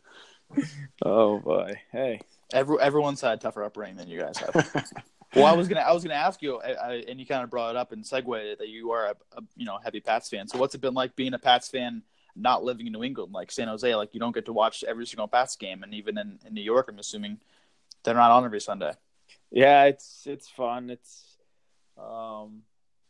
Oh 1.05 1.39
boy. 1.39 1.81
Hey. 1.91 2.21
Every, 2.53 2.77
everyone's 2.79 3.23
had 3.23 3.41
tougher 3.41 3.65
upbringing 3.65 3.97
than 3.97 4.09
you 4.09 4.21
guys 4.21 4.37
have. 4.37 4.85
well, 5.35 5.47
I 5.47 5.53
was 5.53 5.67
gonna 5.67 5.81
I 5.81 5.93
was 5.93 6.05
gonna 6.05 6.15
ask 6.15 6.43
you, 6.43 6.61
I, 6.61 6.73
I, 6.73 6.93
and 7.09 7.19
you 7.19 7.25
kind 7.27 7.43
of 7.43 7.49
brought 7.49 7.71
it 7.71 7.77
up 7.77 7.93
and 7.93 8.07
segued 8.07 8.29
it 8.45 8.59
that 8.59 8.69
you 8.69 8.91
are 8.91 9.07
a, 9.07 9.15
a 9.39 9.43
you 9.57 9.65
know 9.65 9.79
heavy 9.83 10.01
Pats 10.01 10.29
fan. 10.29 10.47
So 10.47 10.59
what's 10.59 10.75
it 10.75 10.83
been 10.83 10.93
like 10.93 11.17
being 11.17 11.33
a 11.33 11.39
Pats 11.39 11.69
fan, 11.69 12.03
not 12.35 12.65
living 12.65 12.87
in 12.87 12.93
New 12.93 13.03
England, 13.03 13.33
like 13.33 13.53
San 13.53 13.69
Jose? 13.69 13.95
Like 13.95 14.15
you 14.15 14.21
don't 14.21 14.35
get 14.35 14.47
to 14.47 14.53
watch 14.53 14.85
every 14.87 15.07
single 15.07 15.29
Pats 15.29 15.57
game, 15.57 15.83
and 15.83 15.95
even 15.95 16.19
in, 16.19 16.39
in 16.47 16.55
New 16.55 16.63
York, 16.63 16.89
I'm 16.89 16.99
assuming 16.99 17.39
they're 18.03 18.15
not 18.15 18.31
on 18.31 18.45
every 18.45 18.61
Sunday. 18.61 18.93
Yeah, 19.51 19.85
it's 19.85 20.25
it's 20.27 20.49
fun. 20.49 20.91
It's 20.91 21.37
um, 21.99 22.63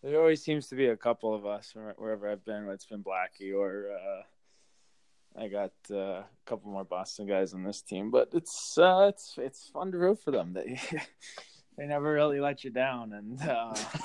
there 0.02 0.18
always 0.18 0.42
seems 0.42 0.68
to 0.68 0.74
be 0.74 0.86
a 0.86 0.96
couple 0.96 1.34
of 1.34 1.46
us 1.46 1.74
wherever 1.96 2.28
I've 2.28 2.44
been. 2.44 2.68
It's 2.68 2.86
been 2.86 3.04
Blackie 3.04 3.54
or 3.56 3.90
uh, 3.92 5.40
I 5.40 5.48
got 5.48 5.72
uh, 5.90 5.94
a 5.94 6.26
couple 6.44 6.70
more 6.70 6.84
Boston 6.84 7.26
guys 7.26 7.54
on 7.54 7.62
this 7.62 7.80
team, 7.80 8.10
but 8.10 8.30
it's 8.32 8.76
uh, 8.76 9.06
it's 9.08 9.34
it's 9.38 9.68
fun 9.68 9.92
to 9.92 9.98
root 9.98 10.18
for 10.18 10.30
them. 10.30 10.52
They 10.52 10.80
they 11.76 11.86
never 11.86 12.12
really 12.12 12.40
let 12.40 12.64
you 12.64 12.70
down, 12.70 13.12
and 13.12 13.40
uh, 13.42 13.74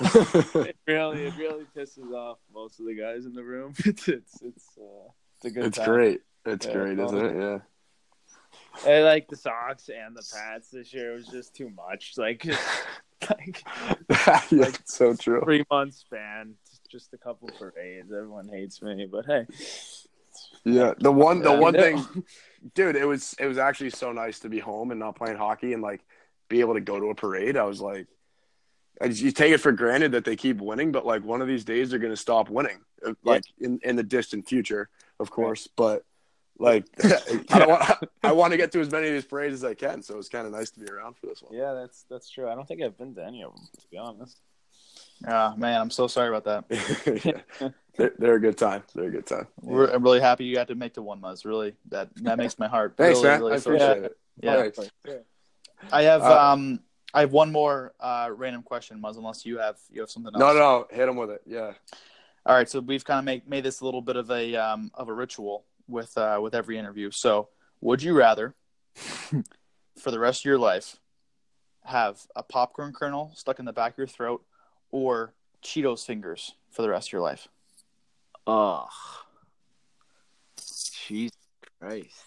it 0.64 0.76
really 0.86 1.26
it 1.26 1.34
really 1.36 1.64
pisses 1.76 2.12
off 2.12 2.38
most 2.52 2.80
of 2.80 2.86
the 2.86 2.94
guys 2.94 3.24
in 3.26 3.34
the 3.34 3.44
room. 3.44 3.74
it's 3.84 4.08
it's 4.08 4.42
it's, 4.42 4.68
uh, 4.78 5.08
it's 5.36 5.44
a 5.44 5.50
good. 5.50 5.64
it's 5.66 5.78
time. 5.78 5.86
great. 5.86 6.20
It's 6.46 6.66
Yeah, 6.66 6.72
great, 6.72 6.98
isn't 6.98 7.24
it? 7.24 7.36
Yeah. 7.36 7.58
I 8.86 9.00
like 9.00 9.28
the 9.28 9.36
Sox 9.36 9.88
and 9.88 10.16
the 10.16 10.24
Pats 10.32 10.70
this 10.70 10.94
year. 10.94 11.12
It 11.12 11.16
was 11.16 11.26
just 11.26 11.54
too 11.54 11.70
much. 11.70 12.14
Like, 12.16 12.44
like 13.28 13.64
yeah, 13.70 14.40
it's 14.50 14.94
so 14.94 15.14
true. 15.14 15.40
three 15.42 15.64
month 15.70 15.94
span, 15.94 16.54
just 16.90 17.12
a 17.12 17.18
couple 17.18 17.48
parades. 17.58 18.10
Everyone 18.12 18.48
hates 18.48 18.80
me, 18.80 19.06
but 19.10 19.26
hey, 19.26 19.46
Yeah, 20.64 20.94
the 21.00 21.10
one, 21.12 21.40
the 21.42 21.50
Yeah. 21.50 21.58
one 21.58 21.74
thing, 21.74 22.24
dude, 22.74 22.96
it 22.96 23.04
was 23.04 23.34
it 23.38 23.46
was 23.46 23.58
actually 23.58 23.90
so 23.90 24.12
nice 24.12 24.38
to 24.40 24.48
be 24.48 24.58
home 24.60 24.90
and 24.90 25.00
not 25.00 25.16
playing 25.16 25.36
hockey 25.36 25.72
and 25.72 25.82
like 25.82 26.00
be 26.48 26.60
able 26.60 26.74
to 26.74 26.80
go 26.80 26.98
to 26.98 27.06
a 27.10 27.14
parade. 27.14 27.56
I 27.56 27.64
was 27.64 27.80
like, 27.80 28.06
I 29.00 29.08
just- 29.08 29.22
you 29.22 29.30
take 29.30 29.52
it 29.52 29.58
for 29.58 29.72
granted 29.72 30.12
that 30.12 30.24
they 30.24 30.36
keep 30.36 30.60
winning, 30.60 30.92
but 30.92 31.06
like 31.06 31.24
one 31.24 31.40
of 31.42 31.48
these 31.48 31.64
days 31.64 31.90
they're 31.90 31.98
going 31.98 32.12
to 32.12 32.16
stop 32.16 32.48
winning, 32.50 32.80
uh, 33.06 33.14
like 33.22 33.44
in 33.60 33.78
in 33.84 33.96
the 33.96 34.02
distant 34.02 34.48
future, 34.48 34.88
of 35.20 35.30
course. 35.30 35.68
But 35.76 36.04
like, 36.58 36.84
I 37.50 37.58
don't 37.60 37.68
want, 37.68 37.84
I 38.24 38.32
want 38.32 38.50
to 38.52 38.56
get 38.56 38.72
to 38.72 38.80
as 38.80 38.90
many 38.90 39.06
of 39.06 39.12
these 39.12 39.24
parades 39.24 39.54
as 39.54 39.64
I 39.64 39.74
can, 39.74 40.02
so 40.02 40.18
it's 40.18 40.28
kind 40.28 40.46
of 40.46 40.52
nice 40.52 40.70
to 40.72 40.80
be 40.80 40.90
around 40.90 41.16
for 41.16 41.26
this 41.26 41.40
one. 41.42 41.54
yeah, 41.54 41.74
that's 41.74 42.04
that's 42.10 42.28
true. 42.28 42.48
I 42.48 42.54
don't 42.56 42.66
think 42.66 42.82
I've 42.82 42.98
been 42.98 43.14
to 43.14 43.24
any 43.24 43.44
of 43.44 43.54
them, 43.54 43.68
to 43.80 43.86
be 43.88 43.98
honest. 43.98 44.40
Ah, 45.26 45.54
man, 45.56 45.80
I'm 45.80 45.90
so 45.90 46.06
sorry 46.06 46.34
about 46.34 46.44
that. 46.44 47.42
Yeah. 47.60 47.70
they're, 47.96 48.12
they're 48.18 48.34
a 48.36 48.40
good 48.40 48.56
time. 48.56 48.84
They're 48.94 49.08
a 49.08 49.10
good 49.10 49.26
time. 49.26 49.48
We're, 49.60 49.88
I'm 49.88 50.02
really 50.04 50.20
happy 50.20 50.44
you 50.44 50.54
got 50.54 50.68
to 50.68 50.76
make 50.76 50.94
the 50.94 51.02
one, 51.02 51.20
Muzz. 51.20 51.44
Really, 51.44 51.74
that 51.88 52.08
that 52.22 52.38
makes 52.38 52.58
my 52.58 52.68
heart. 52.68 52.94
Thanks, 52.96 53.18
really, 53.18 53.28
man. 53.28 53.40
really 53.40 53.52
I 53.52 53.56
appreciate 53.56 54.02
it. 54.04 54.18
Yeah. 54.40 55.18
Thanks. 55.80 55.94
I 55.94 56.02
have 56.02 56.22
Uh, 56.22 56.52
um 56.52 56.80
I 57.14 57.20
have 57.20 57.32
one 57.32 57.50
more 57.50 57.94
uh 58.00 58.30
random 58.34 58.62
question, 58.62 59.00
Muzz, 59.00 59.16
unless 59.16 59.46
you 59.46 59.58
have 59.58 59.76
you 59.90 60.00
have 60.00 60.10
something 60.10 60.34
else. 60.34 60.40
No, 60.40 60.52
no, 60.58 60.86
hit 60.90 61.06
them 61.06 61.16
with 61.16 61.30
it. 61.30 61.42
Yeah. 61.46 61.72
All 62.46 62.54
right, 62.54 62.68
so 62.68 62.80
we've 62.80 63.04
kind 63.04 63.18
of 63.18 63.24
made 63.24 63.48
made 63.48 63.64
this 63.64 63.80
a 63.80 63.84
little 63.84 64.02
bit 64.02 64.16
of 64.16 64.30
a 64.30 64.54
um 64.56 64.90
of 64.94 65.08
a 65.08 65.12
ritual 65.12 65.64
with 65.86 66.16
uh 66.16 66.38
with 66.42 66.54
every 66.54 66.78
interview. 66.78 67.10
So, 67.10 67.48
would 67.80 68.02
you 68.02 68.14
rather 68.14 68.54
for 68.94 70.10
the 70.10 70.18
rest 70.18 70.42
of 70.42 70.44
your 70.46 70.58
life 70.58 70.96
have 71.84 72.20
a 72.36 72.42
popcorn 72.42 72.92
kernel 72.92 73.32
stuck 73.34 73.58
in 73.58 73.64
the 73.64 73.72
back 73.72 73.92
of 73.92 73.98
your 73.98 74.06
throat 74.06 74.44
or 74.90 75.34
Cheetos 75.62 76.04
fingers 76.04 76.54
for 76.70 76.82
the 76.82 76.88
rest 76.88 77.08
of 77.08 77.12
your 77.12 77.22
life? 77.22 77.48
Ugh. 78.46 78.88
Jesus 81.06 81.36
Christ! 81.80 82.24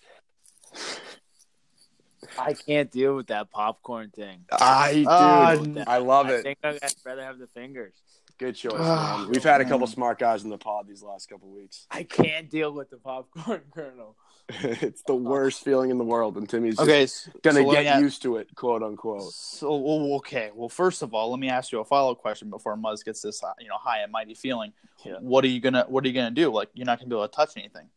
I 2.37 2.53
can't 2.53 2.91
deal 2.91 3.15
with 3.15 3.27
that 3.27 3.51
popcorn 3.51 4.09
thing. 4.09 4.45
I 4.51 4.93
do. 4.93 5.05
Ah, 5.07 5.55
I 5.87 5.97
love 5.97 6.29
it. 6.29 6.39
I 6.39 6.41
think 6.41 6.59
I'd 6.63 6.79
rather 7.05 7.23
have 7.23 7.39
the 7.39 7.47
fingers. 7.47 7.93
Good 8.37 8.55
choice, 8.55 8.73
man. 8.73 9.29
We've 9.29 9.43
had 9.43 9.61
a 9.61 9.65
couple 9.65 9.79
man. 9.79 9.87
smart 9.87 10.17
guys 10.19 10.43
in 10.43 10.49
the 10.49 10.57
pod 10.57 10.87
these 10.87 11.03
last 11.03 11.29
couple 11.29 11.49
weeks. 11.51 11.85
I 11.91 12.03
can't 12.03 12.49
deal 12.49 12.71
with 12.71 12.89
the 12.89 12.97
popcorn 12.97 13.61
kernel. 13.73 14.15
it's 14.49 15.03
the 15.03 15.15
worst 15.15 15.63
feeling 15.63 15.91
in 15.91 15.97
the 15.99 16.03
world, 16.03 16.35
and 16.35 16.49
Timmy's 16.49 16.79
Okay, 16.79 17.03
s- 17.03 17.29
gonna 17.43 17.61
so 17.61 17.71
get 17.71 17.95
me 17.97 18.01
used 18.03 18.21
to 18.23 18.37
it, 18.37 18.49
quote 18.55 18.81
unquote. 18.83 19.31
So 19.31 19.75
well, 19.77 20.15
okay. 20.15 20.49
Well, 20.53 20.67
first 20.67 21.03
of 21.03 21.13
all, 21.13 21.29
let 21.29 21.39
me 21.39 21.47
ask 21.49 21.71
you 21.71 21.79
a 21.79 21.85
follow 21.85 22.11
up 22.13 22.17
question 22.17 22.49
before 22.49 22.75
Muzz 22.75 23.05
gets 23.05 23.21
this 23.21 23.43
uh, 23.43 23.53
you 23.59 23.67
know 23.67 23.77
high 23.77 23.99
and 24.01 24.11
mighty 24.11 24.33
feeling. 24.33 24.73
Yeah. 25.05 25.17
What 25.19 25.45
are 25.45 25.47
you 25.47 25.59
gonna 25.61 25.85
What 25.87 26.03
are 26.03 26.07
you 26.07 26.13
gonna 26.13 26.31
do? 26.31 26.51
Like 26.51 26.69
you're 26.73 26.85
not 26.87 26.97
gonna 26.99 27.09
be 27.09 27.15
able 27.15 27.27
to 27.27 27.33
touch 27.33 27.55
anything. 27.55 27.87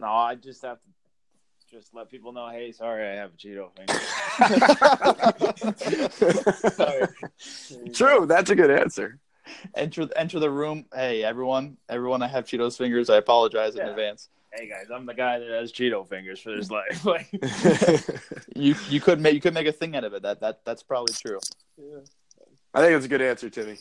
No, 0.00 0.06
I 0.06 0.34
just 0.34 0.62
have 0.62 0.78
to 0.78 0.88
just 1.74 1.92
let 1.92 2.08
people 2.08 2.32
know, 2.32 2.48
hey, 2.48 2.70
sorry, 2.70 3.04
I 3.04 3.14
have 3.14 3.32
a 3.32 3.36
Cheeto 3.36 3.70
finger. 3.74 3.98
True, 7.92 8.26
that's 8.26 8.50
a 8.50 8.54
good 8.54 8.70
answer. 8.70 9.18
enter 9.74 10.08
enter 10.14 10.38
the 10.38 10.50
room. 10.50 10.86
Hey, 10.94 11.24
everyone, 11.24 11.76
everyone, 11.88 12.22
I 12.22 12.28
have 12.28 12.44
Cheetos 12.44 12.78
fingers. 12.78 13.10
I 13.10 13.16
apologize 13.16 13.74
in 13.74 13.86
advance. 13.86 14.28
Hey 14.52 14.68
guys, 14.68 14.86
I'm 14.94 15.04
the 15.04 15.14
guy 15.14 15.40
that 15.40 15.48
has 15.48 15.72
Cheeto 15.72 16.08
fingers 16.08 16.38
for 16.38 16.52
his 16.52 16.70
life. 16.70 17.04
Like, 17.04 17.26
You 18.54 18.76
you 18.88 19.00
could 19.00 19.20
make 19.20 19.34
you 19.34 19.40
could 19.40 19.54
make 19.54 19.66
a 19.66 19.72
thing 19.72 19.96
out 19.96 20.04
of 20.04 20.14
it. 20.14 20.22
That 20.22 20.40
that 20.40 20.64
that's 20.64 20.84
probably 20.84 21.12
true. 21.14 21.40
I 22.72 22.80
think 22.80 22.92
it's 22.92 23.06
a 23.06 23.08
good 23.08 23.20
answer, 23.20 23.50
Timmy. 23.50 23.78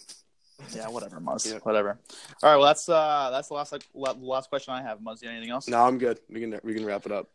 Yeah, 0.75 0.87
whatever, 0.87 1.19
Muzz. 1.19 1.51
Yeah. 1.51 1.59
Whatever. 1.63 1.99
All 2.41 2.49
right. 2.49 2.57
Well, 2.57 2.65
that's 2.65 2.89
uh 2.89 3.29
that's 3.31 3.49
the 3.49 3.53
last 3.53 3.71
like 3.71 3.85
last 3.93 4.49
question 4.49 4.73
I 4.73 4.81
have. 4.81 4.99
Muzz, 4.99 5.21
you 5.21 5.27
got 5.27 5.35
anything 5.35 5.51
else? 5.51 5.67
No, 5.67 5.83
I'm 5.83 5.97
good. 5.99 6.19
We 6.29 6.39
can 6.39 6.59
we 6.63 6.73
can 6.73 6.85
wrap 6.85 7.05
it 7.05 7.11
up. 7.11 7.29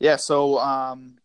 Yeah. 0.00 0.16
So 0.16 0.58
um, 0.58 1.16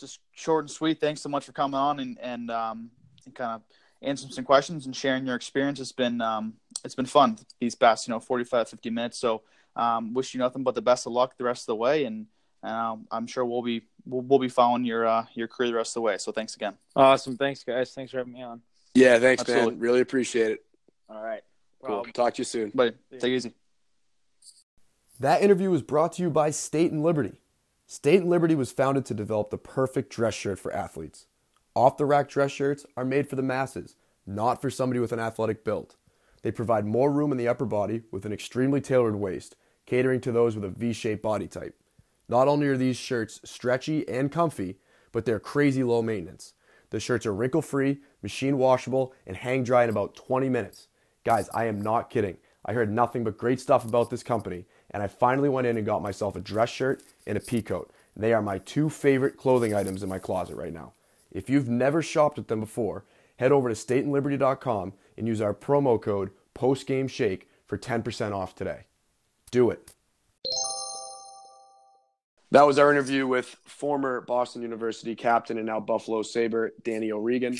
just 0.00 0.20
short 0.32 0.64
and 0.64 0.70
sweet. 0.70 1.00
Thanks 1.00 1.20
so 1.20 1.28
much 1.28 1.44
for 1.44 1.52
coming 1.52 1.78
on 1.78 2.00
and 2.00 2.18
and 2.20 2.50
um 2.50 2.90
and 3.24 3.34
kind 3.34 3.52
of 3.52 3.62
answering 4.02 4.32
some 4.32 4.44
questions 4.44 4.86
and 4.86 4.96
sharing 4.96 5.26
your 5.26 5.36
experience. 5.36 5.78
It's 5.80 5.92
been 5.92 6.20
um 6.20 6.54
it's 6.84 6.94
been 6.94 7.06
fun 7.06 7.38
these 7.60 7.74
past 7.74 8.08
you 8.08 8.12
know 8.12 8.20
45 8.20 8.68
50 8.68 8.90
minutes. 8.90 9.18
So 9.18 9.42
um, 9.76 10.12
wish 10.12 10.34
you 10.34 10.40
nothing 10.40 10.62
but 10.62 10.74
the 10.74 10.82
best 10.82 11.06
of 11.06 11.12
luck 11.12 11.36
the 11.38 11.44
rest 11.44 11.62
of 11.62 11.66
the 11.66 11.76
way, 11.76 12.04
and 12.04 12.26
um, 12.62 13.06
I'm 13.10 13.26
sure 13.26 13.44
we'll 13.44 13.62
be 13.62 13.82
we'll, 14.04 14.22
we'll 14.22 14.38
be 14.38 14.48
following 14.48 14.84
your 14.84 15.06
uh, 15.06 15.24
your 15.34 15.48
career 15.48 15.70
the 15.70 15.76
rest 15.76 15.92
of 15.92 15.94
the 15.94 16.00
way. 16.02 16.18
So 16.18 16.32
thanks 16.32 16.54
again. 16.56 16.74
awesome. 16.94 17.36
Thanks, 17.36 17.64
guys. 17.64 17.92
Thanks 17.92 18.12
for 18.12 18.18
having 18.18 18.34
me 18.34 18.42
on. 18.42 18.60
Yeah, 18.94 19.18
thanks, 19.18 19.40
Absolutely. 19.40 19.72
man. 19.72 19.80
Really 19.80 20.00
appreciate 20.00 20.52
it. 20.52 20.64
All 21.08 21.22
right. 21.22 21.42
Cool. 21.80 21.88
Problem. 21.88 22.12
Talk 22.12 22.34
to 22.34 22.40
you 22.40 22.44
soon. 22.44 22.70
Buddy, 22.74 22.92
take 23.12 23.24
it 23.24 23.36
easy. 23.36 23.52
That 25.20 25.42
interview 25.42 25.70
was 25.70 25.82
brought 25.82 26.12
to 26.14 26.22
you 26.22 26.30
by 26.30 26.50
State 26.50 26.92
and 26.92 27.02
Liberty. 27.02 27.40
State 27.92 28.24
Liberty 28.24 28.54
was 28.54 28.72
founded 28.72 29.04
to 29.04 29.12
develop 29.12 29.50
the 29.50 29.58
perfect 29.58 30.08
dress 30.08 30.32
shirt 30.32 30.58
for 30.58 30.72
athletes. 30.72 31.26
Off 31.74 31.98
the 31.98 32.06
rack 32.06 32.26
dress 32.26 32.50
shirts 32.50 32.86
are 32.96 33.04
made 33.04 33.28
for 33.28 33.36
the 33.36 33.42
masses, 33.42 33.96
not 34.26 34.62
for 34.62 34.70
somebody 34.70 34.98
with 34.98 35.12
an 35.12 35.20
athletic 35.20 35.62
build. 35.62 35.96
They 36.40 36.52
provide 36.52 36.86
more 36.86 37.12
room 37.12 37.32
in 37.32 37.36
the 37.36 37.48
upper 37.48 37.66
body 37.66 38.04
with 38.10 38.24
an 38.24 38.32
extremely 38.32 38.80
tailored 38.80 39.16
waist, 39.16 39.56
catering 39.84 40.22
to 40.22 40.32
those 40.32 40.54
with 40.54 40.64
a 40.64 40.70
V 40.70 40.94
shaped 40.94 41.22
body 41.22 41.46
type. 41.46 41.78
Not 42.30 42.48
only 42.48 42.66
are 42.68 42.78
these 42.78 42.96
shirts 42.96 43.42
stretchy 43.44 44.08
and 44.08 44.32
comfy, 44.32 44.78
but 45.12 45.26
they're 45.26 45.38
crazy 45.38 45.84
low 45.84 46.00
maintenance. 46.00 46.54
The 46.88 46.98
shirts 46.98 47.26
are 47.26 47.34
wrinkle 47.34 47.60
free, 47.60 48.00
machine 48.22 48.56
washable, 48.56 49.12
and 49.26 49.36
hang 49.36 49.64
dry 49.64 49.84
in 49.84 49.90
about 49.90 50.14
20 50.14 50.48
minutes. 50.48 50.88
Guys, 51.24 51.50
I 51.52 51.66
am 51.66 51.82
not 51.82 52.08
kidding. 52.08 52.38
I 52.64 52.72
heard 52.72 52.92
nothing 52.92 53.24
but 53.24 53.38
great 53.38 53.60
stuff 53.60 53.84
about 53.84 54.10
this 54.10 54.22
company, 54.22 54.66
and 54.90 55.02
I 55.02 55.08
finally 55.08 55.48
went 55.48 55.66
in 55.66 55.76
and 55.76 55.86
got 55.86 56.02
myself 56.02 56.36
a 56.36 56.40
dress 56.40 56.70
shirt 56.70 57.02
and 57.26 57.36
a 57.36 57.40
pea 57.40 57.62
coat. 57.62 57.90
They 58.16 58.32
are 58.32 58.42
my 58.42 58.58
two 58.58 58.88
favorite 58.88 59.36
clothing 59.36 59.74
items 59.74 60.02
in 60.02 60.08
my 60.08 60.18
closet 60.18 60.56
right 60.56 60.72
now. 60.72 60.92
If 61.30 61.48
you've 61.48 61.68
never 61.68 62.02
shopped 62.02 62.36
with 62.36 62.48
them 62.48 62.60
before, 62.60 63.04
head 63.36 63.52
over 63.52 63.68
to 63.68 63.74
stateandliberty.com 63.74 64.92
and 65.16 65.26
use 65.26 65.40
our 65.40 65.54
promo 65.54 66.00
code 66.00 66.30
POSTGAMESHAKE 66.54 67.42
for 67.66 67.78
10% 67.78 68.32
off 68.32 68.54
today. 68.54 68.84
Do 69.50 69.70
it. 69.70 69.92
That 72.50 72.66
was 72.66 72.78
our 72.78 72.90
interview 72.90 73.26
with 73.26 73.56
former 73.64 74.20
Boston 74.20 74.60
University 74.60 75.16
captain 75.16 75.56
and 75.56 75.66
now 75.66 75.80
Buffalo 75.80 76.20
Sabre, 76.20 76.72
Danny 76.84 77.10
O'Regan. 77.10 77.56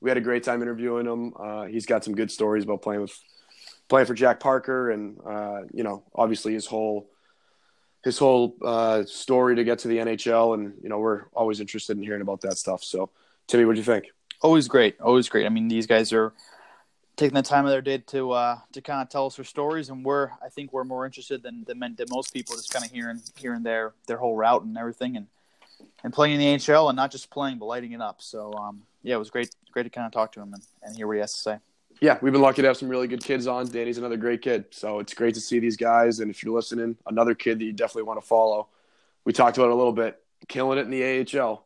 We 0.00 0.08
had 0.08 0.16
a 0.16 0.22
great 0.22 0.44
time 0.44 0.62
interviewing 0.62 1.06
him. 1.06 1.34
Uh, 1.38 1.64
he's 1.64 1.84
got 1.84 2.04
some 2.04 2.14
good 2.14 2.30
stories 2.30 2.64
about 2.64 2.80
playing 2.80 3.02
with 3.02 3.12
playing 3.88 4.06
for 4.06 4.14
Jack 4.14 4.40
Parker, 4.40 4.90
and 4.90 5.18
uh, 5.26 5.62
you 5.72 5.82
know, 5.82 6.02
obviously 6.14 6.54
his 6.54 6.66
whole 6.66 7.08
his 8.02 8.18
whole 8.18 8.56
uh, 8.62 9.04
story 9.04 9.56
to 9.56 9.64
get 9.64 9.80
to 9.80 9.88
the 9.88 9.98
NHL, 9.98 10.54
and 10.54 10.74
you 10.82 10.88
know 10.88 10.98
we're 10.98 11.24
always 11.34 11.60
interested 11.60 11.96
in 11.96 12.02
hearing 12.02 12.22
about 12.22 12.42
that 12.42 12.58
stuff. 12.58 12.84
So, 12.84 13.10
Timmy, 13.46 13.64
what 13.64 13.74
do 13.74 13.78
you 13.78 13.84
think? 13.84 14.06
Always 14.42 14.68
great, 14.68 15.00
always 15.00 15.28
great. 15.28 15.46
I 15.46 15.48
mean, 15.48 15.68
these 15.68 15.86
guys 15.86 16.12
are 16.12 16.32
taking 17.16 17.34
the 17.34 17.42
time 17.42 17.64
of 17.64 17.70
their 17.70 17.80
day 17.80 17.98
to 17.98 18.32
uh, 18.32 18.58
to 18.72 18.82
kind 18.82 19.00
of 19.00 19.08
tell 19.08 19.26
us 19.26 19.36
their 19.36 19.44
stories, 19.44 19.88
and 19.88 20.04
we're 20.04 20.30
I 20.42 20.48
think 20.50 20.72
we're 20.72 20.84
more 20.84 21.06
interested 21.06 21.42
than 21.42 21.64
than, 21.64 21.80
than 21.80 22.06
most 22.10 22.32
people, 22.32 22.56
just 22.56 22.72
kind 22.72 22.84
of 22.84 22.90
hearing 22.90 23.20
hearing 23.36 23.62
their 23.62 23.94
their 24.06 24.18
whole 24.18 24.36
route 24.36 24.62
and 24.62 24.76
everything, 24.76 25.16
and 25.16 25.26
and 26.02 26.12
playing 26.12 26.34
in 26.34 26.40
the 26.40 26.46
NHL, 26.46 26.90
and 26.90 26.96
not 26.96 27.10
just 27.10 27.30
playing 27.30 27.58
but 27.58 27.66
lighting 27.66 27.92
it 27.92 28.00
up. 28.00 28.20
So 28.20 28.52
um, 28.54 28.82
yeah, 29.02 29.14
it 29.14 29.18
was 29.18 29.30
great 29.30 29.54
great 29.72 29.84
to 29.84 29.90
kind 29.90 30.06
of 30.06 30.12
talk 30.12 30.32
to 30.32 30.40
him 30.40 30.52
and, 30.52 30.62
and 30.82 30.96
hear 30.96 31.06
what 31.06 31.14
he 31.14 31.20
has 31.20 31.32
to 31.32 31.38
say. 31.38 31.58
Yeah, 32.00 32.18
we've 32.20 32.32
been 32.32 32.42
lucky 32.42 32.62
to 32.62 32.68
have 32.68 32.76
some 32.76 32.88
really 32.88 33.08
good 33.08 33.22
kids 33.22 33.46
on. 33.46 33.66
Danny's 33.68 33.98
another 33.98 34.16
great 34.16 34.42
kid, 34.42 34.66
so 34.70 34.98
it's 34.98 35.14
great 35.14 35.34
to 35.34 35.40
see 35.40 35.58
these 35.58 35.76
guys. 35.76 36.20
And 36.20 36.30
if 36.30 36.42
you're 36.42 36.54
listening, 36.54 36.96
another 37.06 37.34
kid 37.34 37.58
that 37.58 37.64
you 37.64 37.72
definitely 37.72 38.02
want 38.02 38.20
to 38.20 38.26
follow. 38.26 38.68
We 39.24 39.32
talked 39.32 39.56
about 39.56 39.70
a 39.70 39.74
little 39.74 39.92
bit, 39.92 40.20
killing 40.48 40.78
it 40.78 40.82
in 40.82 40.90
the 40.90 41.40
AHL. 41.40 41.64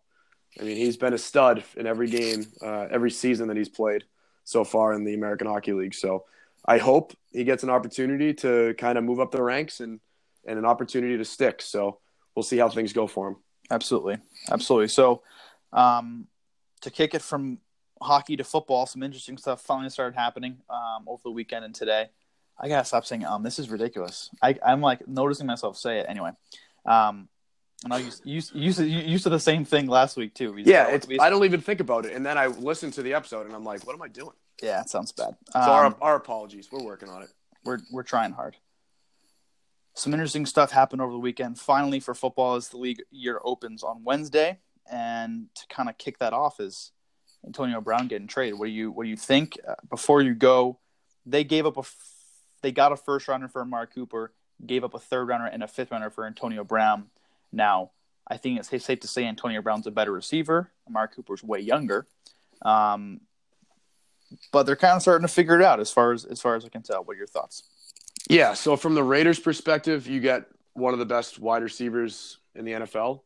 I 0.61 0.65
mean, 0.65 0.77
he's 0.77 0.97
been 0.97 1.15
a 1.15 1.19
stud 1.19 1.65
in 1.77 1.87
every 1.87 2.09
game, 2.09 2.47
uh, 2.63 2.87
every 2.91 3.11
season 3.11 3.49
that 3.49 3.57
he's 3.57 3.69
played 3.69 4.05
so 4.45 4.65
far 4.65 4.93
in 4.93 5.05
the 5.05 5.15
American 5.15 5.47
Hockey 5.47 5.73
League. 5.73 5.95
So 5.95 6.25
I 6.65 6.79
hope 6.79 7.15
he 7.33 7.45
gets 7.45 7.63
an 7.63 7.71
opportunity 7.71 8.35
to 8.35 8.75
kind 8.79 8.99
of 8.99 9.05
move 9.05 9.21
up 9.21 9.31
the 9.31 9.43
ranks 9.43 9.81
and 9.81 10.01
and 10.47 10.59
an 10.59 10.65
opportunity 10.65 11.19
to 11.19 11.25
stick. 11.25 11.61
So 11.61 11.99
we'll 12.35 12.43
see 12.43 12.59
how 12.59 12.69
things 12.69 12.93
go 12.93 13.07
for 13.07 13.29
him. 13.29 13.37
Absolutely, 13.71 14.17
absolutely. 14.51 14.89
So 14.89 15.23
um, 15.73 16.27
to 16.81 16.91
kick 16.91 17.15
it 17.15 17.23
from 17.23 17.59
hockey 18.01 18.37
to 18.37 18.45
football, 18.45 18.87
some 18.87 19.03
interesting 19.03 19.39
stuff 19.39 19.61
finally 19.61 19.91
started 19.91 20.17
happening 20.17 20.59
um, 20.71 21.05
over 21.07 21.23
the 21.25 21.31
weekend 21.31 21.65
and 21.65 21.75
today. 21.75 22.09
I 22.61 22.69
gotta 22.69 22.85
stop 22.85 23.07
saying 23.07 23.25
um. 23.25 23.43
This 23.43 23.59
is 23.59 23.71
ridiculous. 23.71 24.31
I, 24.43 24.57
I'm 24.65 24.81
like 24.81 25.07
noticing 25.07 25.47
myself 25.47 25.77
say 25.77 26.01
it 26.01 26.07
anyway. 26.09 26.31
Um, 26.85 27.29
and 27.85 27.93
I 27.93 27.99
used 27.99 28.27
used 28.27 28.55
used 28.55 28.79
to, 28.79 28.89
used 28.89 29.25
to 29.25 29.31
the 29.31 29.39
same 29.39 29.65
thing 29.65 29.87
last 29.87 30.17
week 30.17 30.35
too. 30.35 30.53
We 30.53 30.65
Yeah, 30.65 30.89
it's, 30.89 31.07
I 31.21 31.31
don't 31.31 31.45
even 31.45 31.61
think 31.61 31.81
about 31.81 32.07
it, 32.07 32.15
and 32.15 32.27
then 32.27 32.37
I 32.37 32.47
listen 32.47 32.91
to 32.93 33.03
the 33.03 33.15
episode, 33.15 33.47
and 33.47 33.55
I'm 33.55 33.65
like, 33.65 33.87
"What 33.87 33.95
am 33.95 34.03
I 34.03 34.09
doing?" 34.09 34.35
yeah, 34.63 34.81
it 34.81 34.91
sounds 34.91 35.13
bad. 35.13 35.37
So 35.53 35.61
Um, 35.61 35.69
our 35.71 35.97
our 36.01 36.17
apologies. 36.17 36.69
We're 36.73 36.83
working 36.83 37.09
on 37.09 37.23
it. 37.23 37.31
we're 37.65 37.79
we're 37.93 38.03
trying 38.03 38.33
hard. 38.33 38.57
Some 39.95 40.13
interesting 40.13 40.47
stuff 40.47 40.71
happened 40.71 41.03
over 41.03 41.13
the 41.13 41.19
weekend. 41.19 41.59
Finally, 41.59 42.01
for 42.01 42.15
football, 42.15 42.57
as 42.57 42.69
the 42.69 42.79
league 42.79 43.03
year 43.11 43.41
opens 43.45 43.83
on 43.83 44.03
Wednesday, 44.05 44.59
and 44.91 45.47
to 45.55 45.63
kind 45.69 45.89
of 45.89 45.99
kick 45.99 46.19
that 46.19 46.33
off 46.33 46.61
is 46.61 46.93
Antonio 47.49 47.81
Brown 47.81 48.09
getting 48.09 48.29
traded. 48.29 48.59
What 48.59 48.67
do 48.67 48.73
you 48.73 48.93
what 48.93 49.05
do 49.05 49.11
you 49.11 49.17
think? 49.17 49.59
Uh, 49.67 49.75
before 49.89 50.23
you 50.23 50.35
go, 50.35 50.79
they 51.27 51.43
gave 51.43 51.67
up 51.67 51.77
a 51.77 51.81
f- 51.81 51.97
they 52.63 52.71
got 52.71 52.93
a 52.93 52.97
first 52.97 53.27
rounder 53.27 53.49
for 53.49 53.63
Amari 53.63 53.89
Cooper, 53.89 54.33
gave 54.65 54.85
up 54.85 54.95
a 54.95 54.99
third 54.99 55.27
rounder 55.27 55.47
and 55.47 55.63
a 55.63 55.67
fifth 55.67 55.91
rounder 55.91 56.11
for 56.11 56.27
Antonio 56.27 56.63
Brown. 56.63 57.07
Now, 57.51 57.91
I 58.29 58.37
think 58.37 58.59
it's 58.59 58.69
safe 58.85 59.01
to 59.01 59.09
say 59.09 59.25
Antonio 59.25 59.63
Brown's 59.63 59.87
a 59.87 59.91
better 59.91 60.13
receiver. 60.13 60.71
Amari 60.87 61.09
Cooper's 61.09 61.43
way 61.43 61.61
younger. 61.61 62.07
Um, 62.63 63.23
but 64.53 64.65
they're 64.65 64.77
kind 64.77 64.97
of 64.97 65.03
starting 65.03 65.27
to 65.27 65.33
figure 65.33 65.59
it 65.59 65.65
out 65.65 65.81
as 65.81 65.91
far 65.91 66.13
as 66.13 66.25
as 66.27 66.41
far 66.41 66.55
as 66.55 66.65
I 66.65 66.69
can 66.69 66.83
tell. 66.83 67.03
What 67.03 67.15
are 67.15 67.19
your 67.19 67.27
thoughts? 67.27 67.63
Yeah. 68.29 68.53
So 68.53 68.77
from 68.77 68.95
the 68.95 69.03
Raiders' 69.03 69.41
perspective, 69.41 70.07
you 70.07 70.21
get 70.21 70.45
one 70.75 70.93
of 70.93 70.99
the 70.99 71.07
best 71.07 71.39
wide 71.39 71.63
receivers 71.63 72.39
in 72.55 72.67
the 72.67 72.73
NFL. 72.73 73.23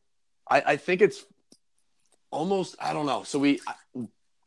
I, 0.48 0.62
I 0.64 0.76
think 0.76 1.02
it's 1.02 1.24
almost 2.32 2.74
I 2.80 2.92
don't 2.92 3.06
know. 3.06 3.22
So 3.22 3.38
we 3.38 3.60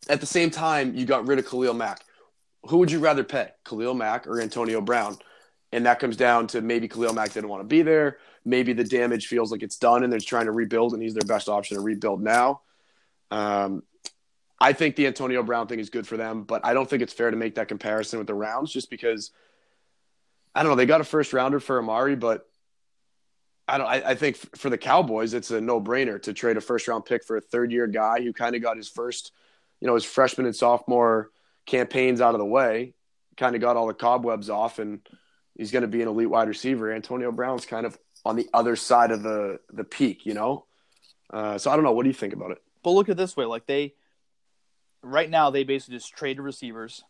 at 0.10 0.20
the 0.20 0.26
same 0.26 0.52
time 0.52 0.96
you 0.96 1.06
got 1.06 1.26
rid 1.26 1.40
of 1.40 1.48
Khalil 1.48 1.74
Mack. 1.74 2.02
Who 2.68 2.78
would 2.80 2.92
you 2.92 3.00
rather 3.00 3.24
pay, 3.24 3.50
Khalil 3.64 3.94
Mack 3.94 4.28
or 4.28 4.42
Antonio 4.42 4.82
Brown? 4.82 5.18
And 5.72 5.86
that 5.86 6.00
comes 6.00 6.18
down 6.18 6.48
to 6.48 6.62
maybe 6.62 6.88
Khalil 6.88 7.14
Mack 7.14 7.32
didn't 7.32 7.50
want 7.50 7.62
to 7.62 7.68
be 7.68 7.82
there. 7.82 8.18
Maybe 8.44 8.74
the 8.74 8.84
damage 8.84 9.28
feels 9.28 9.52
like 9.52 9.64
it's 9.64 9.78
done 9.78 10.04
and 10.04 10.12
they're 10.12 10.20
trying 10.20 10.46
to 10.46 10.52
rebuild, 10.52 10.94
and 10.94 11.02
he's 11.02 11.14
their 11.14 11.28
best 11.28 11.48
option 11.48 11.78
to 11.78 11.84
rebuild 11.84 12.22
now. 12.22 12.62
Um, 13.32 13.84
I 14.60 14.74
think 14.74 14.96
the 14.96 15.08
Antonio 15.08 15.44
Brown 15.44 15.68
thing 15.68 15.80
is 15.80 15.90
good 15.90 16.08
for 16.08 16.18
them, 16.18 16.44
but 16.44 16.66
I 16.66 16.74
don't 16.74 16.90
think 16.90 17.02
it's 17.02 17.14
fair 17.14 17.30
to 17.30 17.38
make 17.38 17.56
that 17.56 17.68
comparison 17.68 18.20
with 18.20 18.28
the 18.28 18.34
rounds 18.34 18.72
just 18.72 18.90
because 18.90 19.32
I 20.54 20.64
don't 20.64 20.72
know. 20.72 20.76
They 20.76 20.86
got 20.86 21.02
a 21.02 21.06
first 21.06 21.34
rounder 21.34 21.60
for 21.60 21.80
Amari, 21.80 22.16
but 22.16 22.48
I 23.68 23.78
don't. 23.78 23.88
I, 23.88 24.12
I 24.12 24.16
think 24.16 24.38
for 24.56 24.70
the 24.70 24.78
Cowboys, 24.78 25.34
it's 25.34 25.52
a 25.52 25.60
no 25.60 25.82
brainer 25.82 26.22
to 26.24 26.34
trade 26.34 26.58
a 26.58 26.62
first 26.62 26.88
round 26.88 27.06
pick 27.06 27.24
for 27.24 27.38
a 27.38 27.42
third 27.42 27.72
year 27.72 27.88
guy 27.88 28.22
who 28.22 28.32
kind 28.32 28.56
of 28.56 28.62
got 28.62 28.78
his 28.78 28.88
first, 28.88 29.32
you 29.80 29.88
know, 29.88 29.96
his 29.96 30.06
freshman 30.06 30.46
and 30.46 30.56
sophomore 30.56 31.32
campaigns 31.66 32.22
out 32.22 32.36
of 32.36 32.40
the 32.40 32.46
way, 32.46 32.94
kind 33.38 33.56
of 33.56 33.62
got 33.62 33.76
all 33.76 33.88
the 33.88 33.94
cobwebs 33.94 34.50
off, 34.50 34.78
and 34.78 35.00
he's 35.58 35.72
going 35.72 35.82
to 35.82 35.88
be 35.88 36.02
an 36.02 36.08
elite 36.08 36.30
wide 36.30 36.48
receiver. 36.48 36.94
Antonio 36.94 37.32
Brown's 37.32 37.66
kind 37.66 37.86
of 37.86 37.98
on 38.24 38.36
the 38.36 38.48
other 38.54 38.76
side 38.76 39.12
of 39.12 39.24
the 39.24 39.60
the 39.72 39.84
peak, 39.84 40.26
you 40.26 40.34
know. 40.34 40.66
Uh, 41.32 41.58
so 41.58 41.72
I 41.72 41.76
don't 41.76 41.84
know. 41.84 41.92
What 41.92 42.04
do 42.04 42.10
you 42.10 42.14
think 42.14 42.34
about 42.34 42.52
it? 42.52 42.62
But 42.84 42.92
look 42.92 43.10
at 43.10 43.18
this 43.18 43.36
way: 43.36 43.46
like 43.46 43.66
they, 43.66 43.96
right 45.02 45.30
now, 45.30 45.50
they 45.50 45.64
basically 45.64 45.98
just 45.98 46.14
traded 46.14 46.44
receivers, 46.44 47.04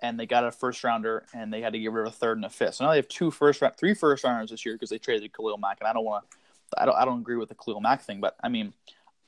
and 0.00 0.18
they 0.18 0.26
got 0.26 0.44
a 0.44 0.50
first 0.50 0.84
rounder, 0.84 1.26
and 1.34 1.52
they 1.52 1.60
had 1.60 1.72
to 1.72 1.78
get 1.78 1.92
rid 1.92 2.06
of 2.06 2.12
a 2.12 2.16
third 2.16 2.38
and 2.38 2.44
a 2.44 2.50
fifth. 2.50 2.76
So 2.76 2.84
now 2.84 2.90
they 2.90 2.96
have 2.96 3.08
two 3.08 3.30
first 3.30 3.60
round, 3.60 3.76
three 3.76 3.94
first 3.94 4.24
rounders 4.24 4.50
this 4.50 4.64
year 4.64 4.74
because 4.74 4.90
they 4.90 4.98
traded 4.98 5.32
Khalil 5.32 5.58
Mack. 5.58 5.78
And 5.80 5.88
I 5.88 5.92
don't 5.92 6.04
want 6.04 6.24
to, 6.30 6.82
I 6.82 6.86
don't, 6.86 6.96
I 6.96 7.04
don't 7.04 7.20
agree 7.20 7.36
with 7.36 7.48
the 7.48 7.54
Khalil 7.54 7.80
Mack 7.80 8.02
thing, 8.02 8.20
but 8.20 8.36
I 8.42 8.48
mean, 8.48 8.72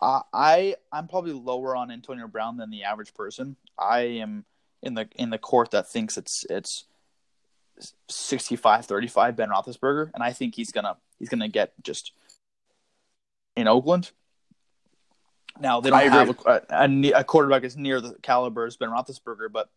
I, 0.01 0.21
I, 0.33 0.75
I'm 0.93 1.09
probably 1.09 1.33
lower 1.33 1.75
on 1.77 1.91
Antonio 1.91 2.27
Brown 2.29 2.57
than 2.57 2.71
the 2.71 2.85
average 2.85 3.15
person. 3.15 3.57
I 3.79 4.01
am 4.01 4.45
in 4.83 4.95
the 4.95 5.09
in 5.17 5.31
the 5.31 5.39
court 5.39 5.73
that 5.73 5.89
thinks 5.89 6.17
it's 6.17 6.45
it's 6.49 6.85
65-35 8.11 9.37
Ben 9.37 9.49
Roethlisberger, 9.49 10.11
and 10.15 10.23
I 10.23 10.33
think 10.33 10.55
he's 10.55 10.73
gonna 10.73 10.97
he's 11.19 11.29
gonna 11.29 11.49
get 11.49 11.73
just 11.83 12.13
in 13.57 13.69
Oakland. 13.69 14.11
Now 15.61 15.81
they 15.81 15.91
don't 15.91 16.09
have 16.09 16.31
a, 16.47 16.63
a, 16.71 17.13
a 17.13 17.25
quarterback 17.25 17.65
as 17.65 17.77
near 17.77 18.01
the 18.01 18.15
caliber 18.23 18.67
as 18.67 18.77
Ben 18.77 18.91
Roethlisberger, 18.91 19.53
but 19.53 19.69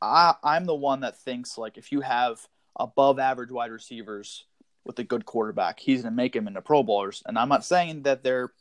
I, 0.00 0.34
I'm 0.42 0.64
the 0.64 0.74
one 0.74 1.00
that 1.00 1.18
thinks 1.18 1.56
like 1.58 1.78
if 1.78 1.92
you 1.92 2.00
have 2.00 2.46
above 2.78 3.18
average 3.18 3.50
wide 3.50 3.70
receivers 3.70 4.44
with 4.84 4.98
a 4.98 5.04
good 5.04 5.24
quarterback, 5.24 5.80
he's 5.80 6.02
going 6.02 6.12
to 6.12 6.16
make 6.16 6.36
him 6.36 6.46
into 6.46 6.62
Pro 6.62 6.82
Bowlers. 6.82 7.22
And 7.26 7.38
I'm 7.38 7.48
not 7.48 7.64
saying 7.64 8.02
that 8.02 8.22
they're 8.22 8.52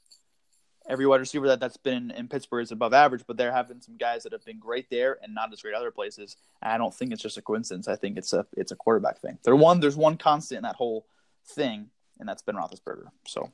every 0.87 1.07
wide 1.07 1.19
receiver 1.19 1.47
that 1.47 1.59
that's 1.59 1.77
been 1.77 2.11
in 2.11 2.27
Pittsburgh 2.27 2.63
is 2.63 2.71
above 2.71 2.93
average, 2.93 3.23
but 3.27 3.37
there 3.37 3.51
have 3.51 3.67
been 3.67 3.81
some 3.81 3.97
guys 3.97 4.23
that 4.23 4.31
have 4.31 4.45
been 4.45 4.59
great 4.59 4.89
there 4.89 5.17
and 5.21 5.33
not 5.33 5.51
as 5.51 5.61
great 5.61 5.73
other 5.73 5.91
places. 5.91 6.37
And 6.61 6.71
I 6.71 6.77
don't 6.77 6.93
think 6.93 7.11
it's 7.11 7.21
just 7.21 7.37
a 7.37 7.41
coincidence. 7.41 7.87
I 7.87 7.95
think 7.95 8.17
it's 8.17 8.33
a 8.33 8.45
it's 8.55 8.71
a 8.71 8.75
quarterback 8.75 9.19
thing. 9.19 9.37
There 9.43 9.55
one 9.55 9.79
there's 9.79 9.97
one 9.97 10.17
constant 10.17 10.57
in 10.57 10.63
that 10.63 10.75
whole 10.75 11.05
thing, 11.47 11.89
and 12.19 12.27
that's 12.27 12.41
Ben 12.41 12.55
Roethlisberger. 12.55 13.07
So 13.27 13.51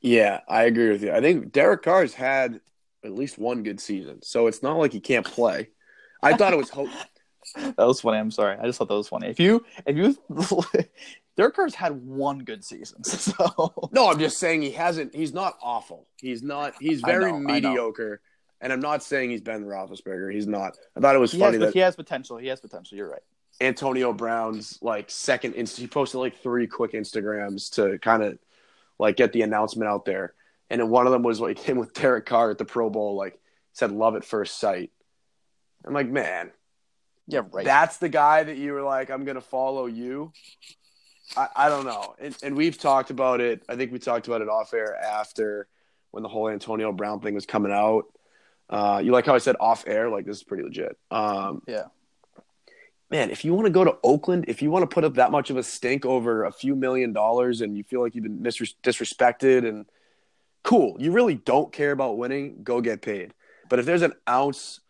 Yeah, 0.00 0.40
I 0.48 0.64
agree 0.64 0.90
with 0.90 1.02
you. 1.02 1.12
I 1.12 1.20
think 1.20 1.52
Derek 1.52 1.82
Carr's 1.82 2.14
had 2.14 2.60
at 3.04 3.12
least 3.12 3.38
one 3.38 3.62
good 3.62 3.80
season, 3.80 4.22
so 4.22 4.46
it's 4.46 4.62
not 4.62 4.78
like 4.78 4.92
he 4.92 5.00
can't 5.00 5.26
play. 5.26 5.70
I 6.22 6.36
thought 6.36 6.52
it 6.52 6.56
was 6.56 6.70
hope. 6.70 6.88
that 7.56 7.78
was 7.78 8.00
funny. 8.00 8.18
I'm 8.18 8.30
sorry. 8.30 8.56
I 8.58 8.66
just 8.66 8.78
thought 8.78 8.88
that 8.88 8.94
was 8.94 9.08
funny. 9.08 9.28
If 9.28 9.40
you 9.40 9.64
if 9.86 9.96
you 9.96 10.16
Derek 11.36 11.54
Carr's 11.54 11.74
had 11.74 12.04
one 12.04 12.40
good 12.40 12.64
season, 12.64 13.04
so 13.04 13.90
No, 13.92 14.10
I'm 14.10 14.18
just 14.18 14.38
saying 14.38 14.62
he 14.62 14.72
hasn't. 14.72 15.14
He's 15.14 15.32
not 15.32 15.56
awful. 15.62 16.08
He's 16.20 16.42
not. 16.42 16.74
He's 16.80 17.00
very 17.00 17.32
know, 17.32 17.38
mediocre. 17.38 18.20
And 18.60 18.72
I'm 18.72 18.80
not 18.80 19.04
saying 19.04 19.30
he's 19.30 19.40
Ben 19.40 19.64
Roethlisberger. 19.64 20.34
He's 20.34 20.48
not. 20.48 20.76
I 20.96 21.00
thought 21.00 21.14
it 21.14 21.20
was 21.20 21.30
he 21.30 21.38
funny 21.38 21.58
has, 21.58 21.60
that 21.60 21.74
he 21.74 21.78
has 21.78 21.94
potential. 21.94 22.38
He 22.38 22.48
has 22.48 22.60
potential. 22.60 22.98
You're 22.98 23.10
right. 23.10 23.22
Antonio 23.60 24.12
Brown's 24.12 24.78
like 24.82 25.10
second. 25.10 25.54
Inst- 25.54 25.78
he 25.78 25.86
posted 25.86 26.18
like 26.20 26.36
three 26.42 26.66
quick 26.66 26.92
Instagrams 26.92 27.72
to 27.74 27.98
kind 28.00 28.24
of 28.24 28.38
like 28.98 29.16
get 29.16 29.32
the 29.32 29.42
announcement 29.42 29.88
out 29.88 30.04
there. 30.04 30.34
And 30.70 30.80
then 30.80 30.90
one 30.90 31.06
of 31.06 31.12
them 31.12 31.22
was 31.22 31.40
like 31.40 31.58
him 31.58 31.78
with 31.78 31.94
Derek 31.94 32.26
Carr 32.26 32.50
at 32.50 32.58
the 32.58 32.64
Pro 32.64 32.90
Bowl. 32.90 33.16
Like 33.16 33.38
said, 33.74 33.92
"Love 33.92 34.16
at 34.16 34.24
first 34.24 34.58
sight." 34.58 34.90
I'm 35.84 35.94
like, 35.94 36.08
man, 36.08 36.50
Yeah, 37.26 37.42
right. 37.52 37.64
That's 37.64 37.98
the 37.98 38.08
guy 38.08 38.42
that 38.42 38.56
you 38.56 38.72
were 38.72 38.82
like, 38.82 39.10
I'm 39.10 39.24
gonna 39.24 39.40
follow 39.40 39.86
you. 39.86 40.32
I, 41.36 41.48
I 41.54 41.68
don't 41.68 41.84
know, 41.84 42.14
and, 42.18 42.36
and 42.42 42.56
we've 42.56 42.78
talked 42.78 43.10
about 43.10 43.40
it. 43.40 43.62
I 43.68 43.76
think 43.76 43.92
we 43.92 43.98
talked 43.98 44.28
about 44.28 44.40
it 44.40 44.48
off 44.48 44.72
air 44.72 44.96
after 44.96 45.68
when 46.10 46.22
the 46.22 46.28
whole 46.28 46.48
Antonio 46.48 46.90
Brown 46.92 47.20
thing 47.20 47.34
was 47.34 47.46
coming 47.46 47.72
out. 47.72 48.04
Uh, 48.70 49.00
you 49.02 49.12
like 49.12 49.26
how 49.26 49.34
I 49.34 49.38
said 49.38 49.56
off 49.60 49.84
air? 49.86 50.08
Like 50.08 50.24
this 50.24 50.38
is 50.38 50.42
pretty 50.42 50.62
legit. 50.62 50.96
Um, 51.10 51.62
yeah. 51.66 51.84
man, 53.10 53.30
if 53.30 53.44
you 53.44 53.54
want 53.54 53.66
to 53.66 53.70
go 53.70 53.84
to 53.84 53.96
Oakland, 54.02 54.46
if 54.48 54.62
you 54.62 54.70
want 54.70 54.82
to 54.88 54.94
put 54.94 55.04
up 55.04 55.14
that 55.14 55.30
much 55.30 55.50
of 55.50 55.56
a 55.56 55.62
stink 55.62 56.04
over 56.04 56.44
a 56.44 56.52
few 56.52 56.74
million 56.74 57.12
dollars, 57.12 57.60
and 57.60 57.76
you 57.76 57.84
feel 57.84 58.00
like 58.00 58.14
you've 58.14 58.24
been 58.24 58.38
misres- 58.40 58.74
disrespected, 58.82 59.68
and 59.68 59.86
cool, 60.62 60.96
you 60.98 61.12
really 61.12 61.34
don't 61.34 61.72
care 61.72 61.92
about 61.92 62.18
winning, 62.18 62.62
go 62.62 62.80
get 62.80 63.02
paid. 63.02 63.32
But 63.68 63.78
if 63.78 63.86
there's 63.86 64.02
an 64.02 64.14
ounce 64.28 64.80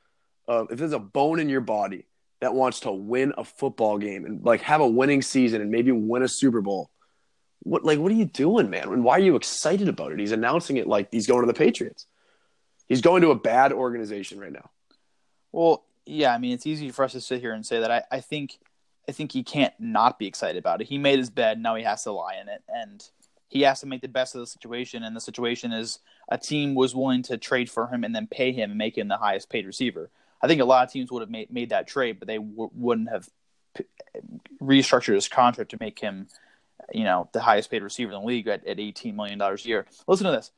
of, 0.49 0.73
if 0.73 0.79
there's 0.79 0.93
a 0.93 0.99
bone 0.99 1.39
in 1.39 1.49
your 1.49 1.61
body 1.61 2.07
that 2.41 2.55
wants 2.55 2.81
to 2.81 2.91
win 2.91 3.33
a 3.39 3.45
football 3.45 3.99
game 3.99 4.25
and 4.25 4.45
like 4.45 4.63
have 4.63 4.81
a 4.81 4.87
winning 4.87 5.23
season 5.23 5.61
and 5.61 5.71
maybe 5.71 5.93
win 5.93 6.23
a 6.23 6.29
Super 6.29 6.61
Bowl, 6.61 6.91
what 7.61 7.85
like 7.85 7.99
what 7.99 8.11
are 8.11 8.17
you 8.17 8.25
doing, 8.25 8.71
man? 8.71 8.89
And 8.89 9.05
why 9.05 9.17
are 9.17 9.21
you 9.21 9.37
excited 9.37 9.89
about 9.89 10.13
it? 10.13 10.19
He's 10.19 10.33
announcing 10.33 10.77
it 10.77 10.87
like 10.87 11.09
he's 11.13 11.27
going 11.27 11.43
to 11.43 11.47
the 11.47 11.59
Patriots. 11.59 12.07
He's 12.89 13.03
going 13.03 13.23
to 13.23 13.31
a 13.31 13.35
bad 13.35 13.73
organization 13.73 14.41
right 14.41 14.53
now. 14.53 14.71
Well, 15.53 15.85
yeah. 16.07 16.35
I 16.35 16.39
mean, 16.39 16.53
it's 16.53 16.67
easy 16.67 16.91
for 16.91 17.05
us 17.05 17.13
to 17.13 17.21
sit 17.21 17.41
here 17.41 17.53
and 17.53 17.67
say 17.67 17.81
that. 17.81 17.91
I, 17.91 18.03
I 18.11 18.21
think 18.21 18.59
I 19.09 19.13
think 19.13 19.33
he 19.33 19.43
can't 19.43 19.75
not 19.79 20.19
be 20.19 20.27
excited 20.27 20.59
about 20.59 20.81
it. 20.81 20.89
He 20.89 20.99
made 20.99 21.19
his 21.19 21.31
bed, 21.31 21.61
now 21.61 21.75
he 21.75 21.83
has 21.85 22.05
to 22.05 22.13
lie 22.13 22.37
in 22.41 22.49
it, 22.49 22.63
and 22.69 23.03
he 23.49 23.63
has 23.63 23.81
to 23.81 23.87
make 23.87 24.03
the 24.03 24.09
best 24.09 24.35
of 24.35 24.41
the 24.41 24.47
situation. 24.47 25.03
And 25.03 25.17
the 25.17 25.21
situation 25.21 25.73
is 25.73 25.99
a 26.29 26.37
team 26.37 26.75
was 26.75 26.95
willing 26.95 27.23
to 27.25 27.39
trade 27.39 27.71
for 27.71 27.87
him 27.89 28.05
and 28.05 28.15
then 28.15 28.27
pay 28.27 28.53
him 28.53 28.71
and 28.71 28.79
make 28.79 28.99
him 28.99 29.09
the 29.09 29.17
highest 29.17 29.49
paid 29.49 29.67
receiver. 29.67 30.11
I 30.43 30.47
think 30.47 30.61
a 30.61 30.65
lot 30.65 30.87
of 30.87 30.93
teams 30.93 31.11
would 31.11 31.21
have 31.21 31.31
made, 31.31 31.51
made 31.51 31.71
that 31.71 31.87
trade, 31.87 32.19
but 32.19 32.29
they 32.29 32.37
w- 32.37 32.71
wouldn't 32.75 33.11
have 33.11 33.29
p- 33.75 33.85
restructured 34.63 35.15
his 35.15 35.29
contract 35.29 35.71
to 35.73 35.79
make 35.81 35.99
him, 35.99 36.29
you 36.93 37.05
know, 37.05 37.29
the 37.33 37.41
highest 37.41 37.71
paid 37.71 37.83
receiver 37.83 38.13
in 38.13 38.21
the 38.21 38.27
league 38.27 38.47
at, 38.47 38.67
at 38.67 38.77
$18 38.79 39.15
million 39.15 39.41
a 39.41 39.57
year. 39.63 39.87
Listen 40.07 40.27
to 40.27 40.33
this. 40.33 40.53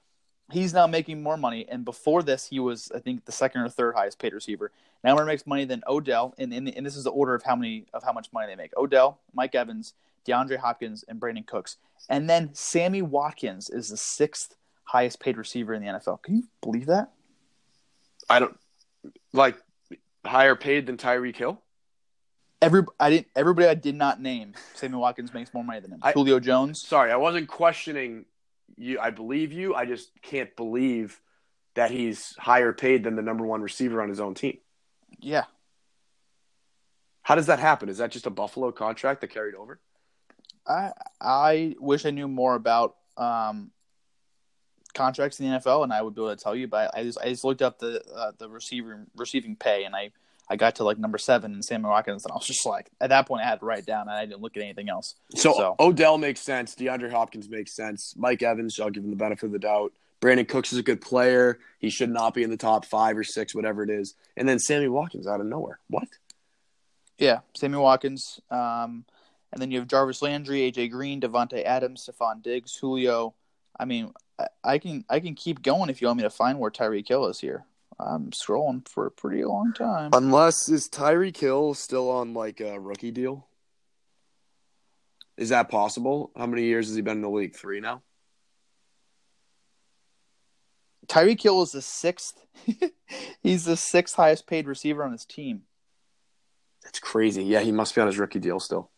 He's 0.52 0.74
now 0.74 0.86
making 0.86 1.22
more 1.22 1.36
money. 1.36 1.66
And 1.68 1.84
before 1.84 2.22
this, 2.22 2.48
he 2.48 2.58
was, 2.58 2.90
I 2.94 2.98
think, 2.98 3.24
the 3.24 3.32
second 3.32 3.62
or 3.62 3.68
third 3.68 3.94
highest 3.94 4.18
paid 4.18 4.32
receiver. 4.34 4.72
Now 5.02 5.16
he 5.16 5.24
makes 5.24 5.46
money 5.46 5.64
than 5.64 5.82
Odell. 5.86 6.34
And, 6.38 6.52
and, 6.52 6.68
and 6.68 6.84
this 6.84 6.96
is 6.96 7.04
the 7.04 7.10
order 7.10 7.34
of 7.34 7.42
how 7.42 7.56
many 7.56 7.86
of 7.94 8.02
how 8.02 8.12
much 8.12 8.32
money 8.32 8.48
they 8.48 8.56
make. 8.56 8.72
Odell, 8.76 9.20
Mike 9.32 9.54
Evans, 9.54 9.94
DeAndre 10.26 10.58
Hopkins, 10.58 11.04
and 11.08 11.20
Brandin 11.20 11.46
Cooks. 11.46 11.76
And 12.08 12.28
then 12.28 12.50
Sammy 12.52 13.00
Watkins 13.00 13.70
is 13.70 13.88
the 13.88 13.96
sixth 13.96 14.56
highest 14.84 15.20
paid 15.20 15.36
receiver 15.36 15.72
in 15.72 15.82
the 15.82 15.88
NFL. 15.88 16.22
Can 16.22 16.36
you 16.36 16.44
believe 16.60 16.86
that? 16.86 17.10
I 18.28 18.40
don't 18.40 18.58
like 19.32 19.56
higher 20.24 20.56
paid 20.56 20.86
than 20.86 20.96
Tyreek 20.96 21.36
Hill. 21.36 21.60
Every 22.62 22.82
I 22.98 23.10
didn't 23.10 23.28
everybody 23.34 23.68
I 23.68 23.74
did 23.74 23.94
not 23.94 24.20
name 24.20 24.52
Sammy 24.74 24.96
Watkins 24.96 25.32
makes 25.32 25.54
more 25.54 25.64
money 25.64 25.80
than 25.80 25.92
him. 25.92 26.00
I- 26.02 26.12
Julio 26.12 26.40
Jones. 26.40 26.80
Sorry, 26.80 27.10
I 27.10 27.16
wasn't 27.16 27.48
questioning 27.48 28.26
you. 28.76 29.00
I 29.00 29.10
believe 29.10 29.52
you. 29.52 29.74
I 29.74 29.86
just 29.86 30.10
can't 30.22 30.54
believe 30.56 31.20
that 31.74 31.90
he's 31.90 32.34
higher 32.36 32.72
paid 32.72 33.04
than 33.04 33.16
the 33.16 33.22
number 33.22 33.44
one 33.46 33.62
receiver 33.62 34.02
on 34.02 34.08
his 34.08 34.20
own 34.20 34.34
team. 34.34 34.58
Yeah. 35.20 35.44
How 37.22 37.34
does 37.34 37.46
that 37.46 37.60
happen? 37.60 37.88
Is 37.88 37.98
that 37.98 38.10
just 38.10 38.26
a 38.26 38.30
Buffalo 38.30 38.72
contract 38.72 39.20
that 39.20 39.28
carried 39.28 39.54
over? 39.54 39.80
I 40.66 40.92
I 41.20 41.76
wish 41.78 42.04
I 42.04 42.10
knew 42.10 42.28
more 42.28 42.54
about 42.54 42.96
um, 43.16 43.70
contracts 44.94 45.40
in 45.40 45.50
the 45.50 45.58
NFL, 45.58 45.84
and 45.84 45.92
I 45.92 46.02
would 46.02 46.14
be 46.14 46.20
able 46.22 46.34
to 46.36 46.42
tell 46.42 46.54
you. 46.54 46.66
But 46.68 46.90
I 46.94 47.02
just 47.02 47.18
I 47.20 47.28
just 47.28 47.44
looked 47.44 47.62
up 47.62 47.78
the 47.78 48.02
uh, 48.14 48.32
the 48.38 48.48
receiver 48.48 49.06
receiving 49.16 49.56
pay, 49.56 49.84
and 49.84 49.94
I 49.94 50.10
I 50.48 50.56
got 50.56 50.76
to 50.76 50.84
like 50.84 50.98
number 50.98 51.18
seven 51.18 51.54
in 51.54 51.62
Sammy 51.62 51.84
Watkins, 51.84 52.24
and 52.24 52.32
I 52.32 52.34
was 52.34 52.46
just 52.46 52.66
like, 52.66 52.90
at 53.00 53.10
that 53.10 53.26
point, 53.28 53.42
I 53.42 53.48
had 53.48 53.60
to 53.60 53.66
write 53.66 53.80
it 53.80 53.86
down, 53.86 54.02
and 54.02 54.10
I 54.10 54.26
didn't 54.26 54.40
look 54.40 54.56
at 54.56 54.62
anything 54.62 54.88
else. 54.88 55.14
So, 55.36 55.52
So- 55.52 55.76
Odell 55.78 56.18
makes 56.18 56.40
sense. 56.40 56.74
DeAndre 56.74 57.10
Hopkins 57.10 57.48
makes 57.48 57.74
sense. 57.76 58.14
Mike 58.16 58.42
Evans, 58.42 58.80
I'll 58.80 58.90
give 58.90 59.04
him 59.04 59.10
the 59.10 59.16
benefit 59.16 59.46
of 59.46 59.52
the 59.52 59.60
doubt. 59.60 59.92
Brandin 60.20 60.48
Cooks 60.48 60.72
is 60.72 60.78
a 60.78 60.82
good 60.82 61.00
player. 61.00 61.60
He 61.78 61.88
should 61.88 62.10
not 62.10 62.34
be 62.34 62.42
in 62.42 62.50
the 62.50 62.56
top 62.56 62.84
five 62.84 63.16
or 63.16 63.22
six, 63.24 63.54
whatever 63.54 63.82
it 63.84 63.90
is. 63.90 64.14
And 64.36 64.48
then 64.48 64.58
Sammy 64.58 64.88
Watkins 64.88 65.26
out 65.26 65.40
of 65.40 65.46
nowhere. 65.46 65.78
What? 65.88 66.08
Yeah, 67.16 67.40
Sammy 67.56 67.76
Watkins, 67.78 68.40
um, 68.50 69.04
and 69.52 69.60
then 69.60 69.70
you 69.70 69.78
have 69.78 69.88
Jarvis 69.88 70.22
Landry, 70.22 70.60
AJ 70.70 70.90
Green, 70.90 71.20
Davante 71.20 71.62
Adams, 71.64 72.08
Stefon 72.08 72.42
Diggs, 72.42 72.74
Julio. 72.76 73.34
I 73.78 73.84
mean, 73.84 74.12
I, 74.62 74.78
can 74.78 75.04
I 75.08 75.20
can 75.20 75.34
keep 75.34 75.62
going 75.62 75.90
if 75.90 76.00
you 76.00 76.06
want 76.06 76.18
me 76.18 76.24
to 76.24 76.30
find 76.30 76.58
where 76.58 76.70
Tyreek 76.70 77.08
Hill 77.08 77.26
is 77.26 77.40
here. 77.40 77.64
I'm 77.98 78.30
scrolling 78.30 78.86
for 78.88 79.06
a 79.06 79.10
pretty 79.10 79.44
long 79.44 79.72
time. 79.72 80.10
Unless 80.12 80.68
is 80.68 80.88
Tyreek 80.88 81.36
Hill 81.36 81.74
still 81.74 82.10
on 82.10 82.34
like 82.34 82.60
a 82.60 82.78
rookie 82.78 83.10
deal? 83.10 83.46
Is 85.36 85.50
that 85.50 85.68
possible? 85.70 86.30
How 86.36 86.46
many 86.46 86.64
years 86.64 86.86
has 86.88 86.96
he 86.96 87.02
been 87.02 87.18
in 87.18 87.22
the 87.22 87.30
league? 87.30 87.54
Three 87.54 87.80
now. 87.80 88.02
Tyreek 91.06 91.42
Hill 91.42 91.62
is 91.62 91.72
the 91.72 91.82
sixth. 91.82 92.40
He's 93.42 93.64
the 93.64 93.76
sixth 93.76 94.14
highest 94.14 94.46
paid 94.46 94.66
receiver 94.66 95.02
on 95.02 95.12
his 95.12 95.24
team. 95.24 95.62
That's 96.84 97.00
crazy. 97.00 97.42
Yeah, 97.42 97.60
he 97.60 97.72
must 97.72 97.94
be 97.94 98.00
on 98.00 98.06
his 98.06 98.18
rookie 98.18 98.38
deal 98.38 98.60
still. 98.60 98.90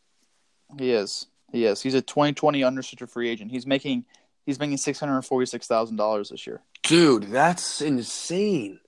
He 0.78 0.93
is. 0.93 1.26
He 1.51 1.64
is. 1.64 1.82
He's 1.82 1.95
a 1.95 2.03
2020 2.03 2.62
unrestricted 2.62 3.11
free 3.11 3.28
agent. 3.28 3.51
He's 3.51 3.66
making 3.66 4.05
he's 4.45 4.59
making 4.59 4.76
six 4.76 4.99
hundred 5.01 5.22
forty 5.22 5.47
six 5.47 5.66
thousand 5.66 5.97
dollars 5.97 6.30
this 6.30 6.47
year. 6.47 6.61
Dude, 6.82 7.24
that's 7.24 7.80
insane. 7.80 8.80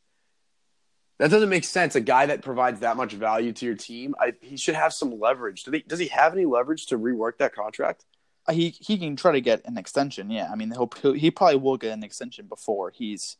That 1.18 1.30
doesn't 1.30 1.48
make 1.48 1.64
sense. 1.64 1.94
A 1.94 2.00
guy 2.00 2.26
that 2.26 2.42
provides 2.42 2.80
that 2.80 2.96
much 2.96 3.12
value 3.12 3.52
to 3.52 3.66
your 3.66 3.76
team, 3.76 4.16
I, 4.18 4.32
he 4.40 4.56
should 4.56 4.74
have 4.74 4.92
some 4.92 5.20
leverage. 5.20 5.62
Do 5.62 5.70
they, 5.70 5.80
does 5.80 6.00
he 6.00 6.08
have 6.08 6.32
any 6.32 6.44
leverage 6.44 6.86
to 6.86 6.98
rework 6.98 7.38
that 7.38 7.54
contract? 7.54 8.04
Uh, 8.46 8.52
He 8.52 8.70
he 8.80 8.98
can 8.98 9.14
try 9.16 9.32
to 9.32 9.40
get 9.40 9.64
an 9.64 9.78
extension. 9.78 10.30
Yeah, 10.30 10.50
I 10.50 10.56
mean 10.56 10.72
he'll, 10.72 10.90
he'll 11.00 11.12
he 11.12 11.30
probably 11.30 11.56
will 11.56 11.76
get 11.76 11.92
an 11.92 12.02
extension 12.02 12.46
before 12.46 12.90
he's 12.90 13.36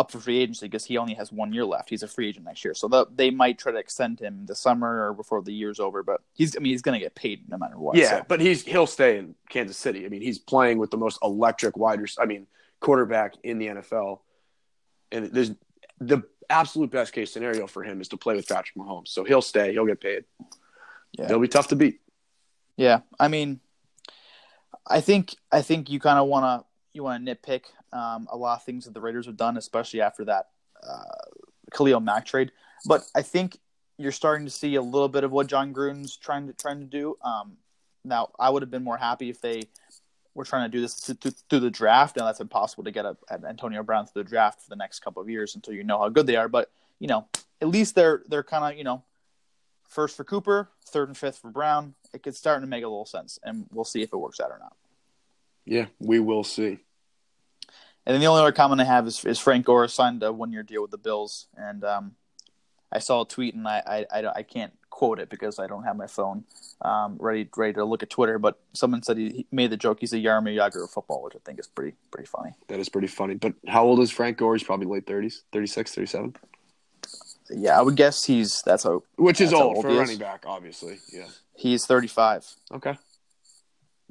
up 0.00 0.10
for 0.10 0.18
free 0.18 0.38
agency 0.38 0.66
because 0.66 0.86
he 0.86 0.96
only 0.96 1.12
has 1.12 1.30
one 1.30 1.52
year 1.52 1.66
left. 1.66 1.90
He's 1.90 2.02
a 2.02 2.08
free 2.08 2.28
agent 2.28 2.46
next 2.46 2.64
year, 2.64 2.72
so 2.72 2.88
the, 2.88 3.06
they 3.14 3.30
might 3.30 3.58
try 3.58 3.70
to 3.70 3.78
extend 3.78 4.18
him 4.18 4.46
this 4.46 4.58
summer 4.58 5.08
or 5.08 5.12
before 5.12 5.42
the 5.42 5.52
year's 5.52 5.78
over. 5.78 6.02
But 6.02 6.22
he's 6.32 6.56
I 6.56 6.60
mean 6.60 6.72
he's 6.72 6.80
going 6.80 6.98
to 6.98 7.04
get 7.04 7.14
paid 7.14 7.46
no 7.48 7.58
matter 7.58 7.78
what. 7.78 7.96
Yeah, 7.96 8.20
so. 8.20 8.24
but 8.26 8.40
he's 8.40 8.64
he'll 8.64 8.86
stay 8.86 9.18
in 9.18 9.34
Kansas 9.50 9.76
City. 9.76 10.06
I 10.06 10.08
mean, 10.08 10.22
he's 10.22 10.38
playing 10.38 10.78
with 10.78 10.90
the 10.90 10.96
most 10.96 11.18
electric 11.22 11.76
wide, 11.76 12.00
I 12.18 12.24
mean, 12.24 12.46
quarterback 12.80 13.34
in 13.42 13.58
the 13.58 13.66
NFL, 13.66 14.20
and 15.12 15.26
there's 15.26 15.52
the 16.00 16.22
absolute 16.48 16.90
best 16.90 17.12
case 17.12 17.30
scenario 17.30 17.66
for 17.66 17.84
him 17.84 18.00
is 18.00 18.08
to 18.08 18.16
play 18.16 18.34
with 18.34 18.48
Patrick 18.48 18.74
Mahomes. 18.76 19.08
So 19.08 19.22
he'll 19.22 19.42
stay. 19.42 19.72
He'll 19.72 19.86
get 19.86 20.00
paid. 20.00 20.24
Yeah. 21.12 21.28
He'll 21.28 21.38
be 21.38 21.48
tough 21.48 21.68
to 21.68 21.76
beat. 21.76 22.00
Yeah, 22.76 23.00
I 23.18 23.28
mean, 23.28 23.60
I 24.86 25.02
think 25.02 25.34
I 25.52 25.60
think 25.60 25.90
you 25.90 26.00
kind 26.00 26.18
of 26.18 26.26
want 26.26 26.44
to 26.44 26.69
you 26.92 27.02
want 27.02 27.24
to 27.24 27.34
nitpick 27.34 27.64
um, 27.92 28.28
a 28.30 28.36
lot 28.36 28.56
of 28.56 28.64
things 28.64 28.84
that 28.84 28.94
the 28.94 29.00
Raiders 29.00 29.26
have 29.26 29.36
done, 29.36 29.56
especially 29.56 30.00
after 30.00 30.24
that 30.24 30.48
uh, 30.82 31.04
Khalil 31.72 32.00
Mack 32.00 32.26
trade. 32.26 32.52
But 32.86 33.02
I 33.14 33.22
think 33.22 33.58
you're 33.98 34.12
starting 34.12 34.46
to 34.46 34.50
see 34.50 34.74
a 34.76 34.82
little 34.82 35.08
bit 35.08 35.24
of 35.24 35.30
what 35.30 35.46
John 35.46 35.74
Gruden's 35.74 36.16
trying 36.16 36.46
to 36.46 36.52
trying 36.52 36.80
to 36.80 36.86
do. 36.86 37.16
Um, 37.22 37.56
now, 38.04 38.30
I 38.38 38.48
would 38.50 38.62
have 38.62 38.70
been 38.70 38.84
more 38.84 38.96
happy 38.96 39.28
if 39.28 39.40
they 39.40 39.64
were 40.34 40.44
trying 40.44 40.70
to 40.70 40.74
do 40.74 40.80
this 40.80 40.98
th- 41.00 41.20
th- 41.20 41.34
through 41.50 41.60
the 41.60 41.70
draft. 41.70 42.16
Now, 42.16 42.24
that's 42.24 42.40
impossible 42.40 42.84
to 42.84 42.90
get 42.90 43.04
a, 43.04 43.16
an 43.28 43.44
Antonio 43.44 43.82
Brown 43.82 44.06
through 44.06 44.22
the 44.22 44.28
draft 44.28 44.62
for 44.62 44.70
the 44.70 44.76
next 44.76 45.00
couple 45.00 45.20
of 45.20 45.28
years 45.28 45.54
until 45.54 45.74
you 45.74 45.84
know 45.84 45.98
how 45.98 46.08
good 46.08 46.26
they 46.26 46.36
are. 46.36 46.48
But 46.48 46.70
you 46.98 47.08
know, 47.08 47.26
at 47.60 47.68
least 47.68 47.94
they're 47.94 48.22
they're 48.28 48.42
kind 48.42 48.72
of 48.72 48.78
you 48.78 48.84
know 48.84 49.02
first 49.88 50.16
for 50.16 50.24
Cooper, 50.24 50.70
third 50.86 51.08
and 51.08 51.16
fifth 51.16 51.38
for 51.38 51.50
Brown. 51.50 51.94
It 52.14 52.22
could 52.22 52.34
start 52.34 52.62
to 52.62 52.66
make 52.66 52.84
a 52.84 52.88
little 52.88 53.06
sense, 53.06 53.38
and 53.42 53.66
we'll 53.70 53.84
see 53.84 54.02
if 54.02 54.12
it 54.12 54.16
works 54.16 54.40
out 54.40 54.50
or 54.50 54.58
not. 54.58 54.74
Yeah, 55.64 55.86
we 55.98 56.20
will 56.20 56.44
see. 56.44 56.78
And 58.06 58.14
then 58.14 58.20
the 58.20 58.26
only 58.26 58.40
other 58.40 58.52
comment 58.52 58.80
I 58.80 58.84
have 58.84 59.06
is, 59.06 59.24
is 59.24 59.38
Frank 59.38 59.66
Gore 59.66 59.86
signed 59.86 60.22
a 60.22 60.32
one 60.32 60.52
year 60.52 60.62
deal 60.62 60.82
with 60.82 60.90
the 60.90 60.98
Bills, 60.98 61.46
and 61.56 61.84
um, 61.84 62.12
I 62.90 62.98
saw 62.98 63.22
a 63.22 63.28
tweet, 63.28 63.54
and 63.54 63.68
I, 63.68 64.06
I, 64.12 64.20
I, 64.20 64.32
I 64.36 64.42
can't 64.42 64.72
quote 64.88 65.20
it 65.20 65.30
because 65.30 65.58
I 65.58 65.66
don't 65.66 65.84
have 65.84 65.96
my 65.96 66.06
phone 66.06 66.44
um, 66.82 67.16
ready 67.18 67.48
ready 67.56 67.74
to 67.74 67.84
look 67.84 68.02
at 68.02 68.10
Twitter. 68.10 68.38
But 68.38 68.58
someone 68.72 69.02
said 69.02 69.16
he, 69.16 69.30
he 69.30 69.46
made 69.52 69.70
the 69.70 69.76
joke 69.76 69.98
he's 70.00 70.12
a 70.12 70.16
Jaromir 70.16 70.56
Jagr 70.56 70.84
of 70.84 70.90
football, 70.90 71.22
which 71.22 71.36
I 71.36 71.38
think 71.44 71.58
is 71.58 71.66
pretty 71.66 71.96
pretty 72.10 72.26
funny. 72.26 72.54
That 72.68 72.80
is 72.80 72.88
pretty 72.88 73.06
funny. 73.06 73.34
But 73.34 73.54
how 73.68 73.84
old 73.84 74.00
is 74.00 74.10
Frank 74.10 74.38
Gore? 74.38 74.54
He's 74.54 74.64
probably 74.64 74.86
late 74.86 75.06
30s, 75.06 75.42
36, 75.52 75.94
37. 75.94 76.36
Yeah, 77.50 77.78
I 77.78 77.82
would 77.82 77.96
guess 77.96 78.24
he's 78.24 78.62
that's 78.62 78.84
how 78.84 79.02
Which 79.16 79.40
is 79.40 79.52
old, 79.52 79.76
old 79.76 79.84
for 79.84 79.90
a 79.90 79.96
running 79.96 80.18
back, 80.18 80.44
obviously. 80.46 80.98
Yeah. 81.12 81.26
he's 81.54 81.86
thirty 81.86 82.08
five 82.08 82.46
Okay. 82.72 82.96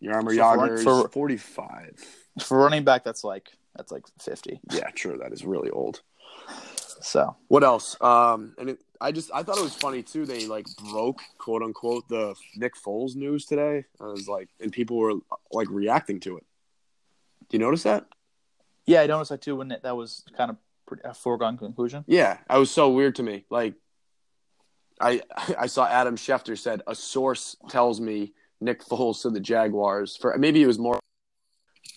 Jaromir 0.01 0.35
So 0.35 0.41
Jagr 0.41 0.83
for- 0.83 0.83
for- 0.83 1.05
is 1.07 1.11
45. 1.13 2.05
for 2.43 2.57
running 2.57 2.83
back. 2.83 3.03
That's 3.03 3.23
like 3.23 3.49
that's 3.75 3.91
like 3.91 4.03
fifty. 4.21 4.59
Yeah, 4.71 4.89
true. 4.95 5.17
That 5.21 5.31
is 5.33 5.43
really 5.45 5.69
old. 5.69 6.01
So 7.01 7.35
What 7.47 7.63
else? 7.63 7.95
Um, 8.01 8.53
and 8.57 8.71
it, 8.71 8.79
I 8.99 9.11
just 9.13 9.31
I 9.33 9.43
thought 9.43 9.57
it 9.57 9.63
was 9.63 9.73
funny 9.75 10.03
too. 10.03 10.25
They 10.25 10.47
like 10.47 10.65
broke 10.91 11.19
quote 11.37 11.61
unquote 11.63 12.07
the 12.09 12.35
Nick 12.57 12.73
Foles 12.75 13.15
news 13.15 13.45
today. 13.45 13.85
I 14.01 14.05
was 14.05 14.27
like, 14.27 14.49
and 14.59 14.71
people 14.71 14.97
were 14.97 15.13
like 15.51 15.67
reacting 15.69 16.19
to 16.21 16.37
it. 16.37 16.45
Do 17.49 17.57
you 17.57 17.59
notice 17.59 17.83
that? 17.83 18.05
yeah, 18.85 19.01
I 19.01 19.07
noticed 19.07 19.29
that 19.29 19.41
too 19.41 19.55
when 19.55 19.71
it, 19.71 19.83
that 19.83 19.95
was 19.95 20.23
kind 20.35 20.49
of 20.51 20.57
pretty, 20.87 21.03
a 21.05 21.13
foregone 21.13 21.57
conclusion. 21.57 22.03
Yeah, 22.07 22.37
that 22.49 22.57
was 22.57 22.71
so 22.71 22.89
weird 22.89 23.15
to 23.15 23.23
me. 23.23 23.45
Like, 23.49 23.75
I 24.99 25.21
I 25.57 25.67
saw 25.67 25.87
Adam 25.87 26.15
Schefter 26.17 26.57
said 26.57 26.81
a 26.87 26.95
source 26.95 27.55
tells 27.69 28.01
me 28.01 28.33
Nick 28.61 28.83
Foles 28.83 29.21
to 29.21 29.29
the 29.29 29.39
Jaguars 29.39 30.15
for 30.17 30.35
maybe 30.37 30.61
it 30.61 30.67
was 30.67 30.79
more 30.79 30.99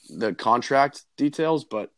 the 0.09 0.35
contract 0.35 1.05
details, 1.17 1.65
but 1.65 1.91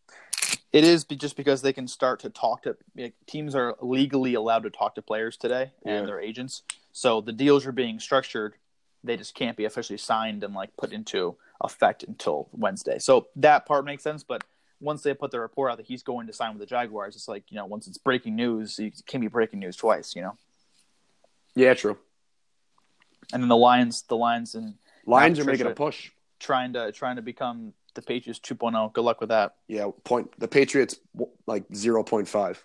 It 0.73 0.83
is 0.83 1.05
just 1.05 1.37
because 1.37 1.63
they 1.63 1.73
can 1.73 1.87
start 1.87 2.19
to 2.21 2.31
talk 2.31 2.65
to 2.65 2.77
like, 2.97 3.15
teams 3.27 3.55
are 3.55 3.77
legally 3.81 4.35
allowed 4.35 4.65
to 4.65 4.71
talk 4.71 4.97
to 4.97 5.03
players 5.03 5.37
today 5.37 5.73
and 5.85 6.01
Yeah. 6.01 6.07
their 6.07 6.21
agents. 6.21 6.63
So 6.93 7.21
the 7.21 7.33
deals 7.33 7.65
are 7.65 7.73
being 7.73 8.01
structured. 8.01 8.55
They 9.05 9.17
just 9.17 9.35
can't 9.35 9.57
be 9.57 9.67
officially 9.67 9.99
signed 9.99 10.43
and 10.43 10.53
like 10.53 10.77
put 10.77 10.93
into 10.93 11.37
effect 11.61 12.03
until 12.03 12.49
Wednesday. 12.53 12.99
So 12.99 13.29
that 13.37 13.67
part 13.67 13.85
makes 13.85 14.03
sense. 14.03 14.25
But 14.25 14.43
once 14.81 15.03
they 15.03 15.15
put 15.15 15.31
the 15.31 15.41
report 15.41 15.71
out 15.71 15.77
that 15.77 15.87
he's 15.87 16.03
going 16.03 16.27
to 16.27 16.33
sign 16.33 16.51
with 16.51 16.61
the 16.61 16.67
Jaguars, 16.67 17.15
it's 17.15 17.29
like 17.29 17.45
you 17.51 17.57
know 17.57 17.67
once 17.67 17.87
it's 17.87 17.99
breaking 17.99 18.35
news, 18.35 18.79
it 18.81 19.01
can 19.07 19.21
be 19.21 19.29
breaking 19.29 19.61
news 19.61 19.77
twice. 19.77 20.17
You 20.17 20.23
know. 20.23 20.39
yeah, 21.55 21.75
true. 21.75 21.99
And 23.33 23.43
then 23.43 23.49
the 23.49 23.57
Lions, 23.57 24.03
the 24.03 24.17
Lions, 24.17 24.55
and 24.55 24.75
Lions 25.07 25.39
are 25.39 25.45
making 25.45 25.67
a 25.67 25.71
push. 25.71 26.11
trying 26.39 26.73
to 26.75 26.93
trying 26.93 27.17
to 27.17 27.23
become 27.23 27.73
the 27.95 28.03
Patriots 28.03 28.41
2.0. 28.41 28.93
Good 28.93 29.05
luck 29.05 29.21
with 29.21 29.31
that. 29.31 29.55
Yeah, 29.69 29.89
point 30.05 30.33
the 30.39 30.49
Patriots 30.49 30.99
like 31.47 31.65
zero 31.75 32.03
point 32.03 32.29
five. 32.29 32.63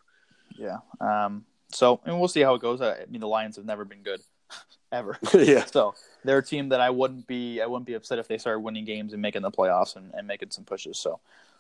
Yeah. 0.58 0.78
Um. 1.00 1.46
So 1.72 2.02
and 2.06 2.20
we'll 2.20 2.28
see 2.28 2.42
how 2.42 2.56
it 2.56 2.62
goes. 2.62 2.82
I 2.82 2.94
I 2.94 3.06
mean, 3.10 3.22
the 3.22 3.28
Lions 3.28 3.56
have 3.56 3.66
never 3.66 3.86
been 3.86 4.04
good. 4.04 4.22
ever. 4.92 5.18
yeah. 5.34 5.66
So 5.66 5.96
they're 6.24 6.40
a 6.40 6.44
team 6.44 6.70
that 6.70 6.82
I 6.82 6.90
wouldn't 6.90 7.28
be 7.28 7.62
I 7.62 7.66
wouldn't 7.66 7.88
be 7.88 7.94
upset 7.94 8.20
if 8.20 8.28
they 8.28 8.38
started 8.38 8.60
winning 8.60 8.86
games 8.86 9.14
and 9.14 9.22
making 9.22 9.42
the 9.42 9.52
playoffs 9.52 9.96
and, 9.96 10.12
and 10.14 10.28
making 10.28 10.52
some 10.52 10.64
pushes. 10.66 10.98
So 10.98 11.20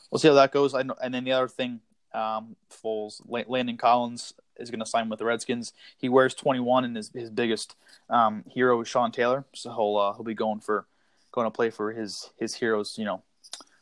we'll 0.09 0.19
see 0.19 0.27
how 0.27 0.33
that 0.35 0.51
goes. 0.51 0.73
I 0.73 0.83
know, 0.83 0.95
and 1.01 1.13
then 1.13 1.23
the 1.23 1.33
other 1.33 1.47
thing, 1.47 1.79
um, 2.13 2.55
Foles 2.71 3.21
Landon 3.27 3.77
Collins 3.77 4.33
is 4.57 4.69
going 4.69 4.79
to 4.79 4.85
sign 4.85 5.09
with 5.09 5.19
the 5.19 5.25
Redskins. 5.25 5.73
He 5.97 6.09
wears 6.09 6.33
21, 6.33 6.85
and 6.85 6.95
his 6.95 7.11
his 7.13 7.29
biggest 7.29 7.75
um, 8.09 8.43
hero 8.47 8.81
is 8.81 8.87
Sean 8.87 9.11
Taylor. 9.11 9.45
So 9.53 9.71
he'll 9.71 9.97
uh, 9.97 10.13
he'll 10.13 10.23
be 10.23 10.33
going 10.33 10.59
for 10.59 10.85
going 11.31 11.45
to 11.45 11.51
play 11.51 11.69
for 11.69 11.91
his 11.91 12.29
his 12.37 12.55
heroes. 12.55 12.95
You 12.97 13.05
know. 13.05 13.23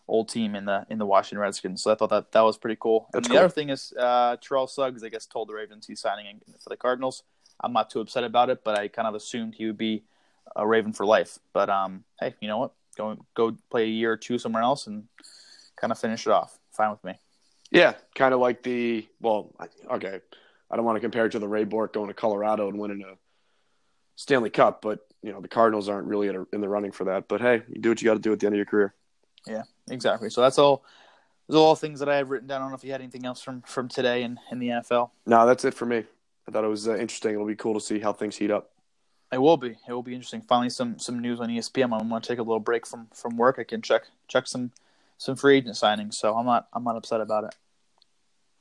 Old 0.10 0.30
team 0.30 0.56
in 0.56 0.64
the 0.64 0.86
in 0.90 1.00
the 1.00 1.06
Washington 1.06 1.40
Redskins, 1.40 1.84
so 1.84 1.92
I 1.92 1.96
thought 1.96 2.12
that 2.12 2.32
that 2.32 2.40
was 2.40 2.58
pretty 2.58 2.78
cool. 2.80 3.10
That's 3.12 3.28
and 3.28 3.34
the 3.34 3.40
cool. 3.40 3.44
other 3.44 3.54
thing 3.54 3.70
is 3.70 3.92
uh, 4.00 4.38
Terrell 4.38 4.66
Suggs, 4.66 5.04
I 5.04 5.10
guess, 5.10 5.26
told 5.26 5.50
the 5.50 5.54
Ravens 5.54 5.86
he's 5.86 6.00
signing 6.00 6.28
in 6.28 6.40
for 6.64 6.70
the 6.70 6.78
Cardinals. 6.78 7.24
I'm 7.60 7.74
not 7.74 7.90
too 7.90 8.00
upset 8.00 8.24
about 8.24 8.50
it, 8.50 8.64
but 8.64 8.80
I 8.80 8.88
kind 8.88 9.06
of 9.06 9.16
assumed 9.16 9.56
he 9.56 9.66
would 9.66 9.78
be 9.78 10.06
a 10.56 10.66
Raven 10.66 10.94
for 10.94 11.06
life. 11.06 11.40
But 11.52 11.70
um, 11.70 12.06
hey, 12.22 12.36
you 12.40 12.48
know 12.48 12.58
what? 12.58 12.72
Go 12.96 13.18
go 13.34 13.58
play 13.70 13.84
a 13.84 13.88
year 13.88 14.14
or 14.14 14.18
two 14.18 14.40
somewhere 14.40 14.64
else 14.64 14.88
and 14.88 15.10
kind 15.76 15.92
of 15.92 16.00
finish 16.00 16.26
it 16.26 16.32
off. 16.32 16.58
Fine 16.72 16.92
with 16.92 17.04
me. 17.04 17.20
Yeah, 17.72 17.94
kind 18.16 18.34
of 18.34 18.40
like 18.40 18.64
the 18.64 19.08
well, 19.20 19.54
okay. 19.92 20.20
I 20.70 20.76
don't 20.76 20.86
want 20.86 20.98
to 20.98 21.02
compare 21.02 21.26
it 21.26 21.32
to 21.32 21.40
the 21.40 21.48
Ray 21.48 21.64
Bourque 21.64 21.94
going 21.94 22.08
to 22.08 22.14
Colorado 22.14 22.68
and 22.68 22.78
winning 22.78 23.04
a 23.04 23.16
Stanley 24.16 24.50
Cup, 24.50 24.82
but 24.82 25.08
you 25.22 25.32
know 25.32 25.42
the 25.42 25.48
Cardinals 25.48 25.90
aren't 25.90 26.08
really 26.08 26.28
in, 26.28 26.36
a, 26.36 26.46
in 26.54 26.62
the 26.62 26.70
running 26.70 26.92
for 26.92 27.06
that. 27.06 27.28
But 27.28 27.42
hey, 27.42 27.64
you 27.70 27.82
do 27.82 27.90
what 27.90 28.02
you 28.02 28.06
got 28.06 28.16
to 28.16 28.20
do 28.20 28.34
at 28.34 28.40
the 28.40 28.48
end 28.48 28.56
of 28.56 28.58
your 28.58 28.66
career. 28.66 28.94
Yeah, 29.46 29.64
exactly. 29.90 30.30
So 30.30 30.42
that's 30.42 30.58
all. 30.58 30.84
Those 31.48 31.58
are 31.58 31.64
all 31.64 31.76
things 31.76 32.00
that 32.02 32.10
I 32.10 32.18
have 32.18 32.30
written 32.30 32.48
down. 32.48 32.62
I 32.62 32.64
don't 32.66 32.72
know 32.72 32.76
if 32.76 32.84
you 32.84 32.92
had 32.92 33.02
anything 33.02 33.26
else 33.26 33.42
from 33.42 33.62
from 33.62 33.88
today 33.88 34.24
in, 34.24 34.40
in 34.52 34.60
the 34.60 34.68
NFL. 34.68 35.12
No, 35.26 35.46
that's 35.46 35.64
it 35.64 35.74
for 35.74 35.86
me. 35.86 36.04
I 36.48 36.52
thought 36.52 36.64
it 36.64 36.70
was 36.70 36.88
uh, 36.88 36.98
interesting. 36.98 37.34
It'll 37.34 37.46
be 37.46 37.56
cool 37.56 37.74
to 37.74 37.82
see 37.82 38.00
how 38.00 38.14
things 38.14 38.36
heat 38.36 38.52
up. 38.52 38.72
It 39.32 39.40
will 39.40 39.58
be. 39.58 39.78
It 39.88 39.92
will 39.92 40.04
be 40.04 40.14
interesting. 40.14 40.42
Finally, 40.42 40.70
some 40.70 41.00
some 41.00 41.20
news 41.20 41.40
on 41.40 41.50
ESPN. 41.50 42.00
I'm 42.00 42.10
going 42.10 42.22
to 42.22 42.28
take 42.28 42.40
a 42.40 42.44
little 42.44 42.60
break 42.60 42.86
from 42.88 43.08
from 43.14 43.38
work. 43.38 43.58
I 43.60 43.64
can 43.64 43.82
check 43.82 44.04
check 44.28 44.48
some 44.48 44.72
some 45.18 45.36
free 45.36 45.58
agent 45.58 45.76
signings. 45.76 46.16
So 46.16 46.36
I'm 46.36 46.46
not 46.46 46.68
I'm 46.74 46.84
not 46.84 46.96
upset 46.96 47.22
about 47.22 47.46
it. 47.46 47.56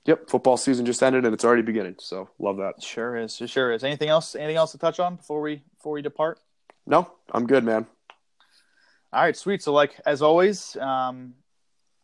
Yep, 0.07 0.30
football 0.30 0.57
season 0.57 0.86
just 0.86 1.02
ended 1.02 1.24
and 1.24 1.34
it's 1.34 1.44
already 1.44 1.62
beginning. 1.62 1.96
So 1.98 2.30
love 2.38 2.59
that. 2.59 2.82
Sure 2.82 3.16
is. 3.16 3.40
It 3.40 3.50
sure 3.50 3.72
is. 3.72 3.82
Anything 3.82 4.09
else? 4.09 4.34
Anything 4.34 4.57
else 4.57 4.72
to 4.72 4.78
touch 4.78 5.00
on 5.00 5.16
before 5.16 5.40
we 5.40 5.62
before 5.76 5.92
we 5.92 6.02
depart? 6.02 6.38
No, 6.86 7.11
I'm 7.32 7.46
good, 7.46 7.64
man. 7.64 7.86
All 9.12 9.22
right, 9.22 9.36
sweet. 9.36 9.62
So, 9.62 9.72
like 9.72 9.98
as 10.04 10.22
always, 10.22 10.76
um, 10.76 11.34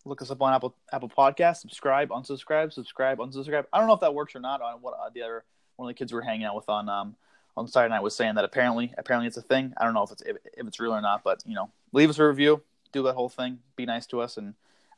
look 0.04 0.22
us 0.22 0.30
up 0.30 0.42
on 0.42 0.52
Apple 0.52 0.74
Apple 0.92 1.08
Podcast. 1.08 1.58
Subscribe, 1.58 2.08
unsubscribe, 2.08 2.72
subscribe, 2.72 3.18
unsubscribe. 3.18 3.66
I 3.72 3.78
don't 3.78 3.86
know 3.86 3.94
if 3.94 4.00
that 4.00 4.14
works 4.14 4.34
or 4.34 4.40
not. 4.40 4.60
On 4.60 4.80
what 4.80 4.94
uh, 4.94 5.10
the 5.14 5.22
other 5.22 5.44
one 5.76 5.88
of 5.88 5.94
the 5.94 5.98
kids 5.98 6.12
we 6.12 6.16
were 6.16 6.22
hanging 6.22 6.44
out 6.44 6.56
with 6.56 6.68
on 6.68 6.88
um 6.88 7.16
on 7.56 7.68
Saturday 7.68 7.92
night 7.92 8.02
was 8.02 8.16
saying 8.16 8.34
that 8.36 8.44
apparently 8.44 8.92
apparently 8.98 9.28
it's 9.28 9.36
a 9.36 9.42
thing. 9.42 9.72
I 9.76 9.84
don't 9.84 9.94
know 9.94 10.02
if 10.02 10.10
it's 10.10 10.22
if, 10.22 10.36
if 10.56 10.66
it's 10.66 10.80
real 10.80 10.92
or 10.92 11.00
not, 11.00 11.22
but 11.22 11.42
you 11.46 11.54
know, 11.54 11.70
leave 11.92 12.10
us 12.10 12.18
a 12.18 12.26
review, 12.26 12.62
do 12.92 13.02
that 13.04 13.14
whole 13.14 13.28
thing, 13.28 13.58
be 13.76 13.86
nice 13.86 14.06
to 14.06 14.20
us, 14.20 14.36
and 14.36 14.54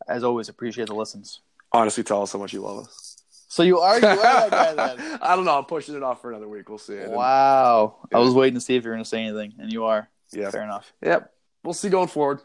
as 0.09 0.25
always, 0.25 0.49
appreciate 0.49 0.89
the 0.89 0.95
listens. 0.95 1.41
Honestly, 1.73 2.05
tell 2.05 2.23
us 2.23 2.33
how 2.33 2.39
much 2.39 2.53
you 2.53 2.61
love 2.61 2.85
us. 2.85 3.17
So 3.49 3.63
you 3.63 3.79
are 3.79 4.01
you 4.01 4.07
are 4.07 4.17
that 4.17 4.51
guy 4.51 4.75
then? 4.75 5.19
I 5.23 5.37
don't 5.37 5.45
know. 5.45 5.57
I'm 5.57 5.65
pushing 5.65 5.95
it 5.95 6.03
off 6.03 6.21
for 6.21 6.31
another 6.31 6.49
week. 6.49 6.69
We'll 6.69 6.79
see. 6.79 7.01
I 7.01 7.07
Wow, 7.07 7.97
I 8.13 8.19
was 8.19 8.35
waiting 8.35 8.55
to 8.55 8.61
see 8.61 8.75
if 8.75 8.85
you 8.85 8.91
were 8.91 8.97
going 8.97 9.05
to 9.05 9.09
say 9.09 9.23
anything, 9.23 9.55
and 9.59 9.73
you 9.73 9.85
are. 9.85 10.09
Yeah. 10.33 10.51
Fair 10.51 10.65
enough. 10.65 10.93
Yep. 11.03 11.33
We'll 11.63 11.75
see 11.75 11.89
going 11.89 12.09
forward. 12.09 12.41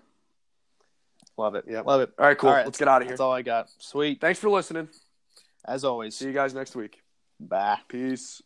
Love 1.37 1.55
it. 1.55 1.65
Yep. 1.67 1.85
Love 1.85 2.01
it. 2.01 2.11
All 2.19 2.27
right, 2.27 2.37
cool. 2.37 2.49
All 2.49 2.55
right, 2.55 2.65
Let's 2.65 2.77
get 2.77 2.87
out 2.87 3.01
of 3.01 3.07
here. 3.07 3.13
That's 3.13 3.21
all 3.21 3.31
I 3.31 3.41
got. 3.41 3.69
Sweet. 3.79 4.21
Thanks 4.21 4.39
for 4.39 4.49
listening. 4.49 4.89
As 5.65 5.83
always. 5.83 6.15
See 6.15 6.25
you 6.25 6.33
guys 6.33 6.53
next 6.53 6.75
week. 6.75 7.01
Bye. 7.39 7.79
Peace. 7.87 8.41